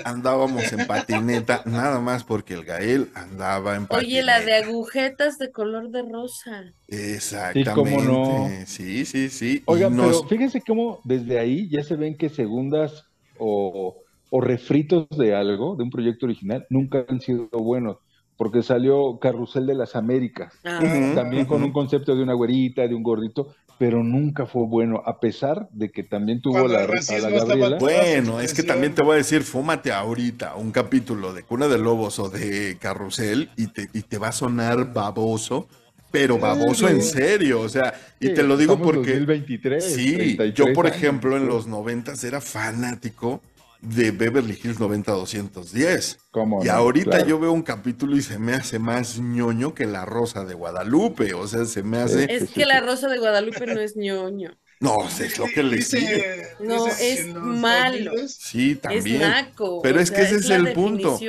andábamos 0.03 0.71
en 0.73 0.87
patineta, 0.87 1.61
nada 1.65 1.99
más 1.99 2.23
porque 2.23 2.55
el 2.55 2.65
Gael 2.65 3.09
andaba 3.13 3.75
en 3.75 3.85
patineta. 3.85 4.07
Oye, 4.07 4.23
la 4.23 4.41
de 4.41 4.55
agujetas 4.55 5.37
de 5.37 5.51
color 5.51 5.89
de 5.89 6.01
rosa. 6.01 6.73
Exactamente. 6.87 8.65
Sí, 8.65 9.05
sí, 9.05 9.29
sí. 9.29 9.61
Oigan, 9.65 9.95
pero 9.95 10.23
fíjense 10.23 10.61
cómo 10.61 11.01
desde 11.03 11.37
ahí 11.39 11.69
ya 11.69 11.83
se 11.83 11.95
ven 11.95 12.17
que 12.17 12.29
segundas 12.29 13.05
o 13.37 13.95
o 14.31 14.39
refritos 14.39 15.07
de 15.17 15.35
algo, 15.35 15.75
de 15.75 15.83
un 15.83 15.91
proyecto 15.91 16.25
original, 16.25 16.65
nunca 16.69 17.05
han 17.07 17.19
sido 17.19 17.49
buenos. 17.51 17.97
Porque 18.37 18.63
salió 18.63 19.19
Carrusel 19.19 19.67
de 19.67 19.75
las 19.75 19.95
Américas, 19.95 20.53
ah. 20.63 20.79
también 21.13 21.45
con 21.45 21.61
un 21.61 21.71
concepto 21.71 22.15
de 22.15 22.23
una 22.23 22.33
güerita, 22.33 22.87
de 22.87 22.95
un 22.95 23.03
gordito, 23.03 23.53
pero 23.77 24.03
nunca 24.03 24.45
fue 24.45 24.65
bueno, 24.65 25.03
a 25.05 25.19
pesar 25.19 25.67
de 25.71 25.91
que 25.91 26.03
también 26.03 26.41
tuvo 26.41 26.67
la, 26.67 26.83
a 26.83 27.77
Bueno, 27.77 28.39
es 28.39 28.53
que 28.53 28.63
también 28.63 28.95
te 28.95 29.03
voy 29.03 29.15
a 29.15 29.17
decir, 29.17 29.43
fúmate 29.43 29.91
ahorita 29.91 30.55
un 30.55 30.71
capítulo 30.71 31.33
de 31.33 31.43
Cuna 31.43 31.67
de 31.67 31.77
Lobos 31.77 32.17
o 32.17 32.29
de 32.29 32.77
Carrusel 32.79 33.49
y 33.57 33.67
te, 33.67 33.89
y 33.93 34.03
te 34.03 34.17
va 34.17 34.29
a 34.29 34.31
sonar 34.31 34.93
baboso, 34.93 35.67
pero 36.09 36.39
baboso 36.39 36.87
en 36.87 37.01
serio, 37.01 37.61
o 37.61 37.69
sea, 37.69 37.93
y 38.19 38.33
te 38.33 38.43
lo 38.43 38.55
digo 38.55 38.79
porque... 38.79 39.13
2023, 39.13 39.83
sí, 39.83 40.37
yo 40.55 40.73
por 40.73 40.87
ejemplo 40.87 41.35
en 41.35 41.47
los 41.47 41.67
noventas 41.67 42.23
era 42.23 42.39
fanático 42.39 43.41
de 43.81 44.11
Beverly 44.11 44.59
Hills 44.63 44.79
90210. 44.79 46.19
¿Cómo 46.31 46.63
y 46.63 46.69
ahorita 46.69 47.25
yo 47.25 47.39
veo 47.39 47.51
un 47.51 47.63
capítulo 47.63 48.15
y 48.15 48.21
se 48.21 48.39
me 48.39 48.53
hace 48.53 48.79
más 48.79 49.19
ñoño 49.19 49.73
que 49.73 49.85
la 49.85 50.05
Rosa 50.05 50.45
de 50.45 50.53
Guadalupe, 50.53 51.33
o 51.33 51.47
sea, 51.47 51.65
se 51.65 51.83
me 51.83 51.97
hace... 51.97 52.33
Es 52.33 52.51
que 52.51 52.65
la 52.65 52.79
Rosa 52.81 53.07
de 53.07 53.17
Guadalupe 53.17 53.65
no 53.65 53.79
es 53.79 53.95
ñoño. 53.95 54.51
No, 54.81 55.07
es 55.07 55.37
lo 55.37 55.45
que 55.45 55.61
le 55.61 55.75
dice. 55.75 56.55
No, 56.59 56.87
es 56.87 57.35
malo. 57.35 58.13
Sí, 58.27 58.73
también. 58.75 59.21
Es 59.21 59.29
naco. 59.29 59.79
Pero 59.83 59.99
es 59.99 60.09
que 60.09 60.23
ese 60.23 60.37
es, 60.37 60.49
el 60.49 60.73
punto. 60.73 61.19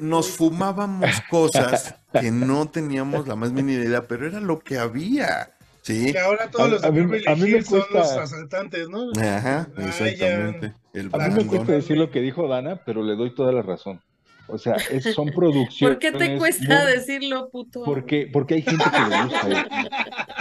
Nos 0.00 0.30
fumábamos 0.30 1.10
cosas 1.30 1.96
que 2.18 2.30
no 2.30 2.66
teníamos 2.70 3.28
la 3.28 3.36
más 3.36 3.52
mínima 3.52 3.84
idea, 3.84 4.08
pero 4.08 4.26
era 4.26 4.40
lo 4.40 4.60
que 4.60 4.78
había. 4.78 5.54
Sí. 5.82 6.12
Que 6.12 6.18
ahora 6.18 6.50
todos 6.50 6.70
los 6.70 6.82
a, 6.82 6.90
mí, 6.90 7.04
me 7.04 7.62
son 7.62 7.84
los 7.92 8.10
asaltantes, 8.10 8.88
¿no? 8.88 9.10
Ajá, 9.20 9.68
exactamente. 9.76 10.72
A 11.12 11.28
mí 11.28 11.34
me 11.34 11.46
cuesta 11.46 11.72
decir 11.72 11.98
lo 11.98 12.10
que 12.10 12.20
dijo 12.20 12.48
Dana, 12.48 12.80
pero 12.84 13.02
le 13.02 13.16
doy 13.16 13.34
toda 13.34 13.52
la 13.52 13.62
razón. 13.62 14.00
O 14.46 14.58
sea, 14.58 14.76
es, 14.90 15.14
son 15.14 15.30
producciones. 15.30 15.78
¿Por 15.80 15.98
qué 15.98 16.12
te 16.12 16.36
cuesta 16.36 16.84
decirlo, 16.84 17.48
puto? 17.50 17.82
Porque, 17.82 18.28
porque 18.30 18.54
hay 18.54 18.62
gente 18.62 18.84
que 18.84 19.10
le 19.10 19.22
gusta. 19.22 19.88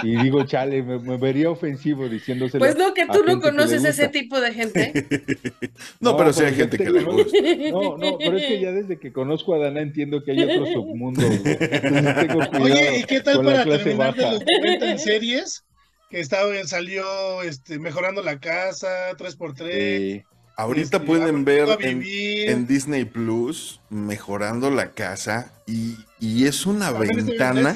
y 0.04 0.18
digo, 0.18 0.44
chale, 0.44 0.84
me, 0.84 1.18
vería 1.18 1.50
ofensivo 1.50 2.10
diciéndoselo. 2.10 2.60
Pues 2.60 2.76
no, 2.78 2.94
que 2.94 3.06
tú 3.08 3.24
no 3.26 3.40
conoces 3.40 3.84
ese 3.86 4.10
tipo 4.10 4.42
de 4.42 4.54
gente. 4.54 4.92
no, 6.02 6.18
pero 6.18 6.34
sí 6.34 6.44
hay 6.44 6.54
gente 6.54 6.78
que 6.78 6.90
le 6.90 7.04
gusta. 7.04 7.38
No, 7.74 7.98
no, 7.98 8.18
pero 8.18 8.38
es 8.38 8.46
que 8.46 8.60
ya 8.60 8.72
desde 8.72 9.00
que 9.00 9.14
conozco 9.14 9.56
a 9.56 9.60
Dana 9.60 9.82
entiendo 9.82 10.24
que 10.24 10.32
hay 10.32 10.44
otro 10.44 10.66
submundo. 10.66 11.26
Oye, 12.62 13.00
¿y 13.00 13.04
qué 13.04 13.22
tal 13.22 13.44
para 13.44 13.64
terminar 13.64 14.14
de 14.16 14.32
los 14.32 14.44
90 14.62 14.92
en 14.92 15.00
series? 15.00 15.64
Que 16.10 16.20
estaba, 16.20 16.52
salió 16.66 17.42
este, 17.42 17.80
mejorando 17.80 18.22
la 18.22 18.40
casa, 18.40 19.12
3x3. 19.18 20.24
Ahorita 20.56 20.98
este, 20.98 21.00
pueden 21.00 21.46
ver 21.46 21.68
en, 21.80 22.68
Disney 22.68 23.06
Plus 23.06 23.82
mejorando 23.90 24.70
la 24.70 24.92
casa 24.92 25.52
y, 25.66 25.96
es 26.46 26.66
una 26.66 26.92
ventana. 26.92 27.76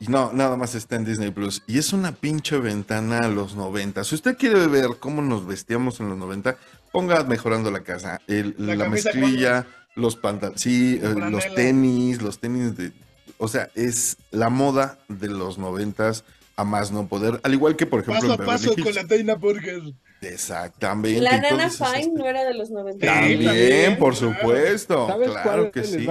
¿no, 0.00 0.32
nada 0.32 0.56
más 0.56 0.74
está 0.74 0.96
en 0.96 1.04
Disney 1.04 1.30
Plus. 1.30 1.62
Y 1.66 1.78
es 1.78 1.92
una 1.92 2.12
pinche 2.12 2.58
ventana 2.58 3.20
a 3.20 3.28
los 3.28 3.54
90. 3.54 4.02
Si 4.04 4.14
usted 4.16 4.36
quiere 4.36 4.66
ver 4.66 4.88
cómo 4.98 5.22
nos 5.22 5.46
vestíamos 5.46 6.00
en 6.00 6.08
los 6.08 6.18
90, 6.18 6.56
ponga 6.90 7.22
mejorando 7.24 7.70
la 7.70 7.84
casa. 7.84 8.20
la, 8.26 8.88
mezclilla, 8.88 9.66
los 9.94 10.16
pantalones, 10.16 10.60
sí, 10.60 11.00
eh, 11.02 11.14
los 11.30 11.54
tenis, 11.54 12.22
los 12.22 12.40
tenis 12.40 12.76
de. 12.76 12.92
O 13.38 13.46
sea, 13.46 13.70
es 13.76 14.16
la 14.32 14.48
moda 14.48 14.98
de 15.08 15.28
los 15.28 15.58
90 15.58 16.12
a 16.56 16.64
más 16.64 16.90
no 16.90 17.06
poder. 17.06 17.40
Al 17.44 17.54
igual 17.54 17.76
que, 17.76 17.86
por 17.86 18.00
ejemplo, 18.00 18.36
paso 18.36 18.42
a 18.42 18.46
paso 18.46 18.74
con 18.82 18.92
la 18.92 19.04
Teina 19.04 19.36
Burger. 19.36 19.80
Exactamente. 20.20 21.20
La 21.20 21.40
Nana 21.40 21.70
Fine 21.70 22.12
no 22.14 22.26
era 22.26 22.44
de 22.44 22.54
los 22.54 22.70
90. 22.70 23.06
También, 23.06 23.98
por 23.98 24.16
supuesto. 24.16 25.06
¿Sabes 25.06 25.30
claro 25.30 25.70
que 25.70 25.84
sí. 25.84 26.06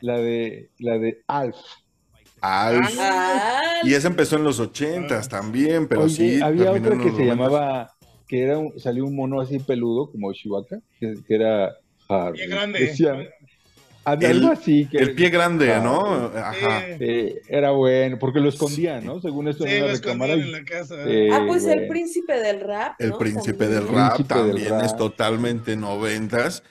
La 0.00 0.18
de, 0.18 0.70
la 0.78 0.98
de 0.98 1.22
Alf. 1.26 1.56
Alf. 2.40 2.90
Y 3.84 3.94
esa 3.94 4.08
empezó 4.08 4.36
en 4.36 4.44
los 4.44 4.60
ochentas 4.60 5.28
también, 5.28 5.88
pero 5.88 6.08
sí. 6.08 6.40
Había 6.40 6.72
otra 6.72 6.98
que 6.98 7.12
se 7.12 7.24
llamaba, 7.24 7.92
que 8.28 8.42
era 8.42 8.58
un, 8.58 8.78
salió 8.78 9.06
un 9.06 9.16
mono 9.16 9.40
así 9.40 9.58
peludo, 9.58 10.10
como 10.10 10.32
Chewbacca, 10.32 10.80
que, 11.00 11.16
era 11.28 11.72
Bien 12.32 12.50
grande 12.50 12.94
el, 14.14 14.44
así. 14.46 14.86
Que, 14.86 14.98
el 14.98 15.14
pie 15.14 15.30
grande, 15.30 15.80
¿no? 15.80 16.30
Ajá. 16.36 16.82
era 17.48 17.70
bueno, 17.72 18.18
porque 18.18 18.40
lo 18.40 18.48
escondían, 18.48 19.04
¿no? 19.04 19.20
Según 19.20 19.48
esto 19.48 19.66
en 19.66 19.86
la 19.86 20.26
En 20.34 20.52
la 20.52 20.64
casa. 20.64 20.94
Eh, 21.06 21.30
ah, 21.32 21.44
pues 21.46 21.64
el 21.64 21.88
príncipe 21.88 22.38
del 22.40 22.60
rap. 22.60 23.00
El 23.00 23.14
príncipe 23.14 23.66
del 23.66 23.88
rap 23.88 24.26
también 24.26 24.80
es 24.80 24.96
totalmente 24.96 25.76
noventas. 25.76 26.62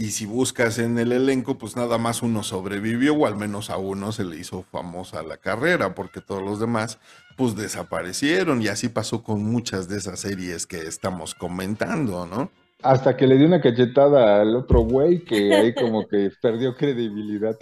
Y 0.00 0.12
si 0.12 0.24
buscas 0.24 0.78
en 0.78 0.98
el 0.98 1.12
elenco, 1.12 1.58
pues 1.58 1.76
nada 1.76 1.98
más 1.98 2.22
uno 2.22 2.42
sobrevivió, 2.42 3.14
o 3.14 3.26
al 3.26 3.36
menos 3.36 3.68
a 3.68 3.76
uno 3.76 4.12
se 4.12 4.24
le 4.24 4.38
hizo 4.38 4.64
famosa 4.72 5.22
la 5.22 5.36
carrera, 5.36 5.94
porque 5.94 6.22
todos 6.22 6.42
los 6.42 6.58
demás, 6.58 6.98
pues 7.36 7.54
desaparecieron. 7.54 8.62
Y 8.62 8.68
así 8.68 8.88
pasó 8.88 9.22
con 9.22 9.42
muchas 9.42 9.90
de 9.90 9.98
esas 9.98 10.20
series 10.20 10.66
que 10.66 10.78
estamos 10.78 11.34
comentando, 11.34 12.26
¿no? 12.26 12.50
Hasta 12.82 13.16
que 13.16 13.26
le 13.26 13.36
dio 13.36 13.46
una 13.46 13.60
cachetada 13.60 14.40
al 14.40 14.56
otro 14.56 14.80
güey 14.80 15.20
que 15.20 15.54
ahí 15.54 15.74
como 15.74 16.06
que 16.06 16.30
perdió 16.42 16.74
credibilidad. 16.74 17.56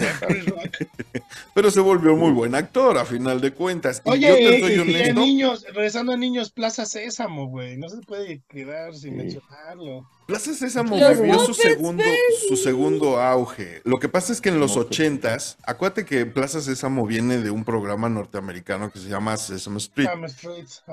Pero 1.55 1.71
se 1.71 1.81
volvió 1.81 2.17
muy 2.17 2.33
buen 2.33 2.55
actor 2.55 2.99
a 2.99 3.05
final 3.05 3.41
de 3.41 3.53
cuentas. 3.53 4.01
Oye, 4.05 4.59
y, 4.59 5.13
niños, 5.13 5.65
regresando 5.73 6.13
a 6.13 6.17
niños, 6.17 6.51
Plaza 6.51 6.87
Sésamo, 6.87 7.49
güey. 7.49 7.77
No 7.77 7.89
se 7.89 8.01
puede 8.03 8.43
quedar 8.49 8.95
sin 8.95 9.17
mencionarlo. 9.17 10.07
Plaza 10.29 10.53
Sésamo 10.53 10.95
vivió 10.95 11.39
su 11.39 11.55
segundo, 11.55 12.05
su 12.51 12.57
segundo 12.57 13.19
auge. 13.19 13.81
Lo 13.85 13.99
que 13.99 14.11
pasa 14.11 14.31
es 14.31 14.43
que 14.43 14.51
en 14.51 14.61
los 14.61 14.77
ochentas, 14.77 15.57
acuérdate 15.65 16.05
que 16.05 16.27
Plaza 16.27 16.61
Sésamo 16.61 17.07
viene 17.07 17.39
de 17.39 17.51
un 17.51 17.65
programa 17.65 18.11
norteamericano 18.11 18.93
que 18.93 18.99
se 18.99 19.09
llama 19.09 19.39
Sesame 19.39 19.79
Street. 19.79 20.11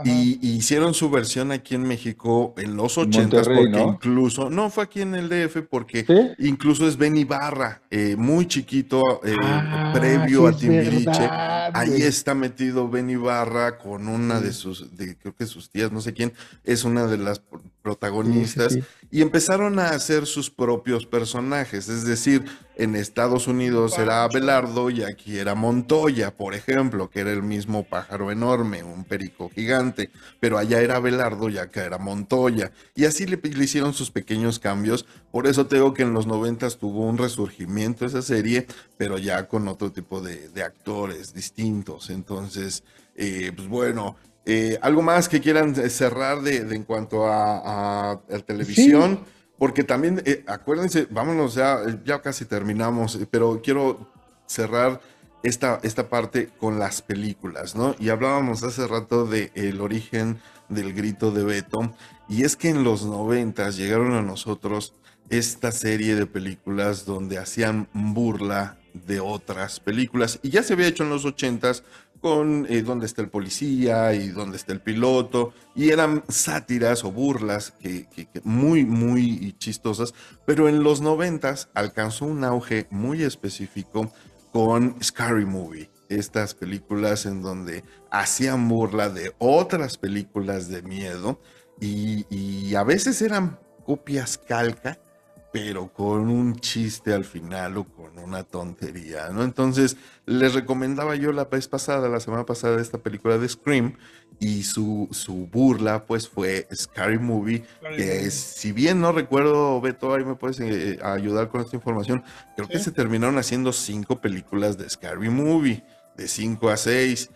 y, 0.06 0.40
hicieron 0.56 0.94
su 0.94 1.10
versión 1.10 1.52
aquí 1.52 1.76
en 1.76 1.84
México 1.84 2.54
en 2.56 2.78
los 2.78 2.98
ochentas, 2.98 3.46
porque 3.50 3.78
incluso, 3.78 4.50
no 4.50 4.70
fue 4.70 4.86
aquí 4.86 5.02
en 5.02 5.16
el 5.16 5.28
DF, 5.28 5.64
porque 5.70 6.06
incluso 6.40 6.88
es 6.88 6.96
Ben 6.96 7.18
Ibarra, 7.18 7.82
eh, 7.92 8.16
muy 8.18 8.48
chiquito, 8.48 9.02
eh, 9.26 9.36
ah, 9.44 9.92
previo 9.94 10.48
a 10.48 10.56
Timbiriche. 10.56 11.28
Ahí 11.74 12.04
está 12.04 12.36
metido 12.36 12.88
Ben 12.88 13.10
Ibarra 13.10 13.80
con 13.80 14.08
una 14.08 14.40
de 14.40 14.54
sus, 14.54 14.96
de, 14.96 15.18
creo 15.18 15.36
que 15.36 15.46
sus 15.46 15.70
tías, 15.70 15.92
no 15.92 16.00
sé 16.00 16.14
quién, 16.14 16.32
es 16.64 16.86
una 16.86 17.06
de 17.06 17.18
las 17.18 17.42
protagonistas 17.82 18.80
y 19.16 19.22
empezaron 19.22 19.80
a 19.80 19.92
hacer 19.92 20.26
sus 20.26 20.50
propios 20.50 21.06
personajes, 21.06 21.88
es 21.88 22.04
decir, 22.04 22.44
en 22.76 22.98
Estados 22.98 23.48
Unidos 23.48 23.98
era 23.98 24.26
Abelardo 24.26 24.90
y 24.90 25.04
aquí 25.04 25.38
era 25.38 25.56
Montoya, 25.56 26.36
por 26.36 26.54
ejemplo, 26.54 27.10
que 27.10 27.22
era 27.22 27.32
el 27.32 27.42
mismo 27.42 27.86
pájaro 27.86 28.30
enorme, 28.30 28.84
un 28.84 29.06
perico 29.06 29.50
gigante, 29.50 30.10
pero 30.42 30.58
allá 30.58 30.82
era 30.82 30.98
Abelardo 30.98 31.48
y 31.48 31.58
acá 31.58 31.86
era 31.86 31.98
Montoya, 31.98 32.74
y 32.94 33.06
así 33.06 33.26
le, 33.26 33.40
hicieron 33.64 33.94
sus 33.94 34.12
pequeños 34.12 34.60
cambios, 34.60 35.06
por 35.32 35.48
eso 35.48 35.66
tengo 35.66 35.94
que 35.94 36.04
en 36.04 36.12
los 36.12 36.28
noventas 36.28 36.78
tuvo 36.78 37.06
un 37.06 37.18
resurgimiento 37.18 38.06
esa 38.06 38.22
serie, 38.22 38.68
pero 38.98 39.18
ya 39.18 39.48
con 39.48 39.70
otro 39.70 39.94
tipo 39.94 40.20
de, 40.20 40.62
actores 40.62 41.34
distintos, 41.34 42.10
entonces, 42.10 42.84
eh, 43.16 43.54
pues 43.56 43.70
bueno, 43.70 44.18
eh, 44.46 44.78
¿Algo 44.82 45.02
más 45.02 45.28
que 45.28 45.42
quieran 45.42 45.76
cerrar 45.90 46.42
de, 46.42 46.58
en 46.58 46.84
cuanto 46.84 47.26
a, 47.28 48.22
televisión? 48.46 49.22
Porque 49.58 49.84
también, 49.84 50.22
eh, 50.26 50.44
acuérdense, 50.48 51.08
vámonos, 51.10 51.56
ya, 51.56 51.80
ya 52.04 52.22
casi 52.22 52.46
terminamos, 52.46 53.18
pero 53.32 53.62
quiero 53.64 54.12
cerrar 54.46 55.02
esta, 55.44 55.80
esta 55.84 56.10
parte 56.10 56.50
con 56.58 56.78
las 56.80 57.02
películas, 57.02 57.76
¿no? 57.76 57.96
Y 58.00 58.10
hablábamos 58.10 58.64
hace 58.64 58.88
rato 58.88 59.26
del 59.26 59.52
el 59.56 59.82
origen 59.82 60.40
del 60.70 60.94
grito 60.94 61.32
de 61.32 61.44
Beto, 61.44 61.94
y 62.28 62.44
es 62.44 62.56
que 62.56 62.70
en 62.70 62.84
los 62.84 63.06
noventas 63.06 63.78
llegaron 63.78 64.14
a 64.14 64.22
nosotros 64.22 64.94
esta 65.30 65.72
serie 65.72 66.16
de 66.16 66.26
películas 66.26 67.06
donde 67.06 67.38
hacían 67.38 67.88
burla 67.94 68.78
de 68.94 69.20
otras 69.20 69.80
películas, 69.80 70.40
y 70.42 70.50
ya 70.50 70.64
se 70.64 70.74
había 70.74 70.88
hecho 70.88 71.04
en 71.04 71.10
los 71.10 71.26
ochentas 71.26 71.84
con 72.26 72.66
eh, 72.72 72.82
dónde 72.82 73.06
está 73.06 73.22
el 73.22 73.30
policía 73.30 74.16
y 74.16 74.30
dónde 74.30 74.58
está 74.58 74.74
el 74.74 74.82
piloto, 74.82 75.54
y 75.76 75.92
eran 75.92 76.24
sátiras 76.28 77.04
o 77.04 77.12
burlas 77.12 77.70
que, 77.70 78.08
muy, 78.44 78.84
muy 78.84 79.54
chistosas, 79.60 80.16
pero 80.44 80.68
en 80.68 80.82
los 80.82 81.02
noventas 81.02 81.70
alcanzó 81.76 82.26
un 82.26 82.44
auge 82.44 82.88
muy 82.90 83.22
específico 83.22 84.12
con 84.52 84.96
Scary 85.04 85.46
Movie, 85.46 85.92
estas 86.10 86.56
películas 86.56 87.28
en 87.28 87.44
donde 87.44 87.84
hacían 88.10 88.68
burla 88.68 89.10
de 89.10 89.36
otras 89.38 90.00
películas 90.00 90.68
de 90.68 90.82
miedo 90.82 91.40
y, 91.80 92.26
y 92.36 92.74
a 92.74 92.84
veces 92.84 93.22
eran 93.22 93.60
copias 93.86 94.40
calca 94.40 94.98
pero 95.56 95.88
con 95.88 96.28
un 96.30 96.60
chiste 96.60 97.14
al 97.14 97.24
final 97.24 97.78
o 97.78 97.86
con 97.86 98.20
una 98.20 98.44
tontería, 98.44 99.30
¿no? 99.30 99.42
Entonces, 99.42 99.96
les 100.26 100.54
recomendaba 100.54 101.16
yo 101.16 101.32
la 101.32 101.46
vez 101.46 101.70
pasada, 101.70 102.10
la 102.10 102.20
semana 102.20 102.46
pasada, 102.46 102.82
esta 102.82 102.98
película 102.98 103.38
de 103.38 103.48
Scream 103.48 103.96
y 104.38 104.64
su, 104.64 105.08
su 105.12 105.48
burla, 105.48 106.04
pues 106.04 106.28
fue 106.28 106.68
Scary 106.76 107.20
Movie, 107.20 107.64
que 107.96 108.30
si 108.32 108.74
bien 108.74 109.00
no 109.00 109.14
recuerdo, 109.14 109.80
Beto, 109.80 110.14
ahí 110.14 110.26
me 110.26 110.36
puedes 110.36 110.60
eh, 110.60 111.00
ayudar 111.02 111.48
con 111.48 111.62
esta 111.62 111.78
información, 111.78 112.22
creo 112.58 112.68
que 112.68 112.80
se 112.80 112.92
terminaron 112.92 113.38
haciendo 113.38 113.72
cinco 113.72 114.20
películas 114.20 114.78
de 114.78 114.90
Scary 114.90 115.30
Movie, 115.30 115.86
de 116.18 116.28
cinco 116.28 116.68
a 116.68 116.76
seis. 116.76 117.30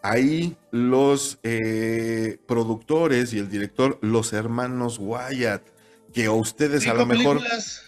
Ahí 0.00 0.56
los 0.70 1.40
eh, 1.42 2.38
productores 2.46 3.32
y 3.32 3.40
el 3.40 3.50
director, 3.50 3.98
los 4.00 4.32
hermanos 4.32 4.98
Wyatt, 5.00 5.73
que 6.14 6.30
ustedes 6.30 6.86
a 6.86 6.94
lo 6.94 7.04
mejor... 7.04 7.40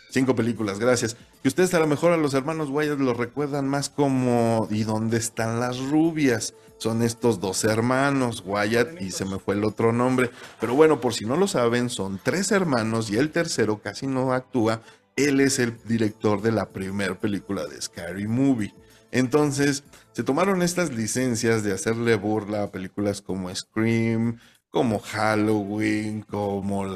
Cinco 0.08 0.34
películas, 0.34 0.78
gracias. 0.78 1.16
Que 1.42 1.48
ustedes 1.48 1.74
a 1.74 1.78
lo 1.78 1.86
mejor 1.86 2.12
a 2.12 2.16
los 2.16 2.32
hermanos 2.32 2.70
Wyatt 2.70 2.98
los 2.98 3.16
recuerdan 3.16 3.68
más 3.68 3.90
como 3.90 4.66
¿y 4.70 4.84
dónde 4.84 5.18
están 5.18 5.60
las 5.60 5.78
rubias? 5.78 6.54
Son 6.78 7.02
estos 7.02 7.40
dos 7.40 7.64
hermanos, 7.64 8.42
Wyatt 8.46 9.00
y 9.02 9.10
se 9.10 9.24
me 9.26 9.38
fue 9.38 9.56
el 9.56 9.64
otro 9.64 9.92
nombre. 9.92 10.30
Pero 10.60 10.74
bueno, 10.74 11.00
por 11.00 11.12
si 11.12 11.26
no 11.26 11.36
lo 11.36 11.48
saben, 11.48 11.90
son 11.90 12.20
tres 12.22 12.50
hermanos 12.50 13.10
y 13.10 13.16
el 13.16 13.30
tercero 13.30 13.82
casi 13.82 14.06
no 14.06 14.32
actúa. 14.32 14.80
Él 15.16 15.40
es 15.40 15.58
el 15.58 15.76
director 15.84 16.40
de 16.40 16.52
la 16.52 16.70
primera 16.70 17.18
película 17.18 17.66
de 17.66 17.80
Scary 17.80 18.26
Movie. 18.26 18.74
Entonces, 19.10 19.84
se 20.12 20.24
tomaron 20.24 20.62
estas 20.62 20.92
licencias 20.92 21.62
de 21.62 21.72
hacerle 21.72 22.16
burla 22.16 22.64
a 22.64 22.70
películas 22.70 23.22
como 23.22 23.54
Scream, 23.54 24.38
como 24.76 24.98
Halloween, 24.98 26.20
como 26.20 26.86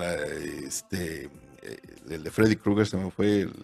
este, 0.66 1.30
eh, 1.62 1.78
el 2.10 2.22
de 2.22 2.30
Freddy 2.30 2.56
Krueger 2.56 2.86
se 2.86 2.98
me 2.98 3.10
fue 3.10 3.40
el 3.40 3.54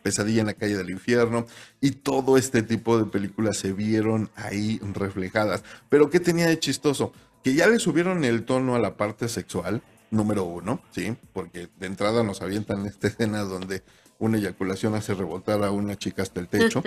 Pesadilla 0.00 0.42
en 0.42 0.46
la 0.46 0.54
calle 0.54 0.76
del 0.76 0.90
infierno 0.90 1.44
y 1.80 1.90
todo 1.90 2.36
este 2.36 2.62
tipo 2.62 3.00
de 3.00 3.06
películas 3.06 3.56
se 3.56 3.72
vieron 3.72 4.30
ahí 4.36 4.78
reflejadas. 4.94 5.64
Pero 5.88 6.08
¿qué 6.08 6.20
tenía 6.20 6.46
de 6.46 6.60
chistoso? 6.60 7.12
Que 7.42 7.54
ya 7.54 7.66
le 7.66 7.80
subieron 7.80 8.22
el 8.22 8.44
tono 8.44 8.76
a 8.76 8.78
la 8.78 8.96
parte 8.96 9.28
sexual, 9.28 9.82
número 10.12 10.44
uno, 10.44 10.80
¿sí? 10.92 11.16
Porque 11.32 11.68
de 11.80 11.86
entrada 11.88 12.22
nos 12.22 12.42
avientan 12.42 12.86
esta 12.86 13.08
escena 13.08 13.40
donde 13.40 13.82
una 14.20 14.36
eyaculación 14.38 14.94
hace 14.96 15.14
rebotar 15.14 15.62
a 15.62 15.70
una 15.70 15.96
chica 15.96 16.22
hasta 16.22 16.40
el 16.40 16.48
techo, 16.48 16.82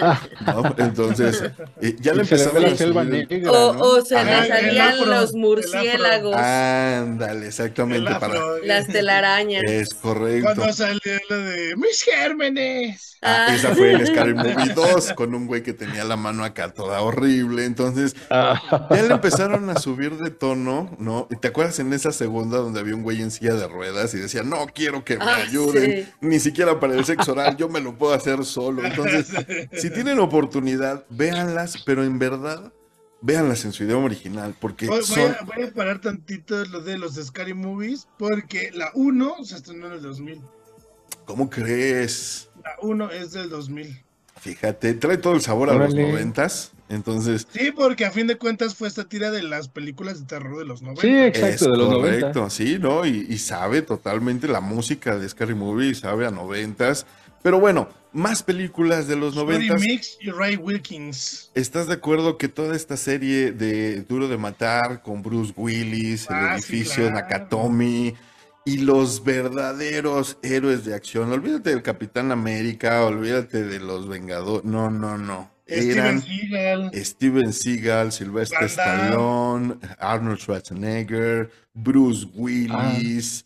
¿no? 0.45 0.75
Entonces, 0.77 1.43
eh, 1.81 1.95
ya 1.99 2.13
le 2.13 2.23
empezaron 2.23 2.65
a 2.65 2.75
subir... 2.75 3.47
o, 3.47 4.01
se 4.01 4.23
le 4.23 4.47
salían 4.47 5.09
los 5.09 5.33
murciélagos. 5.33 6.35
Ándale, 6.35 7.47
exactamente. 7.47 8.11
para... 8.19 8.39
Las 8.65 8.87
telarañas. 8.87 9.63
Es 9.63 9.93
correcto. 9.93 10.51
Cuando 10.55 10.73
salió 10.73 10.99
la 11.29 11.37
de 11.37 11.75
mis 11.77 12.01
gérmenes. 12.01 13.07
Ah, 13.23 13.45
ah. 13.49 13.55
esa 13.55 13.75
fue 13.75 13.93
el 13.93 14.07
Scary 14.07 14.33
Movie 14.35 14.73
2, 14.73 15.13
con 15.13 15.35
un 15.35 15.45
güey 15.45 15.61
que 15.61 15.73
tenía 15.73 16.03
la 16.03 16.17
mano 16.17 16.43
acá 16.43 16.73
toda 16.73 17.01
horrible. 17.01 17.65
Entonces, 17.65 18.15
ah. 18.29 18.87
ya 18.89 19.03
le 19.03 19.13
empezaron 19.13 19.69
a 19.69 19.75
subir 19.77 20.17
de 20.17 20.31
tono, 20.31 20.95
¿no? 20.97 21.29
¿Te 21.39 21.49
acuerdas 21.49 21.79
en 21.79 21.93
esa 21.93 22.11
segunda 22.11 22.57
donde 22.57 22.79
había 22.79 22.95
un 22.95 23.03
güey 23.03 23.21
en 23.21 23.31
silla 23.31 23.53
de 23.53 23.67
ruedas 23.67 24.13
y 24.15 24.17
decía, 24.17 24.43
no 24.43 24.65
quiero 24.73 25.05
que 25.05 25.17
me 25.17 25.31
ayuden, 25.31 26.11
ni 26.19 26.39
siquiera 26.39 26.79
para 26.79 26.95
el 26.95 27.05
sexo 27.05 27.20
oral, 27.27 27.57
yo 27.57 27.69
me 27.69 27.79
lo 27.79 27.97
puedo 27.97 28.13
hacer 28.13 28.43
solo? 28.45 28.85
Entonces, 28.85 29.33
si 29.73 29.89
tienen 29.89 30.19
oportunidad, 30.19 31.05
véanlas, 31.09 31.81
pero 31.85 32.03
en 32.03 32.19
verdad, 32.19 32.71
véanlas 33.21 33.65
en 33.65 33.71
su 33.71 33.83
idioma 33.83 34.05
original, 34.05 34.55
porque 34.59 34.87
voy, 34.87 34.99
a, 34.99 35.43
voy 35.43 35.65
a 35.65 35.73
parar 35.73 36.01
tantito 36.01 36.63
lo 36.65 36.81
de 36.81 36.97
los 36.97 37.15
Scary 37.15 37.53
Movies, 37.53 38.07
porque 38.17 38.71
la 38.73 38.91
1 38.93 39.43
se 39.43 39.55
estrenó 39.55 39.87
en 39.87 39.93
el 39.93 40.01
2000. 40.01 40.41
¿Cómo 41.25 41.49
crees? 41.49 42.49
La 42.63 42.75
1 42.81 43.11
es 43.11 43.31
del 43.31 43.49
2000. 43.49 44.03
Fíjate, 44.39 44.95
trae 44.95 45.17
todo 45.17 45.33
el 45.33 45.41
sabor 45.41 45.69
a 45.69 45.75
los 45.75 45.93
noventas. 45.93 46.71
Entonces. 46.91 47.47
Sí, 47.53 47.71
porque 47.71 48.05
a 48.05 48.11
fin 48.11 48.27
de 48.27 48.37
cuentas 48.37 48.75
fue 48.75 48.87
esta 48.87 49.05
tira 49.07 49.31
de 49.31 49.43
las 49.43 49.69
películas 49.69 50.19
de 50.19 50.25
terror 50.25 50.59
de 50.59 50.65
los 50.65 50.81
90. 50.81 51.01
Sí, 51.01 51.17
exacto, 51.17 51.71
de 51.71 51.77
los 51.77 51.87
correcto, 51.95 52.49
sí, 52.49 52.77
¿no? 52.79 53.05
Y, 53.05 53.37
sabe 53.37 53.81
totalmente 53.81 54.47
la 54.47 54.59
música 54.59 55.17
de 55.17 55.27
Scary 55.27 55.55
Movie, 55.55 55.95
sabe 55.95 56.27
a 56.27 56.31
noventas. 56.31 57.05
Pero 57.41 57.59
bueno, 57.59 57.87
más 58.11 58.43
películas 58.43 59.07
de 59.07 59.15
los 59.15 59.35
noventas. 59.35 59.81
Mix 59.81 60.17
y 60.19 60.29
Ray 60.29 60.57
Wilkins. 60.57 61.49
¿Estás 61.55 61.87
de 61.87 61.93
acuerdo 61.93 62.37
que 62.37 62.49
toda 62.49 62.75
esta 62.75 62.97
serie 62.97 63.51
de 63.51 64.01
Duro 64.01 64.27
de 64.27 64.37
Matar 64.37 65.01
con 65.01 65.23
Bruce 65.23 65.53
Willis, 65.55 66.29
el 66.29 66.35
ah, 66.35 66.55
edificio 66.55 67.05
de 67.05 67.11
Nakatomi, 67.11 68.13
y 68.65 68.77
los 68.77 69.23
verdaderos 69.23 70.37
héroes 70.43 70.85
de 70.85 70.93
acción. 70.93 71.31
Olvídate 71.31 71.71
del 71.71 71.81
Capitán 71.81 72.31
América, 72.31 73.03
olvídate 73.05 73.63
de 73.63 73.79
los 73.79 74.07
Vengadores. 74.07 74.65
No, 74.65 74.91
no, 74.91 75.17
no. 75.17 75.49
Steven 75.71 76.21
Seagal. 76.21 76.91
Steven 76.93 77.53
Seagal, 77.53 78.11
Sylvester 78.11 78.63
Stallone, 78.65 79.77
Arnold 79.99 80.39
Schwarzenegger, 80.39 81.49
Bruce 81.73 82.27
Willis. 82.35 83.45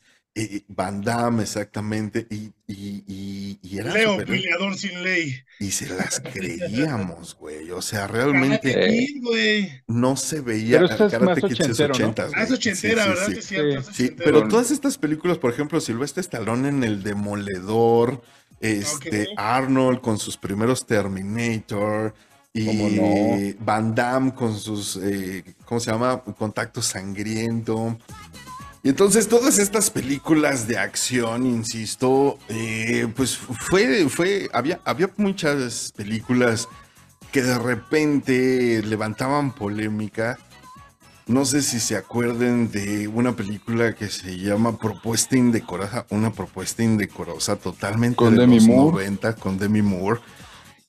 Van 0.67 1.01
Damme, 1.01 1.43
exactamente, 1.43 2.27
y, 2.29 2.51
y, 2.67 3.57
y, 3.61 3.77
era 3.77 3.93
Leo, 3.93 4.17
peleador 4.17 4.77
sin 4.77 5.01
ley. 5.01 5.33
Y 5.61 5.71
se 5.71 5.87
las 5.87 6.19
creíamos, 6.33 7.35
güey. 7.35 7.71
O 7.71 7.81
sea, 7.81 8.05
realmente 8.07 9.07
no 9.87 10.17
se 10.17 10.41
veía 10.41 10.79
pero 10.79 11.09
Karate 11.09 11.41
Kid 11.41 11.61
es 11.61 11.79
80. 11.79 12.25
¿no? 12.25 12.31
Ah, 12.35 12.43
es 12.43 12.51
ochentera, 12.51 13.07
¿verdad? 13.07 13.27
Sí, 13.27 13.41
cierto, 13.41 14.23
pero 14.25 14.45
todas 14.49 14.71
estas 14.71 14.97
películas, 14.97 15.37
por 15.37 15.53
ejemplo, 15.53 15.79
Silvestre 15.79 16.19
Stallone 16.19 16.67
en 16.67 16.83
El 16.83 17.01
Demoledor, 17.01 18.21
este, 18.59 19.27
Arnold 19.37 20.01
con 20.01 20.17
sus 20.17 20.37
primeros 20.37 20.85
Terminator, 20.85 22.13
y 22.57 23.53
Van 23.59 23.93
Damme 23.93 24.33
con 24.33 24.57
sus, 24.57 24.95
eh, 24.95 25.43
¿cómo 25.65 25.81
se 25.81 25.91
llama? 25.91 26.23
Contacto 26.37 26.81
sangriento. 26.81 27.97
Y 28.81 28.89
entonces 28.89 29.27
todas 29.27 29.59
estas 29.59 29.89
películas 29.89 30.65
de 30.67 30.77
acción, 30.77 31.45
insisto, 31.45 32.39
eh, 32.47 33.07
pues 33.13 33.35
fue, 33.35 34.07
fue, 34.07 34.49
había, 34.53 34.79
había 34.85 35.09
muchas 35.17 35.91
películas 35.97 36.69
que 37.31 37.41
de 37.41 37.57
repente 37.57 38.81
levantaban 38.83 39.51
polémica. 39.51 40.39
No 41.27 41.43
sé 41.43 41.63
si 41.63 41.79
se 41.79 41.95
acuerden 41.95 42.71
de 42.71 43.07
una 43.07 43.35
película 43.35 43.95
que 43.95 44.09
se 44.09 44.37
llama 44.37 44.77
Propuesta 44.77 45.35
Indecorosa, 45.35 46.05
una 46.11 46.31
propuesta 46.31 46.83
indecorosa 46.83 47.55
totalmente 47.55 48.17
con 48.17 48.35
de 48.35 48.41
Demi 48.41 48.57
los 48.57 48.67
Moore. 48.67 49.05
90 49.05 49.35
con 49.37 49.57
Demi 49.57 49.81
Moore 49.81 50.21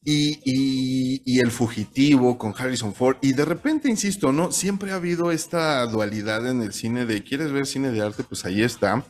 y, 0.06 1.40
El 1.40 1.50
Fugitivo 1.50 2.38
con 2.38 2.54
Harrison 2.56 2.94
Ford. 2.94 3.16
Y 3.22 3.32
de 3.32 3.44
repente, 3.44 3.88
insisto, 3.88 4.32
¿no? 4.32 4.52
Siempre 4.52 4.92
ha 4.92 4.96
habido 4.96 5.32
esta 5.32 5.84
dualidad 5.86 6.48
en 6.48 6.62
el 6.62 6.72
cine 6.72 7.06
de, 7.06 7.24
¿quieres 7.24 7.50
ver 7.50 7.66
cine 7.66 7.90
de 7.90 8.02
arte? 8.02 8.22
Pues 8.22 8.44
ahí 8.44 8.62
está. 8.62 9.04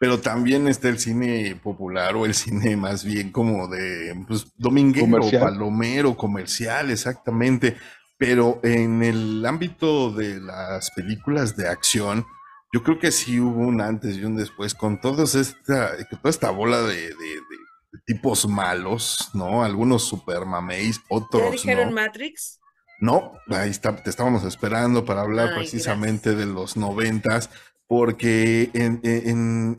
Pero 0.00 0.20
también 0.20 0.68
está 0.68 0.88
el 0.88 0.98
cine 0.98 1.58
popular 1.62 2.14
o 2.16 2.26
el 2.26 2.34
cine 2.34 2.76
más 2.76 3.04
bien 3.04 3.30
como 3.30 3.68
de 3.68 4.12
pues, 4.26 4.52
dominguero, 4.58 5.30
palomero, 5.40 6.16
comercial, 6.16 6.90
exactamente. 6.90 7.76
Pero 8.16 8.60
en 8.62 9.02
el 9.02 9.44
ámbito 9.44 10.10
de 10.10 10.40
las 10.40 10.90
películas 10.92 11.56
de 11.56 11.68
acción, 11.68 12.24
yo 12.72 12.82
creo 12.82 12.98
que 12.98 13.10
sí 13.10 13.40
hubo 13.40 13.60
un 13.60 13.80
antes 13.80 14.16
y 14.16 14.24
un 14.24 14.36
después 14.36 14.74
con 14.74 15.00
todos 15.00 15.34
esta, 15.34 15.96
toda 16.08 16.30
esta 16.30 16.50
bola 16.50 16.80
de 16.82 17.12
tipos 18.04 18.46
malos, 18.46 19.30
¿no? 19.34 19.64
Algunos 19.64 20.04
super 20.04 20.44
mameis, 20.44 21.00
otros 21.08 21.52
dijeron 21.52 21.92
Matrix? 21.92 22.60
No, 23.00 23.32
ahí 23.48 23.70
está, 23.70 23.94
te 23.96 24.10
estábamos 24.10 24.44
esperando 24.44 25.04
para 25.04 25.22
hablar 25.22 25.54
precisamente 25.54 26.34
de 26.34 26.46
los 26.46 26.76
noventas, 26.76 27.50
porque 27.86 28.70
en, 28.72 29.00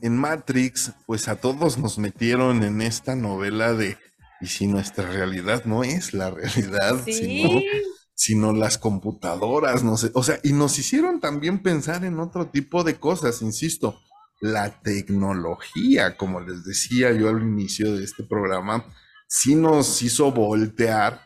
en, 0.01 0.17
Matrix, 0.17 0.91
pues 1.05 1.27
a 1.27 1.37
todos 1.37 1.77
nos 1.77 1.97
metieron 1.97 2.63
en 2.63 2.81
esta 2.81 3.15
novela 3.15 3.73
de, 3.73 3.97
y 4.41 4.47
si 4.47 4.67
nuestra 4.67 5.09
realidad 5.09 5.63
no 5.65 5.83
es 5.83 6.13
la 6.13 6.29
realidad, 6.29 7.01
sino, 7.05 7.61
sino 8.15 8.53
las 8.53 8.77
computadoras, 8.77 9.83
no 9.83 9.97
sé, 9.97 10.09
o 10.13 10.23
sea, 10.23 10.39
y 10.41 10.53
nos 10.53 10.79
hicieron 10.79 11.19
también 11.19 11.61
pensar 11.61 12.05
en 12.05 12.19
otro 12.19 12.47
tipo 12.47 12.83
de 12.83 12.95
cosas, 12.95 13.41
insisto, 13.41 14.01
la 14.41 14.81
tecnología, 14.81 16.17
como 16.17 16.39
les 16.39 16.63
decía 16.63 17.11
yo 17.11 17.29
al 17.29 17.41
inicio 17.41 17.93
de 17.93 18.03
este 18.03 18.23
programa, 18.23 18.85
sí 19.27 19.55
nos 19.55 20.01
hizo 20.01 20.31
voltear 20.31 21.21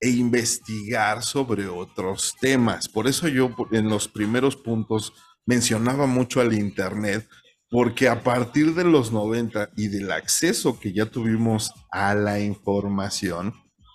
e 0.00 0.10
investigar 0.10 1.22
sobre 1.22 1.66
otros 1.66 2.34
temas. 2.40 2.88
Por 2.88 3.06
eso 3.06 3.28
yo 3.28 3.54
en 3.72 3.88
los 3.88 4.08
primeros 4.08 4.56
puntos 4.56 5.12
mencionaba 5.46 6.06
mucho 6.06 6.40
al 6.40 6.52
Internet, 6.52 7.28
porque 7.70 8.08
a 8.08 8.22
partir 8.22 8.74
de 8.74 8.84
los 8.84 9.12
90 9.12 9.70
y 9.76 9.88
del 9.88 10.12
acceso 10.12 10.78
que 10.78 10.92
ya 10.92 11.06
tuvimos 11.06 11.72
a 11.90 12.14
la 12.14 12.40
información, 12.40 13.54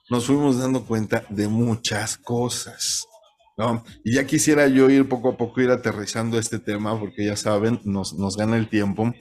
nos 0.09 0.25
fuimos 0.25 0.59
dando 0.59 0.83
cuenta 0.85 1.23
de 1.29 1.47
muchas 1.47 2.17
cosas. 2.17 3.05
Y 4.03 4.13
ya 4.15 4.25
quisiera 4.25 4.67
yo 4.67 4.89
ir 4.89 5.09
poco 5.09 5.29
a 5.29 5.37
poco, 5.37 5.61
ir 5.61 5.69
aterrizando 5.69 6.39
este 6.39 6.59
tema, 6.59 6.97
porque 6.97 7.25
ya 7.25 7.35
saben, 7.35 7.81
nos, 7.83 8.13
nos 8.13 8.37
gana 8.37 8.57
el 8.57 8.69
tiempo. 8.69 9.13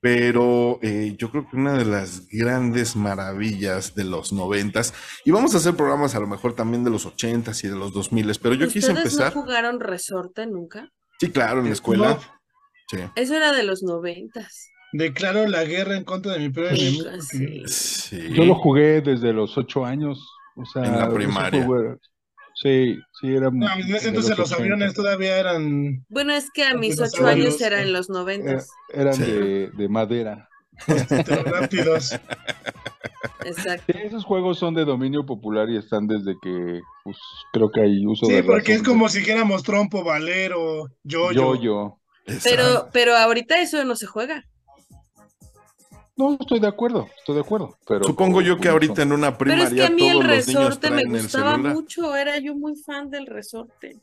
Pero 0.00 0.80
eh, 0.82 1.14
yo 1.16 1.30
creo 1.30 1.48
que 1.48 1.56
una 1.56 1.78
de 1.78 1.86
las 1.86 2.28
grandes 2.28 2.94
maravillas 2.94 3.94
de 3.94 4.04
los 4.04 4.32
noventas, 4.34 4.92
y 5.24 5.30
vamos 5.30 5.54
a 5.54 5.58
hacer 5.58 5.76
programas 5.76 6.14
a 6.14 6.20
lo 6.20 6.26
mejor 6.26 6.54
también 6.54 6.84
de 6.84 6.90
los 6.90 7.06
ochentas 7.06 7.64
y 7.64 7.68
de 7.68 7.76
los 7.76 7.92
dos 7.94 8.12
miles, 8.12 8.38
pero 8.38 8.54
yo 8.54 8.68
quise 8.68 8.90
empezar. 8.90 9.34
¿No 9.34 9.42
jugaron 9.42 9.80
resorte 9.80 10.46
nunca? 10.46 10.90
Sí, 11.18 11.30
claro, 11.30 11.60
en 11.60 11.66
la 11.66 11.72
escuela. 11.72 12.18
Sí. 12.90 12.98
Eso 13.16 13.34
era 13.34 13.52
de 13.52 13.62
los 13.62 13.82
noventas. 13.82 14.68
Declaro 14.92 15.46
la 15.46 15.64
guerra 15.64 15.96
en 15.96 16.04
contra 16.04 16.34
de 16.34 16.40
mi 16.40 16.50
peor 16.50 16.74
enemigo. 16.74 17.08
Sí. 17.20 18.28
Yo 18.34 18.44
lo 18.44 18.56
jugué 18.56 19.00
desde 19.00 19.32
los 19.32 19.56
ocho 19.56 19.86
años. 19.86 20.33
O 20.56 20.64
sea, 20.64 20.84
en 20.84 20.98
la 20.98 21.12
primaria. 21.12 21.66
Sí, 22.54 22.96
sí, 23.20 23.34
era. 23.34 23.50
No, 23.50 23.66
entonces 23.76 24.38
los, 24.38 24.52
aviones 24.52 24.94
todavía 24.94 25.38
eran. 25.38 26.04
Bueno, 26.08 26.32
es 26.32 26.50
que 26.52 26.64
a 26.64 26.74
mis 26.74 27.00
ocho 27.00 27.26
años 27.26 27.60
eran 27.60 27.80
en 27.80 27.92
los 27.92 28.08
noventas. 28.08 28.70
eran 28.92 29.18
de, 29.18 29.70
de, 29.70 29.88
madera. 29.88 30.48
rápidos. 31.44 32.12
Exacto. 33.44 33.92
esos 33.98 34.24
juegos 34.24 34.58
son 34.58 34.74
de 34.74 34.84
dominio 34.84 35.26
popular 35.26 35.68
y 35.68 35.76
están 35.76 36.06
desde 36.06 36.36
que, 36.40 36.80
pues, 37.02 37.16
creo 37.52 37.70
que 37.70 37.80
hay 37.80 38.06
uso 38.06 38.26
de. 38.26 38.36
Sí, 38.36 38.42
porque 38.42 38.74
es 38.74 38.82
como 38.82 39.08
si 39.08 39.18
dijéramos 39.18 39.64
trompo, 39.64 40.04
valero, 40.04 40.88
yo-yo. 41.02 41.56
Yo-yo. 41.56 42.00
Pero, 42.42 42.88
pero 42.92 43.16
ahorita 43.16 43.60
eso 43.60 43.84
no 43.84 43.96
se 43.96 44.06
juega. 44.06 44.46
No, 46.16 46.36
estoy 46.40 46.60
de 46.60 46.68
acuerdo, 46.68 47.08
estoy 47.18 47.34
de 47.34 47.40
acuerdo. 47.40 47.76
Pero 47.86 48.04
Supongo 48.04 48.40
yo 48.40 48.56
que 48.58 48.68
ahorita 48.68 49.02
en 49.02 49.12
una 49.12 49.36
primaria 49.36 49.68
pero 49.68 49.82
es 49.82 49.88
que 49.88 49.92
a 49.92 49.96
mí 49.96 50.08
el 50.08 50.22
resorte 50.22 50.90
me 50.90 51.02
el 51.02 51.08
gustaba 51.08 51.56
mucho, 51.56 52.14
era 52.14 52.38
yo 52.38 52.54
muy 52.54 52.76
fan 52.76 53.10
del 53.10 53.26
resorte. 53.26 53.98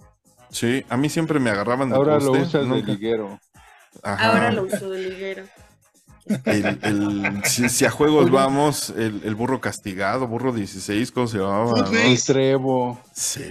Sí, 0.49 0.83
a 0.89 0.97
mí 0.97 1.09
siempre 1.09 1.39
me 1.39 1.49
agarraban 1.49 1.89
de 1.89 1.95
Ahora 1.95 2.19
lo 2.19 2.33
usas 2.33 2.69
de 2.69 2.83
liguero. 2.83 3.39
Ahora 4.03 4.51
lo 4.51 4.63
uso 4.63 4.89
de 4.89 5.09
liguero. 5.09 5.45
El, 6.45 7.41
si, 7.45 7.85
a 7.85 7.91
juegos 7.91 8.29
vamos, 8.29 8.91
el, 8.91 9.35
burro 9.35 9.59
castigado, 9.59 10.27
burro 10.27 10.53
16, 10.53 11.11
¿cómo 11.11 11.27
se 11.27 11.39
llamaba? 11.39 11.89
El 12.03 12.23
trevo. 12.23 12.99
Sí. 13.13 13.41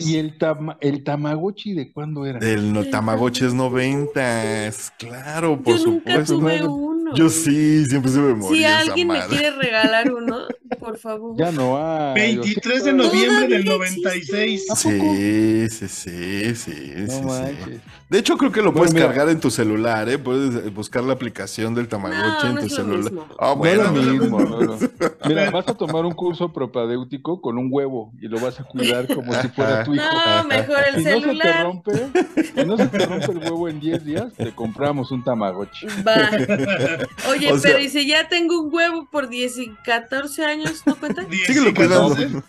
¿Y 0.00 0.16
el, 0.16 0.34
el 0.80 1.04
Tamagotchi 1.04 1.74
de 1.74 1.92
cuándo 1.92 2.24
era? 2.24 2.38
El 2.38 2.88
Tamagotchi 2.90 3.44
es 3.44 3.54
90, 3.54 4.70
claro, 4.98 5.62
por 5.62 5.76
Yo 5.76 5.82
supuesto. 5.82 6.34
Nunca 6.34 6.56
tuve 6.56 6.66
uno. 6.66 6.96
Yo 7.14 7.28
sí, 7.28 7.84
siempre 7.86 8.10
se 8.10 8.18
me 8.18 8.34
moría. 8.34 8.80
Si 8.80 8.88
alguien 8.88 9.08
me 9.08 9.20
quiere 9.26 9.50
regalar 9.52 10.12
uno, 10.12 10.38
por 10.80 10.98
favor. 10.98 11.36
Ya 11.38 11.52
no 11.52 11.76
hay. 11.78 12.36
23 12.36 12.84
de 12.84 12.92
noviembre 12.92 13.48
del 13.48 13.64
96. 13.64 14.66
Sí, 14.74 15.68
sí, 15.68 15.88
sí, 15.88 16.54
sí. 16.54 16.92
No 16.96 17.46
sí, 17.46 17.80
De 18.08 18.18
hecho, 18.18 18.36
creo 18.36 18.50
que 18.50 18.62
lo 18.62 18.72
puedes 18.72 18.94
cargar 18.94 19.28
en 19.28 19.38
tu 19.38 19.50
celular, 19.50 20.08
¿eh? 20.08 20.18
Puedes 20.18 20.72
buscar 20.74 21.04
la 21.04 21.12
aplicación 21.12 21.74
del 21.74 21.88
Tamagotchi 21.88 22.46
en 22.46 22.58
tu 22.58 22.68
celular. 22.68 23.12
Ah, 23.38 23.52
bueno. 23.52 23.92
No 23.92 24.00
es 24.00 24.06
lo 24.06 24.12
mismo, 24.12 24.40
no, 24.40 24.78
Mira, 25.28 25.50
vas 25.50 25.68
a 25.68 25.74
tomar 25.74 26.04
un 26.04 26.12
curso 26.12 26.52
propedéutico 26.52 27.40
con 27.40 27.58
un 27.58 27.68
huevo 27.70 28.12
y 28.20 28.28
lo 28.28 28.40
vas 28.40 28.45
a 28.48 28.64
cuidar 28.64 29.06
como 29.06 29.32
si 29.40 29.48
fuera 29.48 29.84
tu 29.84 29.94
hijo. 29.94 30.04
No, 30.04 30.44
mejor 30.44 30.78
el 30.94 31.02
celular. 31.02 31.66
No 31.66 31.82
se 31.82 31.90
te 31.90 31.96
rompe, 32.02 32.52
si 32.54 32.64
no 32.64 32.76
se 32.76 32.86
te 32.86 33.06
rompe 33.06 33.32
el 33.32 33.38
huevo 33.38 33.68
en 33.68 33.80
10 33.80 34.04
días, 34.04 34.32
te 34.36 34.52
compramos 34.52 35.10
un 35.10 35.22
Tamagotchi. 35.24 35.86
Va. 36.06 36.30
Oye, 37.30 37.52
pero 37.62 37.78
¿y 37.78 37.88
si 37.88 38.06
ya 38.06 38.28
tengo 38.28 38.60
un 38.60 38.74
huevo 38.74 39.08
por 39.10 39.28
10 39.28 39.58
y 39.58 39.70
14 39.84 40.44
años, 40.44 40.82
no 40.86 40.96
cuenta? 40.96 41.26
Síguelo 41.46 41.74
cuidando. 41.74 42.42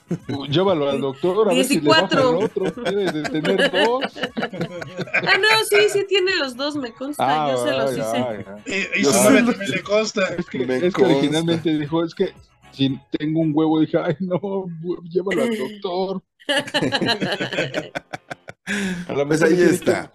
Llévalo 0.49 0.89
al 0.89 1.01
doctor 1.01 1.49
a 1.49 1.53
ver 1.53 1.65
si 1.65 1.81
le 1.81 1.89
otro. 1.89 2.49
Debes 2.83 3.13
de 3.13 3.23
tener 3.23 3.71
dos. 3.71 4.03
Ah, 4.37 5.37
no, 5.37 5.63
sí, 5.69 5.89
sí 5.91 6.05
tiene 6.07 6.35
los 6.35 6.55
dos, 6.55 6.75
me 6.75 6.91
consta. 6.91 7.23
Ah, 7.27 7.51
yo 7.51 7.65
se 7.65 7.71
los 7.71 7.91
hice. 7.91 8.45
Eh, 8.65 8.89
y 8.97 9.01
eso 9.01 9.29
me, 9.29 9.41
le 9.41 9.81
consta. 9.83 10.27
Es 10.37 10.45
que, 10.45 10.63
es 10.63 10.93
que 10.93 11.03
originalmente 11.03 11.77
dijo, 11.77 12.03
es 12.03 12.13
que 12.13 12.33
si 12.77 12.99
tengo 13.11 13.39
un 13.39 13.51
huevo, 13.53 13.79
dije, 13.79 13.97
ay, 13.97 14.15
no, 14.19 14.65
llévalo 15.09 15.43
al 15.43 15.57
doctor. 15.81 16.21
pues 19.27 19.41
ahí 19.41 19.61
está. 19.61 20.11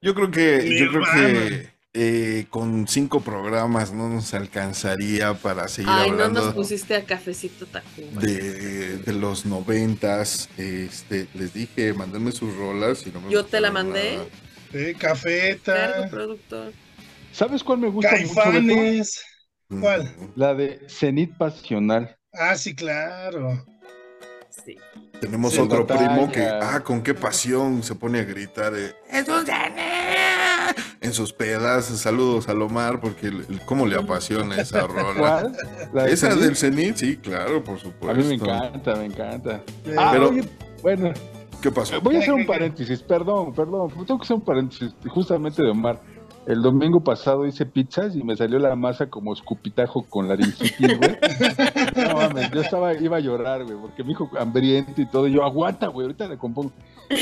Yo 0.00 0.14
creo 0.14 0.30
que, 0.30 0.78
yo 0.78 0.90
creo 0.90 1.02
que 1.14 1.70
eh, 1.94 2.46
con 2.50 2.86
cinco 2.88 3.20
programas 3.20 3.92
no 3.92 4.08
nos 4.08 4.34
alcanzaría 4.34 5.34
para 5.34 5.68
seguir 5.68 5.90
Ay, 5.90 6.10
hablando. 6.10 6.40
no 6.40 6.46
nos 6.46 6.54
pusiste 6.54 6.94
a 6.94 7.04
cafecito 7.04 7.66
de, 8.20 8.98
de, 8.98 9.12
los 9.12 9.46
noventas. 9.46 10.48
Este, 10.56 11.28
les 11.34 11.54
dije, 11.54 11.92
mándenme 11.92 12.32
sus 12.32 12.54
rolas. 12.56 13.06
Y 13.06 13.10
no 13.10 13.20
me 13.20 13.30
Yo 13.30 13.44
te 13.44 13.60
la 13.60 13.70
mandé. 13.70 14.18
Sí, 14.72 14.94
cafeta. 14.94 16.08
productor. 16.10 16.72
¿Sabes 17.32 17.64
cuál 17.64 17.78
me 17.78 17.88
gusta 17.88 18.10
Caifanes. 18.10 19.24
¿Cuál? 19.80 20.10
La 20.36 20.54
de 20.54 20.80
Cenit 20.88 21.36
Pasional. 21.36 22.16
Ah, 22.32 22.54
sí, 22.56 22.74
claro. 22.74 23.64
Sí. 24.64 24.76
Tenemos 25.20 25.58
otro 25.58 25.86
primo 25.86 26.30
que, 26.30 26.44
ah, 26.44 26.80
con 26.80 27.02
qué 27.02 27.14
pasión 27.14 27.82
se 27.82 27.94
pone 27.94 28.20
a 28.20 28.24
gritar. 28.24 28.72
Eh, 28.74 28.94
en 31.02 31.12
sus 31.12 31.32
pedas. 31.32 31.84
Saludos 31.86 32.48
a 32.48 32.54
Lomar, 32.54 33.00
porque 33.00 33.30
cómo 33.66 33.86
le 33.86 33.96
apasiona 33.96 34.56
esa 34.56 34.80
rola. 34.86 35.50
¿Cuál? 35.90 36.08
esa 36.08 36.34
del 36.34 36.56
Cenit, 36.56 36.96
sí, 36.96 37.16
claro, 37.16 37.62
por 37.62 37.78
supuesto. 37.78 38.10
A 38.10 38.14
mí 38.14 38.24
me 38.24 38.34
encanta, 38.34 38.94
me 38.96 39.04
encanta. 39.04 39.62
Ah, 39.96 40.10
pero, 40.12 40.32
bueno. 40.82 41.12
¿Qué 41.60 41.70
pasó? 41.70 42.00
Voy 42.00 42.16
a 42.16 42.18
hacer 42.20 42.34
un 42.34 42.46
paréntesis, 42.46 43.02
perdón, 43.02 43.52
perdón. 43.54 43.90
Tengo 43.90 44.18
que 44.18 44.24
hacer 44.24 44.36
un 44.36 44.44
paréntesis 44.44 44.94
justamente 45.06 45.62
de 45.62 45.70
Omar. 45.70 46.00
El 46.46 46.60
domingo 46.60 47.04
pasado 47.04 47.46
hice 47.46 47.66
pizzas 47.66 48.16
y 48.16 48.24
me 48.24 48.36
salió 48.36 48.58
la 48.58 48.74
masa 48.74 49.08
como 49.08 49.32
escupitajo 49.32 50.04
con 50.08 50.28
laringitis, 50.28 50.98
güey. 50.98 51.18
No 52.08 52.16
mames, 52.16 52.50
yo 52.50 52.60
estaba, 52.62 52.94
iba 52.94 53.18
a 53.18 53.20
llorar, 53.20 53.64
güey, 53.64 53.76
porque 53.76 54.02
me 54.02 54.10
dijo 54.10 54.30
hambriento 54.38 55.00
y 55.00 55.06
todo. 55.06 55.28
Y 55.28 55.32
yo, 55.32 55.44
aguanta, 55.44 55.86
güey, 55.88 56.06
ahorita 56.06 56.26
le 56.26 56.38
compongo. 56.38 56.72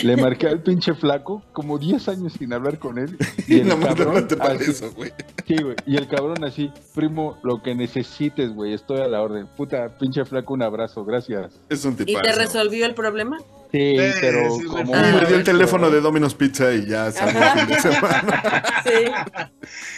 Le 0.05 0.16
marqué 0.16 0.47
al 0.47 0.62
pinche 0.62 0.94
flaco, 0.94 1.42
como 1.52 1.78
10 1.78 2.09
años 2.09 2.34
sin 2.34 2.52
hablar 2.52 2.78
con 2.78 2.98
él. 2.98 3.18
Y 3.48 3.60
el 3.60 3.68
cabrón. 3.80 4.28
Así, 4.40 4.70
eso, 4.70 4.92
güey. 4.92 5.12
Sí, 5.47 5.56
güey. 5.62 5.76
Y 5.86 5.97
el 5.97 6.06
cabrón 6.06 6.44
así, 6.44 6.72
primo, 6.94 7.36
lo 7.42 7.62
que 7.62 7.74
necesites, 7.74 8.55
güey, 8.55 8.72
estoy 8.72 9.01
a 9.01 9.09
la 9.09 9.20
orden. 9.20 9.48
Puta, 9.56 9.98
pinche 9.98 10.24
flaco, 10.24 10.55
un 10.55 10.62
abrazo, 10.62 11.05
gracias. 11.05 11.60
Es 11.68 11.84
un 11.84 11.97
tipazo. 11.97 12.18
¿Y 12.18 12.22
te 12.22 12.32
resolvió 12.32 12.86
el 12.86 12.94
problema? 12.94 13.38
Sí, 13.72 13.97
pero 14.20 14.48
como. 14.68 14.92
me 14.92 15.26
dio 15.26 15.36
el 15.36 15.44
teléfono 15.44 15.90
de 15.90 16.01
Domino's 16.01 16.34
Pizza 16.34 16.72
y 16.72 16.86
ya 16.86 17.10
salió 17.12 17.40
el 17.40 17.59
fin 17.60 17.68
de 17.68 17.80
semana. 17.80 18.64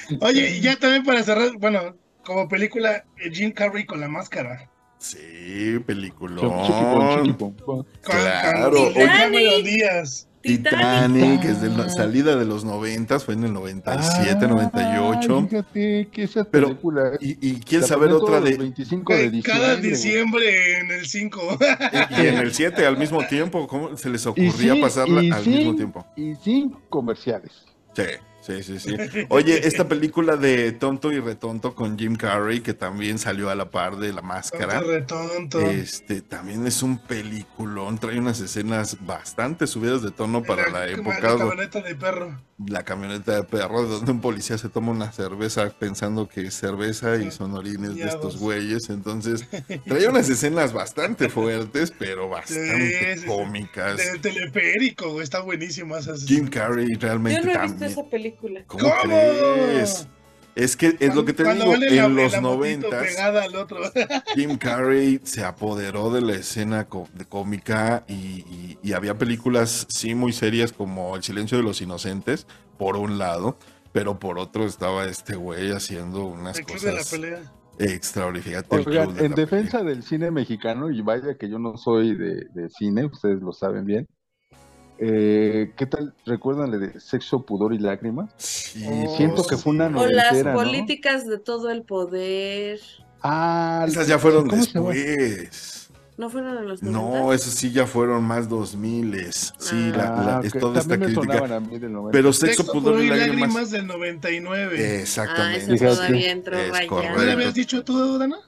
Sí. 0.09 0.17
Oye, 0.21 0.61
ya 0.61 0.77
también 0.77 1.05
para 1.05 1.23
cerrar, 1.23 1.53
bueno, 1.57 1.95
como 2.25 2.49
película, 2.49 3.05
eh, 3.19 3.31
Jim 3.33 3.53
Carrey 3.53 3.87
con 3.87 4.01
la 4.01 4.09
máscara. 4.09 4.69
Sí, 4.99 5.79
película. 5.87 6.41
Claro. 8.03 8.89
Titanic. 8.93 9.65
Díaz. 9.65 10.29
Titanic, 10.43 11.45
es 11.45 11.63
de 11.63 11.71
la 11.71 11.89
salida 11.89 12.37
de 12.37 12.45
los 12.45 12.65
90, 12.65 13.21
fue 13.21 13.35
en 13.35 13.45
el 13.45 13.53
97, 13.53 14.49
98. 14.49 15.47
Fíjate 15.49 16.09
que 16.13 16.23
esa 16.25 16.45
película. 16.45 17.13
y, 17.21 17.39
y 17.41 17.61
quién 17.61 17.83
saber 17.83 18.11
otra 18.11 18.41
de. 18.41 18.57
25 18.57 19.13
de 19.13 19.31
diciembre. 19.31 19.53
Cada 19.53 19.77
diciembre 19.77 20.79
en 20.81 20.91
el 20.91 21.07
5. 21.07 21.59
y, 22.11 22.27
en 22.27 22.39
el 22.39 22.53
7 22.53 22.87
al 22.87 22.99
mismo 22.99 23.25
tiempo. 23.27 23.67
¿Cómo 23.67 23.97
se 23.97 24.11
les 24.11 24.27
ocurría 24.27 24.81
pasarla 24.81 25.37
al 25.37 25.47
mismo 25.47 25.77
tiempo? 25.77 26.07
Y 26.17 26.35
sin 26.37 26.71
comerciales. 26.89 27.53
Sí. 27.95 28.03
Sí, 28.43 28.63
sí, 28.65 28.81
sí. 28.81 28.97
Oye, 29.29 29.67
esta 29.69 29.87
película 29.87 30.37
de 30.37 30.73
Tonto 30.73 31.13
y 31.13 31.21
Retonto 31.21 31.77
con 31.77 31.97
Jim 31.97 32.17
Carrey, 32.17 32.61
que 32.61 32.75
también 32.75 33.19
salió 33.19 33.51
a 33.51 33.55
la 33.55 33.71
par 33.71 33.97
de 33.99 34.13
La 34.13 34.21
Máscara. 34.21 34.81
Tonto 34.81 34.91
retonto. 34.91 35.61
Este, 35.61 36.23
también 36.23 36.67
es 36.67 36.83
un 36.83 36.99
peliculón, 36.99 37.99
trae 37.99 38.19
unas 38.19 38.41
escenas 38.41 38.97
bastante 39.07 39.69
subidas 39.69 40.03
de 40.03 40.11
tono 40.11 40.43
para 40.43 40.69
la, 40.71 40.89
época. 40.89 41.21
La 41.21 41.39
camioneta 41.39 41.81
de 41.81 41.95
perro. 41.95 42.41
La 42.67 42.85
camioneta 42.85 43.37
de 43.37 43.45
perro, 43.45 43.83
donde 43.85 44.11
un 44.11 44.21
policía 44.21 44.59
se 44.59 44.69
toma 44.69 44.91
una 44.91 45.13
cerveza 45.13 45.71
pensando 45.71 46.29
que 46.29 46.43
es 46.43 46.55
cerveza 46.55 47.17
y 47.17 47.31
son 47.31 47.55
orines 47.55 47.95
de 47.95 48.05
estos 48.05 48.39
güeyes. 48.39 48.91
Entonces, 48.91 49.47
trae 49.87 50.09
unas 50.09 50.29
escenas 50.29 50.73
bastante 50.73 51.29
fuertes, 51.29 51.93
pero 51.97 52.29
bastante 52.29 53.23
cómicas. 53.25 53.99
Del 53.99 54.21
teleférico, 54.21 55.23
está 55.23 55.41
buenísimo. 55.41 55.97
Jim 56.27 56.49
Carrey 56.49 56.95
realmente 56.95 57.41
Yo 57.41 57.53
no 57.53 57.61
he 57.61 57.63
visto 57.63 57.85
esa 57.85 58.05
película. 58.05 58.32
¿Cómo, 58.67 58.93
crees? 59.03 60.09
Es 60.55 60.77
que 60.77 60.97
es 61.01 61.15
lo 61.15 61.25
que 61.25 61.33
te 61.33 61.45
digo, 61.51 61.75
en 61.75 62.15
los 62.15 62.41
noventas 62.43 63.07
Jim 64.35 64.59
Carrey 64.59 65.19
se 65.25 65.45
apoderó 65.45 66.13
de 66.13 66.21
la 66.21 66.35
escena 66.35 66.87
de 67.15 67.25
cómica 67.25 68.05
y, 68.07 68.77
había 68.93 69.17
películas 69.17 69.87
sí 69.89 70.15
muy 70.15 70.33
serias 70.33 70.73
como 70.73 71.17
El 71.17 71.23
silencio 71.23 71.57
de 71.57 71.65
los 71.65 71.81
inocentes, 71.81 72.47
por 72.77 72.97
un 72.97 73.17
lado, 73.17 73.57
pero 73.93 74.19
por 74.19 74.39
otro 74.39 74.67
estaba 74.67 75.07
este 75.07 75.35
güey 75.35 75.71
haciendo 75.73 76.27
unas 76.27 76.61
cosas 76.61 77.15
extraordinarias. 77.79 78.67
en 79.19 79.35
defensa 79.35 79.83
del 79.83 80.03
cine 80.03 80.31
mexicano, 80.31 80.91
y 80.91 81.01
vaya 81.01 81.39
que 81.39 81.49
yo 81.49 81.59
no 81.59 81.79
soy 81.79 82.15
de 82.15 82.69
cine, 82.69 83.07
ustedes 83.07 83.41
lo 83.41 83.53
saben 83.53 83.87
bien, 83.87 84.07
eh, 84.99 85.73
¿Qué 85.77 85.87
tal? 85.87 86.15
¿Recuerdan 86.27 86.71
de 86.71 87.01
Sexo, 87.01 87.45
Pudor 87.45 87.75
y 87.75 87.79
Lágrimas? 87.79 88.31
Sí, 88.37 88.85
siento 89.17 89.45
que 89.45 89.57
fue 89.57 89.73
una 89.73 89.87
O 89.87 90.07
las 90.07 90.43
políticas 90.55 91.27
de 91.27 91.39
todo 91.39 91.71
el 91.71 91.83
poder. 91.83 92.81
Ah, 93.23 93.85
esas 93.89 94.07
ya 94.07 94.19
fueron 94.19 94.49
después. 94.49 95.91
¿No 96.19 96.29
fueron 96.29 96.59
en 96.59 96.69
los 96.69 96.83
90? 96.83 96.93
No, 96.93 97.33
esas 97.33 97.55
sí 97.55 97.73
ya 97.73 97.87
fueron 97.87 98.23
más 98.25 98.49
2000 98.49 99.33
Sí, 99.33 99.91
la, 99.91 100.39
ah, 100.39 100.43
toda 100.61 100.81
esta 100.81 100.99
crítica. 100.99 101.57
A 101.57 101.61
mí 101.61 101.79
del 101.79 101.97
Pero 102.13 102.33
Sexo, 102.33 102.67
Pudor 102.67 103.03
y 103.03 103.09
Lágrimas. 103.09 103.39
lágrimas 103.41 103.71
del 103.71 103.87
99. 103.87 105.01
Exactamente. 105.01 105.73
Ah, 105.73 105.75
eso 105.75 105.85
todavía 105.97 106.31
entró 106.31 106.59
es 106.59 106.71
¿Qué 106.73 107.25
le 107.25 107.33
habías 107.33 107.55
dicho 107.55 107.83
tú, 107.83 108.19
Dana? 108.19 108.39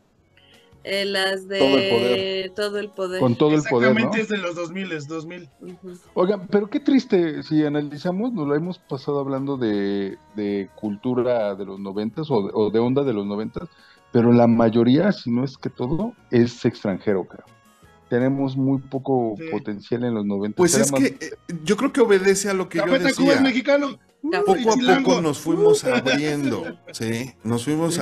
Eh, 0.84 1.06
las 1.06 1.48
de 1.48 1.58
todo 1.58 1.78
el 1.78 1.90
poder. 1.90 2.50
Todo 2.54 2.78
el 2.78 2.90
poder. 2.90 3.20
Con 3.20 3.36
todo 3.36 3.54
el 3.54 3.62
poder. 3.62 3.90
Exactamente 3.90 4.20
es 4.20 4.28
de 4.28 4.36
los 4.36 4.54
2000, 4.54 4.92
es 4.92 5.08
2000. 5.08 5.48
Oigan, 6.12 6.46
pero 6.48 6.68
qué 6.68 6.78
triste, 6.78 7.42
si 7.42 7.64
analizamos, 7.64 8.34
nos 8.34 8.46
lo 8.46 8.54
hemos 8.54 8.78
pasado 8.78 9.18
hablando 9.18 9.56
de, 9.56 10.18
de 10.36 10.68
cultura 10.74 11.54
de 11.54 11.64
los 11.64 11.80
noventas 11.80 12.30
o, 12.30 12.34
o, 12.34 12.70
de 12.70 12.78
onda 12.78 13.02
de 13.02 13.14
los 13.14 13.24
noventas, 13.24 13.68
pero 14.12 14.30
la 14.30 14.46
mayoría, 14.46 15.10
si 15.12 15.30
no 15.30 15.42
es 15.42 15.56
que 15.56 15.70
todo, 15.70 16.12
es 16.30 16.62
extranjero, 16.66 17.24
creo. 17.24 17.46
Tenemos 18.10 18.54
muy 18.54 18.78
poco 18.78 19.36
sí. 19.38 19.44
potencial 19.50 20.04
en 20.04 20.14
los 20.14 20.26
noventas. 20.26 20.58
Pues 20.58 20.76
es 20.76 20.92
más... 20.92 21.00
que 21.00 21.06
eh, 21.06 21.30
yo 21.64 21.78
creo 21.78 21.94
que 21.94 22.02
obedece 22.02 22.50
a 22.50 22.54
lo 22.54 22.68
que 22.68 22.78
Café 22.78 22.90
yo 22.90 22.98
decía. 22.98 23.24
Cuba 23.24 23.34
es 23.34 23.40
mexicano. 23.40 23.98
Poco 24.46 24.52
a 24.52 25.02
poco 25.02 25.20
nos 25.20 25.38
fuimos 25.38 25.84
abriendo, 25.84 26.64
sí, 26.92 27.32
nos 27.42 27.64
fuimos 27.64 27.98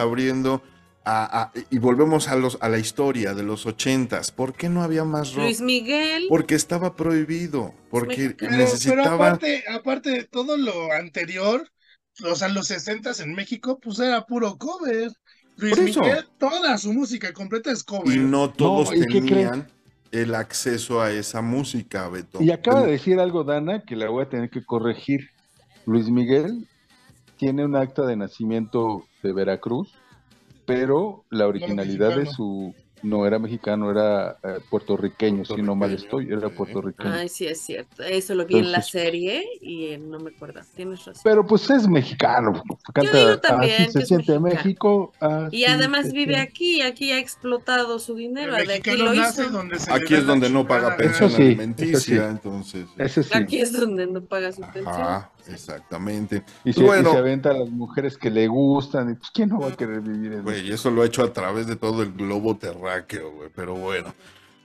y 1.70 1.78
volvemos 1.78 2.28
a, 2.28 2.36
los, 2.36 2.58
a 2.60 2.68
la 2.68 2.78
historia 2.78 3.34
de 3.34 3.42
los 3.42 3.66
ochentas. 3.66 4.30
¿Por 4.30 4.54
qué 4.54 4.68
no 4.68 4.82
había 4.82 5.04
más 5.04 5.34
rock? 5.34 5.44
Luis 5.44 5.60
Miguel. 5.60 6.26
Porque 6.28 6.54
estaba 6.54 6.94
prohibido, 6.94 7.74
porque 7.90 8.36
necesitaba... 8.40 9.14
aparte, 9.14 9.64
aparte 9.68 10.10
de 10.10 10.24
todo 10.24 10.56
lo 10.56 10.92
anterior, 10.92 11.68
o 12.24 12.36
sea, 12.36 12.48
los 12.48 12.68
sesentas 12.68 13.20
en 13.20 13.34
México, 13.34 13.80
pues 13.80 13.98
era 13.98 14.24
puro 14.26 14.56
cover. 14.58 15.10
Luis 15.56 15.78
Miguel, 15.78 16.26
toda 16.38 16.78
su 16.78 16.92
música 16.92 17.32
completa 17.32 17.72
es 17.72 17.82
cover. 17.82 18.16
Y 18.16 18.20
no 18.20 18.50
todos 18.50 18.90
tenían 18.90 19.68
el 20.12 20.34
acceso 20.34 21.00
a 21.00 21.10
esa 21.10 21.42
música, 21.42 22.08
Beto. 22.08 22.42
Y 22.42 22.50
acaba 22.50 22.82
de 22.82 22.92
decir 22.92 23.18
algo, 23.18 23.44
Dana, 23.44 23.82
que 23.82 23.96
la 23.96 24.08
voy 24.08 24.24
a 24.24 24.28
tener 24.28 24.50
que 24.50 24.64
corregir. 24.64 25.30
Luis 25.84 26.08
Miguel 26.10 26.68
tiene 27.38 27.64
un 27.64 27.74
acta 27.74 28.06
de 28.06 28.16
nacimiento 28.16 29.04
de 29.22 29.32
Veracruz 29.32 29.92
pero 30.64 31.24
la 31.30 31.47
originalidad 31.47 32.16
de 32.16 32.26
su 32.26 32.74
no 33.02 33.26
era 33.26 33.39
mexicano, 33.39 33.90
era 33.90 34.39
eh, 34.43 34.60
puertorriqueño, 34.70 35.44
si 35.44 35.60
no 35.60 35.74
mal 35.74 35.93
estoy, 35.93 36.32
era 36.32 36.48
puertorriqueño. 36.48 37.12
Ay, 37.12 37.28
sí, 37.28 37.47
es 37.47 37.60
cierto. 37.60 38.02
Eso 38.02 38.34
lo 38.34 38.47
vi 38.47 38.59
en 38.59 38.72
la 38.72 38.82
serie 38.82 39.44
y 39.60 39.97
no 39.98 40.18
me 40.18 40.30
acuerdo. 40.30 40.60
Tienes 40.74 41.05
razón. 41.05 41.22
Pero 41.24 41.47
pues 41.47 41.68
es 41.70 41.89
mexicano. 41.89 42.62
Canta, 42.93 43.40
también, 43.40 43.90
se 43.90 44.06
siente 44.06 44.39
México. 44.39 45.12
y 45.51 45.64
además 45.64 46.12
vive 46.12 46.36
aquí, 46.36 46.80
aquí 46.82 47.10
ha 47.12 47.18
explotado 47.18 47.98
su 47.98 48.14
dinero. 48.14 48.55
aquí 48.55 48.97
lo 48.97 49.14
hizo. 49.14 49.43
Aquí 49.90 50.14
es 50.14 50.26
donde 50.26 50.48
no 50.48 50.66
paga 50.66 50.97
pensión 50.97 51.34
alimenticia, 51.34 52.28
entonces. 52.28 52.86
Aquí 53.32 53.60
es 53.60 53.72
donde 53.72 54.06
no 54.06 54.22
paga 54.22 54.52
su 54.52 54.62
pensión. 54.72 55.24
Exactamente. 55.48 56.44
Y 56.64 56.73
se, 56.73 56.82
bueno, 56.82 57.12
aventa 57.12 57.51
a 57.51 57.55
las 57.55 57.70
mujeres 57.70 58.16
que 58.16 58.31
le 58.31 58.47
gustan. 58.48 59.10
Y 59.10 59.14
pues, 59.14 59.31
¿quién 59.31 59.48
no 59.48 59.60
va 59.60 59.69
a 59.69 59.77
querer 59.77 60.01
vivir 60.01 60.32
eso? 60.32 60.43
Güey, 60.43 60.70
eso 60.70 60.90
lo 60.90 61.02
ha 61.02 61.06
hecho 61.06 61.23
a 61.23 61.32
través 61.32 61.66
de 61.66 61.77
todo 61.77 62.02
el 62.02 62.12
globo 62.12 62.56
terráqueo, 62.56 63.32
güey. 63.32 63.51
Pero 63.55 63.74
bueno, 63.74 64.14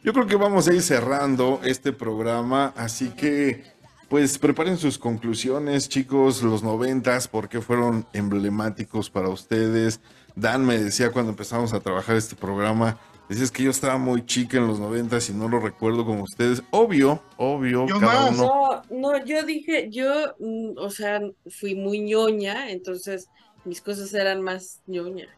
yo 0.04 0.14
creo 0.14 0.28
que 0.28 0.36
vamos 0.36 0.68
a 0.68 0.74
ir 0.74 0.82
cerrando 0.82 1.60
este 1.64 1.94
programa. 1.94 2.74
Así 2.76 3.10
que, 3.10 3.64
pues, 4.10 4.38
preparen 4.38 4.78
sus 4.78 4.98
conclusiones, 4.98 5.90
chicos. 5.90 6.44
Los 6.44 6.64
noventas, 6.64 7.28
¿por 7.28 7.50
qué 7.50 7.62
fueron 7.62 8.06
emblemáticos 8.14 9.10
para 9.10 9.30
ustedes? 9.30 10.02
Dan 10.36 10.66
me 10.66 10.78
decía 10.78 11.12
cuando 11.12 11.32
empezamos 11.32 11.74
a 11.74 11.80
trabajar 11.80 12.16
este 12.16 12.36
programa 12.36 12.98
Dices 13.30 13.52
que 13.52 13.64
yo 13.64 13.72
estaba 13.72 13.98
muy 13.98 14.26
chica 14.26 14.58
en 14.58 14.68
los 14.68 14.80
noventas 14.80 15.30
y 15.30 15.34
no 15.34 15.50
lo 15.50 15.60
recuerdo 15.60 16.06
como 16.06 16.24
ustedes. 16.24 16.64
Obvio, 16.72 17.22
obvio, 17.36 17.86
cada 18.00 18.30
uno. 18.30 18.84
No, 18.90 19.12
no, 19.14 19.26
yo 19.26 19.44
dije, 19.44 19.90
yo, 19.92 20.36
mm, 20.40 20.78
o 20.78 20.90
sea, 20.90 21.20
fui 21.50 21.76
muy 21.76 22.00
ñoña, 22.00 22.70
entonces 22.72 23.28
mis 23.66 23.82
cosas 23.82 24.14
eran 24.14 24.42
más 24.42 24.82
ñoñas. 24.88 25.30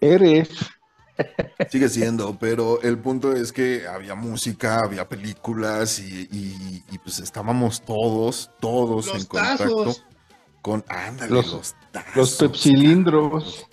Eres. 0.00 0.48
Sigue 1.68 1.88
siendo, 1.88 2.38
pero 2.38 2.80
el 2.82 2.98
punto 2.98 3.34
es 3.34 3.52
que 3.52 3.86
había 3.86 4.14
música, 4.14 4.80
había 4.80 5.08
películas 5.08 5.98
y, 5.98 6.82
pues 7.02 7.18
estábamos 7.18 7.82
todos, 7.82 8.50
todos 8.60 9.08
en 9.08 9.24
contacto 9.26 9.94
con, 10.62 10.84
ándale, 10.88 11.30
los 11.30 11.74
los 12.14 12.36
pepsilindros. 12.36 13.66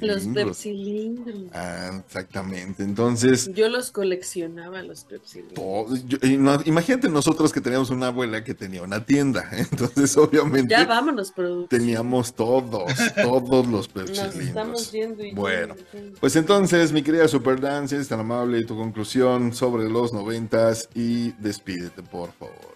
Los 0.00 0.26
pepsilindros. 0.26 1.36
Ah, 1.52 2.02
exactamente. 2.04 2.82
Entonces. 2.82 3.50
Yo 3.54 3.68
los 3.68 3.90
coleccionaba, 3.90 4.82
los 4.82 5.04
pepsilindros. 5.04 6.66
imagínate 6.66 7.08
nosotros 7.08 7.52
que 7.52 7.60
teníamos 7.60 7.90
una 7.90 8.08
abuela 8.08 8.42
que 8.42 8.54
tenía 8.54 8.82
una 8.82 9.04
tienda. 9.04 9.48
Entonces, 9.52 10.16
obviamente. 10.16 10.70
Ya 10.70 10.84
vámonos, 10.84 11.32
Teníamos 11.68 12.34
todos, 12.34 12.92
todos 13.14 13.66
los 13.66 13.88
pepsilindros. 13.88 14.34
Nos 14.34 14.44
estamos 14.44 14.92
viendo 14.92 15.22
bueno, 15.34 15.74
pues 16.20 16.36
entonces, 16.36 16.92
mi 16.92 17.02
querida 17.02 17.28
Super 17.28 17.60
Dance, 17.60 17.96
es 17.96 18.08
tan 18.08 18.20
amable 18.20 18.64
tu 18.64 18.76
conclusión 18.76 19.52
sobre 19.52 19.88
los 19.88 20.12
noventas 20.12 20.88
y 20.94 21.30
despídete, 21.32 22.02
por 22.02 22.32
favor. 22.32 22.71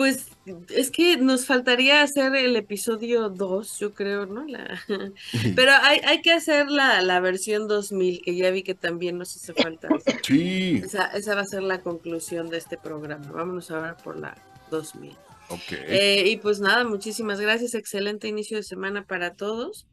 Pues 0.00 0.28
es 0.70 0.90
que 0.90 1.18
nos 1.18 1.44
faltaría 1.44 2.00
hacer 2.00 2.34
el 2.34 2.56
episodio 2.56 3.28
2, 3.28 3.78
yo 3.80 3.92
creo, 3.92 4.24
¿no? 4.24 4.46
La... 4.46 4.80
Pero 5.54 5.72
hay, 5.82 6.00
hay 6.06 6.22
que 6.22 6.32
hacer 6.32 6.70
la, 6.70 7.02
la, 7.02 7.20
versión 7.20 7.68
2000, 7.68 8.22
que 8.22 8.34
ya 8.34 8.50
vi 8.50 8.62
que 8.62 8.74
también 8.74 9.18
nos 9.18 9.36
hace 9.36 9.52
falta. 9.52 9.90
Sí. 10.22 10.80
Esa, 10.82 11.04
esa 11.08 11.34
va 11.34 11.42
a 11.42 11.44
ser 11.44 11.62
la 11.64 11.82
conclusión 11.82 12.48
de 12.48 12.56
este 12.56 12.78
programa. 12.78 13.30
Vámonos 13.30 13.70
ahora 13.70 13.94
por 13.98 14.18
la 14.18 14.38
2000. 14.70 15.10
Ok. 15.50 15.60
Eh, 15.70 16.24
y 16.28 16.38
pues 16.38 16.60
nada, 16.60 16.84
muchísimas 16.84 17.38
gracias. 17.38 17.74
Excelente 17.74 18.26
inicio 18.26 18.56
de 18.56 18.62
semana 18.62 19.04
para 19.04 19.34
todos. 19.34 19.86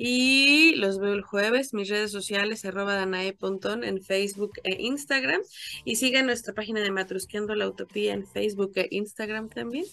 Y 0.00 0.76
los 0.76 1.00
veo 1.00 1.12
el 1.12 1.22
jueves, 1.22 1.74
mis 1.74 1.88
redes 1.88 2.12
sociales, 2.12 2.64
arroba 2.64 2.94
danae.on 2.94 3.82
en 3.82 4.00
Facebook 4.00 4.52
e 4.62 4.80
Instagram. 4.80 5.40
Y 5.84 5.96
sigan 5.96 6.26
nuestra 6.26 6.54
página 6.54 6.80
de 6.80 6.92
Matrusqueando 6.92 7.56
la 7.56 7.66
Utopía 7.66 8.14
en 8.14 8.24
Facebook 8.24 8.70
e 8.76 8.86
Instagram 8.92 9.48
también. 9.48 9.86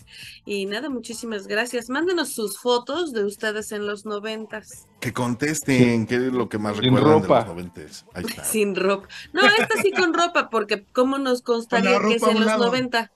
Y 0.45 0.67
nada, 0.67 0.89
muchísimas 0.89 1.47
gracias. 1.47 1.89
Mándenos 1.89 2.29
sus 2.29 2.59
fotos 2.59 3.13
de 3.13 3.25
ustedes 3.25 3.71
en 3.71 3.87
los 3.87 4.05
noventas. 4.05 4.87
Que 4.99 5.11
contesten, 5.11 6.05
¿qué 6.05 6.17
es 6.17 6.21
lo 6.21 6.49
que 6.49 6.59
más 6.59 6.77
recuerdan 6.77 7.23
de 7.23 7.27
los 7.27 7.47
noventas? 7.47 8.05
Sin 8.43 8.75
ropa. 8.75 9.07
No, 9.33 9.41
esta 9.43 9.81
sí 9.81 9.91
con 9.91 10.13
ropa, 10.13 10.51
porque 10.51 10.85
¿cómo 10.93 11.17
nos 11.17 11.41
constaría 11.41 11.99
que 11.99 12.13
es 12.13 12.23
en 12.23 12.45
los 12.45 12.59
noventa? 12.59 13.11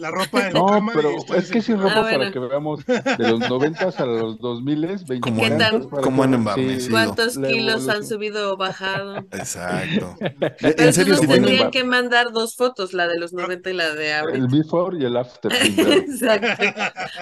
La 0.00 0.10
ropa 0.10 0.44
de 0.44 0.52
No, 0.52 0.86
pero 0.92 1.10
es 1.36 1.50
que 1.50 1.60
sin 1.60 1.78
ropa 1.78 2.00
ah, 2.00 2.10
para 2.10 2.32
que 2.32 2.38
veamos 2.38 2.84
de 2.86 3.28
los 3.28 3.40
90 3.40 3.88
a 3.88 4.06
los 4.06 4.38
2000 4.38 4.80
20 5.06 5.20
¿Cómo, 5.20 5.44
han, 5.44 5.88
¿cómo 5.88 6.22
han 6.22 6.44
¿Cuántos 6.90 7.38
kilos 7.38 7.88
han 7.88 8.06
subido 8.06 8.54
o 8.54 8.56
bajado? 8.56 9.18
Exacto. 9.32 10.16
en 10.60 10.92
serio, 10.92 11.16
si 11.16 11.26
tendrían 11.26 11.70
que 11.70 11.84
mandar 11.84 12.32
dos 12.32 12.56
fotos, 12.56 12.94
la 12.94 13.06
de 13.06 13.18
los 13.18 13.32
90 13.32 13.70
y 13.70 13.74
la 13.74 13.94
de 13.94 14.14
ahora. 14.14 14.34
El 14.34 14.48
before 14.48 14.96
y 14.98 15.04
el 15.04 15.16
after. 15.16 15.52
Exacto. 15.54 16.64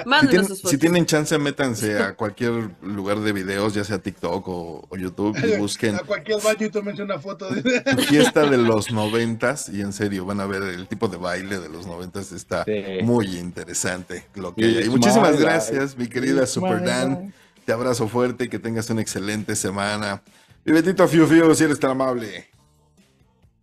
Mándenos 0.07 0.47
si, 0.47 0.53
sus 0.53 0.59
fotos. 0.63 0.71
si 0.71 0.79
tienen 0.79 1.07
chance, 1.07 1.37
métanse 1.39 1.99
a 1.99 2.15
cualquier 2.15 2.71
lugar 2.83 3.21
de 3.21 3.33
videos, 3.33 3.75
ya 3.75 3.85
sea 3.85 3.99
TikTok 3.99 4.47
o, 4.49 4.89
YouTube, 4.97 5.37
y 5.45 5.57
busquen. 5.59 5.97
A 5.97 6.01
cualquier 6.01 6.41
baño 6.41 6.67
y 6.67 6.71
tómense 6.71 7.03
una 7.03 7.19
foto. 7.19 7.49
De... 7.51 7.63
Fiesta 8.09 8.49
de 8.49 8.59
los 8.59 8.93
90 8.93 9.49
y 9.73 9.81
en 9.81 9.93
serio, 9.93 10.25
van 10.25 10.41
a 10.41 10.47
ver 10.47 10.63
el 10.63 10.87
tipo 10.87 11.09
de 11.09 11.17
baile 11.17 11.59
de 11.59 11.69
los 11.69 11.87
90 11.87 12.21
está 12.21 12.65
muy 13.03 13.39
interesante 13.39 14.27
lo 14.35 14.55
que 14.55 14.65
hay. 14.65 14.89
muchísimas 14.89 15.39
gracias, 15.39 15.97
mi 15.97 16.09
querida 16.09 16.47
Super 16.47 16.83
Dan. 16.85 17.33
Te 17.65 17.73
abrazo 17.73 18.09
fuerte 18.09 18.45
y 18.45 18.49
que 18.49 18.59
tengas 18.59 18.89
una 18.91 19.03
excelente 19.03 19.55
semana. 19.55 20.23
Y 20.65 20.73
Betito 20.73 21.07
Fiu 21.07 21.27
Fiu, 21.27 21.55
si 21.55 21.65
eres 21.65 21.79
tan 21.79 21.91
amable. 21.91 22.49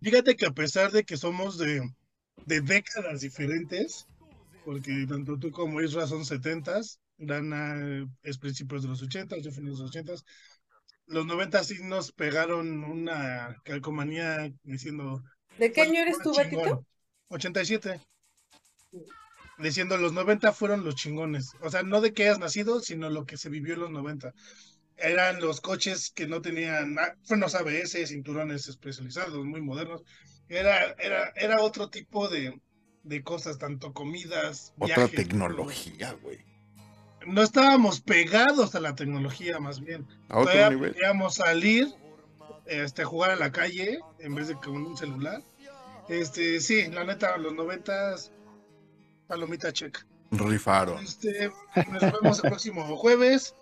Fíjate 0.00 0.36
que 0.36 0.46
a 0.46 0.52
pesar 0.52 0.92
de 0.92 1.04
que 1.04 1.16
somos 1.16 1.58
de, 1.58 1.82
de 2.44 2.60
décadas 2.60 3.20
diferentes, 3.20 4.06
porque 4.64 5.06
tanto 5.08 5.38
tú 5.38 5.50
como 5.50 5.80
Isra 5.80 6.06
son 6.06 6.24
setentas, 6.24 7.00
Dana 7.18 8.06
es 8.22 8.38
principios 8.38 8.82
de 8.82 8.88
los 8.88 9.02
ochentas, 9.02 9.42
yo 9.42 9.50
finales 9.50 9.78
de 9.78 9.82
los 9.82 9.90
ochentas, 9.90 10.24
los 11.06 11.26
noventas 11.26 11.66
sí 11.66 11.76
nos 11.82 12.12
pegaron 12.12 12.84
una 12.84 13.56
calcomanía 13.64 14.52
diciendo... 14.62 15.22
¿De 15.58 15.72
qué 15.72 15.82
año 15.82 16.02
eres 16.02 16.18
tú, 16.22 16.34
Betito? 16.36 16.84
87 17.28 18.00
diciendo 19.58 19.96
los 19.96 20.12
90 20.12 20.52
fueron 20.52 20.84
los 20.84 20.96
chingones. 20.96 21.52
O 21.60 21.70
sea, 21.70 21.82
no 21.82 22.00
de 22.00 22.12
que 22.12 22.24
hayas 22.24 22.38
nacido, 22.38 22.80
sino 22.80 23.10
lo 23.10 23.24
que 23.24 23.36
se 23.36 23.48
vivió 23.48 23.74
en 23.74 23.80
los 23.80 23.90
90. 23.90 24.32
Eran 24.96 25.40
los 25.40 25.60
coches 25.60 26.10
que 26.14 26.26
no 26.26 26.40
tenían 26.40 26.96
frenos 27.24 27.54
ABS, 27.54 28.08
cinturones 28.08 28.68
especializados, 28.68 29.44
muy 29.44 29.60
modernos. 29.60 30.02
Era, 30.48 30.94
era, 30.98 31.32
era 31.36 31.60
otro 31.60 31.90
tipo 31.90 32.28
de, 32.28 32.58
de 33.02 33.22
cosas, 33.22 33.58
tanto 33.58 33.92
comidas. 33.92 34.72
Otra 34.78 35.08
tecnología, 35.08 36.16
güey. 36.22 36.38
No 37.26 37.42
estábamos 37.42 38.00
pegados 38.00 38.74
a 38.74 38.80
la 38.80 38.94
tecnología, 38.94 39.58
más 39.58 39.80
bien. 39.80 40.06
A 40.28 40.38
otro 40.38 40.70
nivel. 40.70 40.92
Podíamos 40.92 41.34
salir 41.34 41.88
este, 42.66 43.02
a 43.02 43.06
jugar 43.06 43.32
a 43.32 43.36
la 43.36 43.50
calle 43.50 43.98
en 44.20 44.34
vez 44.34 44.48
de 44.48 44.54
con 44.54 44.76
un 44.76 44.96
celular. 44.96 45.42
Este, 46.08 46.60
sí, 46.60 46.86
la 46.86 47.04
neta, 47.04 47.36
los 47.36 47.52
noventas 47.52 48.30
Palomita 49.26 49.72
checa. 49.72 50.04
Rifaron. 50.30 51.02
Este, 51.02 51.50
nos 51.90 52.00
vemos 52.00 52.44
el 52.44 52.50
próximo 52.50 52.96
jueves. 52.96 53.54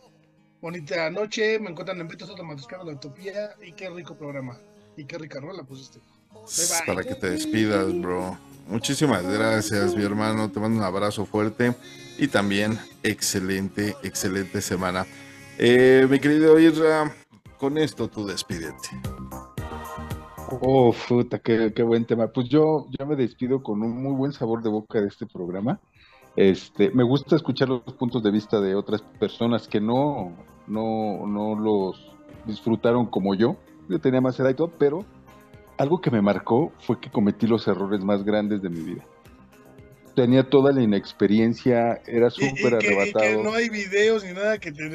Bonita 0.61 1.11
noche. 1.11 1.59
Me 1.59 1.71
encuentran 1.71 2.01
en 2.01 2.09
Beto 2.09 2.27
Soto 2.27 2.43
la 2.43 2.93
Utopía. 2.93 3.55
Y 3.63 3.73
qué 3.73 3.91
rico 3.91 4.15
programa. 4.17 4.59
Y 4.97 5.05
qué 5.05 5.19
rica 5.19 5.41
rola 5.41 5.63
pusiste. 5.63 6.01
Para 6.87 7.03
que 7.03 7.15
te 7.15 7.31
despidas, 7.31 7.93
bro. 8.01 8.39
Muchísimas 8.67 9.25
gracias, 9.25 9.95
mi 9.95 10.05
hermano. 10.05 10.51
Te 10.51 10.61
mando 10.61 10.79
un 10.79 10.85
abrazo 10.85 11.27
fuerte. 11.27 11.75
Y 12.19 12.29
también 12.29 12.79
excelente, 13.03 13.97
excelente 14.03 14.61
semana. 14.61 15.07
Eh, 15.59 16.07
mi 16.09 16.19
querido 16.19 16.59
Irra, 16.59 17.15
con 17.59 17.79
esto 17.79 18.09
tú 18.09 18.27
despídete. 18.27 18.89
Oh, 20.61 20.93
fruta, 20.93 21.39
qué, 21.39 21.71
buen 21.83 22.05
tema. 22.05 22.29
Pues 22.29 22.49
yo, 22.49 22.87
yo 22.99 23.07
me 23.07 23.17
despido 23.17 23.63
con 23.63 23.83
un 23.83 24.03
muy 24.03 24.15
buen 24.15 24.33
sabor 24.33 24.63
de 24.63 24.71
boca 24.71 25.01
de 25.01 25.09
este 25.09 25.27
programa. 25.27 25.81
Este, 26.37 26.91
me 26.91 27.05
gusta 27.05 27.37
escuchar 27.37 27.69
los 27.69 27.83
puntos 27.95 28.23
de 28.23 28.31
vista 28.31 28.61
de 28.61 28.75
otras 28.75 29.03
personas 29.03 29.69
que 29.69 29.81
no, 29.81 30.33
no, 30.67 31.27
no 31.27 31.55
los 31.59 32.13
disfrutaron 32.47 33.07
como 33.07 33.35
yo. 33.35 33.57
Yo 33.89 33.99
tenía 34.01 34.21
más 34.21 34.39
edad 34.41 34.51
y 34.51 34.55
todo, 34.55 34.73
pero 34.79 35.05
algo 35.79 36.01
que 36.01 36.11
me 36.11 36.23
marcó 36.23 36.73
fue 36.81 37.01
que 37.01 37.11
cometí 37.11 37.47
los 37.47 37.67
errores 37.69 38.05
más 38.05 38.25
grandes 38.25 38.63
de 38.63 38.71
mi 38.71 38.81
vida. 38.81 39.03
Tenía 40.15 40.49
toda 40.49 40.73
la 40.73 40.81
inexperiencia, 40.81 42.01
era 42.07 42.31
súper 42.31 42.75
arrebatado. 42.77 43.25
Y 43.25 43.37
que 43.37 43.43
no 43.43 43.55
hay 43.55 43.69
videos 43.69 44.25
ni 44.25 44.33
nada 44.33 44.59
que 44.59 44.71
te. 44.71 44.89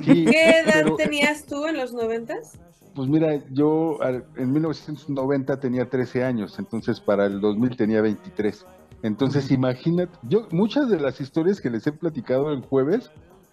¿Qué 0.00 0.50
edad 0.60 0.86
tenías 0.96 1.44
tú 1.44 1.66
en 1.66 1.76
los 1.76 1.92
noventas? 1.92 2.58
Pues 3.00 3.08
mira, 3.08 3.42
yo 3.50 3.98
en 4.36 4.52
1990 4.52 5.58
tenía 5.58 5.88
13 5.88 6.22
años, 6.22 6.58
entonces 6.58 7.00
para 7.00 7.24
el 7.24 7.40
2000 7.40 7.74
tenía 7.74 8.02
23. 8.02 8.66
Entonces 9.02 9.50
imagínate, 9.50 10.12
yo 10.24 10.46
muchas 10.50 10.90
de 10.90 11.00
las 11.00 11.18
historias 11.18 11.62
que 11.62 11.70
les 11.70 11.86
he 11.86 11.92
platicado 11.92 12.52
el 12.52 12.60
jueves 12.60 13.10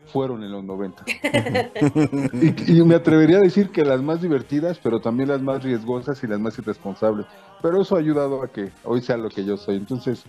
fueron 0.08 0.44
en 0.44 0.52
los 0.52 0.66
90. 0.66 1.06
y, 2.68 2.82
me 2.84 2.96
atrevería 2.96 3.38
a 3.38 3.42
decir 3.42 3.70
que 3.70 3.86
las 3.86 4.02
más 4.02 4.22
divertidas, 4.22 4.82
pero 4.84 5.00
también 5.00 5.30
las 5.30 5.42
más 5.42 5.64
riesgosas 5.64 6.22
y 6.26 6.28
las 6.28 6.42
más 6.42 6.60
irresponsables. 6.60 7.26
Pero 7.62 7.82
eso 7.82 7.96
ha 7.96 8.00
ayudado 8.00 8.44
a 8.44 8.50
que 8.50 8.74
hoy 8.84 9.02
sea 9.02 9.16
lo 9.16 9.30
que 9.30 9.46
yo 9.46 9.56
soy. 9.56 9.78
Entonces, 9.78 10.26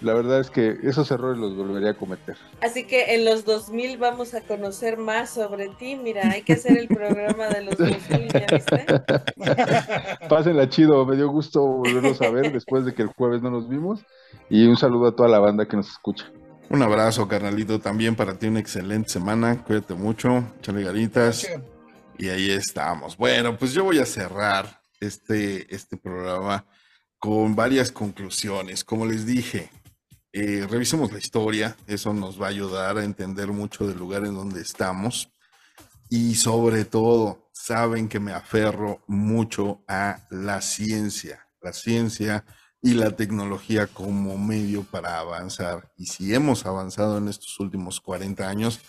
la 0.00 0.14
verdad 0.14 0.40
es 0.40 0.50
que 0.50 0.76
esos 0.82 1.10
errores 1.10 1.38
los 1.38 1.56
volvería 1.56 1.90
a 1.90 1.94
cometer. 1.94 2.36
Así 2.60 2.86
que 2.86 3.14
en 3.14 3.24
los 3.24 3.44
2000 3.44 3.96
vamos 3.98 4.34
a 4.34 4.42
conocer 4.42 4.98
más 4.98 5.30
sobre 5.30 5.68
ti. 5.68 5.96
Mira, 5.96 6.30
hay 6.30 6.42
que 6.42 6.54
hacer 6.54 6.76
el 6.76 6.88
programa 6.88 7.48
de 7.48 7.64
los 7.64 7.76
2000, 7.76 8.28
¿ya 8.28 8.46
viste? 8.52 8.86
Pásenla 10.28 10.68
chido, 10.68 11.04
me 11.06 11.16
dio 11.16 11.28
gusto 11.28 11.62
volverlos 11.62 12.20
a 12.20 12.30
ver 12.30 12.52
después 12.52 12.84
de 12.84 12.94
que 12.94 13.02
el 13.02 13.08
jueves 13.08 13.42
no 13.42 13.50
nos 13.50 13.68
vimos. 13.68 14.04
Y 14.50 14.66
un 14.66 14.76
saludo 14.76 15.08
a 15.08 15.16
toda 15.16 15.28
la 15.28 15.38
banda 15.38 15.66
que 15.66 15.76
nos 15.76 15.88
escucha. 15.88 16.30
Un 16.68 16.82
abrazo, 16.82 17.28
carnalito, 17.28 17.78
también 17.80 18.16
para 18.16 18.38
ti 18.38 18.48
una 18.48 18.60
excelente 18.60 19.08
semana. 19.08 19.62
Cuídate 19.64 19.94
mucho, 19.94 20.44
chale 20.60 20.82
garitas. 20.82 21.48
Y 22.18 22.28
ahí 22.28 22.50
estamos. 22.50 23.16
Bueno, 23.16 23.56
pues 23.56 23.72
yo 23.72 23.84
voy 23.84 23.98
a 23.98 24.06
cerrar 24.06 24.80
este, 25.00 25.74
este 25.74 25.96
programa 25.96 26.66
con 27.18 27.54
varias 27.54 27.92
conclusiones. 27.92 28.84
Como 28.84 29.06
les 29.06 29.26
dije, 29.26 29.70
eh, 30.38 30.66
revisemos 30.68 31.10
la 31.12 31.18
historia, 31.18 31.74
eso 31.86 32.12
nos 32.12 32.38
va 32.38 32.48
a 32.48 32.50
ayudar 32.50 32.98
a 32.98 33.04
entender 33.04 33.48
mucho 33.48 33.86
del 33.86 33.96
lugar 33.96 34.26
en 34.26 34.34
donde 34.34 34.60
estamos. 34.60 35.30
Y 36.10 36.34
sobre 36.34 36.84
todo, 36.84 37.48
saben 37.54 38.06
que 38.06 38.20
me 38.20 38.34
aferro 38.34 39.02
mucho 39.06 39.82
a 39.88 40.18
la 40.28 40.60
ciencia. 40.60 41.48
La 41.62 41.72
ciencia 41.72 42.44
y 42.82 42.92
la 42.92 43.16
tecnología 43.16 43.86
como 43.86 44.36
medio 44.36 44.82
para 44.82 45.18
avanzar. 45.20 45.90
Y 45.96 46.04
si 46.04 46.34
hemos 46.34 46.66
avanzado 46.66 47.16
en 47.16 47.28
estos 47.28 47.58
últimos 47.58 47.98
40 48.02 48.46
años, 48.46 48.80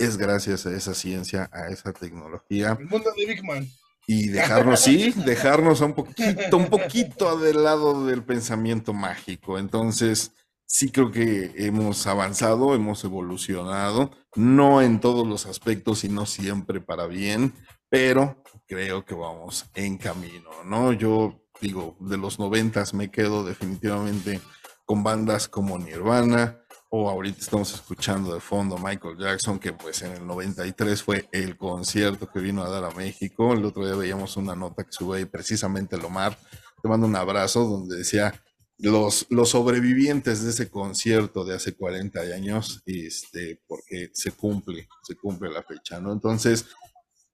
es 0.00 0.16
gracias 0.16 0.66
a 0.66 0.74
esa 0.74 0.92
ciencia, 0.92 1.48
a 1.52 1.68
esa 1.68 1.92
tecnología. 1.92 2.76
El 2.80 2.88
mundo 2.88 3.12
de 3.16 3.26
Big 3.26 3.44
Man. 3.44 3.70
Y 4.08 4.26
dejarnos, 4.28 4.80
sí, 4.80 5.14
dejarnos 5.24 5.80
un 5.82 5.94
poquito, 5.94 6.56
un 6.56 6.66
poquito 6.66 7.38
del 7.38 7.62
lado 7.62 8.06
del 8.06 8.24
pensamiento 8.24 8.92
mágico. 8.92 9.56
Entonces, 9.56 10.32
sí 10.66 10.90
creo 10.90 11.10
que 11.10 11.52
hemos 11.56 12.06
avanzado, 12.06 12.74
hemos 12.74 13.02
evolucionado, 13.04 14.10
no 14.34 14.82
en 14.82 15.00
todos 15.00 15.26
los 15.26 15.46
aspectos 15.46 16.04
y 16.04 16.08
no 16.08 16.26
siempre 16.26 16.80
para 16.80 17.06
bien, 17.06 17.54
pero 17.88 18.42
creo 18.66 19.04
que 19.04 19.14
vamos 19.14 19.66
en 19.74 19.96
camino, 19.96 20.50
¿no? 20.64 20.92
Yo 20.92 21.40
digo, 21.60 21.96
de 22.00 22.18
los 22.18 22.38
noventas 22.38 22.92
me 22.92 23.10
quedo 23.10 23.44
definitivamente 23.44 24.40
con 24.84 25.02
bandas 25.02 25.48
como 25.48 25.78
Nirvana, 25.78 26.60
o 26.88 27.10
ahorita 27.10 27.40
estamos 27.40 27.74
escuchando 27.74 28.32
de 28.32 28.40
fondo 28.40 28.78
Michael 28.78 29.18
Jackson, 29.18 29.58
que 29.58 29.72
pues 29.72 30.02
en 30.02 30.12
el 30.12 30.26
93 30.26 31.02
fue 31.02 31.28
el 31.32 31.56
concierto 31.56 32.28
que 32.30 32.40
vino 32.40 32.62
a 32.62 32.70
dar 32.70 32.84
a 32.84 32.94
México. 32.94 33.52
El 33.52 33.64
otro 33.64 33.84
día 33.84 33.96
veíamos 33.96 34.36
una 34.36 34.54
nota 34.54 34.84
que 34.84 34.92
sube 34.92 35.18
ahí 35.18 35.24
precisamente 35.24 35.98
Lomar, 35.98 36.38
te 36.80 36.88
mando 36.88 37.06
un 37.06 37.16
abrazo, 37.16 37.64
donde 37.64 37.96
decía 37.96 38.32
los, 38.78 39.26
los 39.30 39.50
sobrevivientes 39.50 40.42
de 40.42 40.50
ese 40.50 40.70
concierto 40.70 41.44
de 41.44 41.56
hace 41.56 41.74
40 41.74 42.20
años, 42.20 42.82
este, 42.86 43.60
porque 43.66 44.10
se 44.12 44.32
cumple, 44.32 44.88
se 45.02 45.16
cumple 45.16 45.50
la 45.50 45.62
fecha, 45.62 46.00
¿no? 46.00 46.12
Entonces, 46.12 46.66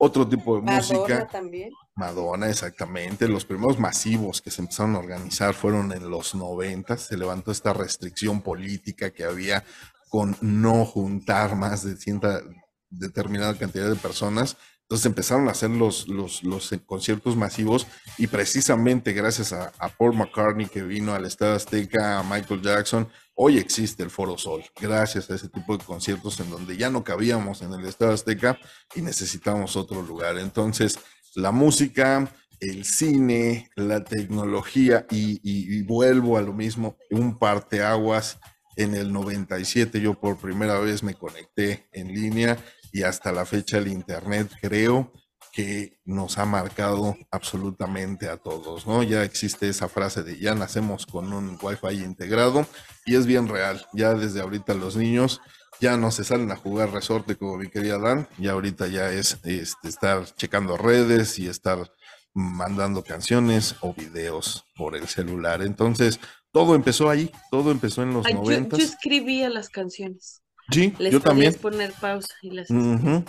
otro 0.05 0.27
tipo 0.29 0.57
de 0.57 0.63
música. 0.63 0.99
Madonna 1.01 1.29
también. 1.29 1.71
Madonna, 1.95 2.49
exactamente. 2.49 3.29
Los 3.29 3.45
primeros 3.45 3.79
masivos 3.79 4.43
que 4.43 4.51
se 4.51 4.61
empezaron 4.61 4.97
a 4.97 4.99
organizar 4.99 5.55
fueron 5.55 5.93
en 5.93 6.11
los 6.11 6.35
90. 6.35 6.97
Se 6.97 7.17
levantó 7.17 7.53
esta 7.53 7.73
restricción 7.73 8.43
política 8.43 9.11
que 9.11 9.23
había 9.25 9.65
con 10.09 10.37
no 10.41 10.85
juntar 10.85 11.55
más 11.55 11.85
de 11.85 11.97
cierta 11.97 12.43
determinada 12.91 13.57
cantidad 13.57 13.89
de 13.89 13.95
personas. 13.95 14.57
Entonces 14.83 15.07
empezaron 15.07 15.49
a 15.49 15.53
hacer 15.53 15.71
los, 15.71 16.09
los, 16.09 16.43
los 16.43 16.71
conciertos 16.85 17.37
masivos 17.37 17.87
y 18.19 18.27
precisamente 18.27 19.13
gracias 19.13 19.53
a, 19.53 19.73
a, 19.79 19.89
Paul 19.89 20.15
McCartney 20.15 20.67
que 20.67 20.83
vino 20.83 21.15
al 21.15 21.25
Estado 21.25 21.55
Azteca, 21.55 22.19
a 22.19 22.23
Michael 22.23 22.61
Jackson, 22.61 23.09
Hoy 23.35 23.57
existe 23.57 24.03
el 24.03 24.11
Foro 24.11 24.37
Sol, 24.37 24.63
gracias 24.79 25.31
a 25.31 25.35
ese 25.35 25.49
tipo 25.49 25.77
de 25.77 25.85
conciertos 25.85 26.39
en 26.41 26.51
donde 26.51 26.77
ya 26.77 26.91
no 26.91 27.03
cabíamos 27.03 27.63
en 27.63 27.73
el 27.73 27.87
Estado 27.87 28.13
Azteca 28.13 28.59
y 28.95 29.01
necesitamos 29.01 29.75
otro 29.75 30.03
lugar. 30.03 30.37
Entonces, 30.37 30.99
la 31.35 31.51
música, 31.51 32.31
el 32.61 32.85
cine, 32.85 33.71
la 33.75 34.05
tecnología 34.05 35.07
y, 35.11 35.83
vuelvo 35.85 36.37
a 36.37 36.43
lo 36.43 36.53
mismo, 36.53 36.99
un 37.11 37.39
parteaguas. 37.39 38.39
En 38.77 38.95
el 38.95 39.13
97 39.13 40.01
yo 40.01 40.15
por 40.15 40.39
primera 40.39 40.79
vez 40.79 41.03
me 41.03 41.15
conecté 41.15 41.89
en 41.93 42.09
línea 42.09 42.59
y 42.93 43.03
hasta 43.03 43.33
la 43.33 43.45
fecha 43.45 43.79
el 43.79 43.89
Internet 43.89 44.51
creo 44.61 45.13
que 45.53 45.99
nos 46.05 46.39
ha 46.39 46.47
marcado 46.47 47.17
absolutamente 47.31 48.29
a 48.29 48.39
todos, 48.39 48.87
¿no? 48.87 49.03
Ya 49.03 49.23
existe 49.23 49.69
esa 49.69 49.89
frase 49.89 50.23
de 50.23 50.39
ya 50.39 50.55
nacemos 50.55 51.07
con 51.07 51.33
un 51.33 51.59
Wi-Fi 51.61 52.03
integrado 52.03 52.67
y 53.05 53.17
es 53.17 53.27
bien 53.27 53.49
real. 53.49 53.87
Ya 53.93 54.15
desde 54.15 54.41
ahorita 54.41 54.73
los 54.75 54.97
niños 54.97 55.43
ya 55.79 55.97
no 55.99 56.11
se 56.11 56.25
salen 56.25 56.51
a 56.53 56.57
jugar 56.57 56.91
resorte 56.91 57.37
como 57.37 57.59
mi 57.59 57.69
querida 57.69 57.99
Dan, 57.99 58.29
ya 58.39 58.53
ahorita 58.53 58.87
ya 58.87 59.11
es 59.11 59.39
este, 59.45 59.89
estar 59.89 60.25
checando 60.37 60.77
redes 60.79 61.39
y 61.39 61.49
estar 61.49 61.91
mandando 62.35 63.03
canciones 63.03 63.75
o 63.81 63.93
videos 63.93 64.65
por 64.75 64.97
el 64.97 65.07
celular. 65.07 65.61
Entonces, 65.61 66.19
todo 66.51 66.75
empezó 66.75 67.11
ahí, 67.11 67.31
todo 67.51 67.73
empezó 67.73 68.03
en 68.03 68.15
los 68.15 68.33
90. 68.33 68.77
Yo, 68.77 68.85
yo 68.85 68.89
escribía 68.91 69.51
las 69.51 69.69
canciones. 69.69 70.42
Sí, 70.73 70.95
yo 71.11 71.21
también. 71.21 71.55
poner 71.55 71.93
pausa 72.01 72.35
y 72.43 72.51
las 72.51 72.69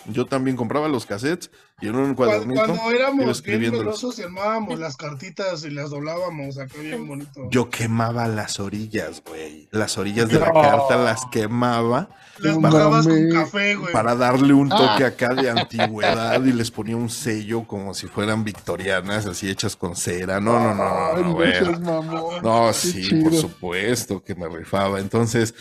Yo 0.08 0.26
también 0.26 0.56
compraba 0.56 0.88
los 0.88 1.06
cassettes 1.06 1.52
y 1.82 1.88
en 1.88 1.96
un 1.96 2.16
cuadernito. 2.16 2.62
Cuando, 2.62 2.82
cuando 2.82 2.98
éramos 2.98 3.42
bien 3.42 3.74
y 3.76 4.22
armábamos 4.22 4.80
las 4.80 4.96
cartitas 4.96 5.66
y 5.66 5.72
las 5.72 5.90
doblábamos 5.90 6.58
acá 6.58 6.80
bien 6.80 7.08
bonito. 7.08 7.50
Yo 7.50 7.70
quemaba 7.70 8.28
las 8.28 8.60
orillas, 8.60 9.22
güey. 9.28 9.68
Las 9.72 9.98
orillas 9.98 10.30
de 10.30 10.40
la 10.40 10.54
carta 10.54 10.96
las 10.96 11.26
quemaba. 11.26 12.10
Las 12.38 12.60
bajabas 12.60 13.08
con 13.08 13.30
café, 13.30 13.76
güey. 13.76 13.92
Para 13.92 14.16
darle 14.16 14.54
un 14.54 14.70
toque 14.70 15.04
ah. 15.04 15.08
acá 15.08 15.34
de 15.34 15.50
antigüedad 15.50 16.42
y 16.44 16.54
les 16.54 16.72
ponía 16.72 16.96
un 16.96 17.10
sello 17.10 17.66
como 17.68 17.94
si 17.94 18.08
fueran 18.08 18.44
victorianas, 18.44 19.26
así 19.26 19.50
hechas 19.50 19.76
con 19.76 19.96
cera. 19.96 20.40
No, 20.40 20.60
no, 20.60 20.74
no, 20.74 21.80
no, 21.80 22.02
no, 22.04 22.42
no, 22.42 22.74
sí, 22.74 23.24
por 23.24 23.34
supuesto 23.34 24.24
que 24.24 24.36
me 24.36 24.48
rifaba. 24.48 25.00
Entonces, 25.00 25.54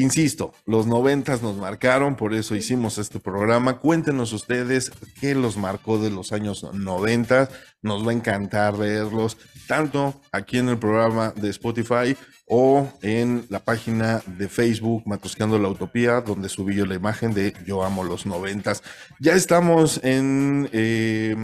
Insisto, 0.00 0.54
los 0.64 0.86
noventas 0.86 1.42
nos 1.42 1.58
marcaron, 1.58 2.16
por 2.16 2.32
eso 2.32 2.56
hicimos 2.56 2.96
este 2.96 3.20
programa. 3.20 3.80
Cuéntenos 3.80 4.32
ustedes 4.32 4.90
qué 5.20 5.34
los 5.34 5.58
marcó 5.58 5.98
de 5.98 6.08
los 6.08 6.32
años 6.32 6.64
90. 6.72 7.50
Nos 7.82 8.06
va 8.06 8.12
a 8.12 8.14
encantar 8.14 8.78
verlos, 8.78 9.36
tanto 9.68 10.18
aquí 10.32 10.56
en 10.56 10.70
el 10.70 10.78
programa 10.78 11.34
de 11.36 11.50
Spotify 11.50 12.16
o 12.46 12.90
en 13.02 13.44
la 13.50 13.58
página 13.62 14.22
de 14.24 14.48
Facebook 14.48 15.02
Matrosqueando 15.04 15.58
la 15.58 15.68
Utopía, 15.68 16.22
donde 16.22 16.48
subí 16.48 16.76
yo 16.76 16.86
la 16.86 16.94
imagen 16.94 17.34
de 17.34 17.52
Yo 17.66 17.84
amo 17.84 18.02
los 18.02 18.24
noventas. 18.24 18.82
Ya 19.18 19.34
estamos 19.34 20.00
en... 20.02 20.70
Eh, 20.72 21.36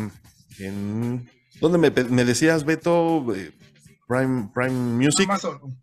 en 0.61 1.29
¿Dónde 1.61 1.77
me, 1.77 1.91
me 1.91 2.25
decías, 2.25 2.65
Beto? 2.65 3.35
Eh, 3.35 3.53
Prime, 4.07 4.51
Prime 4.55 4.71
Music. 4.71 5.29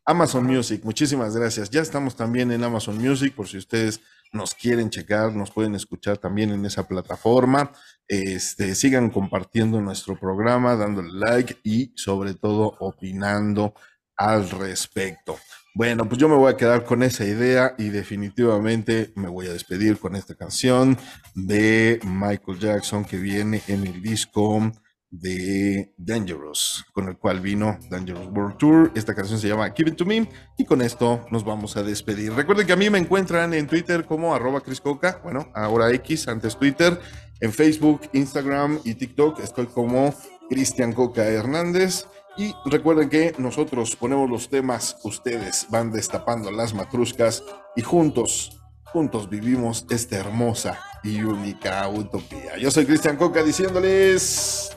Amazon. 0.06 0.46
Music, 0.46 0.84
muchísimas 0.84 1.36
gracias. 1.36 1.70
Ya 1.70 1.82
estamos 1.82 2.16
también 2.16 2.52
en 2.52 2.64
Amazon 2.64 2.98
Music, 2.98 3.36
por 3.36 3.48
si 3.48 3.58
ustedes 3.58 4.02
nos 4.32 4.56
quieren 4.56 4.90
checar, 4.90 5.34
nos 5.34 5.52
pueden 5.52 5.76
escuchar 5.76 6.18
también 6.18 6.52
en 6.52 6.66
esa 6.66 6.88
plataforma. 6.88 7.72
Este, 8.08 8.76
sigan 8.76 9.10
compartiendo 9.10 9.82
nuestro 9.82 10.18
programa, 10.18 10.76
dándole 10.76 11.12
like 11.12 11.60
y 11.64 11.92
sobre 11.96 12.34
todo 12.34 12.76
opinando 12.80 13.74
al 14.16 14.50
respecto. 14.50 15.38
Bueno, 15.76 16.08
pues 16.08 16.20
yo 16.20 16.30
me 16.30 16.36
voy 16.36 16.54
a 16.54 16.58
quedar 16.58 16.86
con 16.86 17.02
esa 17.02 17.26
idea 17.26 17.74
y 17.80 17.90
definitivamente 17.90 19.12
me 19.16 19.28
voy 19.28 19.48
a 19.48 19.54
despedir 19.54 19.98
con 19.98 20.16
esta 20.16 20.36
canción 20.36 20.98
de 21.34 22.00
Michael 22.04 22.60
Jackson 22.60 23.04
que 23.04 23.18
viene 23.18 23.62
en 23.68 23.88
el 23.88 24.02
disco 24.02 24.72
de 25.14 25.94
Dangerous, 25.96 26.86
con 26.92 27.08
el 27.08 27.18
cual 27.18 27.40
vino 27.40 27.78
Dangerous 27.90 28.28
World 28.32 28.58
Tour. 28.58 28.92
Esta 28.96 29.14
canción 29.14 29.40
se 29.40 29.48
llama 29.48 29.72
Give 29.72 29.92
It 29.92 29.98
To 29.98 30.06
Me 30.06 30.28
y 30.58 30.66
con 30.66 30.82
esto 30.82 31.26
nos 31.30 31.46
vamos 31.46 31.78
a 31.78 31.84
despedir. 31.84 32.34
Recuerden 32.34 32.66
que 32.66 32.74
a 32.74 32.78
mí 32.78 32.90
me 32.90 32.98
encuentran 32.98 33.54
en 33.54 33.68
Twitter 33.68 34.06
como 34.06 34.34
arroba 34.34 34.62
Coca, 34.82 35.22
bueno, 35.24 35.50
ahora 35.54 35.92
X, 35.92 36.28
antes 36.28 36.58
Twitter, 36.58 37.00
En 37.40 37.52
Facebook, 37.52 38.02
Instagram 38.14 38.80
y 38.86 38.96
TikTok 38.96 39.40
estoy 39.40 39.68
como 39.68 40.16
Cristian 40.50 40.94
Coca 40.94 41.26
Hernández. 41.26 42.06
Y 42.36 42.56
recuerden 42.66 43.10
que 43.10 43.36
nosotros 43.38 43.96
ponemos 43.96 44.28
los 44.30 44.50
temas, 44.50 44.98
ustedes 45.04 45.68
van 45.70 45.92
destapando 45.92 46.50
las 46.50 46.74
matruscas 46.74 47.44
y 47.76 47.82
juntos, 47.82 48.60
juntos 48.86 49.30
vivimos 49.30 49.86
esta 49.90 50.18
hermosa 50.18 50.80
y 51.04 51.22
única 51.22 51.88
utopía. 51.88 52.58
Yo 52.58 52.72
soy 52.72 52.86
Cristian 52.88 53.18
Coca 53.18 53.44
diciéndoles... 53.44 54.76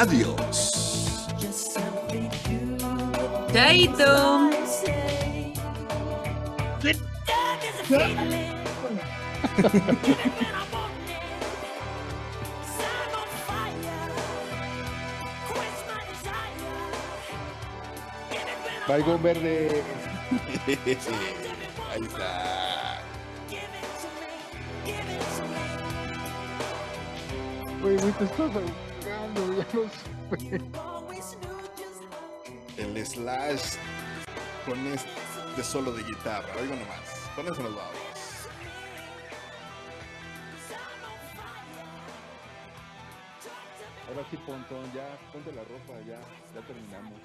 Adiós. 0.00 1.28
Chaito. 3.52 4.50
Baigón 18.88 19.22
verde. 19.22 19.82
Ahí 21.92 22.02
está. 22.02 23.02
Oye, 27.84 27.96
güey, 27.96 28.12
te 28.12 28.24
estás 28.24 28.50
ya 29.34 29.66
no. 29.74 30.80
El 32.76 33.06
slash 33.06 33.76
con 34.66 34.86
este 34.86 35.62
solo 35.62 35.92
de 35.92 36.02
guitarra. 36.02 36.48
Oigo 36.60 36.74
nomás. 36.74 37.30
Con 37.36 37.46
eso 37.46 37.62
nos 37.62 37.74
vamos. 37.74 37.94
Ahora 44.08 44.26
sí, 44.28 44.36
Pontón, 44.38 44.92
ya 44.92 45.06
ponte 45.32 45.52
la 45.52 45.62
ropa, 45.62 46.00
ya, 46.06 46.18
ya 46.54 46.66
terminamos. 46.66 47.20